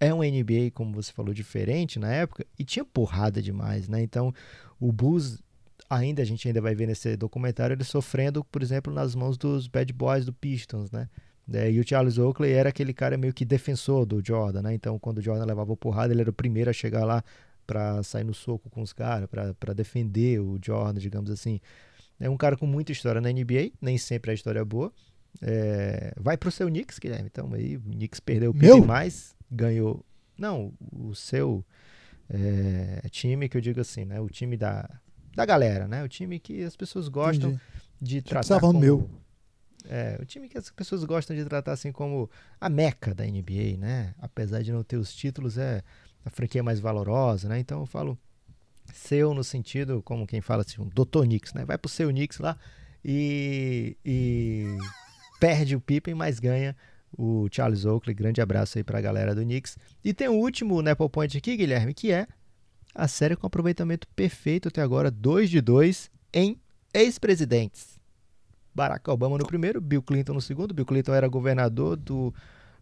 é 0.00 0.12
um 0.14 0.18
NBA, 0.18 0.70
como 0.72 0.92
você 0.92 1.12
falou, 1.12 1.34
diferente 1.34 1.98
na 1.98 2.12
época 2.12 2.46
e 2.58 2.64
tinha 2.64 2.84
porrada 2.84 3.42
demais, 3.42 3.88
né? 3.88 4.00
Então 4.02 4.32
o 4.78 4.92
Bulls 4.92 5.42
ainda 5.90 6.22
a 6.22 6.24
gente 6.24 6.46
ainda 6.46 6.60
vai 6.60 6.74
ver 6.74 6.86
nesse 6.86 7.16
documentário 7.16 7.74
ele 7.74 7.84
sofrendo, 7.84 8.44
por 8.44 8.62
exemplo, 8.62 8.92
nas 8.92 9.14
mãos 9.14 9.36
dos 9.36 9.66
bad 9.66 9.92
boys 9.92 10.24
do 10.24 10.32
Pistons, 10.32 10.90
né? 10.90 11.08
É, 11.50 11.70
e 11.70 11.80
o 11.80 11.88
Charles 11.88 12.18
Oakley 12.18 12.52
era 12.52 12.68
aquele 12.68 12.92
cara 12.92 13.16
meio 13.16 13.32
que 13.32 13.44
defensor 13.44 14.04
do 14.04 14.22
Jordan, 14.24 14.62
né? 14.62 14.74
Então 14.74 14.98
quando 14.98 15.18
o 15.18 15.22
Jordan 15.22 15.46
levava 15.46 15.76
porrada, 15.76 16.12
ele 16.12 16.20
era 16.20 16.30
o 16.30 16.32
primeiro 16.32 16.70
a 16.70 16.72
chegar 16.72 17.04
lá 17.04 17.24
para 17.66 18.02
sair 18.02 18.24
no 18.24 18.34
soco 18.34 18.70
com 18.70 18.80
os 18.80 18.92
caras, 18.92 19.28
para 19.28 19.72
defender 19.74 20.40
o 20.40 20.58
Jordan, 20.62 21.00
digamos 21.00 21.30
assim. 21.30 21.60
É 22.20 22.28
um 22.28 22.36
cara 22.36 22.56
com 22.56 22.66
muita 22.66 22.92
história 22.92 23.20
na 23.20 23.30
NBA, 23.30 23.72
nem 23.80 23.96
sempre 23.98 24.30
a 24.30 24.34
história 24.34 24.60
é 24.60 24.64
boa. 24.64 24.92
É, 25.40 26.12
vai 26.16 26.36
pro 26.36 26.50
seu 26.50 26.68
Knicks, 26.68 26.98
Guilherme. 26.98 27.28
Então 27.30 27.52
aí 27.52 27.76
o 27.76 27.80
Knicks 27.80 28.20
perdeu 28.20 28.50
o 28.50 28.56
Meu? 28.56 28.84
mais, 28.84 29.34
ganhou. 29.50 30.04
Não, 30.36 30.72
o 30.92 31.14
seu 31.14 31.64
é, 32.28 33.02
time, 33.10 33.48
que 33.48 33.56
eu 33.56 33.60
digo 33.60 33.80
assim, 33.80 34.04
né? 34.04 34.20
O 34.20 34.28
time 34.28 34.56
da, 34.56 34.88
da 35.34 35.44
galera, 35.44 35.88
né? 35.88 36.02
O 36.02 36.08
time 36.08 36.38
que 36.38 36.62
as 36.62 36.76
pessoas 36.76 37.08
gostam 37.08 37.50
Entendi. 37.50 37.62
de 38.00 38.22
tratar 38.22 38.60
como... 38.60 38.78
meu. 38.78 39.08
É, 39.90 40.18
o 40.20 40.26
time 40.26 40.48
que 40.48 40.58
as 40.58 40.70
pessoas 40.70 41.02
gostam 41.04 41.34
de 41.34 41.44
tratar 41.44 41.72
assim 41.72 41.90
como 41.90 42.28
a 42.60 42.68
meca 42.68 43.14
da 43.14 43.24
NBA, 43.24 43.78
né? 43.78 44.14
Apesar 44.18 44.62
de 44.62 44.70
não 44.70 44.82
ter 44.82 44.96
os 44.96 45.14
títulos, 45.14 45.56
é 45.56 45.82
a 46.24 46.30
franquia 46.30 46.62
mais 46.62 46.78
valorosa, 46.78 47.48
né? 47.48 47.58
Então 47.58 47.80
eu 47.80 47.86
falo 47.86 48.18
seu 48.92 49.32
no 49.32 49.44
sentido, 49.44 50.02
como 50.02 50.26
quem 50.26 50.40
fala 50.40 50.62
assim, 50.62 50.80
um 50.80 50.88
Dr. 50.88 51.22
Knicks, 51.22 51.54
né? 51.54 51.64
Vai 51.64 51.78
pro 51.78 51.88
seu 51.88 52.08
Knicks 52.08 52.38
lá 52.38 52.58
e, 53.04 53.96
e 54.04 54.76
perde 55.38 55.76
o 55.76 55.80
Pippen, 55.80 56.14
mas 56.14 56.38
ganha 56.38 56.76
o 57.16 57.48
Charles 57.50 57.84
Oakley. 57.84 58.14
Grande 58.14 58.40
abraço 58.40 58.78
aí 58.78 58.84
pra 58.84 59.00
galera 59.00 59.34
do 59.34 59.42
Knicks. 59.42 59.76
E 60.04 60.12
tem 60.12 60.28
o 60.28 60.34
último 60.34 60.80
Apple 60.80 61.08
Point 61.08 61.36
aqui, 61.36 61.56
Guilherme, 61.56 61.94
que 61.94 62.12
é 62.12 62.26
a 62.94 63.06
série 63.06 63.36
com 63.36 63.46
aproveitamento 63.46 64.06
perfeito 64.08 64.68
até 64.68 64.82
agora, 64.82 65.10
2 65.10 65.50
de 65.50 65.60
2 65.60 66.10
em 66.32 66.58
ex-presidentes. 66.92 67.98
Barack 68.74 69.08
Obama 69.10 69.38
no 69.38 69.46
primeiro, 69.46 69.80
Bill 69.80 70.02
Clinton 70.02 70.34
no 70.34 70.40
segundo. 70.40 70.74
Bill 70.74 70.86
Clinton 70.86 71.14
era 71.14 71.26
governador 71.26 71.96
do, 71.96 72.32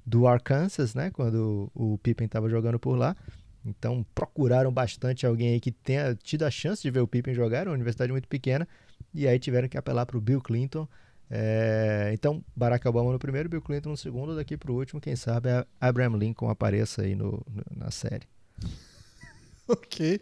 do 0.05 0.27
Arkansas, 0.27 0.95
né? 0.95 1.11
Quando 1.11 1.71
o 1.75 1.99
Pippen 1.99 2.27
estava 2.27 2.49
jogando 2.49 2.79
por 2.79 2.97
lá. 2.97 3.17
Então 3.65 4.07
procuraram 4.15 4.73
bastante 4.73 5.27
alguém 5.27 5.55
aí 5.55 5.61
que 5.61 5.73
tenha 5.73 6.15
tido 6.15 6.45
a 6.45 6.51
chance 6.51 6.83
de 6.83 6.91
ver 6.91 7.01
o 7.01 7.09
Pippen 7.09 7.35
jogar, 7.35 7.67
uma 7.67 7.75
universidade 7.75 8.13
muito 8.13 8.29
pequena, 8.29 8.69
e 9.13 9.27
aí 9.27 9.39
tiveram 9.39 9.69
que 9.69 9.77
apelar 9.77 10.07
para 10.07 10.17
o 10.17 10.21
Bill 10.21 10.41
Clinton. 10.41 10.87
É, 11.31 12.11
então, 12.13 12.43
Barack 12.55 12.87
Obama 12.87 13.13
no 13.13 13.19
primeiro, 13.19 13.49
Bill 13.49 13.63
Clinton 13.63 13.91
no 13.91 13.97
segundo, 13.97 14.37
daqui 14.37 14.57
para 14.57 14.71
o 14.71 14.77
último, 14.77 15.01
quem 15.01 15.17
sabe 15.17 15.51
a 15.51 15.67
Abraham 15.81 16.17
Lincoln 16.17 16.49
apareça 16.49 17.03
aí 17.03 17.15
no, 17.15 17.45
no, 17.51 17.65
na 17.77 17.91
série. 17.91 18.27
ok. 19.67 20.21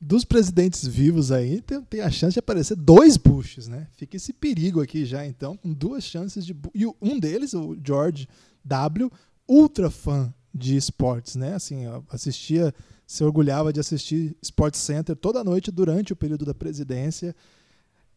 Dos 0.00 0.24
presidentes 0.24 0.86
vivos 0.86 1.30
aí, 1.30 1.60
tem, 1.60 1.82
tem, 1.82 2.00
a 2.00 2.10
chance 2.10 2.34
de 2.34 2.38
aparecer 2.38 2.76
dois 2.76 3.16
Bushes, 3.16 3.68
né? 3.68 3.88
Fica 3.96 4.16
esse 4.16 4.32
perigo 4.32 4.80
aqui 4.80 5.04
já, 5.04 5.26
então, 5.26 5.56
com 5.56 5.72
duas 5.72 6.04
chances 6.04 6.44
de. 6.46 6.56
E 6.74 6.86
um 7.00 7.18
deles, 7.18 7.52
o 7.54 7.76
George 7.84 8.28
W., 8.64 9.10
ultra 9.48 9.90
fã 9.90 10.32
de 10.52 10.76
esportes, 10.76 11.36
né? 11.36 11.54
Assim, 11.54 11.84
assistia, 12.08 12.74
se 13.06 13.22
orgulhava 13.22 13.72
de 13.72 13.80
assistir 13.80 14.36
Sports 14.40 14.80
Center 14.80 15.14
toda 15.14 15.44
noite 15.44 15.70
durante 15.70 16.12
o 16.12 16.16
período 16.16 16.44
da 16.44 16.54
presidência. 16.54 17.34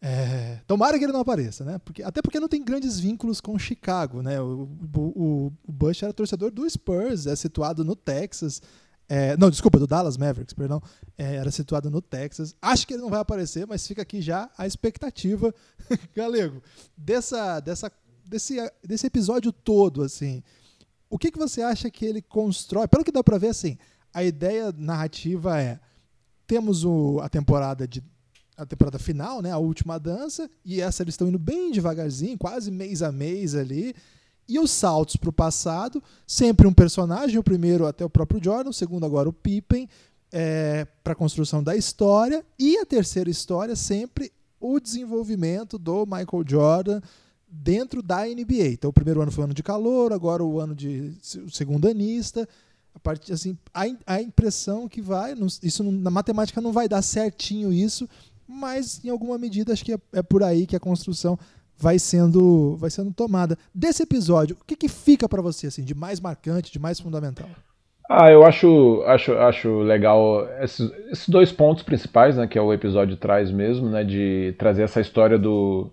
É, 0.02 0.58
tomara 0.66 0.98
que 0.98 1.04
ele 1.04 1.12
não 1.12 1.20
apareça, 1.20 1.62
né? 1.62 1.78
Porque, 1.78 2.02
até 2.02 2.22
porque 2.22 2.40
não 2.40 2.48
tem 2.48 2.64
grandes 2.64 2.98
vínculos 2.98 3.40
com 3.40 3.58
Chicago, 3.58 4.22
né? 4.22 4.40
O, 4.40 4.68
o, 4.96 5.52
o 5.62 5.72
Bush 5.72 6.02
era 6.02 6.12
torcedor 6.12 6.50
do 6.50 6.68
Spurs, 6.68 7.26
é 7.26 7.36
situado 7.36 7.84
no 7.84 7.94
Texas. 7.94 8.62
É, 9.06 9.36
não, 9.36 9.50
desculpa, 9.50 9.78
do 9.78 9.86
Dallas 9.86 10.16
Mavericks, 10.16 10.54
perdão. 10.54 10.80
É, 11.18 11.36
era 11.36 11.50
situado 11.50 11.90
no 11.90 12.00
Texas. 12.00 12.54
Acho 12.62 12.86
que 12.86 12.94
ele 12.94 13.02
não 13.02 13.10
vai 13.10 13.20
aparecer, 13.20 13.66
mas 13.66 13.86
fica 13.86 14.00
aqui 14.00 14.22
já 14.22 14.48
a 14.56 14.66
expectativa, 14.66 15.54
galego, 16.16 16.62
dessa, 16.96 17.60
dessa, 17.60 17.92
desse, 18.24 18.56
desse 18.82 19.06
episódio 19.06 19.52
todo, 19.52 20.02
assim. 20.02 20.42
O 21.10 21.18
que, 21.18 21.30
que 21.30 21.38
você 21.38 21.60
acha 21.60 21.90
que 21.90 22.06
ele 22.06 22.22
constrói? 22.22 22.88
Pelo 22.88 23.04
que 23.04 23.12
dá 23.12 23.22
para 23.22 23.36
ver, 23.36 23.48
assim, 23.48 23.76
a 24.14 24.24
ideia 24.24 24.72
narrativa 24.72 25.60
é 25.60 25.78
temos 26.46 26.84
o, 26.84 27.20
a 27.20 27.28
temporada 27.28 27.86
de 27.86 28.02
a 28.60 28.66
temporada 28.66 28.98
final, 28.98 29.40
né, 29.40 29.50
a 29.50 29.58
última 29.58 29.98
dança, 29.98 30.48
e 30.64 30.80
essa 30.80 31.02
eles 31.02 31.14
estão 31.14 31.28
indo 31.28 31.38
bem 31.38 31.72
devagarzinho, 31.72 32.36
quase 32.36 32.70
mês 32.70 33.02
a 33.02 33.10
mês 33.10 33.54
ali. 33.54 33.94
E 34.46 34.58
os 34.58 34.70
saltos 34.70 35.16
para 35.16 35.30
o 35.30 35.32
passado, 35.32 36.02
sempre 36.26 36.66
um 36.66 36.72
personagem, 36.72 37.38
o 37.38 37.42
primeiro 37.42 37.86
até 37.86 38.04
o 38.04 38.10
próprio 38.10 38.42
Jordan, 38.42 38.70
o 38.70 38.74
segundo 38.74 39.06
agora 39.06 39.28
o 39.28 39.32
Pippen, 39.32 39.88
é, 40.30 40.86
para 41.02 41.14
a 41.14 41.16
construção 41.16 41.62
da 41.62 41.74
história, 41.74 42.44
e 42.58 42.76
a 42.76 42.84
terceira 42.84 43.30
história 43.30 43.74
sempre 43.74 44.30
o 44.60 44.78
desenvolvimento 44.78 45.78
do 45.78 46.04
Michael 46.04 46.44
Jordan 46.46 47.00
dentro 47.48 48.02
da 48.02 48.26
NBA. 48.26 48.68
Então, 48.72 48.90
o 48.90 48.92
primeiro 48.92 49.22
ano 49.22 49.32
foi 49.32 49.42
o 49.42 49.44
ano 49.46 49.54
de 49.54 49.62
calor, 49.62 50.12
agora 50.12 50.44
o 50.44 50.60
ano 50.60 50.74
de 50.74 51.14
segundo 51.50 51.88
anista. 51.88 52.46
A 52.94 52.98
parte 52.98 53.32
assim, 53.32 53.56
a, 53.72 53.84
a 54.06 54.20
impressão 54.20 54.88
que 54.88 55.00
vai, 55.00 55.34
isso 55.62 55.82
na 55.84 56.10
matemática 56.10 56.60
não 56.60 56.72
vai 56.72 56.88
dar 56.88 57.02
certinho 57.02 57.72
isso, 57.72 58.08
mas 58.50 59.02
em 59.04 59.08
alguma 59.08 59.38
medida 59.38 59.72
acho 59.72 59.84
que 59.84 59.94
é, 59.94 59.98
é 60.12 60.22
por 60.22 60.42
aí 60.42 60.66
que 60.66 60.76
a 60.76 60.80
construção 60.80 61.38
vai 61.76 61.98
sendo 61.98 62.76
vai 62.76 62.90
sendo 62.90 63.12
tomada. 63.12 63.56
Desse 63.74 64.02
episódio, 64.02 64.56
o 64.60 64.64
que, 64.64 64.76
que 64.76 64.88
fica 64.88 65.28
para 65.28 65.40
você 65.40 65.68
assim 65.68 65.84
de 65.84 65.94
mais 65.94 66.20
marcante, 66.20 66.72
de 66.72 66.78
mais 66.78 67.00
fundamental? 67.00 67.48
Ah, 68.12 68.28
eu 68.28 68.44
acho, 68.44 69.04
acho, 69.06 69.32
acho 69.34 69.82
legal 69.82 70.44
esses, 70.60 70.90
esses, 71.12 71.28
dois 71.28 71.52
pontos 71.52 71.84
principais, 71.84 72.36
né, 72.36 72.44
que 72.48 72.58
é 72.58 72.60
o 72.60 72.72
episódio 72.72 73.16
traz 73.16 73.52
mesmo, 73.52 73.88
né, 73.88 74.02
de 74.02 74.52
trazer 74.58 74.82
essa 74.82 75.00
história 75.00 75.38
do, 75.38 75.88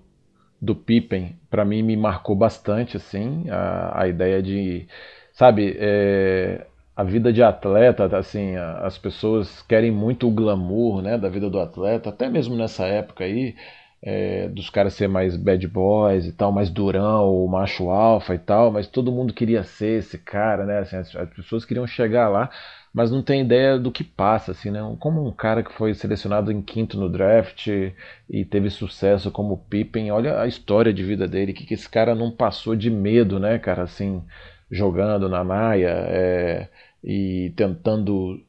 do 0.60 0.74
Pippen. 0.74 1.36
Para 1.48 1.64
mim 1.64 1.84
me 1.84 1.96
marcou 1.96 2.36
bastante, 2.36 2.98
assim, 2.98 3.48
a, 3.52 4.02
a 4.02 4.08
ideia 4.08 4.42
de, 4.42 4.88
sabe, 5.32 5.78
é, 5.80 6.66
a 6.98 7.03
vida 7.03 7.32
de 7.32 7.44
atleta, 7.44 8.06
assim, 8.18 8.56
as 8.56 8.98
pessoas 8.98 9.61
querem 9.61 9.91
muito 9.91 10.28
o 10.28 10.32
glamour, 10.32 10.99
né, 11.03 11.15
da 11.15 11.30
vida 11.30 11.48
do 11.48 11.60
atleta, 11.60 12.10
até 12.10 12.28
mesmo 12.28 12.56
nessa 12.56 12.88
época 12.88 13.24
aí 13.24 13.53
é, 14.02 14.48
dos 14.49 14.69
caras 14.72 14.95
ser 14.95 15.07
mais 15.07 15.38
bad 15.38 15.68
boys 15.68 16.26
e 16.26 16.32
tal, 16.32 16.52
mais 16.52 16.72
durão, 16.72 17.30
o 17.30 17.48
macho 17.48 17.91
alfa 17.91 18.34
e 18.34 18.40
tal, 18.40 18.72
mas 18.72 18.88
todo 18.88 19.11
mundo 19.11 19.32
queria 19.32 19.64
ser 19.64 19.99
esse 19.99 20.18
cara, 20.18 20.65
né? 20.65 20.80
Assim, 20.80 20.95
as, 20.98 21.15
as, 21.15 21.30
pessoas 21.30 21.65
queriam 21.65 21.86
chegar 21.86 22.30
lá, 22.30 22.49
mas 22.91 23.11
não 23.11 23.22
tem 23.22 23.41
ideia 23.41 23.78
do 23.78 23.91
que 23.91 24.03
passa, 24.03 24.52
assim, 24.52 24.72
né? 24.72 24.80
Como 24.99 25.24
um 25.24 25.32
cara 25.32 25.61
que 25.64 25.74
foi 25.74 25.94
selecionado 25.94 26.52
em 26.52 26.61
quinto 26.64 26.99
no 26.99 27.10
draft 27.10 27.68
e 27.68 28.45
teve 28.45 28.72
sucesso 28.72 29.30
como 29.32 29.57
Pippen, 29.69 30.11
olha 30.11 30.41
a 30.41 30.48
história 30.48 30.91
de 30.94 31.03
vida 31.03 31.28
dele, 31.28 31.53
que, 31.53 31.65
que 31.65 31.74
esse 31.76 31.88
cara 31.90 32.15
não 32.15 32.32
passou 32.32 32.76
de 32.76 32.90
medo, 32.90 33.40
né, 33.40 33.60
cara, 33.60 33.84
assim, 33.84 34.24
jogando 34.69 35.30
na 35.30 35.44
naia 35.44 35.90
é, 35.90 36.68
e 37.03 37.52
tentando 37.56 38.40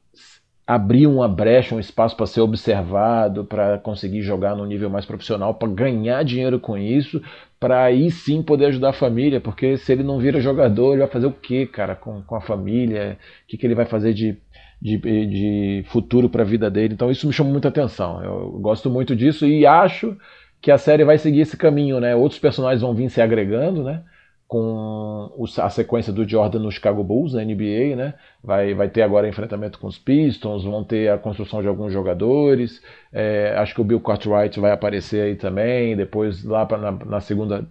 abrir 0.67 1.07
uma 1.07 1.27
brecha, 1.27 1.75
um 1.75 1.81
espaço 1.81 2.15
para 2.15 2.27
ser 2.27 2.43
observado, 2.43 3.43
para 3.43 3.79
conseguir 3.79 4.21
jogar 4.21 4.55
no 4.55 4.67
nível 4.67 4.91
mais 4.91 5.07
profissional, 5.07 5.55
para 5.55 5.67
ganhar 5.69 6.23
dinheiro 6.23 6.61
com 6.61 6.77
isso, 6.77 7.23
para 7.59 7.85
aí 7.85 8.11
sim 8.11 8.43
poder 8.43 8.67
ajudar 8.67 8.91
a 8.91 8.93
família, 8.93 9.41
porque 9.41 9.79
se 9.79 9.91
ele 9.93 10.03
não 10.03 10.19
vira 10.19 10.43
jogador, 10.43 10.93
ele 10.93 11.01
vai 11.01 11.09
fazer 11.09 11.27
o 11.27 11.33
que, 11.33 11.65
cara, 11.67 11.97
com, 11.97 12.21
com 12.23 12.35
a 12.37 12.41
família? 12.43 13.17
O 13.45 13.47
que, 13.49 13.57
que 13.57 13.67
ele 13.67 13.75
vai 13.75 13.87
fazer 13.87 14.13
de, 14.13 14.37
de, 14.81 14.99
de 14.99 15.85
futuro 15.87 16.29
para 16.29 16.43
a 16.43 16.47
vida 16.47 16.71
dele? 16.71 16.93
Então 16.93 17.11
isso 17.11 17.27
me 17.27 17.33
chamou 17.33 17.53
muita 17.53 17.69
atenção. 17.69 18.23
Eu 18.23 18.51
gosto 18.61 18.91
muito 18.91 19.17
disso 19.17 19.47
e 19.47 19.65
acho 19.65 20.19
que 20.61 20.71
a 20.71 20.77
série 20.77 21.03
vai 21.03 21.17
seguir 21.17 21.41
esse 21.41 21.57
caminho, 21.57 21.99
né? 21.99 22.15
Outros 22.15 22.39
personagens 22.39 22.83
vão 22.83 22.95
vir 22.95 23.09
se 23.09 23.23
agregando, 23.23 23.83
né? 23.83 24.03
Com 24.49 25.31
a 25.59 25.71
sequência 25.71 26.11
do 26.11 26.27
Jordan 26.27 26.61
no 26.61 26.73
Chicago 26.73 27.05
Bulls, 27.05 27.35
na 27.35 27.45
NBA, 27.45 27.95
né? 27.95 28.15
Vai, 28.43 28.73
vai 28.73 28.89
ter 28.89 29.03
agora 29.03 29.29
enfrentamento 29.29 29.79
com 29.79 29.87
os 29.87 29.99
Pistons, 29.99 30.65
vão 30.65 30.83
ter 30.83 31.11
a 31.11 31.19
construção 31.19 31.61
de 31.61 31.69
alguns 31.69 31.93
jogadores. 31.93 32.83
É, 33.13 33.55
acho 33.59 33.75
que 33.75 33.81
o 33.83 33.85
Bill 33.85 34.01
Cartwright 34.01 34.59
vai 34.59 34.73
aparecer 34.73 35.21
aí 35.23 35.37
também. 35.37 35.95
Depois, 35.95 36.43
lá 36.45 36.65
pra, 36.65 36.79
na, 36.79 36.93
na 36.93 37.21
segunda 37.21 37.69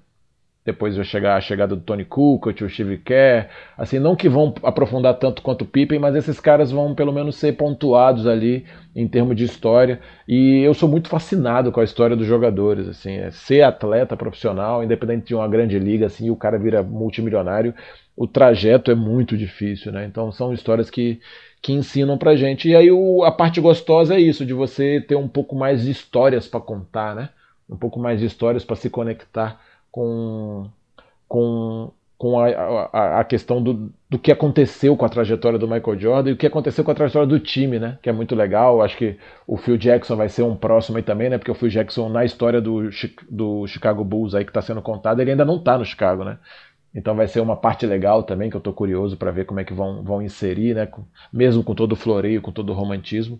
depois 0.67 0.97
vai 0.97 1.05
chegar 1.05 1.37
a 1.37 1.39
chegada 1.39 1.77
do 1.77 1.81
Tony 1.81 2.03
Kukoc, 2.03 2.61
o 2.61 2.69
Steve 2.69 2.97
Kerr. 2.97 3.47
Assim, 3.77 3.99
não 3.99 4.17
que 4.17 4.27
vão 4.27 4.53
aprofundar 4.61 5.13
tanto 5.13 5.41
quanto 5.41 5.61
o 5.61 5.65
Pippen, 5.65 5.97
mas 5.97 6.13
esses 6.13 6.41
caras 6.41 6.73
vão 6.73 6.93
pelo 6.93 7.13
menos 7.13 7.37
ser 7.37 7.53
pontuados 7.53 8.27
ali 8.27 8.65
em 8.93 9.07
termos 9.07 9.37
de 9.37 9.45
história. 9.45 10.01
E 10.27 10.59
eu 10.59 10.73
sou 10.73 10.89
muito 10.89 11.07
fascinado 11.07 11.71
com 11.71 11.79
a 11.79 11.85
história 11.85 12.17
dos 12.17 12.27
jogadores. 12.27 12.85
Assim, 12.89 13.13
é 13.13 13.31
ser 13.31 13.61
atleta 13.61 14.17
profissional, 14.17 14.83
independente 14.83 15.27
de 15.27 15.35
uma 15.35 15.47
grande 15.47 15.79
liga, 15.79 16.07
assim, 16.07 16.29
o 16.29 16.35
cara 16.35 16.59
vira 16.59 16.83
multimilionário. 16.83 17.73
O 18.13 18.27
trajeto 18.27 18.91
é 18.91 18.95
muito 18.95 19.37
difícil, 19.37 19.93
né? 19.93 20.03
Então 20.03 20.33
são 20.33 20.51
histórias 20.51 20.89
que, 20.89 21.21
que 21.61 21.71
ensinam 21.71 22.17
pra 22.17 22.35
gente. 22.35 22.67
E 22.67 22.75
aí 22.75 22.91
o, 22.91 23.23
a 23.23 23.31
parte 23.31 23.61
gostosa 23.61 24.15
é 24.15 24.19
isso, 24.19 24.45
de 24.45 24.53
você 24.53 24.99
ter 24.99 25.15
um 25.15 25.29
pouco 25.29 25.55
mais 25.55 25.83
de 25.83 25.91
histórias 25.91 26.45
para 26.45 26.59
contar, 26.59 27.15
né? 27.15 27.29
Um 27.69 27.77
pouco 27.77 27.97
mais 27.97 28.19
de 28.19 28.25
histórias 28.25 28.65
para 28.65 28.75
se 28.75 28.89
conectar 28.89 29.65
com, 29.97 30.69
com, 31.27 31.91
com 32.19 32.39
a, 32.39 32.49
a, 32.49 33.19
a, 33.21 33.23
questão 33.23 33.63
do, 33.63 33.91
do 34.07 34.19
que 34.19 34.31
aconteceu 34.31 34.95
com 34.95 35.03
a 35.03 35.09
trajetória 35.09 35.57
do 35.57 35.67
Michael 35.67 35.99
Jordan 35.99 36.29
e 36.29 36.33
o 36.33 36.37
que 36.37 36.45
aconteceu 36.45 36.83
com 36.83 36.91
a 36.91 36.93
trajetória 36.93 37.27
do 37.27 37.39
time, 37.39 37.79
né? 37.79 37.97
Que 37.99 38.07
é 38.07 38.13
muito 38.13 38.35
legal. 38.35 38.83
Acho 38.83 38.95
que 38.95 39.17
o 39.47 39.57
Phil 39.57 39.75
Jackson 39.75 40.15
vai 40.15 40.29
ser 40.29 40.43
um 40.43 40.55
próximo 40.55 40.97
aí 40.97 41.03
também, 41.03 41.31
né? 41.31 41.39
Porque 41.39 41.49
o 41.49 41.55
Phil 41.55 41.69
Jackson, 41.69 42.09
na 42.09 42.23
história 42.23 42.61
do, 42.61 42.91
do 43.27 43.65
Chicago 43.65 44.03
Bulls 44.03 44.35
aí 44.35 44.43
que 44.45 44.51
está 44.51 44.61
sendo 44.61 44.83
contada, 44.83 45.19
ele 45.19 45.31
ainda 45.31 45.43
não 45.43 45.55
está 45.55 45.79
no 45.79 45.85
Chicago, 45.85 46.23
né? 46.23 46.37
Então 46.93 47.15
vai 47.15 47.27
ser 47.27 47.39
uma 47.39 47.55
parte 47.55 47.87
legal 47.87 48.21
também, 48.21 48.51
que 48.51 48.55
eu 48.55 48.59
estou 48.59 48.73
curioso 48.73 49.17
para 49.17 49.31
ver 49.31 49.45
como 49.45 49.59
é 49.59 49.63
que 49.63 49.73
vão, 49.73 50.03
vão 50.03 50.21
inserir, 50.21 50.75
né? 50.75 50.87
Mesmo 51.33 51.63
com 51.63 51.73
todo 51.73 51.93
o 51.93 51.95
floreio, 51.95 52.39
com 52.39 52.51
todo 52.51 52.69
o 52.69 52.75
romantismo. 52.75 53.39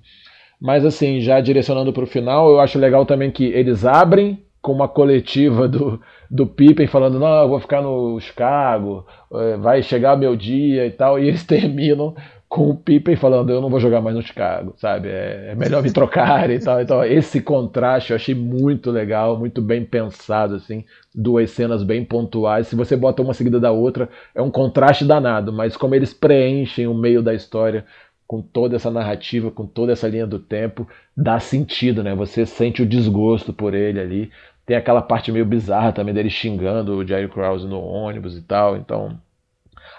Mas 0.59 0.84
assim, 0.84 1.21
já 1.21 1.39
direcionando 1.39 1.93
para 1.93 2.03
o 2.03 2.07
final, 2.07 2.49
eu 2.49 2.59
acho 2.59 2.79
legal 2.79 3.05
também 3.05 3.29
que 3.29 3.45
eles 3.45 3.85
abrem 3.85 4.43
com 4.68 4.73
uma 4.73 4.89
coletiva 4.89 5.65
do, 5.65 5.98
do 6.30 6.45
Pippen 6.45 6.88
falando, 6.88 7.18
não, 7.18 7.44
eu 7.44 7.48
vou 7.48 7.57
ficar 7.57 7.81
no 7.81 8.19
Chicago, 8.19 9.07
eh, 9.34 9.56
vai 9.56 9.81
chegar 9.81 10.18
meu 10.18 10.35
dia 10.35 10.85
e 10.85 10.91
tal, 10.91 11.18
e 11.18 11.26
eles 11.26 11.45
terminam 11.48 12.14
com 12.49 12.69
o 12.69 12.76
Pippen 12.76 13.15
falando, 13.15 13.49
eu 13.49 13.61
não 13.61 13.69
vou 13.69 13.80
jogar 13.80 14.02
mais 14.02 14.14
no 14.14 14.22
Chicago, 14.22 14.73
sabe? 14.76 15.07
É, 15.07 15.52
é 15.52 15.56
melhor 15.56 15.81
me 15.81 15.89
trocar 15.89 16.49
e 16.49 16.60
tal. 16.60 16.81
Então, 16.81 17.02
esse 17.02 17.39
contraste 17.39 18.11
eu 18.11 18.18
achei 18.18 18.35
muito 18.35 18.91
legal, 18.91 19.39
muito 19.39 19.61
bem 19.61 19.85
pensado, 19.85 20.56
assim, 20.56 20.84
duas 21.15 21.49
cenas 21.52 21.81
bem 21.81 22.03
pontuais. 22.03 22.68
Se 22.68 22.76
você 22.76 22.98
bota 22.98 23.22
uma 23.22 23.34
seguida 23.34 23.61
da 23.61 23.72
outra, 23.72 24.10
é 24.35 24.41
um 24.41 24.52
contraste 24.52 25.06
danado, 25.06 25.53
mas 25.53 25.77
como 25.77 25.95
eles 25.95 26.14
preenchem 26.14 26.88
o 26.88 26.94
meio 26.94 27.22
da 27.22 27.34
história 27.34 27.85
com 28.27 28.41
toda 28.41 28.76
essa 28.76 28.91
narrativa, 28.91 29.49
com 29.49 29.65
toda 29.65 29.94
essa 29.94 30.10
linha 30.10 30.27
do 30.27 30.38
tempo, 30.38 30.85
dá 31.15 31.39
sentido, 31.39 32.03
né? 32.03 32.14
Você 32.14 32.45
sente 32.45 32.81
o 32.81 32.85
desgosto 32.85 33.53
por 33.53 33.73
ele 33.73 33.99
ali. 33.99 34.31
Tem 34.68 34.76
aquela 34.76 35.02
parte 35.02 35.31
meio 35.31 35.45
bizarra 35.45 35.94
também 35.94 36.14
dele 36.14 36.30
xingando 36.30 36.98
o 36.98 37.07
Jerry 37.07 37.30
Krause 37.30 37.65
no 37.65 37.80
ônibus 37.80 38.38
e 38.38 38.41
tal. 38.41 38.76
Então, 38.76 39.18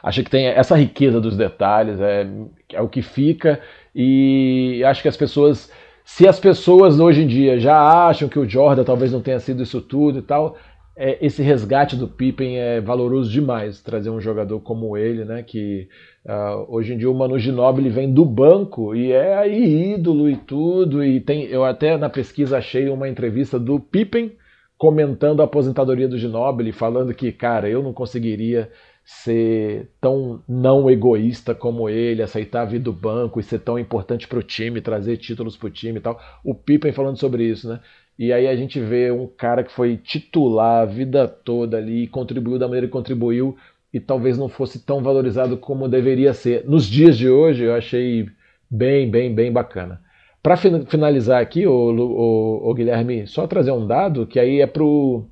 acho 0.02 0.22
que 0.22 0.30
tem 0.30 0.46
essa 0.46 0.76
riqueza 0.76 1.18
dos 1.18 1.38
detalhes, 1.38 1.98
é, 1.98 2.28
é 2.74 2.80
o 2.82 2.86
que 2.86 3.00
fica. 3.00 3.58
E 3.94 4.84
acho 4.84 5.00
que 5.00 5.08
as 5.08 5.16
pessoas. 5.16 5.72
Se 6.04 6.28
as 6.28 6.38
pessoas 6.38 7.00
hoje 7.00 7.22
em 7.22 7.26
dia 7.26 7.58
já 7.58 7.78
acham 8.08 8.28
que 8.28 8.38
o 8.38 8.46
Jordan 8.46 8.84
talvez 8.84 9.10
não 9.10 9.22
tenha 9.22 9.40
sido 9.40 9.62
isso 9.62 9.80
tudo 9.80 10.18
e 10.18 10.22
tal, 10.22 10.56
é, 10.94 11.16
esse 11.24 11.42
resgate 11.42 11.96
do 11.96 12.06
Pippen 12.06 12.58
é 12.58 12.78
valoroso 12.78 13.30
demais. 13.30 13.80
Trazer 13.80 14.10
um 14.10 14.20
jogador 14.20 14.60
como 14.60 14.98
ele, 14.98 15.24
né? 15.24 15.42
Que 15.42 15.88
uh, 16.26 16.66
hoje 16.68 16.92
em 16.92 16.98
dia 16.98 17.10
o 17.10 17.14
Manu 17.14 17.38
Ginóbili 17.38 17.88
vem 17.88 18.12
do 18.12 18.24
banco 18.26 18.94
e 18.94 19.12
é 19.12 19.34
aí 19.38 19.94
ídolo 19.94 20.28
e 20.28 20.36
tudo. 20.36 21.02
E 21.02 21.20
tem, 21.20 21.44
eu 21.44 21.64
até 21.64 21.96
na 21.96 22.10
pesquisa 22.10 22.58
achei 22.58 22.90
uma 22.90 23.08
entrevista 23.08 23.58
do 23.58 23.80
Pippen 23.80 24.36
comentando 24.78 25.40
a 25.40 25.44
aposentadoria 25.44 26.08
do 26.08 26.16
Ginóbili, 26.16 26.70
falando 26.72 27.12
que, 27.12 27.32
cara, 27.32 27.68
eu 27.68 27.82
não 27.82 27.92
conseguiria 27.92 28.70
ser 29.04 29.90
tão 30.00 30.42
não 30.48 30.88
egoísta 30.90 31.54
como 31.54 31.88
ele, 31.88 32.22
aceitar 32.22 32.62
a 32.62 32.66
vida 32.66 32.84
do 32.84 32.92
banco 32.92 33.40
e 33.40 33.42
ser 33.42 33.58
tão 33.58 33.78
importante 33.78 34.28
para 34.28 34.38
o 34.38 34.42
time, 34.42 34.80
trazer 34.80 35.16
títulos 35.16 35.56
para 35.56 35.66
o 35.66 35.70
time 35.70 35.98
e 35.98 36.02
tal. 36.02 36.20
O 36.44 36.54
Pippen 36.54 36.92
falando 36.92 37.18
sobre 37.18 37.44
isso, 37.44 37.68
né? 37.68 37.80
E 38.18 38.32
aí 38.32 38.46
a 38.46 38.54
gente 38.54 38.78
vê 38.80 39.10
um 39.10 39.26
cara 39.26 39.64
que 39.64 39.72
foi 39.72 39.96
titular 39.96 40.82
a 40.82 40.84
vida 40.84 41.26
toda 41.26 41.76
ali, 41.76 42.06
contribuiu 42.06 42.58
da 42.58 42.66
maneira 42.66 42.86
que 42.86 42.92
contribuiu 42.92 43.56
e 43.92 43.98
talvez 43.98 44.36
não 44.36 44.48
fosse 44.48 44.84
tão 44.84 45.02
valorizado 45.02 45.56
como 45.56 45.88
deveria 45.88 46.34
ser. 46.34 46.64
Nos 46.68 46.86
dias 46.86 47.16
de 47.16 47.28
hoje 47.28 47.64
eu 47.64 47.74
achei 47.74 48.28
bem, 48.70 49.10
bem, 49.10 49.34
bem 49.34 49.50
bacana. 49.50 50.00
Para 50.48 50.56
finalizar 50.56 51.42
aqui, 51.42 51.66
o, 51.66 52.72
Guilherme, 52.74 53.26
só 53.26 53.46
trazer 53.46 53.70
um 53.70 53.86
dado 53.86 54.26
que 54.26 54.40
aí 54.40 54.62
é 54.62 54.66
para 54.66 54.82
o 54.82 55.26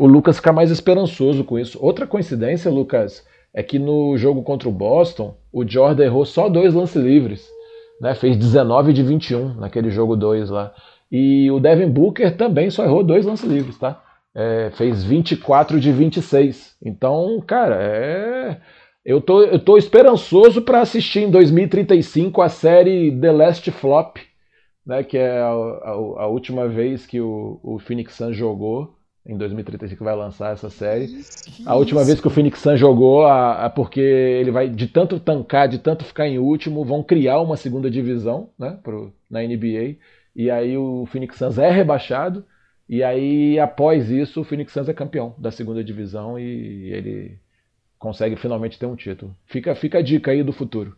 Lucas 0.00 0.36
ficar 0.36 0.54
mais 0.54 0.70
esperançoso 0.70 1.44
com 1.44 1.58
isso. 1.58 1.78
Outra 1.78 2.06
coincidência, 2.06 2.70
Lucas, 2.70 3.22
é 3.52 3.62
que 3.62 3.78
no 3.78 4.16
jogo 4.16 4.42
contra 4.42 4.70
o 4.70 4.72
Boston, 4.72 5.36
o 5.52 5.62
Jordan 5.68 6.04
errou 6.04 6.24
só 6.24 6.48
dois 6.48 6.72
lances 6.72 6.96
livres. 6.96 7.46
Né? 8.00 8.14
Fez 8.14 8.34
19 8.34 8.94
de 8.94 9.02
21 9.02 9.56
naquele 9.56 9.90
jogo 9.90 10.16
2 10.16 10.48
lá. 10.48 10.72
E 11.10 11.50
o 11.50 11.60
Devin 11.60 11.90
Booker 11.90 12.34
também 12.34 12.70
só 12.70 12.82
errou 12.82 13.04
dois 13.04 13.26
lances 13.26 13.46
livres, 13.46 13.76
tá? 13.76 14.02
É, 14.34 14.70
fez 14.72 15.04
24 15.04 15.78
de 15.78 15.92
26. 15.92 16.76
Então, 16.82 17.44
cara, 17.46 17.76
é. 17.78 18.56
Eu 19.04 19.20
tô, 19.20 19.42
eu 19.42 19.58
tô 19.58 19.76
esperançoso 19.76 20.62
para 20.62 20.80
assistir 20.80 21.24
em 21.24 21.30
2035 21.30 22.40
a 22.40 22.48
série 22.48 23.14
The 23.20 23.32
Last 23.32 23.70
Flop 23.70 24.16
né, 24.84 25.02
que 25.02 25.16
é 25.16 25.38
a, 25.38 25.48
a, 25.48 25.90
a 25.90 26.26
última 26.26 26.68
vez 26.68 27.06
que 27.06 27.20
o, 27.20 27.60
o 27.62 27.78
Phoenix 27.78 28.14
Sun 28.14 28.32
jogou, 28.32 28.98
em 29.24 29.36
2035 29.36 30.02
vai 30.02 30.16
lançar 30.16 30.52
essa 30.52 30.68
série. 30.68 31.24
A 31.64 31.76
última 31.76 32.04
vez 32.04 32.20
que 32.20 32.26
o 32.26 32.30
Phoenix 32.30 32.58
Sun 32.58 32.76
jogou, 32.76 33.24
a, 33.24 33.66
a, 33.66 33.70
porque 33.70 34.00
ele 34.00 34.50
vai 34.50 34.68
de 34.68 34.88
tanto 34.88 35.20
tancar, 35.20 35.68
de 35.68 35.78
tanto 35.78 36.04
ficar 36.04 36.26
em 36.26 36.38
último, 36.38 36.84
vão 36.84 37.02
criar 37.02 37.40
uma 37.40 37.56
segunda 37.56 37.88
divisão, 37.90 38.50
né, 38.58 38.78
pro, 38.82 39.12
na 39.30 39.40
NBA. 39.40 39.96
E 40.34 40.50
aí 40.50 40.76
o 40.76 41.06
Phoenix 41.06 41.36
Suns 41.36 41.58
é 41.58 41.70
rebaixado. 41.70 42.44
E 42.88 43.02
aí 43.02 43.58
após 43.60 44.10
isso 44.10 44.40
o 44.40 44.44
Phoenix 44.44 44.72
Suns 44.72 44.88
é 44.88 44.92
campeão 44.92 45.34
da 45.38 45.50
segunda 45.50 45.84
divisão 45.84 46.38
e 46.38 46.92
ele 46.92 47.38
consegue 47.98 48.34
finalmente 48.34 48.78
ter 48.78 48.86
um 48.86 48.96
título. 48.96 49.36
Fica, 49.46 49.74
fica 49.76 49.98
a 49.98 50.02
dica 50.02 50.32
aí 50.32 50.42
do 50.42 50.52
futuro. 50.52 50.96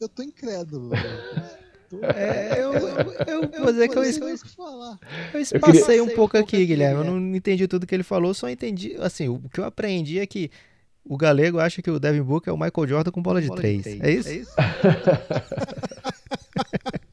Eu 0.00 0.08
tô 0.08 0.22
incrédulo. 0.22 0.90
É, 2.02 2.62
eu, 2.62 2.72
eu, 2.72 3.50
eu, 3.52 3.62
vou 3.62 3.72
dizer 3.72 3.88
que 3.88 3.98
eu, 3.98 4.02
eu, 4.02 5.40
espacei 5.40 6.00
um 6.00 6.08
pouco 6.08 6.36
aqui, 6.36 6.66
Guilherme. 6.66 6.98
Eu 6.98 7.04
não 7.04 7.34
entendi 7.34 7.68
tudo 7.68 7.86
que 7.86 7.94
ele 7.94 8.02
falou, 8.02 8.34
só 8.34 8.48
entendi. 8.48 8.96
Assim, 8.98 9.28
o 9.28 9.40
que 9.52 9.60
eu 9.60 9.64
aprendi 9.64 10.18
é 10.18 10.26
que 10.26 10.50
o 11.04 11.16
galego 11.16 11.58
acha 11.58 11.80
que 11.80 11.90
o 11.90 12.00
Devin 12.00 12.22
Booker 12.22 12.50
é 12.50 12.54
o 12.54 12.58
Michael 12.58 12.88
Jordan 12.88 13.10
com 13.10 13.22
bola 13.22 13.40
de, 13.40 13.48
bola 13.48 13.60
três. 13.60 13.82
de 13.82 13.82
três. 13.82 14.02
É 14.02 14.10
isso? 14.10 14.28
É 14.28 14.34
isso? 14.34 14.54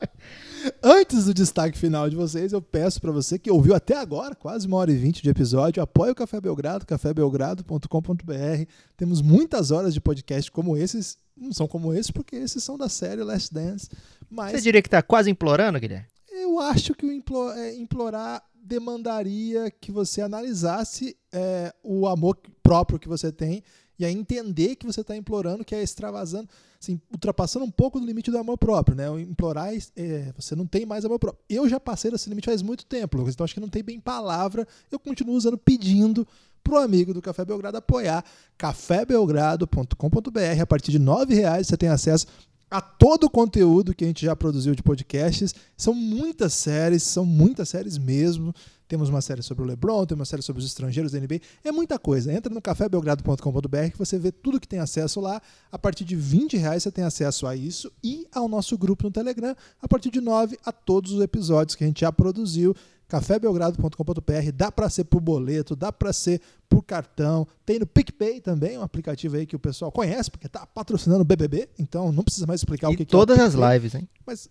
Antes 0.85 1.23
do 1.23 1.33
destaque 1.33 1.77
final 1.77 2.09
de 2.09 2.15
vocês, 2.17 2.51
eu 2.51 2.61
peço 2.61 2.99
para 2.99 3.09
você 3.09 3.39
que 3.39 3.49
ouviu 3.49 3.73
até 3.73 3.95
agora, 3.95 4.35
quase 4.35 4.67
uma 4.67 4.75
hora 4.75 4.91
e 4.91 4.97
vinte 4.97 5.23
de 5.23 5.29
episódio, 5.29 5.81
apoie 5.81 6.11
o 6.11 6.15
Café 6.15 6.41
Belgrado, 6.41 6.85
cafébelgrado.com.br. 6.85 8.65
Temos 8.97 9.21
muitas 9.21 9.71
horas 9.71 9.93
de 9.93 10.01
podcast 10.01 10.51
como 10.51 10.75
esses. 10.75 11.17
Não 11.37 11.53
são 11.53 11.69
como 11.69 11.93
esses, 11.93 12.11
porque 12.11 12.35
esses 12.35 12.61
são 12.61 12.77
da 12.77 12.89
série 12.89 13.23
Last 13.23 13.53
Dance. 13.53 13.89
Mas 14.29 14.51
você 14.51 14.59
diria 14.59 14.81
que 14.81 14.89
está 14.89 15.01
quase 15.01 15.31
implorando, 15.31 15.79
Guilherme? 15.79 16.05
Eu 16.29 16.59
acho 16.59 16.93
que 16.93 17.05
o 17.05 17.11
implor, 17.13 17.57
é, 17.57 17.73
implorar 17.77 18.43
demandaria 18.53 19.71
que 19.71 19.89
você 19.89 20.21
analisasse 20.21 21.15
é, 21.31 21.73
o 21.81 22.07
amor 22.09 22.37
próprio 22.61 22.99
que 22.99 23.07
você 23.07 23.31
tem 23.31 23.63
e 24.03 24.05
a 24.05 24.11
entender 24.11 24.75
que 24.75 24.85
você 24.85 25.01
está 25.01 25.15
implorando, 25.15 25.63
que 25.63 25.73
é 25.73 25.81
extravasando, 25.81 26.49
assim, 26.79 26.99
ultrapassando 27.11 27.65
um 27.65 27.71
pouco 27.71 27.99
do 27.99 28.05
limite 28.05 28.29
do 28.29 28.37
amor 28.37 28.57
próprio, 28.57 28.95
né? 28.95 29.09
O 29.09 29.17
implorar, 29.17 29.73
é, 29.95 30.33
você 30.35 30.55
não 30.55 30.67
tem 30.67 30.85
mais 30.85 31.05
amor 31.05 31.19
próprio. 31.19 31.43
Eu 31.49 31.67
já 31.69 31.79
passei 31.79 32.11
desse 32.11 32.29
limite 32.29 32.45
faz 32.45 32.61
muito 32.61 32.85
tempo, 32.85 33.17
Lucas, 33.17 33.33
então 33.33 33.43
acho 33.43 33.53
que 33.53 33.59
não 33.59 33.69
tem 33.69 33.83
bem 33.83 33.99
palavra. 33.99 34.67
Eu 34.91 34.99
continuo 34.99 35.35
usando 35.35 35.57
pedindo 35.57 36.27
pro 36.63 36.77
amigo 36.77 37.13
do 37.13 37.21
Café 37.21 37.43
Belgrado 37.43 37.77
apoiar 37.77 38.23
cafébelgrado.com.br. 38.57 40.61
A 40.61 40.67
partir 40.67 40.91
de 40.91 40.97
R$ 40.97 41.35
reais 41.35 41.67
você 41.67 41.77
tem 41.77 41.89
acesso 41.89 42.27
a 42.69 42.81
todo 42.81 43.25
o 43.25 43.29
conteúdo 43.29 43.93
que 43.93 44.03
a 44.03 44.07
gente 44.07 44.25
já 44.25 44.35
produziu 44.35 44.73
de 44.73 44.81
podcasts. 44.81 45.53
São 45.77 45.93
muitas 45.93 46.53
séries, 46.53 47.03
são 47.03 47.25
muitas 47.25 47.69
séries 47.69 47.97
mesmo. 47.97 48.53
Temos 48.93 49.09
uma 49.09 49.21
série 49.21 49.41
sobre 49.41 49.63
o 49.63 49.65
LeBron, 49.65 50.05
temos 50.05 50.19
uma 50.19 50.25
série 50.25 50.43
sobre 50.43 50.59
os 50.59 50.67
estrangeiros 50.67 51.13
da 51.13 51.19
NBA. 51.19 51.39
É 51.63 51.71
muita 51.71 51.97
coisa. 51.97 52.31
Entra 52.31 52.53
no 52.53 52.61
cafébelgrado.com.br 52.61 53.91
que 53.91 53.97
você 53.97 54.19
vê 54.19 54.31
tudo 54.31 54.59
que 54.59 54.67
tem 54.67 54.77
acesso 54.77 55.19
lá. 55.19 55.41
A 55.71 55.79
partir 55.79 56.05
de 56.05 56.15
20 56.15 56.57
reais 56.57 56.83
você 56.83 56.91
tem 56.91 57.03
acesso 57.03 57.47
a 57.47 57.55
isso 57.55 57.91
e 58.03 58.27
ao 58.31 58.47
nosso 58.47 58.77
grupo 58.77 59.05
no 59.05 59.09
Telegram. 59.09 59.55
A 59.81 59.87
partir 59.87 60.11
de 60.11 60.21
9 60.21 60.59
a 60.63 60.71
todos 60.71 61.11
os 61.11 61.23
episódios 61.23 61.75
que 61.75 61.83
a 61.83 61.87
gente 61.87 62.01
já 62.01 62.11
produziu 62.11 62.75
cafébelgrado.com.br, 63.07 64.51
dá 64.53 64.71
para 64.71 64.87
ser 64.91 65.05
por 65.05 65.19
boleto, 65.19 65.75
dá 65.75 65.91
para 65.91 66.13
ser 66.13 66.39
por 66.69 66.83
cartão, 66.83 67.47
tem 67.65 67.79
no 67.79 67.87
PicPay 67.87 68.41
também, 68.41 68.77
um 68.77 68.83
aplicativo 68.83 69.37
aí 69.37 69.47
que 69.47 69.55
o 69.55 69.59
pessoal 69.59 69.91
conhece, 69.91 70.29
porque 70.29 70.45
está 70.45 70.67
patrocinando 70.67 71.21
o 71.21 71.25
BBB, 71.25 71.67
então 71.79 72.11
não 72.11 72.23
precisa 72.23 72.45
mais 72.45 72.61
explicar 72.61 72.91
e 72.91 72.93
o 72.93 72.97
que, 72.97 73.05
todas 73.05 73.35
que 73.35 73.41
é 73.41 73.45
todas 73.45 73.61
as 73.61 73.73
lives, 73.73 73.95
hein? 73.95 74.07
Mas 74.25 74.49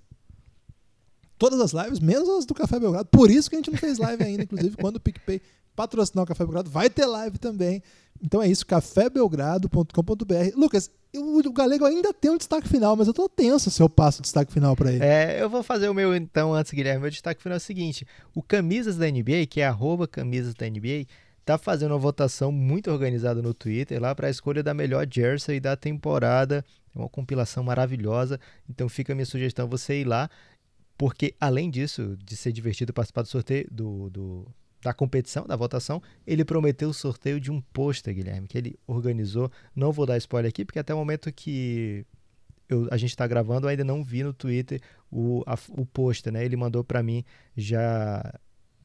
todas 1.43 1.61
as 1.61 1.73
lives, 1.73 1.99
menos 1.99 2.29
as 2.29 2.47
do 2.47 2.55
Café 2.55 2.79
Belgrado, 2.79 3.09
por 3.11 3.29
isso 3.29 3.51
que 3.51 3.57
a 3.57 3.59
gente 3.59 3.73
não 3.73 3.77
fez 3.77 3.99
live 3.99 4.23
ainda, 4.23 4.45
inclusive 4.45 4.77
quando 4.77 4.97
o 4.97 5.01
PicPay 5.01 5.43
patrocinar 5.75 6.23
o 6.23 6.27
Café 6.27 6.45
Belgrado, 6.45 6.71
vai 6.71 6.89
ter 6.89 7.05
live 7.05 7.37
também. 7.37 7.83
Então 8.23 8.41
é 8.41 8.47
isso, 8.47 8.65
cafébelgrado.com.br. 8.65 10.55
Lucas, 10.55 10.89
eu, 11.13 11.39
o 11.39 11.53
Galego 11.53 11.85
ainda 11.85 12.15
tem 12.15 12.31
um 12.31 12.37
destaque 12.37 12.69
final, 12.69 12.95
mas 12.95 13.09
eu 13.09 13.13
tô 13.13 13.29
tenso 13.29 13.73
se 13.73 13.83
eu 13.83 13.89
passo 13.89 14.21
o 14.21 14.23
destaque 14.23 14.53
final 14.53 14.77
para 14.77 14.93
ele. 14.93 15.05
É, 15.05 15.43
eu 15.43 15.51
vou 15.51 15.65
fazer 15.65 15.89
o 15.89 15.95
meu 15.95 16.15
então 16.15 16.55
antes, 16.55 16.73
Guilherme. 16.73 17.01
Meu 17.01 17.11
destaque 17.11 17.43
final 17.43 17.57
é 17.57 17.59
o 17.59 17.61
seguinte: 17.61 18.07
o 18.33 18.41
Camisas 18.41 18.97
da 18.97 19.11
NBA, 19.11 19.47
que 19.51 19.61
é 19.61 19.67
arroba 19.67 20.07
Camisas 20.07 20.55
da 20.55 20.71
NBA, 20.71 21.07
tá 21.45 21.59
fazendo 21.59 21.91
uma 21.91 21.99
votação 21.99 22.53
muito 22.53 22.89
organizada 22.89 23.43
no 23.43 23.53
Twitter 23.53 24.01
lá 24.01 24.15
para 24.15 24.29
a 24.29 24.31
escolha 24.31 24.63
da 24.63 24.73
melhor 24.73 25.09
jersey 25.11 25.59
da 25.59 25.75
temporada. 25.75 26.65
É 26.95 26.99
uma 26.99 27.09
compilação 27.09 27.65
maravilhosa. 27.65 28.39
Então 28.69 28.89
fica 28.89 29.13
a 29.13 29.17
minha 29.17 29.27
sugestão 29.27 29.67
você 29.67 30.01
ir 30.01 30.05
lá, 30.05 30.31
porque 31.03 31.35
além 31.41 31.69
disso, 31.69 32.17
de 32.17 32.37
ser 32.37 32.53
divertido 32.53 32.93
participar 32.93 33.23
do 33.23 33.29
sorteio 33.29 33.67
do, 33.73 34.09
do 34.09 34.47
da 34.81 34.95
competição, 34.95 35.45
da 35.45 35.57
votação, 35.57 36.01
ele 36.25 36.45
prometeu 36.45 36.91
o 36.91 36.95
sorteio 36.95 37.41
de 37.41 37.51
um 37.51 37.61
pôster, 37.61 38.15
Guilherme, 38.15 38.47
que 38.47 38.57
ele 38.57 38.79
organizou. 38.87 39.51
Não 39.75 39.91
vou 39.91 40.07
dar 40.07 40.17
spoiler 40.19 40.49
aqui, 40.49 40.65
porque 40.65 40.79
até 40.79 40.95
o 40.95 40.97
momento 40.97 41.33
que 41.33 42.07
eu, 42.69 42.87
a 42.89 42.97
gente 42.97 43.11
está 43.11 43.27
gravando, 43.27 43.67
eu 43.67 43.71
ainda 43.71 43.83
não 43.83 44.05
vi 44.05 44.23
no 44.23 44.33
Twitter 44.33 44.81
o, 45.11 45.43
o 45.71 45.85
pôster, 45.85 46.33
né? 46.33 46.45
Ele 46.45 46.55
mandou 46.55 46.85
para 46.85 47.03
mim 47.03 47.25
já 47.57 48.39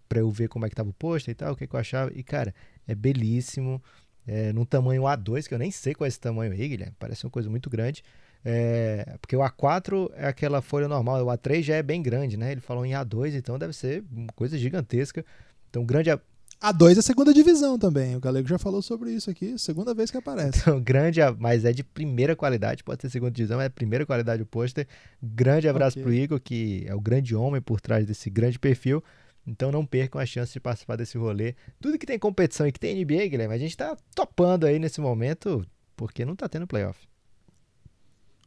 para 0.09 0.19
eu 0.19 0.31
ver 0.31 0.47
como 0.49 0.65
é 0.65 0.69
que 0.69 0.75
tava 0.75 0.89
o 0.89 0.93
pôster 0.93 1.33
e 1.33 1.35
tal, 1.35 1.53
o 1.53 1.55
que, 1.55 1.67
que, 1.67 1.75
eu 1.75 1.79
achava. 1.79 2.11
E, 2.15 2.23
cara, 2.23 2.51
é 2.87 2.95
belíssimo, 2.95 3.79
é, 4.25 4.51
num 4.51 4.65
tamanho 4.65 5.03
A2, 5.03 5.47
que 5.47 5.53
eu 5.53 5.59
nem 5.59 5.69
sei 5.69 5.93
qual 5.93 6.05
é 6.05 6.07
esse 6.07 6.19
tamanho 6.19 6.51
aí, 6.51 6.67
Guilherme, 6.67 6.95
parece 6.97 7.25
uma 7.25 7.31
coisa 7.31 7.47
muito 7.47 7.69
grande. 7.69 8.01
É, 8.49 9.17
porque 9.19 9.35
o 9.35 9.41
A4 9.41 10.09
é 10.15 10.25
aquela 10.25 10.61
folha 10.61 10.87
normal, 10.87 11.21
o 11.21 11.27
A3 11.27 11.63
já 11.63 11.75
é 11.75 11.83
bem 11.83 12.01
grande, 12.01 12.37
né? 12.37 12.53
Ele 12.53 12.61
falou 12.61 12.85
em 12.85 12.91
A2, 12.91 13.35
então 13.35 13.59
deve 13.59 13.73
ser 13.73 14.05
uma 14.09 14.31
coisa 14.33 14.57
gigantesca. 14.57 15.25
Então, 15.69 15.83
grande. 15.83 16.09
A 16.09 16.71
2 16.71 16.95
é 16.95 16.99
a 17.01 17.03
segunda 17.03 17.33
divisão 17.33 17.77
também. 17.77 18.15
O 18.15 18.21
Galego 18.21 18.47
já 18.47 18.57
falou 18.57 18.81
sobre 18.81 19.11
isso 19.11 19.29
aqui, 19.29 19.59
segunda 19.59 19.93
vez 19.93 20.09
que 20.09 20.15
aparece. 20.15 20.61
Então, 20.61 20.79
grande, 20.81 21.19
mas 21.37 21.65
é 21.65 21.73
de 21.73 21.83
primeira 21.83 22.37
qualidade, 22.37 22.85
pode 22.85 23.01
ser 23.01 23.09
segunda 23.09 23.31
divisão, 23.31 23.59
é 23.59 23.67
primeira 23.67 24.05
qualidade 24.05 24.41
o 24.41 24.45
pôster. 24.45 24.87
Grande 25.21 25.67
abraço 25.67 25.99
okay. 25.99 26.03
pro 26.03 26.13
Igor, 26.13 26.39
que 26.39 26.85
é 26.87 26.95
o 26.95 27.01
grande 27.01 27.35
homem 27.35 27.61
por 27.61 27.81
trás 27.81 28.05
desse 28.07 28.29
grande 28.29 28.57
perfil. 28.57 29.03
Então 29.45 29.73
não 29.73 29.85
percam 29.85 30.21
a 30.21 30.25
chance 30.25 30.53
de 30.53 30.59
participar 30.61 30.95
desse 30.95 31.17
rolê. 31.17 31.53
Tudo 31.81 31.97
que 31.97 32.05
tem 32.05 32.17
competição 32.17 32.65
e 32.65 32.71
que 32.71 32.79
tem 32.79 32.95
NBA, 32.95 33.27
Guilherme, 33.27 33.53
a 33.53 33.57
gente 33.57 33.75
tá 33.75 33.97
topando 34.15 34.65
aí 34.65 34.79
nesse 34.79 35.01
momento, 35.01 35.67
porque 35.97 36.23
não 36.23 36.33
tá 36.33 36.47
tendo 36.47 36.65
playoff. 36.65 36.97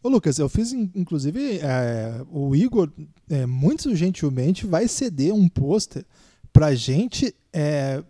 Ô 0.03 0.09
Lucas, 0.09 0.39
eu 0.39 0.49
fiz 0.49 0.73
inclusive 0.73 1.59
é, 1.59 2.25
o 2.31 2.55
Igor 2.57 2.91
é, 3.29 3.45
muito 3.45 3.95
gentilmente 3.95 4.67
vai 4.67 4.89
ceder 4.89 5.35
um 5.35 5.49
pôster 5.49 6.07
pra 6.53 6.75
gente 6.75 7.35
é, 7.53 8.03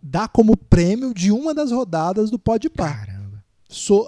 dar 0.00 0.28
como 0.28 0.56
prêmio 0.56 1.12
de 1.12 1.32
uma 1.32 1.52
das 1.52 1.72
rodadas 1.72 2.30
do 2.30 2.38
Pode 2.38 2.70
Par. 2.70 3.06
Caramba. 3.06 3.44
So, 3.68 4.06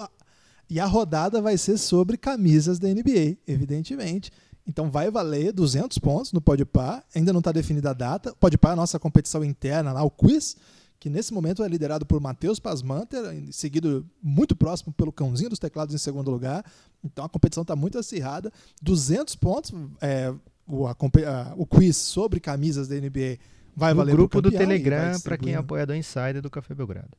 e 0.68 0.78
a 0.78 0.86
rodada 0.86 1.42
vai 1.42 1.58
ser 1.58 1.76
sobre 1.76 2.16
camisas 2.16 2.78
da 2.78 2.88
NBA, 2.88 3.36
evidentemente. 3.46 4.30
Então 4.66 4.90
vai 4.90 5.10
valer 5.10 5.52
200 5.52 5.98
pontos 5.98 6.32
no 6.32 6.40
Pode 6.40 6.64
Par. 6.64 7.04
Ainda 7.14 7.32
não 7.32 7.40
está 7.40 7.52
definida 7.52 7.90
a 7.90 7.94
data. 7.94 8.34
Pode 8.38 8.56
Par 8.56 8.70
é 8.70 8.72
a 8.72 8.76
nossa 8.76 8.98
competição 8.98 9.44
interna 9.44 9.92
lá, 9.92 10.02
o 10.02 10.10
quiz, 10.10 10.56
que 11.04 11.10
nesse 11.10 11.34
momento 11.34 11.62
é 11.62 11.68
liderado 11.68 12.06
por 12.06 12.18
Matheus 12.18 12.58
Pasmanter, 12.58 13.20
seguido 13.52 14.08
muito 14.22 14.56
próximo 14.56 14.90
pelo 14.90 15.12
Cãozinho 15.12 15.50
dos 15.50 15.58
Teclados 15.58 15.94
em 15.94 15.98
segundo 15.98 16.30
lugar. 16.30 16.64
Então 17.04 17.26
a 17.26 17.28
competição 17.28 17.60
está 17.60 17.76
muito 17.76 17.98
acirrada. 17.98 18.50
200 18.80 19.36
pontos, 19.36 19.70
é, 20.00 20.32
o, 20.66 20.86
a, 20.86 20.92
a, 20.92 21.54
o 21.58 21.66
quiz 21.66 21.98
sobre 21.98 22.40
camisas 22.40 22.88
da 22.88 22.94
NBA 22.94 23.36
vai 23.76 23.92
no 23.92 23.98
valer 23.98 24.14
grupo 24.14 24.40
do 24.40 24.50
Telegram 24.50 25.20
para 25.20 25.36
quem 25.36 25.52
é 25.52 25.56
apoiador 25.56 25.94
insider 25.94 26.40
do 26.40 26.48
Café 26.48 26.74
Belgrado. 26.74 27.10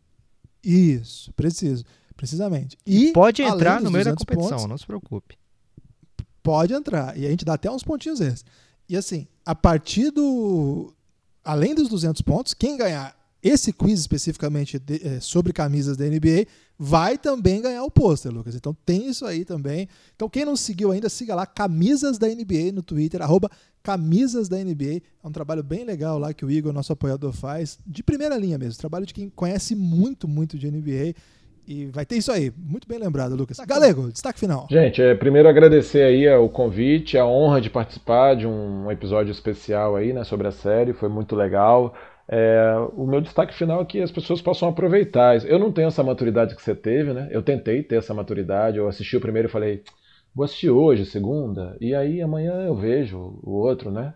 Isso, 0.64 1.32
preciso, 1.34 1.86
precisamente. 2.18 2.80
E 2.88 3.12
pode 3.12 3.44
entrar 3.44 3.80
no 3.80 3.92
meio 3.92 4.06
da 4.06 4.16
competição, 4.16 4.50
pontos, 4.50 4.66
não 4.66 4.80
se 4.80 4.88
preocupe. 4.88 5.38
Pode 6.42 6.74
entrar 6.74 7.16
e 7.16 7.28
a 7.28 7.30
gente 7.30 7.46
dá 7.46 7.54
até 7.54 7.70
uns 7.70 7.84
pontinhos 7.84 8.20
esses. 8.20 8.44
E 8.90 8.98
assim, 8.98 9.28
a 9.46 9.54
partir 9.54 10.10
do 10.10 10.92
além 11.44 11.76
dos 11.76 11.88
200 11.88 12.24
pontos, 12.24 12.56
quem 12.56 12.76
ganhar 12.76 13.16
esse 13.48 13.72
quiz 13.72 14.00
especificamente 14.00 14.80
de, 14.80 15.08
é, 15.08 15.20
sobre 15.20 15.54
camisas 15.54 15.96
da 15.96 16.04
NBA 16.06 16.48
vai 16.80 17.16
também 17.16 17.62
ganhar 17.62 17.84
o 17.84 17.92
pôster, 17.92 18.32
Lucas. 18.34 18.56
Então 18.56 18.76
tem 18.84 19.08
isso 19.08 19.24
aí 19.24 19.46
também. 19.46 19.88
Então 20.16 20.28
quem 20.28 20.44
não 20.44 20.56
seguiu 20.56 20.92
ainda, 20.92 21.08
siga 21.10 21.36
lá 21.36 21.46
Camisas 21.46 22.18
da 22.18 22.28
NBA 22.28 22.72
no 22.74 22.82
Twitter, 22.82 23.22
arroba 23.22 23.52
Camisas 23.84 24.50
da 24.50 24.58
NBA. 24.58 25.02
É 25.24 25.28
um 25.28 25.32
trabalho 25.32 25.62
bem 25.62 25.84
legal 25.84 26.18
lá 26.18 26.34
que 26.34 26.44
o 26.44 26.50
Igor, 26.50 26.74
nosso 26.74 26.92
apoiador, 26.92 27.32
faz, 27.34 27.78
de 27.86 28.02
primeira 28.02 28.36
linha 28.36 28.58
mesmo. 28.58 28.80
Trabalho 28.80 29.06
de 29.06 29.14
quem 29.14 29.30
conhece 29.30 29.76
muito, 29.76 30.28
muito 30.28 30.58
de 30.58 30.72
NBA. 30.72 31.14
E 31.68 31.86
vai 31.88 32.04
ter 32.04 32.18
isso 32.18 32.32
aí. 32.32 32.52
Muito 32.58 32.88
bem 32.88 32.98
lembrado, 32.98 33.36
Lucas. 33.36 33.58
Galego, 33.60 34.12
destaque 34.12 34.40
final. 34.40 34.68
Gente, 34.72 35.02
é, 35.02 35.14
primeiro 35.14 35.48
agradecer 35.48 36.04
aí 36.04 36.28
o 36.30 36.50
convite, 36.50 37.16
a 37.18 37.26
honra 37.26 37.62
de 37.62 37.70
participar 37.70 38.36
de 38.36 38.48
um 38.48 38.92
episódio 38.92 39.32
especial 39.32 39.96
aí, 39.96 40.14
né, 40.14 40.24
sobre 40.24 40.48
a 40.48 40.52
série. 40.52 40.94
Foi 40.94 41.10
muito 41.10 41.36
legal. 41.36 41.96
É, 42.28 42.74
o 42.96 43.06
meu 43.06 43.22
destaque 43.22 43.54
final 43.54 43.82
é 43.82 43.86
que 43.86 44.02
as 44.02 44.12
pessoas 44.12 44.42
possam 44.42 44.70
aproveitar. 44.70 45.44
Eu 45.46 45.60
não 45.60 45.72
tenho 45.72 45.88
essa 45.88 46.04
maturidade 46.04 46.56
que 46.56 46.62
você 46.62 46.76
teve, 46.76 47.14
né? 47.14 47.28
Eu 47.32 47.44
tentei 47.44 47.84
ter 47.84 47.98
essa 47.98 48.14
maturidade. 48.14 48.78
Eu 48.78 48.88
assisti 48.88 49.16
o 49.18 49.22
primeiro 49.22 49.48
e 49.48 49.52
falei, 49.52 49.84
vou 50.34 50.44
assistir 50.46 50.70
hoje, 50.70 51.06
segunda, 51.06 51.78
e 51.80 51.96
aí 51.96 52.22
amanhã 52.22 52.54
eu 52.66 52.76
vejo 52.76 53.40
o 53.44 53.52
outro, 53.52 53.92
né? 53.92 54.14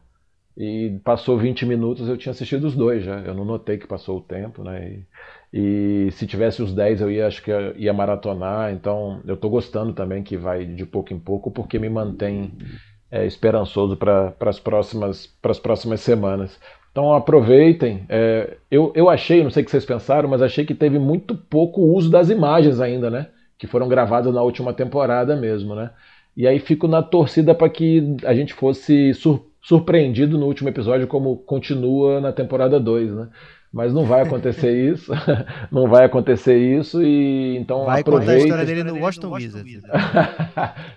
E 0.58 1.00
passou 1.06 1.38
20 1.38 1.66
minutos, 1.66 2.10
eu 2.10 2.18
tinha 2.18 2.32
assistido 2.32 2.66
os 2.66 2.76
dois 2.76 3.04
já. 3.04 3.20
Eu 3.22 3.34
não 3.34 3.46
notei 3.46 3.78
que 3.78 3.88
passou 3.88 4.18
o 4.18 4.22
tempo, 4.22 4.64
né? 4.64 5.06
E, 5.54 6.08
e 6.08 6.12
se 6.12 6.28
tivesse 6.28 6.62
os 6.62 6.74
10, 6.74 7.00
eu 7.02 7.10
ia, 7.10 7.28
acho 7.28 7.42
que 7.42 7.52
ia 7.78 7.94
maratonar. 7.94 8.74
Então, 8.74 9.22
eu 9.26 9.38
tô 9.38 9.50
gostando 9.50 9.94
também 9.94 10.22
que 10.22 10.36
vai 10.38 10.66
de 10.66 10.86
pouco 10.86 11.14
em 11.14 11.20
pouco, 11.20 11.50
porque 11.52 11.80
me 11.80 11.90
mantém 11.90 12.52
é, 13.10 13.26
esperançoso 13.26 13.96
para 13.98 14.36
as 14.42 14.60
próximas, 14.60 15.28
próximas 15.62 16.02
semanas. 16.02 16.60
Então 17.00 17.14
aproveitem. 17.14 18.04
É, 18.10 18.58
eu, 18.70 18.92
eu 18.94 19.10
achei, 19.10 19.42
não 19.42 19.50
sei 19.50 19.64
o 19.64 19.66
que 19.66 19.72
vocês 19.72 19.86
pensaram, 19.86 20.28
mas 20.28 20.42
achei 20.42 20.66
que 20.66 20.76
teve 20.76 21.00
muito 21.00 21.34
pouco 21.34 21.82
uso 21.82 22.12
das 22.12 22.30
imagens 22.30 22.82
ainda, 22.82 23.10
né? 23.10 23.28
Que 23.58 23.68
foram 23.68 23.88
gravadas 23.88 24.34
na 24.34 24.42
última 24.42 24.74
temporada 24.74 25.34
mesmo, 25.34 25.74
né? 25.76 25.92
E 26.36 26.46
aí 26.46 26.60
fico 26.60 26.90
na 26.90 27.02
torcida 27.02 27.56
para 27.56 27.70
que 27.70 28.18
a 28.26 28.34
gente 28.34 28.54
fosse 28.54 29.14
sur 29.14 29.48
surpreendido 29.62 30.38
no 30.38 30.46
último 30.46 30.70
episódio, 30.70 31.06
como 31.06 31.38
continua 31.38 32.20
na 32.20 32.32
temporada 32.32 32.80
2, 32.80 33.14
né? 33.14 33.28
Mas 33.72 33.94
não 33.94 34.04
vai 34.04 34.22
acontecer 34.22 34.72
isso, 34.92 35.12
não 35.72 35.88
vai 35.88 36.06
acontecer 36.06 36.58
isso 36.58 37.04
e 37.04 37.56
então 37.58 37.86
vai 37.86 38.02
aproveita. 38.02 38.32
contar 38.32 38.34
a 38.34 38.44
história 38.44 38.66
dele 38.66 38.84
no 38.84 39.00
Washington 39.00 39.32
Wizards. 39.32 39.84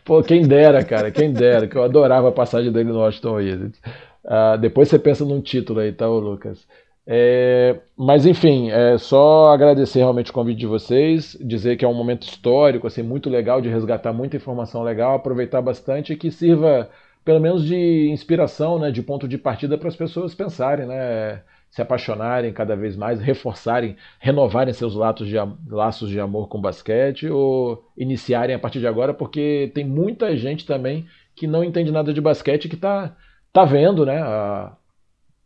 Pô, 0.04 0.22
quem 0.22 0.42
dera, 0.42 0.82
cara, 0.82 1.10
quem 1.10 1.32
dera, 1.32 1.68
que 1.68 1.76
eu 1.76 1.82
adorava 1.82 2.28
a 2.28 2.32
passagem 2.32 2.72
dele 2.72 2.90
no 2.90 2.98
Washington 2.98 3.34
Wizards. 3.34 3.80
Uh, 4.24 4.58
depois 4.58 4.88
você 4.88 4.98
pensa 4.98 5.24
num 5.24 5.40
título 5.40 5.80
aí, 5.80 5.92
tá, 5.92 6.06
Lucas? 6.06 6.66
É, 7.04 7.80
mas 7.96 8.26
enfim, 8.26 8.70
é 8.70 8.96
só 8.96 9.52
agradecer 9.52 9.98
realmente 9.98 10.30
o 10.30 10.34
convite 10.34 10.58
de 10.60 10.66
vocês, 10.66 11.36
dizer 11.40 11.76
que 11.76 11.84
é 11.84 11.88
um 11.88 11.94
momento 11.94 12.22
histórico, 12.22 12.86
assim, 12.86 13.02
muito 13.02 13.28
legal 13.28 13.60
de 13.60 13.68
resgatar 13.68 14.12
muita 14.12 14.36
informação 14.36 14.82
legal, 14.82 15.16
aproveitar 15.16 15.60
bastante 15.60 16.12
e 16.12 16.16
que 16.16 16.30
sirva 16.30 16.88
pelo 17.24 17.40
menos 17.40 17.64
de 17.64 18.08
inspiração, 18.10 18.78
né, 18.78 18.90
de 18.90 19.02
ponto 19.02 19.28
de 19.28 19.38
partida 19.38 19.78
para 19.78 19.88
as 19.88 19.96
pessoas 19.96 20.34
pensarem, 20.34 20.86
né, 20.86 21.42
se 21.70 21.80
apaixonarem 21.80 22.52
cada 22.52 22.76
vez 22.76 22.96
mais, 22.96 23.20
reforçarem, 23.20 23.96
renovarem 24.20 24.74
seus 24.74 24.94
laços 24.94 25.26
de, 25.28 25.36
laços 25.68 26.10
de 26.10 26.20
amor 26.20 26.48
com 26.48 26.60
basquete 26.60 27.28
ou 27.28 27.84
iniciarem 27.96 28.54
a 28.54 28.58
partir 28.58 28.78
de 28.80 28.86
agora, 28.86 29.14
porque 29.14 29.70
tem 29.74 29.84
muita 29.84 30.36
gente 30.36 30.66
também 30.66 31.06
que 31.34 31.46
não 31.46 31.64
entende 31.64 31.90
nada 31.90 32.12
de 32.12 32.20
basquete 32.20 32.68
que 32.68 32.74
está 32.74 33.16
tá 33.52 33.64
vendo, 33.64 34.06
né, 34.06 34.20
a, 34.22 34.76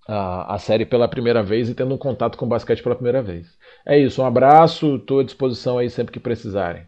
a, 0.06 0.54
a, 0.54 0.58
série 0.58 0.86
pela 0.86 1.08
primeira 1.08 1.42
vez 1.42 1.68
e 1.68 1.74
tendo 1.74 1.94
um 1.94 1.98
contato 1.98 2.38
com 2.38 2.46
o 2.46 2.48
basquete 2.48 2.82
pela 2.82 2.94
primeira 2.94 3.22
vez. 3.22 3.48
É 3.84 3.98
isso, 3.98 4.22
um 4.22 4.26
abraço, 4.26 4.96
estou 4.96 5.20
à 5.20 5.24
disposição 5.24 5.78
aí 5.78 5.90
sempre 5.90 6.12
que 6.12 6.20
precisarem. 6.20 6.86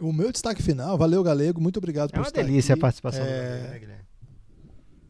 O 0.00 0.12
meu 0.12 0.32
destaque 0.32 0.62
final, 0.62 0.98
valeu 0.98 1.22
Galego, 1.22 1.60
muito 1.60 1.76
obrigado 1.76 2.10
é 2.10 2.14
por 2.14 2.22
estar 2.22 2.30
aqui. 2.30 2.40
É 2.40 2.42
uma 2.42 2.48
delícia 2.48 2.74
a 2.74 2.78
participação 2.78 3.24
é... 3.24 3.58
do 3.58 3.78
Guilherme. 3.78 4.04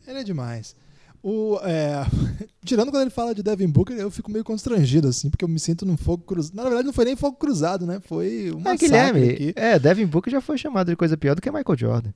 Ele 0.06 0.18
é 0.18 0.24
demais. 0.24 0.76
O, 1.22 1.58
é... 1.62 2.04
Tirando 2.62 2.90
quando 2.90 3.02
ele 3.02 3.10
fala 3.10 3.34
de 3.34 3.42
Devin 3.42 3.68
Booker, 3.68 3.96
eu 3.96 4.10
fico 4.10 4.30
meio 4.30 4.44
constrangido, 4.44 5.08
assim, 5.08 5.30
porque 5.30 5.44
eu 5.44 5.48
me 5.48 5.58
sinto 5.58 5.86
num 5.86 5.96
fogo 5.96 6.24
cruzado. 6.24 6.54
Na 6.54 6.64
verdade, 6.64 6.84
não 6.84 6.92
foi 6.92 7.06
nem 7.06 7.16
fogo 7.16 7.36
cruzado, 7.38 7.86
né? 7.86 8.00
Foi 8.00 8.50
uma 8.50 8.72
é, 8.72 8.76
Guilherme, 8.76 9.30
aqui. 9.30 9.52
É, 9.56 9.78
Devin 9.78 10.04
Booker 10.04 10.30
já 10.30 10.40
foi 10.42 10.58
chamado 10.58 10.90
de 10.90 10.96
coisa 10.96 11.16
pior 11.16 11.34
do 11.34 11.40
que 11.40 11.50
Michael 11.50 11.78
Jordan. 11.78 12.12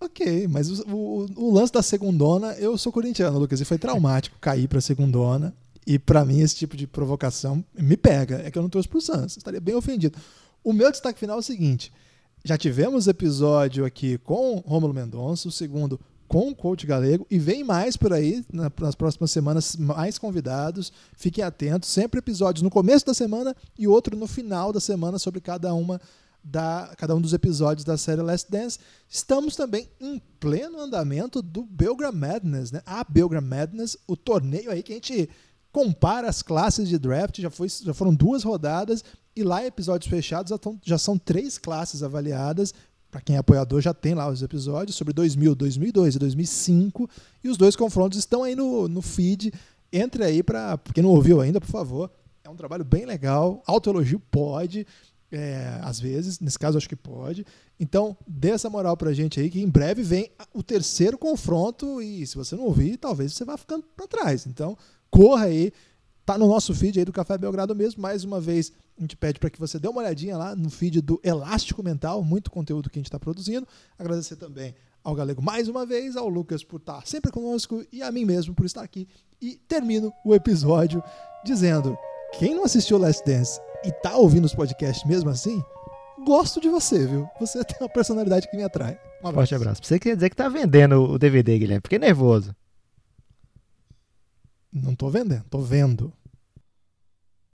Ok, 0.00 0.46
mas 0.48 0.68
o, 0.80 0.84
o, 0.88 1.26
o, 1.36 1.52
lance 1.52 1.72
da 1.72 1.82
segundona, 1.82 2.52
eu 2.54 2.76
sou 2.76 2.92
corintiano, 2.92 3.38
Lucas, 3.38 3.60
e 3.60 3.64
foi 3.64 3.78
traumático 3.78 4.38
cair 4.38 4.68
pra 4.68 4.80
segundona. 4.80 5.54
E 5.86 5.98
para 5.98 6.24
mim, 6.24 6.40
esse 6.40 6.56
tipo 6.56 6.76
de 6.76 6.86
provocação 6.86 7.64
me 7.78 7.96
pega. 7.96 8.42
É 8.44 8.50
que 8.50 8.58
eu 8.58 8.62
não 8.62 8.68
trouxe 8.68 8.88
pro 8.88 9.00
Suns. 9.00 9.36
Estaria 9.36 9.60
bem 9.60 9.74
ofendido. 9.74 10.18
O 10.62 10.72
meu 10.72 10.90
destaque 10.90 11.18
final 11.18 11.36
é 11.36 11.40
o 11.40 11.42
seguinte: 11.42 11.92
já 12.44 12.58
tivemos 12.58 13.08
episódio 13.08 13.84
aqui 13.84 14.18
com 14.18 14.62
Rômulo 14.66 14.92
Mendonça, 14.92 15.48
o 15.48 15.52
segundo 15.52 15.98
com 16.28 16.50
o 16.50 16.54
coach 16.54 16.84
galego, 16.86 17.24
e 17.30 17.38
vem 17.38 17.62
mais 17.62 17.96
por 17.96 18.12
aí 18.12 18.44
nas 18.52 18.96
próximas 18.96 19.30
semanas, 19.30 19.76
mais 19.76 20.18
convidados. 20.18 20.92
Fiquem 21.16 21.44
atentos, 21.44 21.88
sempre 21.88 22.18
episódios 22.18 22.62
no 22.62 22.70
começo 22.70 23.06
da 23.06 23.14
semana 23.14 23.54
e 23.78 23.86
outro 23.86 24.16
no 24.16 24.26
final 24.26 24.72
da 24.72 24.80
semana 24.80 25.18
sobre 25.18 25.40
cada 25.40 25.72
uma 25.72 26.00
da, 26.48 26.92
cada 26.96 27.14
um 27.14 27.20
dos 27.20 27.32
episódios 27.32 27.84
da 27.84 27.96
série 27.96 28.22
Last 28.22 28.50
Dance. 28.50 28.78
Estamos 29.08 29.56
também 29.56 29.88
em 30.00 30.20
pleno 30.38 30.80
andamento 30.80 31.42
do 31.42 31.64
Belgram 31.64 32.12
Madness, 32.12 32.70
né? 32.70 32.82
A 32.86 33.02
Belgram 33.02 33.40
Madness, 33.40 33.96
o 34.06 34.16
torneio 34.16 34.70
aí 34.70 34.82
que 34.82 34.92
a 34.92 34.94
gente 34.94 35.28
compara 35.72 36.28
as 36.28 36.42
classes 36.42 36.88
de 36.88 36.98
draft, 36.98 37.40
já, 37.40 37.50
foi, 37.50 37.68
já 37.68 37.92
foram 37.92 38.14
duas 38.14 38.44
rodadas, 38.44 39.04
e 39.34 39.42
lá 39.42 39.64
episódios 39.64 40.08
fechados 40.08 40.50
já, 40.50 40.56
tão, 40.56 40.78
já 40.82 40.96
são 40.96 41.18
três 41.18 41.58
classes 41.58 42.02
avaliadas. 42.02 42.72
Para 43.10 43.20
quem 43.20 43.36
é 43.36 43.38
apoiador, 43.38 43.80
já 43.80 43.92
tem 43.92 44.14
lá 44.14 44.28
os 44.28 44.42
episódios 44.42 44.96
sobre 44.96 45.12
2000, 45.12 45.54
2002 45.54 46.14
e 46.14 46.18
2005. 46.18 47.10
E 47.42 47.48
os 47.48 47.56
dois 47.56 47.74
confrontos 47.74 48.18
estão 48.18 48.44
aí 48.44 48.54
no, 48.54 48.88
no 48.88 49.02
feed. 49.02 49.52
Entre 49.92 50.24
aí 50.24 50.42
para. 50.42 50.78
Quem 50.94 51.02
não 51.02 51.10
ouviu 51.10 51.40
ainda, 51.40 51.60
por 51.60 51.68
favor. 51.68 52.10
É 52.42 52.48
um 52.48 52.56
trabalho 52.56 52.84
bem 52.84 53.04
legal. 53.04 53.62
Autoelogio 53.66 54.20
pode 54.30 54.86
é, 55.30 55.80
às 55.82 55.98
vezes, 55.98 56.40
nesse 56.40 56.58
caso 56.58 56.78
acho 56.78 56.88
que 56.88 56.96
pode. 56.96 57.44
Então, 57.78 58.16
dê 58.26 58.50
essa 58.50 58.70
moral 58.70 58.96
pra 58.96 59.12
gente 59.12 59.40
aí, 59.40 59.50
que 59.50 59.60
em 59.60 59.68
breve 59.68 60.02
vem 60.02 60.30
o 60.52 60.62
terceiro 60.62 61.18
confronto 61.18 62.00
e 62.00 62.26
se 62.26 62.36
você 62.36 62.54
não 62.54 62.64
ouvir, 62.64 62.96
talvez 62.96 63.32
você 63.32 63.44
vá 63.44 63.56
ficando 63.56 63.84
para 63.96 64.06
trás. 64.06 64.46
Então, 64.46 64.76
corra 65.10 65.46
aí, 65.46 65.72
tá 66.24 66.38
no 66.38 66.46
nosso 66.46 66.74
feed 66.74 66.98
aí 66.98 67.04
do 67.04 67.12
Café 67.12 67.36
Belgrado 67.36 67.74
mesmo. 67.74 68.00
Mais 68.00 68.24
uma 68.24 68.40
vez, 68.40 68.72
a 68.96 69.00
gente 69.00 69.16
pede 69.16 69.38
para 69.38 69.50
que 69.50 69.58
você 69.58 69.78
dê 69.78 69.88
uma 69.88 70.00
olhadinha 70.00 70.36
lá 70.36 70.56
no 70.56 70.70
feed 70.70 71.00
do 71.00 71.20
Elástico 71.22 71.82
Mental, 71.82 72.22
muito 72.22 72.50
conteúdo 72.50 72.88
que 72.88 72.98
a 72.98 73.00
gente 73.00 73.08
está 73.08 73.18
produzindo. 73.18 73.66
Agradecer 73.98 74.36
também 74.36 74.74
ao 75.04 75.14
Galego 75.14 75.40
mais 75.40 75.68
uma 75.68 75.86
vez, 75.86 76.16
ao 76.16 76.28
Lucas 76.28 76.64
por 76.64 76.78
estar 76.78 77.06
sempre 77.06 77.30
conosco 77.30 77.84
e 77.92 78.02
a 78.02 78.10
mim 78.10 78.24
mesmo 78.24 78.54
por 78.54 78.66
estar 78.66 78.82
aqui. 78.82 79.06
E 79.40 79.56
termino 79.68 80.12
o 80.24 80.34
episódio 80.34 81.02
dizendo: 81.44 81.96
quem 82.38 82.54
não 82.54 82.64
assistiu 82.64 82.98
Last 82.98 83.24
Dance 83.24 83.60
e 83.86 83.92
tá 83.92 84.16
ouvindo 84.16 84.44
os 84.44 84.54
podcasts 84.54 85.04
mesmo 85.08 85.30
assim, 85.30 85.62
gosto 86.24 86.60
de 86.60 86.68
você, 86.68 87.06
viu? 87.06 87.28
Você 87.38 87.62
tem 87.64 87.76
uma 87.80 87.88
personalidade 87.88 88.50
que 88.50 88.56
me 88.56 88.64
atrai. 88.64 88.98
Um 89.22 89.28
abraço. 89.28 89.34
Forte 89.34 89.54
abraço. 89.54 89.80
Você 89.84 89.98
quer 89.98 90.16
dizer 90.16 90.28
que 90.28 90.36
tá 90.36 90.48
vendendo 90.48 91.04
o 91.04 91.18
DVD, 91.18 91.58
Guilherme? 91.58 91.82
Fiquei 91.82 91.98
nervoso. 91.98 92.54
Não 94.72 94.94
tô 94.94 95.08
vendendo, 95.08 95.44
tô 95.48 95.60
vendo. 95.60 96.12